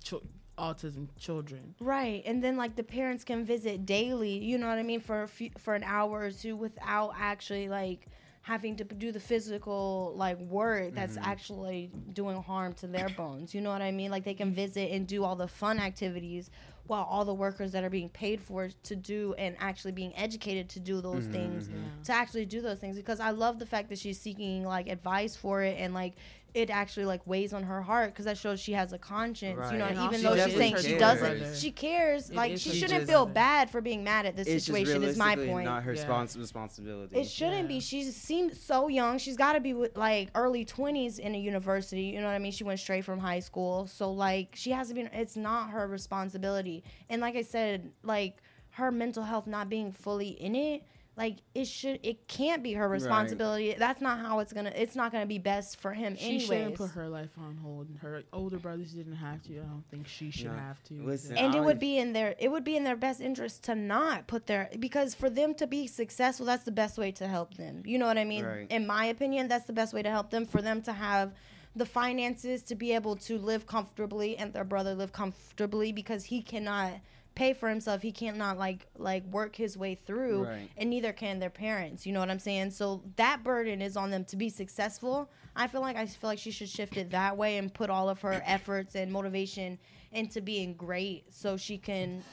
chil- 0.04 0.24
autism 0.58 1.08
children. 1.18 1.76
Right, 1.80 2.24
and 2.26 2.44
then 2.44 2.58
like 2.58 2.76
the 2.76 2.84
parents 2.84 3.24
can 3.24 3.46
visit 3.46 3.86
daily. 3.86 4.38
You 4.38 4.58
know 4.58 4.68
what 4.68 4.78
I 4.78 4.84
mean 4.84 5.00
for 5.02 5.24
a 5.24 5.28
few, 5.28 5.52
for 5.58 5.76
an 5.76 5.84
hour 5.84 6.22
or 6.22 6.32
two 6.32 6.56
without 6.56 7.14
actually 7.20 7.68
like 7.70 8.08
having 8.42 8.76
to 8.78 8.84
do 8.84 9.12
the 9.12 9.20
physical 9.20 10.14
like 10.16 10.38
work 10.40 10.94
that's 10.94 11.18
Mhm. 11.18 11.22
actually 11.24 11.92
doing 12.14 12.42
harm 12.44 12.74
to 12.74 12.88
their 12.88 13.10
bones. 13.10 13.56
You 13.56 13.62
know 13.62 13.72
what 13.72 13.82
I 13.82 13.92
mean? 13.92 14.12
Like 14.12 14.24
they 14.24 14.36
can 14.36 14.54
visit 14.54 14.92
and 14.92 15.08
do 15.08 15.24
all 15.24 15.36
the 15.36 15.48
fun 15.48 15.80
activities 15.80 16.52
while 16.88 17.04
all 17.06 17.26
the 17.26 17.34
workers 17.34 17.72
that 17.72 17.84
are 17.84 17.90
being 17.90 18.10
paid 18.10 18.40
for 18.40 18.70
to 18.84 18.96
do 18.96 19.34
and 19.40 19.56
actually 19.60 19.92
being 19.92 20.16
educated 20.16 20.70
to 20.70 20.80
do 20.80 21.02
those 21.02 21.26
Mhm, 21.26 21.32
things 21.32 21.68
mhm. 21.70 22.04
to 22.04 22.12
actually 22.14 22.46
do 22.46 22.62
those 22.62 22.78
things 22.78 22.96
because 22.96 23.20
I 23.20 23.32
love 23.32 23.58
the 23.58 23.66
fact 23.66 23.90
that 23.90 23.98
she's 23.98 24.20
seeking 24.22 24.64
like 24.64 24.88
advice 24.88 25.36
for 25.36 25.64
it 25.64 25.78
and 25.80 25.96
like 25.96 26.14
it 26.56 26.70
actually 26.70 27.06
like 27.06 27.22
weighs 27.28 27.54
on 27.54 27.64
her 27.64 27.82
heart 27.82 28.12
because 28.14 28.24
that 28.26 28.38
shows 28.38 28.60
she 28.62 28.72
has 28.72 28.94
a 28.94 28.98
conscience. 28.98 29.72
You 29.72 29.78
know, 29.78 29.86
And 29.86 30.00
even 30.00 30.24
though 30.24 30.36
she's 30.46 30.56
saying 30.56 30.78
she 30.78 30.98
doesn't, 30.98 31.58
she 31.58 31.70
cares. 31.70 32.30
It 32.30 32.36
like 32.36 32.58
she 32.58 32.70
shouldn't 32.72 33.02
just- 33.02 33.12
feel 33.12 33.26
bad 33.26 33.70
for 33.70 33.82
being 33.82 34.04
mad 34.04 34.26
at 34.26 34.36
this 34.38 34.48
situation. 34.48 35.04
Is 35.04 35.18
my 35.18 35.36
point. 35.36 35.66
not 35.66 35.84
her 35.84 35.94
Yeah. 35.94 36.06
spons- 36.08 36.38
responsibility. 36.38 37.20
It 37.20 37.28
shouldn't 37.28 37.68
be. 37.68 37.80
She 37.82 38.04
seems 38.06 38.60
so 38.60 38.88
young. 38.88 39.18
She's 39.18 39.36
got 39.38 39.54
to 39.54 39.60
be 39.60 39.74
with, 39.74 39.98
like 39.98 40.30
early 40.34 40.64
twenties 40.66 41.20
in 41.20 41.36
a 41.36 41.38
university. 41.38 42.04
You 42.04 42.22
know 42.22 42.28
what 42.28 42.34
I 42.34 42.40
mean? 42.40 42.54
She 42.54 42.64
went 42.64 42.80
straight 42.80 43.04
from 43.04 43.20
high 43.20 43.42
school, 43.42 43.86
so 43.88 44.12
like 44.12 44.56
she 44.56 44.72
has 44.72 44.88
to 44.88 44.94
be. 44.94 45.02
It's 45.12 45.36
not 45.36 45.72
her 45.72 45.86
responsibility. 45.88 46.84
And 47.10 47.22
like 47.22 47.36
I 47.36 47.42
said, 47.42 47.92
like 48.02 48.42
her 48.72 48.92
mental 48.92 49.24
health 49.24 49.46
not 49.48 49.70
being 49.70 49.92
fully 49.92 50.30
in 50.30 50.56
it, 50.56 50.84
like 51.18 51.38
it 51.54 51.66
should. 51.66 52.00
It 52.04 52.28
can't 52.28 52.62
be 52.62 52.74
her 52.74 52.90
responsibility. 52.90 53.74
That's 53.78 54.02
not 54.02 54.20
how 54.20 54.40
it's 54.40 54.52
gonna. 54.52 54.74
It's 54.76 54.96
not 54.96 55.12
gonna 55.12 55.26
be 55.26 55.38
best 55.40 55.80
for 55.80 55.94
him. 55.94 56.18
Anyway. 56.20 56.20
She 56.20 56.26
anyways. 56.28 56.48
shouldn't 56.48 56.76
put 56.76 56.90
her 56.92 57.08
life 57.08 57.30
on 57.38 57.56
hold. 57.58 57.88
Her 58.02 58.24
older 58.34 58.58
brothers 58.58 58.92
didn't 58.92 59.16
have 59.16 59.42
to. 59.44 59.54
I 59.60 59.64
don't 59.64 59.84
think 59.90 60.08
she 60.08 60.30
should 60.30 60.48
No. 60.48 60.54
have 60.58 60.84
to. 60.86 60.94
Listen, 60.96 61.38
and 61.38 61.56
it 61.56 61.64
would 61.64 61.80
be 61.80 61.98
in 61.98 62.12
their 62.14 62.36
it 62.38 62.52
would 62.52 62.64
be 62.66 62.76
in 62.76 62.84
their 62.84 62.96
best 62.98 63.22
interest 63.22 63.64
to 63.64 63.76
not 63.76 64.28
put 64.28 64.48
their 64.48 64.70
because 64.80 65.16
for 65.16 65.30
them 65.30 65.54
to 65.56 65.68
be 65.68 65.88
successful 65.88 66.46
that's 66.46 66.66
the 66.66 66.72
best 66.72 66.98
way 66.98 67.12
to 67.14 67.28
help 67.28 67.54
them 67.56 67.82
you 67.86 67.98
know 67.98 68.06
what 68.08 68.18
i 68.18 68.24
mean 68.26 68.44
Right. 68.46 68.68
in 68.70 68.86
my 68.86 69.06
opinion 69.06 69.48
that's 69.48 69.66
the 69.66 69.74
best 69.74 69.94
way 69.94 70.02
to 70.02 70.10
help 70.10 70.30
them 70.32 70.46
for 70.46 70.62
them 70.62 70.82
to 70.84 70.94
have 70.94 71.34
the 71.76 71.86
finances 71.86 72.62
to 72.64 72.76
be 72.76 72.94
able 72.94 73.16
to 73.18 73.38
live 73.38 73.66
comfortably 73.68 74.38
and 74.38 74.54
their 74.54 74.64
brother 74.64 74.94
live 74.96 75.12
comfortably 75.12 75.92
because 75.92 76.26
he 76.26 76.42
cannot 76.42 76.94
pay 77.36 77.54
for 77.54 77.68
himself 77.70 78.02
he 78.02 78.12
cannot 78.12 78.58
like 78.58 78.88
like 78.98 79.24
work 79.26 79.56
his 79.56 79.78
way 79.78 79.96
through 79.96 80.46
Right. 80.46 80.70
and 80.78 80.90
neither 80.90 81.12
can 81.14 81.40
their 81.40 81.50
parents 81.50 82.06
you 82.06 82.14
know 82.14 82.20
what 82.22 82.30
i'm 82.30 82.40
saying 82.40 82.72
so 82.72 83.04
that 83.18 83.44
burden 83.44 83.82
is 83.82 83.98
on 83.98 84.10
them 84.10 84.24
to 84.26 84.38
be 84.38 84.50
successful 84.50 85.30
i 85.56 85.68
feel 85.68 85.82
like 85.82 85.98
i 85.98 86.06
feel 86.06 86.30
like 86.30 86.40
she 86.40 86.52
should 86.52 86.70
shift 86.70 86.96
it 86.98 87.12
that 87.12 87.36
way 87.36 87.58
and 87.58 87.74
put 87.74 87.90
all 87.90 88.08
of 88.10 88.22
her 88.22 88.42
efforts 88.46 88.96
and 88.96 89.12
motivation 89.12 89.78
into 90.14 90.40
being 90.42 90.74
great 90.76 91.26
so 91.34 91.58
she 91.58 91.78
can 91.78 92.24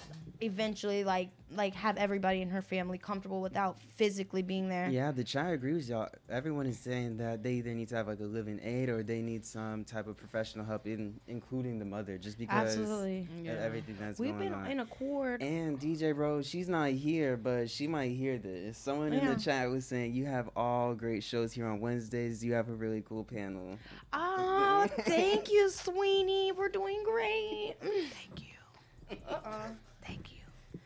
eventually 0.41 1.05
like 1.05 1.31
like 1.55 1.75
have 1.75 1.97
everybody 1.97 2.41
in 2.43 2.51
her 2.51 2.63
family 2.63 2.99
comfortable 2.99 3.41
without 3.41 3.77
physically 3.97 4.43
being 4.43 4.69
there 4.69 4.89
Yeah, 4.91 5.11
the 5.13 5.25
chat 5.25 5.53
agrees 5.53 5.89
y'all. 5.89 6.09
Everyone 6.31 6.67
is 6.67 6.79
saying 6.79 7.17
that 7.19 7.43
they 7.43 7.53
either 7.55 7.75
need 7.75 7.89
to 7.89 7.97
have 7.97 8.07
like 8.09 8.21
a 8.21 8.25
living 8.25 8.61
aid 8.63 8.89
or 8.89 9.03
they 9.03 9.21
need 9.23 9.45
some 9.45 9.85
type 9.85 10.07
of 10.07 10.17
professional 10.17 10.65
help, 10.65 10.87
in 10.87 11.21
including 11.29 11.79
the 11.79 11.85
mother, 11.85 12.19
just 12.19 12.39
because 12.39 12.77
Absolutely. 12.79 13.21
of 13.41 13.45
Yeah. 13.47 13.53
everything 13.61 13.97
that's 14.01 14.19
we've 14.19 14.31
going 14.37 14.51
been 14.51 14.55
on. 14.55 14.67
in 14.71 14.81
accord 14.81 15.43
and 15.43 15.79
DJ 15.81 16.17
Rose, 16.17 16.49
she's 16.49 16.69
not 16.69 16.91
here, 16.91 17.37
but 17.37 17.69
she 17.71 17.87
might 17.87 18.13
hear 18.13 18.39
this. 18.39 18.79
Someone 18.79 19.13
in 19.13 19.27
the 19.27 19.37
chat 19.41 19.69
was 19.71 19.87
saying 19.87 20.15
you 20.15 20.27
have 20.27 20.49
all 20.57 20.95
great 20.95 21.23
shows 21.23 21.53
here 21.53 21.67
on 21.67 21.81
Wednesdays. 21.81 22.45
You 22.45 22.55
have 22.55 22.69
a 22.69 22.75
really 22.75 23.03
cool 23.09 23.25
panel. 23.25 23.79
oh 24.13 24.87
thank 25.03 25.51
you 25.51 25.71
sweeney 25.71 26.53
we're 26.53 26.69
doing 26.69 27.03
great 27.05 27.75
thank 27.81 28.41
you 28.43 29.17
uh-uh 29.29 29.69
thank 30.05 30.33
you 30.33 30.42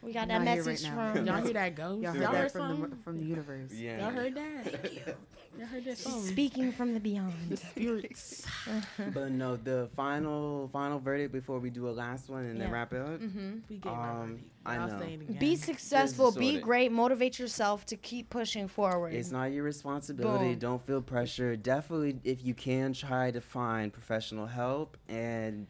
we 0.07 0.12
got 0.12 0.28
that 0.28 0.43
message 0.43 0.89
right 0.89 1.15
from 1.16 1.27
Y'all 1.27 1.43
hear 1.43 1.53
that 1.55 1.74
ghost? 1.74 2.03
Y'all 2.03 2.15
Y'all, 2.16 2.24
heard 2.27 2.35
heard 2.35 2.45
that 2.47 2.53
from 2.53 2.61
something? 2.70 2.91
the 2.91 2.97
from 3.05 3.19
the 3.19 3.24
universe. 3.24 3.73
Yeah. 3.73 3.99
Y'all 4.01 4.11
heard 4.11 4.35
that? 4.37 4.65
Thank 4.83 4.95
you. 4.95 5.15
Y'all 5.59 5.66
heard 5.66 5.85
that 5.87 5.99
song? 5.99 6.23
speaking 6.23 6.70
from 6.73 6.95
the 6.95 7.01
beyond 7.01 7.33
The 7.49 7.57
spirits. 7.57 8.47
but 9.15 9.31
no, 9.33 9.57
the 9.57 9.89
final 9.97 10.69
final 10.73 10.99
verdict 10.99 11.33
before 11.33 11.59
we 11.59 11.70
do 11.70 11.89
a 11.89 11.91
last 11.91 12.28
one 12.28 12.45
and 12.45 12.61
then 12.61 12.70
wrap 12.70 12.93
it 12.93 13.01
up. 13.01 13.20
mm-hmm. 13.20 13.59
We 13.69 13.77
gave 13.78 13.93
our 13.93 14.23
Um. 14.23 14.41
I 14.65 14.78
know. 14.78 14.99
say 14.99 15.15
it 15.15 15.20
again. 15.23 15.37
be 15.39 15.55
successful 15.57 16.33
be 16.33 16.59
great 16.59 16.91
motivate 16.91 17.39
yourself 17.39 17.87
to 17.87 17.97
keep 17.97 18.31
pushing 18.31 18.66
forward 18.66 19.15
It's 19.15 19.31
not 19.31 19.53
your 19.53 19.62
responsibility. 19.62 20.51
Boom. 20.51 20.59
Don't 20.59 20.87
feel 20.87 21.01
pressure. 21.01 21.55
Definitely, 21.57 22.19
if 22.24 22.45
you 22.45 22.53
can, 22.53 22.93
try 22.93 23.31
to 23.31 23.41
find 23.41 23.93
professional 23.93 24.47
help. 24.47 24.97
And 25.09 25.66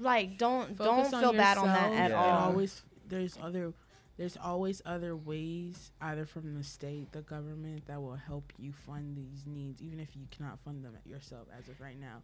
like 0.00 0.38
don't 0.38 0.76
Focus 0.76 1.10
don't 1.10 1.14
on 1.14 1.20
feel 1.22 1.32
bad 1.32 1.58
on 1.58 1.66
that 1.66 1.92
at 1.92 2.10
Yeah. 2.10 2.16
all 2.16 2.50
Always, 2.50 2.82
there's 3.08 3.38
other, 3.42 3.72
there's 4.16 4.36
always 4.36 4.82
other 4.84 5.16
ways, 5.16 5.90
either 6.00 6.24
from 6.24 6.54
the 6.54 6.64
state, 6.64 7.12
the 7.12 7.22
government, 7.22 7.86
that 7.86 8.00
will 8.00 8.16
help 8.16 8.52
you 8.58 8.72
fund 8.72 9.16
these 9.16 9.44
needs, 9.46 9.82
even 9.82 10.00
if 10.00 10.16
you 10.16 10.26
cannot 10.30 10.58
fund 10.60 10.84
them 10.84 10.96
yourself 11.04 11.46
as 11.58 11.68
of 11.68 11.80
right 11.80 11.98
now. 12.00 12.22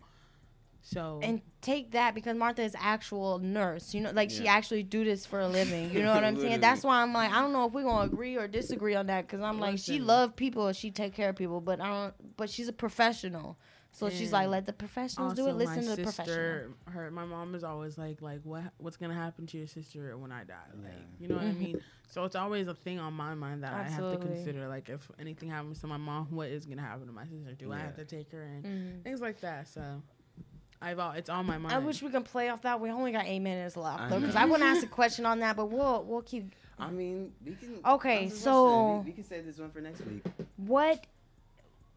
So 0.86 1.18
and 1.22 1.40
take 1.62 1.92
that 1.92 2.14
because 2.14 2.36
Martha 2.36 2.62
is 2.62 2.76
actual 2.78 3.38
nurse. 3.38 3.94
You 3.94 4.02
know, 4.02 4.10
like 4.10 4.30
she 4.30 4.46
actually 4.46 4.82
do 4.82 5.02
this 5.02 5.24
for 5.24 5.40
a 5.40 5.48
living. 5.48 5.90
You 5.90 6.02
know 6.02 6.14
what 6.14 6.24
I'm 6.24 6.36
saying? 6.36 6.60
That's 6.60 6.84
why 6.84 7.00
I'm 7.00 7.14
like, 7.14 7.32
I 7.32 7.40
don't 7.40 7.54
know 7.54 7.66
if 7.66 7.72
we're 7.72 7.84
gonna 7.84 8.04
agree 8.04 8.36
or 8.36 8.46
disagree 8.46 8.94
on 8.94 9.06
that 9.06 9.26
because 9.26 9.40
I'm 9.40 9.58
like, 9.58 9.78
she 9.78 9.98
love 9.98 10.36
people 10.36 10.70
she 10.74 10.90
take 10.90 11.14
care 11.14 11.30
of 11.30 11.36
people, 11.36 11.62
but 11.62 11.80
I 11.80 11.88
don't. 11.88 12.36
But 12.36 12.50
she's 12.50 12.68
a 12.68 12.72
professional, 12.72 13.56
so 13.94 14.10
she's 14.10 14.32
like, 14.32 14.48
let 14.48 14.66
the 14.66 14.72
professionals 14.72 15.34
do 15.34 15.48
it. 15.48 15.52
Listen 15.54 15.86
my 15.86 15.94
to 15.94 16.02
the 16.02 16.10
sister, 16.12 16.68
professional. 16.70 16.92
Her, 17.04 17.10
my 17.10 17.24
mom 17.24 17.54
is 17.54 17.64
always 17.64 17.96
like, 17.96 18.20
like 18.20 18.40
what, 18.42 18.64
what's 18.78 18.96
gonna 18.96 19.14
happen 19.14 19.46
to 19.46 19.56
your 19.58 19.66
sister 19.66 20.16
when 20.18 20.32
I 20.32 20.44
die? 20.44 20.54
Like, 20.82 20.92
you 21.20 21.28
know 21.28 21.36
what 21.36 21.44
I 21.44 21.48
Mhm. 21.50 21.58
mean? 21.58 21.80
So 22.08 22.24
it's 22.24 22.36
always 22.36 22.68
a 22.68 22.74
thing 22.74 22.98
on 22.98 23.12
my 23.14 23.34
mind 23.34 23.62
that 23.64 23.72
I 23.72 23.84
have 23.84 24.10
to 24.12 24.18
consider. 24.18 24.68
Like, 24.68 24.88
if 24.88 25.10
anything 25.18 25.48
happens 25.48 25.80
to 25.80 25.86
my 25.86 25.96
mom, 25.96 26.26
what 26.30 26.48
is 26.48 26.66
gonna 26.66 26.82
happen 26.82 27.06
to 27.06 27.12
my 27.12 27.24
sister? 27.24 27.54
Do 27.58 27.72
I 27.72 27.78
have 27.78 27.96
to 27.96 28.04
take 28.04 28.30
her 28.32 28.42
and 28.42 28.64
Mhm. 28.64 29.02
things 29.04 29.20
like 29.20 29.40
that? 29.40 29.68
So, 29.68 30.02
I've 30.82 30.98
all, 30.98 31.12
it's 31.12 31.30
on 31.30 31.46
my 31.46 31.56
mind. 31.56 31.74
I 31.74 31.78
wish 31.78 32.02
we 32.02 32.10
could 32.10 32.24
play 32.26 32.50
off 32.50 32.62
that. 32.62 32.78
We 32.80 32.90
only 32.90 33.12
got 33.12 33.24
eight 33.26 33.38
minutes 33.40 33.76
left 33.76 34.10
though, 34.10 34.20
because 34.20 34.34
know. 34.34 34.40
I 34.42 34.44
want 34.44 34.62
to 34.62 34.66
ask 34.66 34.82
a 34.82 34.86
question 35.00 35.24
on 35.24 35.38
that, 35.40 35.56
but 35.56 35.66
we'll 35.66 36.04
we'll 36.04 36.22
keep. 36.22 36.52
I 36.78 36.90
mean, 36.90 37.32
we 37.44 37.54
can. 37.54 37.78
Okay, 37.86 38.28
so- 38.28 38.98
we, 38.98 39.10
we 39.10 39.12
can 39.12 39.24
save 39.24 39.46
this 39.46 39.58
one 39.58 39.70
for 39.70 39.80
next 39.80 40.04
week. 40.04 40.24
what 40.56 41.06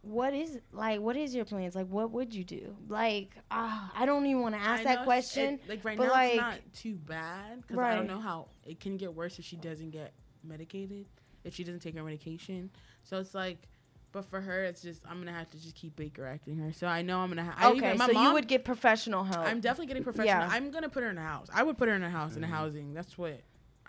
what 0.01 0.33
is 0.33 0.59
like 0.71 0.99
what 1.01 1.17
is 1.17 1.35
your 1.35 1.43
plans 1.43 1.75
like 1.75 1.87
what 1.87 2.11
would 2.11 2.33
you 2.33 2.43
do 2.43 2.75
like 2.87 3.35
ah 3.51 3.91
i 3.95 4.05
don't 4.05 4.25
even 4.25 4.41
want 4.41 4.55
to 4.55 4.61
ask 4.61 4.81
I 4.81 4.95
that 4.95 5.03
question 5.03 5.55
it- 5.55 5.69
like 5.69 5.83
right 5.83 5.97
but 5.97 6.05
now, 6.05 6.11
like 6.11 6.29
it's 6.33 6.41
not 6.41 6.59
too 6.73 6.95
bad 6.95 7.61
because 7.61 7.77
I 7.79 7.95
don't 7.95 8.07
know 8.07 8.19
how 8.19 8.47
it 8.65 8.79
can 8.79 8.95
get 8.97 9.13
worse 9.13 9.37
if 9.39 9.45
she 9.45 9.55
doesn't 9.57 9.89
get 9.91 10.13
medicated. 10.43 11.05
if 11.43 11.53
she 11.55 11.63
doesn't 11.63 11.81
take 11.81 11.95
her 11.95 12.03
medication. 12.03 12.69
So 13.03 13.19
it's 13.19 13.33
like, 13.33 13.57
but 14.11 14.25
for 14.25 14.39
her, 14.39 14.63
it's 14.63 14.81
just 14.81 15.01
I'm 15.09 15.19
gonna 15.19 15.33
have 15.33 15.49
to 15.51 15.61
just 15.61 15.75
keep 15.75 15.95
Baker 15.95 16.25
acting 16.25 16.57
her. 16.57 16.71
So 16.73 16.87
I 16.87 17.01
know 17.01 17.19
I'm 17.19 17.29
gonna. 17.29 17.43
Ha- 17.45 17.55
I 17.57 17.67
Okay, 17.69 17.77
even, 17.77 17.97
my 17.97 18.07
so 18.07 18.13
mom, 18.13 18.25
you 18.27 18.33
would 18.33 18.47
get 18.47 18.63
professional 18.65 19.23
help. 19.23 19.45
I'm 19.45 19.59
definitely 19.59 19.87
getting 19.87 20.03
professional. 20.03 20.27
Yeah. 20.27 20.47
I'm 20.49 20.71
gonna 20.71 20.89
put 20.89 21.03
her 21.03 21.09
in 21.09 21.17
a 21.17 21.21
house. 21.23 21.47
I 21.53 21.63
would 21.63 21.77
put 21.77 21.87
her 21.89 21.95
in 21.95 22.03
a 22.03 22.09
house 22.09 22.31
Mm-hmm. 22.31 22.43
in 22.43 22.49
a 22.49 22.53
housing. 22.53 22.93
That's 22.93 23.17
what 23.17 23.39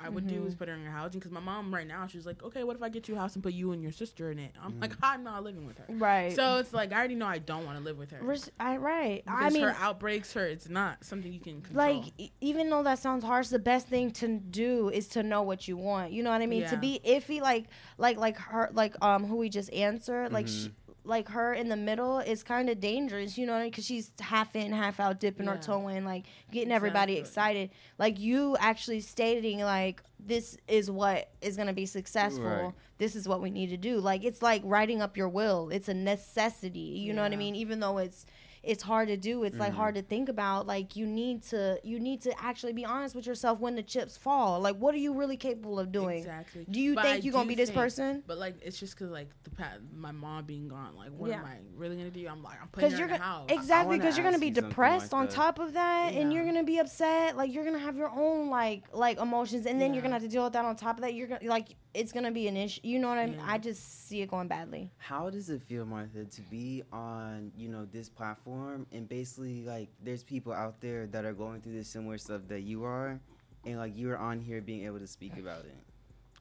I 0.02 0.08
would 0.08 0.26
do 0.26 0.46
is 0.46 0.54
Mhm. 0.54 0.58
put 0.58 0.68
her 0.68 0.74
in 0.74 0.86
a 0.86 0.90
housing 0.90 1.18
because 1.20 1.32
my 1.32 1.40
mom 1.40 1.74
right 1.74 1.86
now 1.86 2.06
she's 2.06 2.24
like, 2.26 2.42
okay, 2.42 2.64
what 2.64 2.76
if 2.76 2.82
I 2.82 2.88
get 2.88 3.08
you 3.08 3.14
a 3.16 3.18
house 3.18 3.34
and 3.34 3.42
put 3.42 3.52
you 3.52 3.72
and 3.72 3.82
your 3.82 3.92
sister 3.92 4.30
in 4.30 4.38
it? 4.38 4.52
I'm 4.62 4.78
like, 4.80 4.92
Mm-hmm. 4.92 5.04
I'm 5.04 5.24
not 5.24 5.42
living 5.44 5.66
with 5.66 5.78
her. 5.78 5.84
Right. 5.88 6.34
So 6.34 6.58
it's 6.58 6.72
like 6.72 6.92
I 6.92 6.96
already 6.98 7.14
know 7.16 7.26
I 7.26 7.38
don't 7.38 7.64
want 7.66 7.78
to 7.78 7.84
live 7.84 7.98
with 7.98 8.10
her. 8.12 8.18
Res- 8.22 8.50
I 8.60 8.76
right. 8.76 9.22
I 9.26 9.38
Because 9.38 9.54
mean, 9.54 9.62
her 9.64 9.76
outbreaks, 9.78 10.32
her 10.34 10.46
it's 10.46 10.68
not 10.68 11.04
something 11.04 11.32
you 11.32 11.40
can 11.40 11.60
control. 11.62 11.86
like 12.02 12.12
e- 12.18 12.30
even 12.40 12.70
though 12.70 12.82
that 12.82 12.98
sounds 12.98 13.24
harsh 13.24 13.48
the 13.48 13.58
best 13.58 13.88
thing 13.88 14.10
to 14.12 14.38
do 14.38 14.88
is 14.90 15.08
to 15.08 15.22
know 15.22 15.42
what 15.42 15.66
you 15.68 15.76
want 15.76 16.12
you 16.12 16.22
know 16.22 16.30
what 16.30 16.40
i 16.42 16.46
mean 16.46 16.66
to 16.68 16.76
be 16.76 17.00
iffy 17.04 17.40
like 17.40 17.66
like 17.98 18.16
like 18.16 18.36
her 18.38 18.70
like 18.72 18.94
um 19.02 19.24
who 19.24 19.36
we 19.36 19.48
just 19.48 19.72
answered 19.72 20.32
like 20.32 20.46
Mm-hmm. 20.46 20.64
she, 20.66 20.74
like 21.08 21.30
her 21.30 21.54
in 21.54 21.68
the 21.68 21.76
middle 21.76 22.18
is 22.18 22.42
kind 22.42 22.68
of 22.68 22.80
dangerous 22.80 23.38
you 23.38 23.46
know 23.46 23.64
because 23.64 23.84
she's 23.84 24.12
half 24.20 24.54
in 24.54 24.72
half 24.72 25.00
out 25.00 25.18
dipping 25.18 25.46
her 25.46 25.56
toe 25.56 25.88
in 25.88 26.04
like 26.04 26.26
getting 26.52 26.70
everybody 26.72 27.16
excited. 27.16 27.70
Like 27.98 28.20
you 28.20 28.56
actually 28.60 29.00
stating 29.00 29.60
like 29.60 30.02
this 30.20 30.58
is 30.68 30.90
what 30.90 31.30
is 31.40 31.56
going 31.56 31.68
to 31.68 31.74
be 31.74 31.86
successful. 31.86 32.44
Right. 32.44 32.72
this 32.98 33.16
is 33.16 33.26
what 33.26 33.40
we 33.40 33.50
need 33.50 33.70
to 33.70 33.76
do. 33.76 34.00
Like 34.00 34.24
it's 34.24 34.42
like 34.42 34.62
writing 34.64 35.00
up 35.00 35.16
your 35.16 35.28
will. 35.28 35.70
It's 35.70 35.88
a 35.88 35.94
necessity 35.94 36.78
you 36.78 37.12
know 37.12 37.22
what 37.22 37.32
i 37.32 37.36
mean? 37.36 37.56
Even 37.56 37.80
though 37.80 37.98
it's 37.98 38.26
it's 38.62 38.82
hard 38.82 39.08
to 39.08 39.16
do 39.16 39.44
it's 39.44 39.58
like 39.58 39.72
Mhm. 39.72 39.76
hard 39.76 39.94
to 39.94 40.02
think 40.02 40.28
about 40.28 40.66
like 40.66 40.96
you 40.96 41.06
need 41.06 41.42
to 41.44 41.78
you 41.84 41.98
need 42.00 42.20
to 42.22 42.32
actually 42.42 42.72
be 42.72 42.84
honest 42.84 43.14
with 43.14 43.26
yourself 43.26 43.60
when 43.60 43.74
the 43.76 43.82
chips 43.82 44.16
fall 44.16 44.60
like 44.60 44.76
what 44.76 44.94
are 44.94 44.98
you 44.98 45.12
really 45.14 45.36
capable 45.36 45.78
of 45.78 45.92
doing 45.92 46.18
Exactly. 46.18 46.64
do 46.70 46.80
you 46.80 46.94
But 46.94 47.04
think 47.04 47.14
I 47.16 47.18
you're 47.24 47.32
gonna 47.32 47.44
do 47.44 47.48
be 47.50 47.54
this 47.54 47.68
think- 47.70 47.76
person 47.78 48.22
But 48.26 48.38
like, 48.38 48.56
it's 48.62 48.78
just 48.78 48.94
because 48.96 49.10
like 49.10 49.28
the 49.44 49.50
pa- 49.50 49.78
my 49.94 50.12
mom 50.12 50.44
being 50.44 50.68
gone. 50.68 50.96
Like, 50.96 51.10
what 51.16 51.30
am 51.30 51.44
I 51.44 51.56
really 51.76 51.96
gonna 51.96 52.10
do? 52.10 52.26
I'm 52.28 52.42
like, 52.42 52.60
I'm 52.60 52.68
putting 52.68 52.90
her 52.90 52.96
you're 52.98 53.08
in 53.08 53.14
a 53.14 53.18
gonna 53.18 53.30
house. 53.30 53.46
exactly 53.50 53.98
because 53.98 54.16
you're 54.16 54.24
gonna 54.24 54.38
be 54.38 54.50
depressed 54.50 55.12
like 55.12 55.20
on 55.20 55.28
top 55.28 55.58
of 55.58 55.72
that 55.74 56.12
and 56.14 56.32
you're 56.32 56.44
gonna 56.44 56.64
be 56.64 56.78
upset 56.78 57.36
like 57.36 57.52
you're 57.52 57.64
gonna 57.64 57.78
have 57.78 57.96
your 57.96 58.10
own 58.10 58.48
like 58.50 58.84
like 58.92 59.18
emotions 59.18 59.66
and 59.66 59.80
then 59.80 59.94
you're 59.94 60.02
gonna 60.02 60.14
have 60.14 60.22
to 60.22 60.28
deal 60.28 60.44
with 60.44 60.52
that 60.52 60.64
on 60.64 60.74
top 60.76 60.96
of 60.96 61.02
that 61.02 61.14
you're 61.14 61.26
gonna 61.28 61.40
like 61.48 61.68
it's 61.94 62.12
gonna 62.12 62.30
be 62.30 62.46
an 62.48 62.56
issue 62.56 62.80
you 62.84 62.98
know 62.98 63.08
what 63.08 63.18
i 63.18 63.26
mean 63.26 63.36
Yeah. 63.36 63.52
i 63.52 63.58
just 63.58 64.06
see 64.08 64.20
it 64.22 64.30
going 64.30 64.48
badly 64.48 64.90
How 64.98 65.30
does 65.30 65.48
it 65.50 65.62
feel, 65.62 65.84
Martha, 65.86 66.24
to 66.24 66.40
be 66.42 66.82
on 66.92 67.50
you 67.56 67.68
know 67.68 67.86
this 67.90 68.08
platform 68.08 68.86
and 68.92 69.08
basically 69.08 69.62
like 69.62 69.88
there's 70.02 70.22
people 70.22 70.52
out 70.52 70.80
there 70.80 71.06
that 71.08 71.24
are 71.24 71.32
going 71.32 71.60
through 71.60 71.74
the 71.74 71.84
similar 71.84 72.18
stuff 72.18 72.42
that 72.48 72.60
you 72.60 72.84
are, 72.84 73.18
and 73.64 73.78
like 73.78 73.92
you're 73.96 74.18
on 74.18 74.40
here 74.40 74.60
being 74.60 74.84
able 74.84 74.98
to 74.98 75.06
speak 75.06 75.36
about 75.38 75.64
it. 75.64 75.76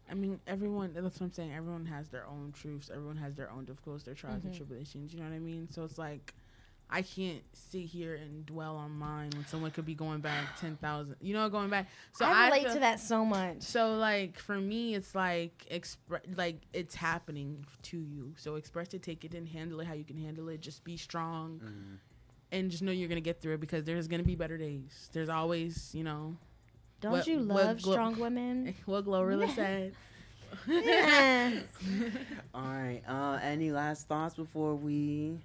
I 0.10 0.14
mean, 0.14 0.40
everyone. 0.48 0.94
That's 0.94 1.20
what 1.20 1.28
I'm 1.28 1.34
saying. 1.34 1.54
Everyone 1.54 1.86
has 1.86 2.08
their 2.10 2.26
own 2.28 2.54
truths. 2.54 2.90
Everyone 2.94 3.18
has 3.18 3.36
their 3.36 3.52
own 3.52 3.66
difficulties, 3.66 4.04
their 4.06 4.16
trials 4.16 4.44
and 4.46 4.54
Mhm. 4.54 4.58
tribulations. 4.58 5.14
You 5.14 5.20
know 5.20 5.26
what 5.30 5.36
I 5.36 5.40
mean? 5.40 5.68
So 5.70 5.84
it's 5.84 5.98
like, 5.98 6.34
I 6.90 7.02
can't 7.02 7.42
sit 7.52 7.82
here 7.82 8.16
and 8.16 8.46
dwell 8.46 8.78
on 8.78 8.92
mine 8.98 9.32
when 9.36 9.46
someone 9.46 9.72
could 9.72 9.86
be 9.86 9.94
going 9.94 10.22
back 10.22 10.58
ten 10.60 10.78
thousand. 10.78 11.18
You 11.20 11.34
know, 11.34 11.50
going 11.50 11.70
back. 11.70 11.90
So 12.14 12.26
i 12.26 12.46
relate 12.46 12.64
feel- 12.64 12.74
to 12.76 12.80
that 12.80 13.00
so 13.02 13.26
much 13.26 13.62
So 13.62 13.96
like 13.96 14.40
for 14.40 14.56
me, 14.58 14.96
it's 14.96 15.14
like 15.14 15.66
express 15.70 16.22
like 16.36 16.62
it's 16.74 16.96
happening 16.96 17.66
to 17.84 17.98
you. 17.98 18.34
So 18.38 18.56
express 18.56 18.94
it, 18.94 19.04
take 19.04 19.26
it, 19.26 19.34
and 19.34 19.48
handle 19.48 19.82
it 19.82 19.88
how 19.88 19.94
you 19.94 20.06
can 20.06 20.18
handle 20.18 20.48
it. 20.50 20.62
Just 20.62 20.84
be 20.86 20.96
strong, 20.96 21.60
and 22.54 22.72
just 22.72 22.82
know 22.84 22.94
you're 22.94 23.10
gonna 23.10 23.20
get 23.20 23.42
through 23.42 23.56
it 23.56 23.60
because 23.60 23.84
there's 23.84 24.08
gonna 24.08 24.24
be 24.24 24.36
better 24.36 24.58
days. 24.58 25.10
There's 25.12 25.30
always, 25.30 25.94
you 25.94 26.04
know. 26.06 26.38
don't 27.02 27.12
what- 27.12 27.28
you 27.28 27.40
love 27.40 27.82
Glo- 27.82 27.94
strong 27.94 28.18
women 28.18 28.74
What 28.86 29.06
GloRilla 29.06 29.54
said. 29.56 29.94
Yeah. 30.66 31.52
All 32.54 32.62
right. 32.64 33.02
Uh, 33.08 33.40
any 33.44 33.72
last 33.72 34.08
thoughts 34.08 34.36
before 34.36 34.76
we 34.76 35.38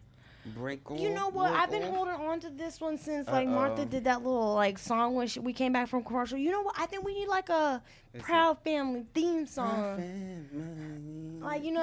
break? 0.46 0.80
You 0.94 1.10
know 1.10 1.28
what? 1.30 1.52
I've 1.52 1.70
been 1.70 1.84
off? 1.84 1.94
holding 1.94 2.14
on 2.14 2.40
to 2.40 2.50
this 2.50 2.80
one 2.80 2.98
since 2.98 3.28
like 3.28 3.48
Martha 3.48 3.82
Uh-oh. 3.82 3.86
did 3.86 4.04
that 4.04 4.22
little 4.22 4.54
like 4.54 4.78
song 4.78 5.14
when 5.14 5.26
she, 5.26 5.40
we 5.40 5.52
came 5.52 5.72
back 5.72 5.88
from 5.88 6.02
commercial. 6.04 6.38
You 6.38 6.50
know 6.50 6.62
what? 6.62 6.74
I 6.78 6.86
think 6.86 7.04
we 7.04 7.14
need 7.14 7.28
like 7.28 7.48
a 7.48 7.82
Proud 8.18 8.58
Family 8.62 9.04
theme 9.14 9.46
song. 9.46 11.40
Like 11.40 11.64
you 11.64 11.72
know, 11.72 11.82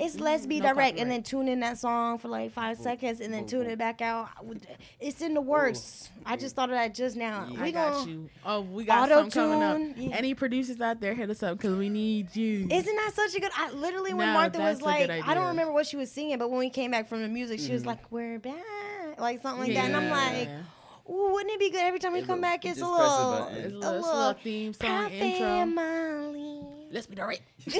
it's 0.00 0.18
let's 0.18 0.46
be 0.46 0.58
No 0.60 0.72
direct, 0.74 0.98
and 0.98 1.10
then 1.10 1.22
tune 1.22 1.46
in 1.48 1.60
that 1.60 1.78
song 1.78 2.18
for 2.18 2.28
like 2.28 2.50
five 2.50 2.76
seconds, 2.78 3.20
and 3.20 3.32
then 3.32 3.46
tune 3.46 3.66
it 3.66 3.78
back 3.78 4.00
out. 4.00 4.28
It's 5.00 5.20
in 5.20 5.34
the 5.34 5.40
works. 5.40 6.10
I 6.24 6.36
just 6.36 6.56
thought 6.56 6.70
of 6.70 6.74
that 6.74 6.92
just 6.94 7.14
now. 7.16 7.46
I 7.56 7.62
We 7.62 7.72
got 7.72 8.08
you. 8.08 8.28
Oh, 8.44 8.62
we 8.62 8.84
got 8.84 9.08
some 9.08 9.30
coming 9.30 9.62
up. 9.62 9.96
Yeah. 9.96 10.16
Any 10.16 10.34
producers 10.34 10.80
out 10.80 11.00
there, 11.00 11.14
hit 11.14 11.30
us 11.30 11.42
up 11.42 11.58
because 11.58 11.76
we 11.76 11.88
need 11.88 12.34
you. 12.34 12.66
Isn't 12.68 12.96
that 12.96 13.12
such 13.14 13.36
a 13.36 13.40
good? 13.40 13.52
I 13.56 13.70
literally 13.70 14.12
when 14.12 14.26
No, 14.26 14.32
Martha 14.32 14.58
was 14.58 14.82
like, 14.82 15.08
I 15.08 15.34
don't 15.34 15.48
remember 15.48 15.72
what 15.72 15.86
she 15.86 15.96
was 15.96 16.10
singing, 16.10 16.38
but 16.38 16.50
when 16.50 16.58
we 16.58 16.70
came 16.70 16.90
back 16.90 17.06
from 17.08 17.22
the 17.22 17.28
music, 17.28 17.60
she 17.60 17.72
was 17.72 17.82
Mhm. 17.82 17.86
like, 17.86 18.10
"We're 18.10 18.38
back," 18.40 18.54
like 19.20 19.40
something 19.40 19.66
like 19.68 19.74
that, 19.74 19.84
and 19.86 19.96
I'm 19.96 20.10
like, 20.10 20.48
Yeah. 20.48 20.62
Ooh, 21.10 21.32
wouldn't 21.32 21.52
it 21.52 21.60
be 21.60 21.70
good 21.70 21.82
every 21.82 21.98
time 21.98 22.12
we 22.12 22.20
It 22.20 22.26
come 22.26 22.36
will- 22.38 22.42
back? 22.42 22.64
It's 22.64 22.78
a 22.78 22.80
just 22.80 22.94
press 22.94 23.10
a 23.10 23.28
little. 23.28 23.46
It's 23.48 23.56
a 23.56 23.58
a 23.58 23.78
little, 23.78 23.78
a 23.78 23.92
little 24.00 24.16
little 24.18 24.32
theme 24.42 24.72
song 24.72 24.88
Proud 24.88 25.12
intro. 25.12 25.46
Family. 25.46 26.62
Let's 26.90 27.06
be 27.06 27.16
direct. 27.16 27.42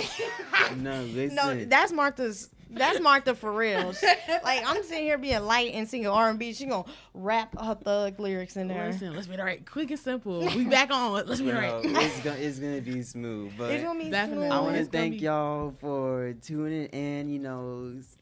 No, 0.78 1.03
listen. 1.05 1.35
No, 1.36 1.65
that's 1.65 1.93
Martha's. 1.93 2.51
That's 2.69 3.01
Martha 3.01 3.35
for 3.36 3.53
real. 3.53 3.94
like 4.44 4.62
I'm 4.66 4.82
sitting 4.82 5.05
here 5.05 5.16
being 5.19 5.40
light 5.44 5.73
and 5.73 5.89
singing 5.89 6.09
R 6.09 6.28
and 6.28 6.39
B. 6.39 6.53
She 6.53 6.66
gonna 6.66 6.85
rap 7.15 7.57
her 7.59 7.77
thug 7.77 8.19
lyrics 8.19 8.57
in 8.57 8.66
there. 8.66 8.86
Listen, 8.90 9.15
let's 9.15 9.28
be 9.28 9.36
direct. 9.36 9.70
Quick 9.70 9.90
and 9.93 10.01
simple. 10.01 10.40
We 10.40 10.65
back 10.69 10.90
on. 10.90 11.12
Let's 11.27 11.40
be 11.40 11.47
direct. 11.53 11.85
know, 11.85 12.01
it's 12.01 12.20
gonna 12.20 12.36
it's 12.36 12.59
gonna 12.59 12.81
be 12.81 13.03
smooth. 13.03 13.53
But 13.57 13.70
It's 13.70 13.85
gonna 13.85 14.03
be 14.03 14.11
Definitely. 14.11 14.48
smooth. 14.48 14.53
I 14.59 14.61
want 14.61 14.77
to 14.77 14.85
thank 14.86 15.12
be- 15.15 15.19
y'all 15.20 15.74
for 15.81 16.35
tuning 16.43 16.86
in. 16.86 17.28
You 17.31 17.39
know, 17.39 17.94
s- 18.01 18.16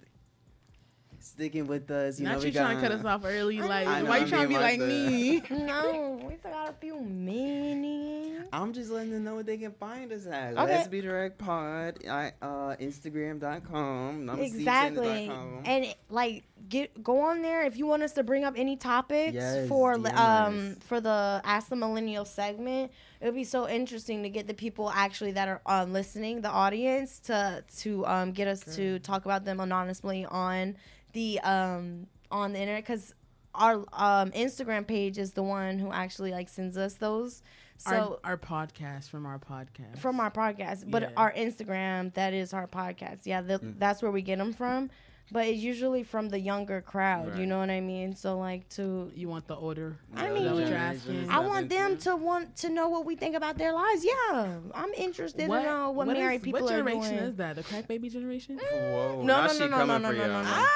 sticking 1.34 1.66
with 1.66 1.90
us. 1.90 2.18
You 2.18 2.24
Not 2.24 2.34
know, 2.34 2.40
you 2.40 2.46
we 2.46 2.52
trying 2.52 2.76
got, 2.76 2.82
to 2.82 2.88
cut 2.88 2.98
us 2.98 3.04
off 3.04 3.22
early. 3.24 3.60
Like, 3.60 3.86
I 3.86 4.02
know, 4.02 4.08
why 4.08 4.16
you 4.18 4.22
I'm 4.22 4.28
trying 4.28 4.42
to 4.42 4.48
be 4.48 4.54
like 4.54 4.78
like 4.78 4.88
me? 4.88 5.42
no, 5.50 6.20
we 6.26 6.36
still 6.36 6.50
got 6.50 6.70
a 6.70 6.72
few 6.74 7.00
minutes. 7.00 8.48
I'm 8.52 8.72
just 8.72 8.90
letting 8.90 9.10
them 9.10 9.24
know 9.24 9.34
what 9.34 9.46
they 9.46 9.56
can 9.56 9.72
find 9.72 10.12
us 10.12 10.26
at. 10.26 10.56
Okay. 10.56 10.74
Let's 10.74 10.88
be 10.88 11.00
direct 11.00 11.38
pod. 11.38 12.06
I 12.08 12.32
uh 12.40 12.76
Instagram.com. 12.76 14.30
Exactly. 14.38 15.30
And 15.64 15.94
like 16.08 16.44
get 16.68 17.02
go 17.02 17.20
on 17.20 17.42
there 17.42 17.64
if 17.64 17.76
you 17.76 17.86
want 17.86 18.02
us 18.02 18.12
to 18.12 18.22
bring 18.22 18.44
up 18.44 18.54
any 18.56 18.76
topics 18.76 19.34
Yes, 19.34 19.68
for 19.68 19.96
DM 19.96 20.16
um 20.16 20.76
for 20.76 21.00
the 21.00 21.40
Ask 21.44 21.68
the 21.68 21.76
Millennial 21.76 22.24
segment. 22.24 22.92
It 23.20 23.26
would 23.26 23.34
be 23.34 23.44
so 23.44 23.68
interesting 23.68 24.22
to 24.22 24.28
get 24.28 24.46
the 24.46 24.54
people 24.54 24.90
actually 24.90 25.32
that 25.32 25.48
are 25.48 25.60
um, 25.64 25.92
listening, 25.92 26.42
the 26.42 26.50
audience, 26.50 27.18
to 27.20 27.64
to 27.78 28.06
um 28.06 28.32
get 28.32 28.48
us 28.48 28.60
to 28.76 28.98
talk 29.00 29.24
about 29.24 29.44
them 29.44 29.60
anonymously 29.60 30.26
on 30.26 30.76
the 31.14 31.40
um 31.40 32.06
on 32.30 32.52
the 32.52 32.60
internet 32.60 32.84
because 32.84 33.14
our 33.54 33.76
um 33.92 34.30
Instagram 34.32 34.86
page 34.86 35.16
is 35.16 35.32
the 35.32 35.42
one 35.42 35.78
who 35.78 35.90
actually 35.90 36.32
like 36.32 36.48
sends 36.48 36.76
us 36.76 36.94
those. 36.94 37.42
So 37.78 38.20
our, 38.22 38.32
our 38.32 38.36
podcast 38.36 39.08
from 39.10 39.26
our 39.26 39.38
podcast. 39.38 39.98
from 39.98 40.20
our 40.20 40.30
podcast, 40.30 40.90
but 40.90 41.02
Yeah. 41.02 41.10
our 41.16 41.32
Instagram 41.32 42.12
that 42.14 42.32
is 42.32 42.52
our 42.52 42.68
podcast. 42.68 43.20
Yeah, 43.24 43.40
the, 43.40 43.58
that's 43.78 44.00
where 44.02 44.12
we 44.12 44.22
get 44.22 44.38
them 44.38 44.52
from. 44.52 44.90
But 45.32 45.46
it's 45.46 45.58
usually 45.60 46.02
from 46.04 46.28
the 46.28 46.38
younger 46.38 46.80
crowd. 46.82 47.38
You 47.38 47.46
know 47.46 47.58
what 47.58 47.70
I 47.70 47.80
mean? 47.80 48.14
So 48.14 48.38
like 48.38 48.68
to 48.70 49.10
you 49.14 49.28
want 49.28 49.46
the 49.48 49.54
order? 49.54 49.96
I 50.14 50.28
Is 50.28 50.42
that 50.44 50.44
what 50.52 50.58
mean, 50.58 50.68
you're 50.68 50.76
asking? 50.76 51.30
I 51.30 51.38
want 51.40 51.68
them 51.70 51.96
to 51.98 52.14
want 52.14 52.56
to 52.58 52.68
know 52.68 52.88
what 52.88 53.04
we 53.06 53.16
think 53.16 53.34
about 53.34 53.56
their 53.58 53.72
lives. 53.72 54.04
Yeah, 54.04 54.58
I'm 54.74 54.92
interested 54.94 55.48
to 55.48 55.48
know 55.48 55.90
what, 55.90 56.06
what 56.08 56.16
married 56.16 56.36
is- 56.36 56.42
people 56.42 56.60
What 56.60 56.72
are 56.72 56.76
generation 56.76 57.16
doing. 57.16 57.24
is 57.30 57.36
that? 57.36 57.56
The 57.56 57.62
crack 57.62 57.88
baby 57.88 58.08
generation? 58.10 58.58
Whoa, 58.70 59.22
No, 59.24 59.46
now 59.46 59.46
no, 59.46 59.66
no, 59.66 59.66
no, 59.66 59.84
no, 59.86 59.98
no, 59.98 60.10
no, 60.10 60.10
y'all. 60.12 60.44
no. 60.44 60.66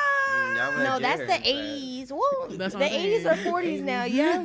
Mm, 0.49 0.85
No, 0.85 0.99
that's 1.07 1.21
the 1.21 1.49
'80s. 1.49 2.09
Whoa, 2.11 2.49
That's 2.57 2.75
the 2.75 2.81
'80s 2.81 3.25
or 3.27 3.35
'40s 3.53 3.83
now. 3.83 4.05
Yeah, 4.19 4.43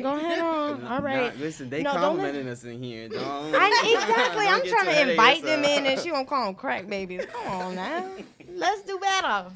go 0.00 0.14
ahead 0.16 0.38
on. 0.38 0.84
All 0.86 1.00
right. 1.00 1.34
Nah, 1.36 1.40
listen, 1.44 1.68
they 1.68 1.82
No, 1.82 1.92
complimenting 1.92 2.48
us 2.48 2.62
in 2.64 2.82
here. 2.82 3.08
Don't, 3.10 3.20
I, 3.54 3.66
exactly. 3.94 4.44
don't 4.44 4.54
I'm 4.54 4.66
trying 4.66 4.94
to 4.94 5.10
invite 5.10 5.42
them 5.42 5.64
in, 5.64 5.86
and 5.86 6.00
she 6.00 6.12
won't 6.12 6.28
call 6.28 6.46
them 6.46 6.54
crack 6.54 6.86
babies. 6.88 7.26
Come 7.26 7.46
on 7.52 7.74
now, 7.74 8.08
let's 8.60 8.82
do 8.82 8.98
better. 8.98 9.46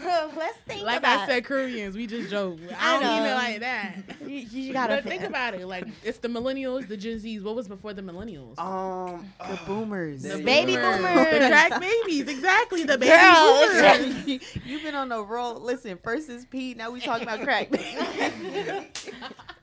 let's 0.36 0.56
think 0.58 0.80
about 0.82 0.82
it. 0.82 0.84
Like 0.84 0.98
about 1.00 1.18
I 1.20 1.26
said, 1.26 1.44
Koreans, 1.44 1.96
we 1.96 2.06
just 2.06 2.30
joke. 2.30 2.58
I 2.78 2.96
I 2.96 3.00
don't 3.00 3.22
mean 3.24 3.32
it 3.32 3.34
like 3.34 3.60
that. 3.60 3.94
You, 4.20 4.36
you 4.66 4.72
gotta 4.72 4.94
But 4.96 5.04
think 5.04 5.24
about 5.24 5.54
it. 5.54 5.66
Like 5.66 5.86
it's 6.04 6.18
the 6.18 6.28
millennials, 6.28 6.86
the 6.86 6.96
Gen 6.96 7.18
Zs. 7.18 7.42
What 7.42 7.56
was 7.56 7.66
before 7.66 7.92
the 7.94 8.02
millennials? 8.02 8.58
Um, 8.60 9.26
The 9.40 9.58
boomers. 9.66 10.22
the 10.22 10.40
baby 10.40 10.76
boomers. 10.76 11.02
the 11.30 11.48
crack 11.48 11.80
babies. 11.80 12.28
Exactly, 12.28 12.84
the 12.84 12.96
baby 12.96 13.10
Girl, 13.10 13.66
boomers. 13.66 14.56
You've 14.64 14.82
been 14.84 14.94
on 14.94 15.10
a 15.10 15.20
roll. 15.20 15.58
Listen, 15.60 15.98
first 16.02 16.28
is 16.28 16.44
Pete. 16.46 16.76
Now 16.76 16.90
we 16.92 17.00
talking 17.00 17.24
about 17.26 17.40
crack. 17.42 17.68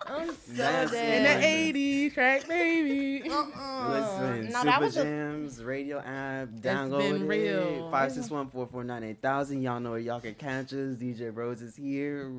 I'm 0.07 0.27
so 0.30 0.36
That's 0.49 0.94
In 0.94 1.23
the 1.23 1.30
'80s, 1.30 2.14
crack 2.14 2.48
baby. 2.48 3.30
Uh-uh. 3.30 3.90
Listen, 3.90 4.45
no, 4.52 4.60
Super 4.60 4.65
that 4.65 4.82
was 4.82 4.98
a, 4.98 5.03
Jams 5.03 5.64
radio 5.64 5.99
app. 5.99 6.49
been 6.49 6.61
Download 6.61 7.27
real. 7.27 7.88
it. 7.88 7.91
Five 7.91 8.11
six 8.11 8.30
one 8.30 8.49
four 8.49 8.68
four 8.68 8.84
nine 8.84 9.03
eight 9.03 9.22
thousand. 9.22 9.61
Y'all 9.64 9.80
know 9.80 9.91
where 9.91 9.99
y'all 9.99 10.19
can 10.19 10.36
catch 10.36 10.73
us. 10.73 10.95
DJ 10.95 11.36
Rose 11.36 11.61
is 11.61 11.76
here. 11.76 12.32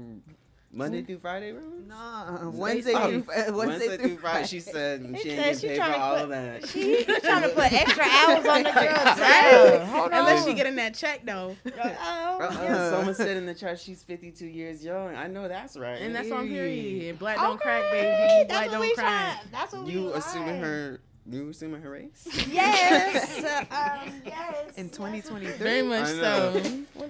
Monday 0.77 1.03
through 1.03 1.19
Friday, 1.19 1.53
bro? 1.53 1.63
Nah, 1.89 2.51
Wednesday 2.51 2.93
Oh, 2.95 3.09
through 3.09 3.25
uh, 3.35 3.53
Wednesday, 3.57 3.97
through 3.97 4.17
Friday. 4.19 4.47
She 4.47 4.61
said 4.61 5.01
He 5.01 5.17
she 5.23 5.31
ain't 5.31 5.61
getting 5.61 5.69
paid 5.71 5.79
tryna 5.81 5.95
for 5.95 6.01
all 6.01 6.15
put- 6.15 6.23
of 6.25 6.29
that. 6.31 6.69
She's 6.69 7.05
trying 7.23 7.43
to 7.43 7.49
put 7.51 7.73
extra 7.73 8.05
hours 8.05 8.47
on 8.47 8.63
the 8.63 8.71
girl. 8.71 8.83
Right. 8.85 9.81
Hold 9.89 10.13
Unless 10.13 10.43
on. 10.43 10.49
she 10.49 10.55
getting 10.55 10.77
that 10.77 10.95
check 10.95 11.25
though. 11.25 11.57
Uh-uh. 11.67 12.91
Someone 12.91 13.15
said 13.15 13.37
in 13.37 13.47
the 13.47 13.55
chat 13.55 13.79
she's 13.81 14.03
52 14.03 14.47
years 14.47 14.85
young. 14.85 15.15
I 15.17 15.27
know 15.29 15.49
that's 15.49 15.77
right. 15.77 16.01
And 16.01 16.15
that's 16.15 16.31
on 16.31 16.49
period. 16.49 17.19
Black 17.19 17.39
Okay, 17.39 17.47
don't 17.47 17.61
crack, 17.61 17.83
baby. 17.93 18.49
Black 18.49 18.49
That's 18.49 18.71
don't 18.73 18.81
we 18.81 18.95
crack. 18.95 19.35
trying. 19.41 19.49
That's 19.53 19.73
what 19.73 19.87
You 19.87 20.07
we 20.07 20.13
assuming 20.13 20.61
like. 20.61 20.65
her? 20.65 21.01
You 21.29 21.49
assuming 21.49 21.83
her 21.83 21.91
race? 21.91 22.27
Yes. 22.51 23.39
um, 23.71 24.13
yes. 24.25 24.73
In 24.77 24.91
2023. 24.91 25.57
Very 25.57 25.83
much 25.83 26.07
so. 26.07 26.53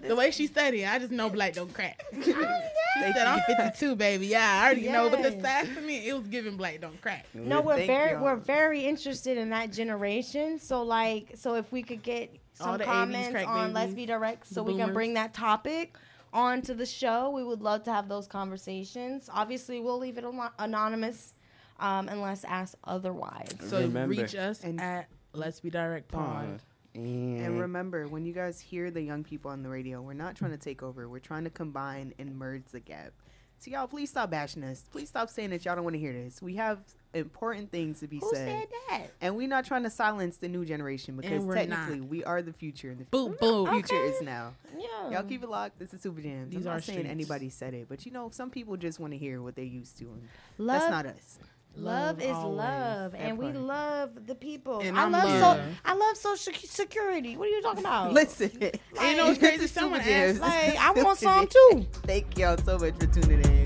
The 0.07 0.17
way 0.17 0.31
she 0.31 0.47
said 0.47 0.73
it, 0.75 0.87
I 0.89 0.99
just 0.99 1.13
know 1.13 1.29
black 1.29 1.53
don't 1.55 1.73
crack. 1.73 2.03
oh, 2.15 2.21
she 2.23 2.33
Thank 2.33 3.15
said 3.15 3.27
I'm 3.27 3.41
52, 3.47 3.95
baby. 3.97 4.29
Yeah, 4.29 4.61
I 4.63 4.65
already 4.67 4.89
know. 4.89 5.11
But 5.11 5.23
the 5.23 5.33
Yes. 5.33 5.43
size 5.67 5.77
to 5.77 5.83
me, 5.83 6.09
it 6.09 6.17
was 6.17 6.27
giving 6.29 6.57
black 6.57 6.81
don't 6.81 7.01
crack. 7.03 7.27
No, 7.35 7.61
we're 7.61 7.77
Thank 7.77 7.89
very 7.89 8.13
y'all. 8.13 8.23
we're 8.25 8.37
very 8.37 8.87
interested 8.87 9.37
in 9.37 9.51
that 9.51 9.71
generation. 9.71 10.59
So 10.59 10.83
like, 10.83 11.33
so 11.35 11.55
if 11.57 11.71
we 11.71 11.83
could 11.83 12.03
get 12.03 12.35
some 12.55 12.79
comments 12.79 13.31
crack 13.33 13.47
on 13.47 13.75
Let's 13.75 13.93
Be 13.93 14.07
Direct, 14.07 14.47
so 14.47 14.55
the 14.57 14.73
we 14.73 14.77
can 14.79 14.95
bring 14.95 15.15
that 15.15 15.35
topic 15.35 15.97
onto 16.33 16.75
the 16.75 16.87
show. 16.87 17.31
We 17.31 17.45
would 17.45 17.61
love 17.61 17.83
to 17.85 17.93
have 17.93 18.09
those 18.09 18.27
conversations. 18.27 19.29
Obviously, 19.33 19.81
we'll 19.81 19.99
leave 19.99 20.17
it 20.19 20.25
alo- 20.25 20.53
anonymous 20.59 21.35
um, 21.81 22.09
unless 22.09 22.45
asked 22.45 22.77
otherwise. 22.85 23.49
So 23.69 23.81
Remember. 23.81 24.15
reach 24.15 24.35
us 24.35 24.63
and 24.65 24.81
at 24.81 25.09
Let's 25.33 25.61
Be 25.61 25.71
Direct 25.71 26.09
Pod. 26.09 26.61
And 26.95 27.61
remember, 27.61 28.07
when 28.09 28.25
you 28.25 28.33
guys 28.33 28.59
hear 28.59 28.91
the 28.91 29.03
young 29.03 29.23
people 29.23 29.51
on 29.51 29.63
the 29.63 29.69
radio, 29.69 30.01
we're 30.01 30.15
not 30.15 30.35
trying 30.35 30.53
to 30.53 30.57
take 30.57 30.83
over. 30.83 31.09
We're 31.09 31.19
trying 31.19 31.45
to 31.45 31.51
combine 31.51 32.15
and 32.19 32.39
merge 32.39 32.65
the 32.73 32.81
gap. 32.81 33.13
So 33.59 33.71
y'all, 33.71 33.87
please 33.87 34.11
stop 34.11 34.31
bashing 34.31 34.63
us. 34.65 34.83
Please 34.91 35.09
stop 35.09 35.29
saying 35.31 35.51
that 35.51 35.65
y'all 35.65 35.75
don't 35.75 35.85
want 35.85 35.95
to 35.95 36.01
hear 36.01 36.13
this. 36.13 36.41
We 36.43 36.57
have 36.57 36.79
important 37.15 37.71
things 37.71 38.01
to 38.01 38.07
be 38.07 38.19
Who 38.19 38.31
said. 38.35 38.49
said 38.49 38.69
that? 38.91 39.07
And 39.23 39.35
we're 39.37 39.49
not 39.49 39.65
trying 39.65 39.83
to 39.85 39.91
silence 39.91 40.37
the 40.39 40.49
new 40.49 40.65
generation 40.67 41.17
because 41.17 41.47
technically 41.47 42.01
not. 42.01 42.09
we 42.09 42.23
are 42.25 42.43
the 42.43 42.53
future. 42.53 42.91
And 42.91 43.01
the 43.01 43.05
Boom, 43.05 43.35
boom. 43.41 43.69
future 43.71 44.03
is 44.03 44.21
now. 44.23 44.53
Yeah. 44.79 45.11
Y'all 45.11 45.23
keep 45.23 45.43
it 45.43 45.49
locked. 45.49 45.79
This 45.79 45.95
is 45.95 46.03
Supa 46.03 46.23
Jamz. 46.23 46.51
These 46.51 46.67
I'm 46.67 46.73
are 46.73 46.75
not 46.77 46.85
saying 46.85 46.99
streets. 47.01 47.11
anybody 47.11 47.49
said 47.49 47.73
it, 47.73 47.87
but 47.89 48.05
you 48.05 48.13
know, 48.13 48.29
some 48.31 48.51
people 48.51 48.77
just 48.77 49.01
want 49.01 49.13
to 49.15 49.19
hear 49.19 49.41
what 49.43 49.55
they 49.57 49.65
used 49.65 49.97
to. 49.99 50.05
And 50.05 50.29
Love- 50.59 50.81
that's 50.81 50.91
not 50.91 51.07
us. 51.07 51.39
Love, 51.77 52.19
Love 52.19 52.23
is 52.23 52.31
always. 52.37 52.57
love, 52.59 53.13
That 53.13 53.21
and 53.21 53.39
we 53.39 53.53
love 53.53 54.27
the 54.27 54.35
people. 54.35 54.81
And 54.81 54.99
I 54.99 55.05
I'm 55.05 55.13
love 55.13 55.23
so 55.59 55.63
I 55.85 55.95
love 55.95 56.17
social 56.17 56.53
security. 56.55 57.37
What 57.37 57.47
are 57.49 57.51
you 57.51 57.63
talking 57.63 57.81
about? 57.81 58.13
Listen, 58.13 58.51
you 58.61 59.17
know 59.17 59.29
this 59.35 59.39
crazy? 59.39 59.67
Someone 59.67 60.01
asked, 60.01 60.41
like, 60.41 60.77
I 60.79 60.93
want 60.93 61.19
some 61.19 61.47
too. 61.47 61.87
Thank 62.05 62.39
y'all 62.39 62.57
so 62.59 62.79
much 62.79 62.95
for 62.99 63.07
tuning 63.07 63.45
in. 63.45 63.66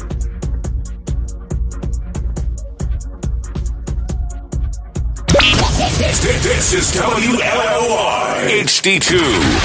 This 6.00 6.72
is 6.72 6.92
WLOR 6.92 8.48
HD2 8.48 9.20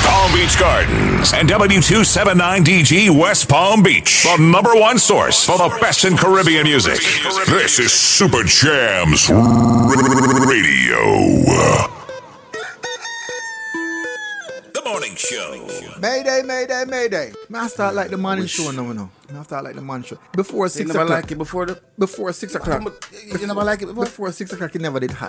Palm 0.06 0.34
Beach 0.34 0.60
Gardens 0.60 1.32
and 1.34 1.48
W279DG 1.48 3.10
West 3.18 3.48
Palm 3.48 3.82
Beach, 3.82 4.24
the 4.24 4.36
number 4.44 4.76
one 4.76 5.00
source 5.00 5.46
for 5.46 5.58
the 5.58 5.70
best 5.80 6.04
in 6.04 6.18
Caribbean 6.18 6.64
music. 6.64 7.00
This 7.48 7.80
is 7.80 7.92
Supa 7.92 8.44
Jamz 8.44 9.30
Radio. 10.50 10.98
The 14.74 14.82
morning 14.84 15.16
show. 15.16 15.70
Mayday, 16.02 16.42
mayday, 16.44 16.84
mayday. 16.86 17.32
Man, 17.48 17.64
I 17.64 17.68
start 17.68 17.96
like 17.96 18.10
the 18.10 18.18
morning 18.18 18.46
show 18.48 18.72
no 18.72 18.84
no. 18.88 18.92
know. 18.94 19.10
Man, 19.30 19.38
I 19.40 19.44
start 19.44 19.64
like 19.64 19.76
the 19.76 19.82
morning 19.82 20.06
show. 20.06 20.18
Before 20.36 20.66
You 20.66 20.70
six 20.70 20.88
never 20.90 21.04
o'clock. 21.06 21.24
like 21.24 21.32
it 21.32 21.38
before 21.38 21.66
the 21.66 21.82
Before 21.98 22.34
six 22.34 22.54
o'clock. 22.56 22.84
You 23.40 23.48
never 23.48 23.64
like 23.64 23.82
it 23.82 23.86
before? 23.88 24.04
Before 24.04 24.32
six 24.34 24.52
o'clock, 24.52 24.76
it 24.76 24.82
never 24.82 25.00
did 25.00 25.12
hot. 25.12 25.24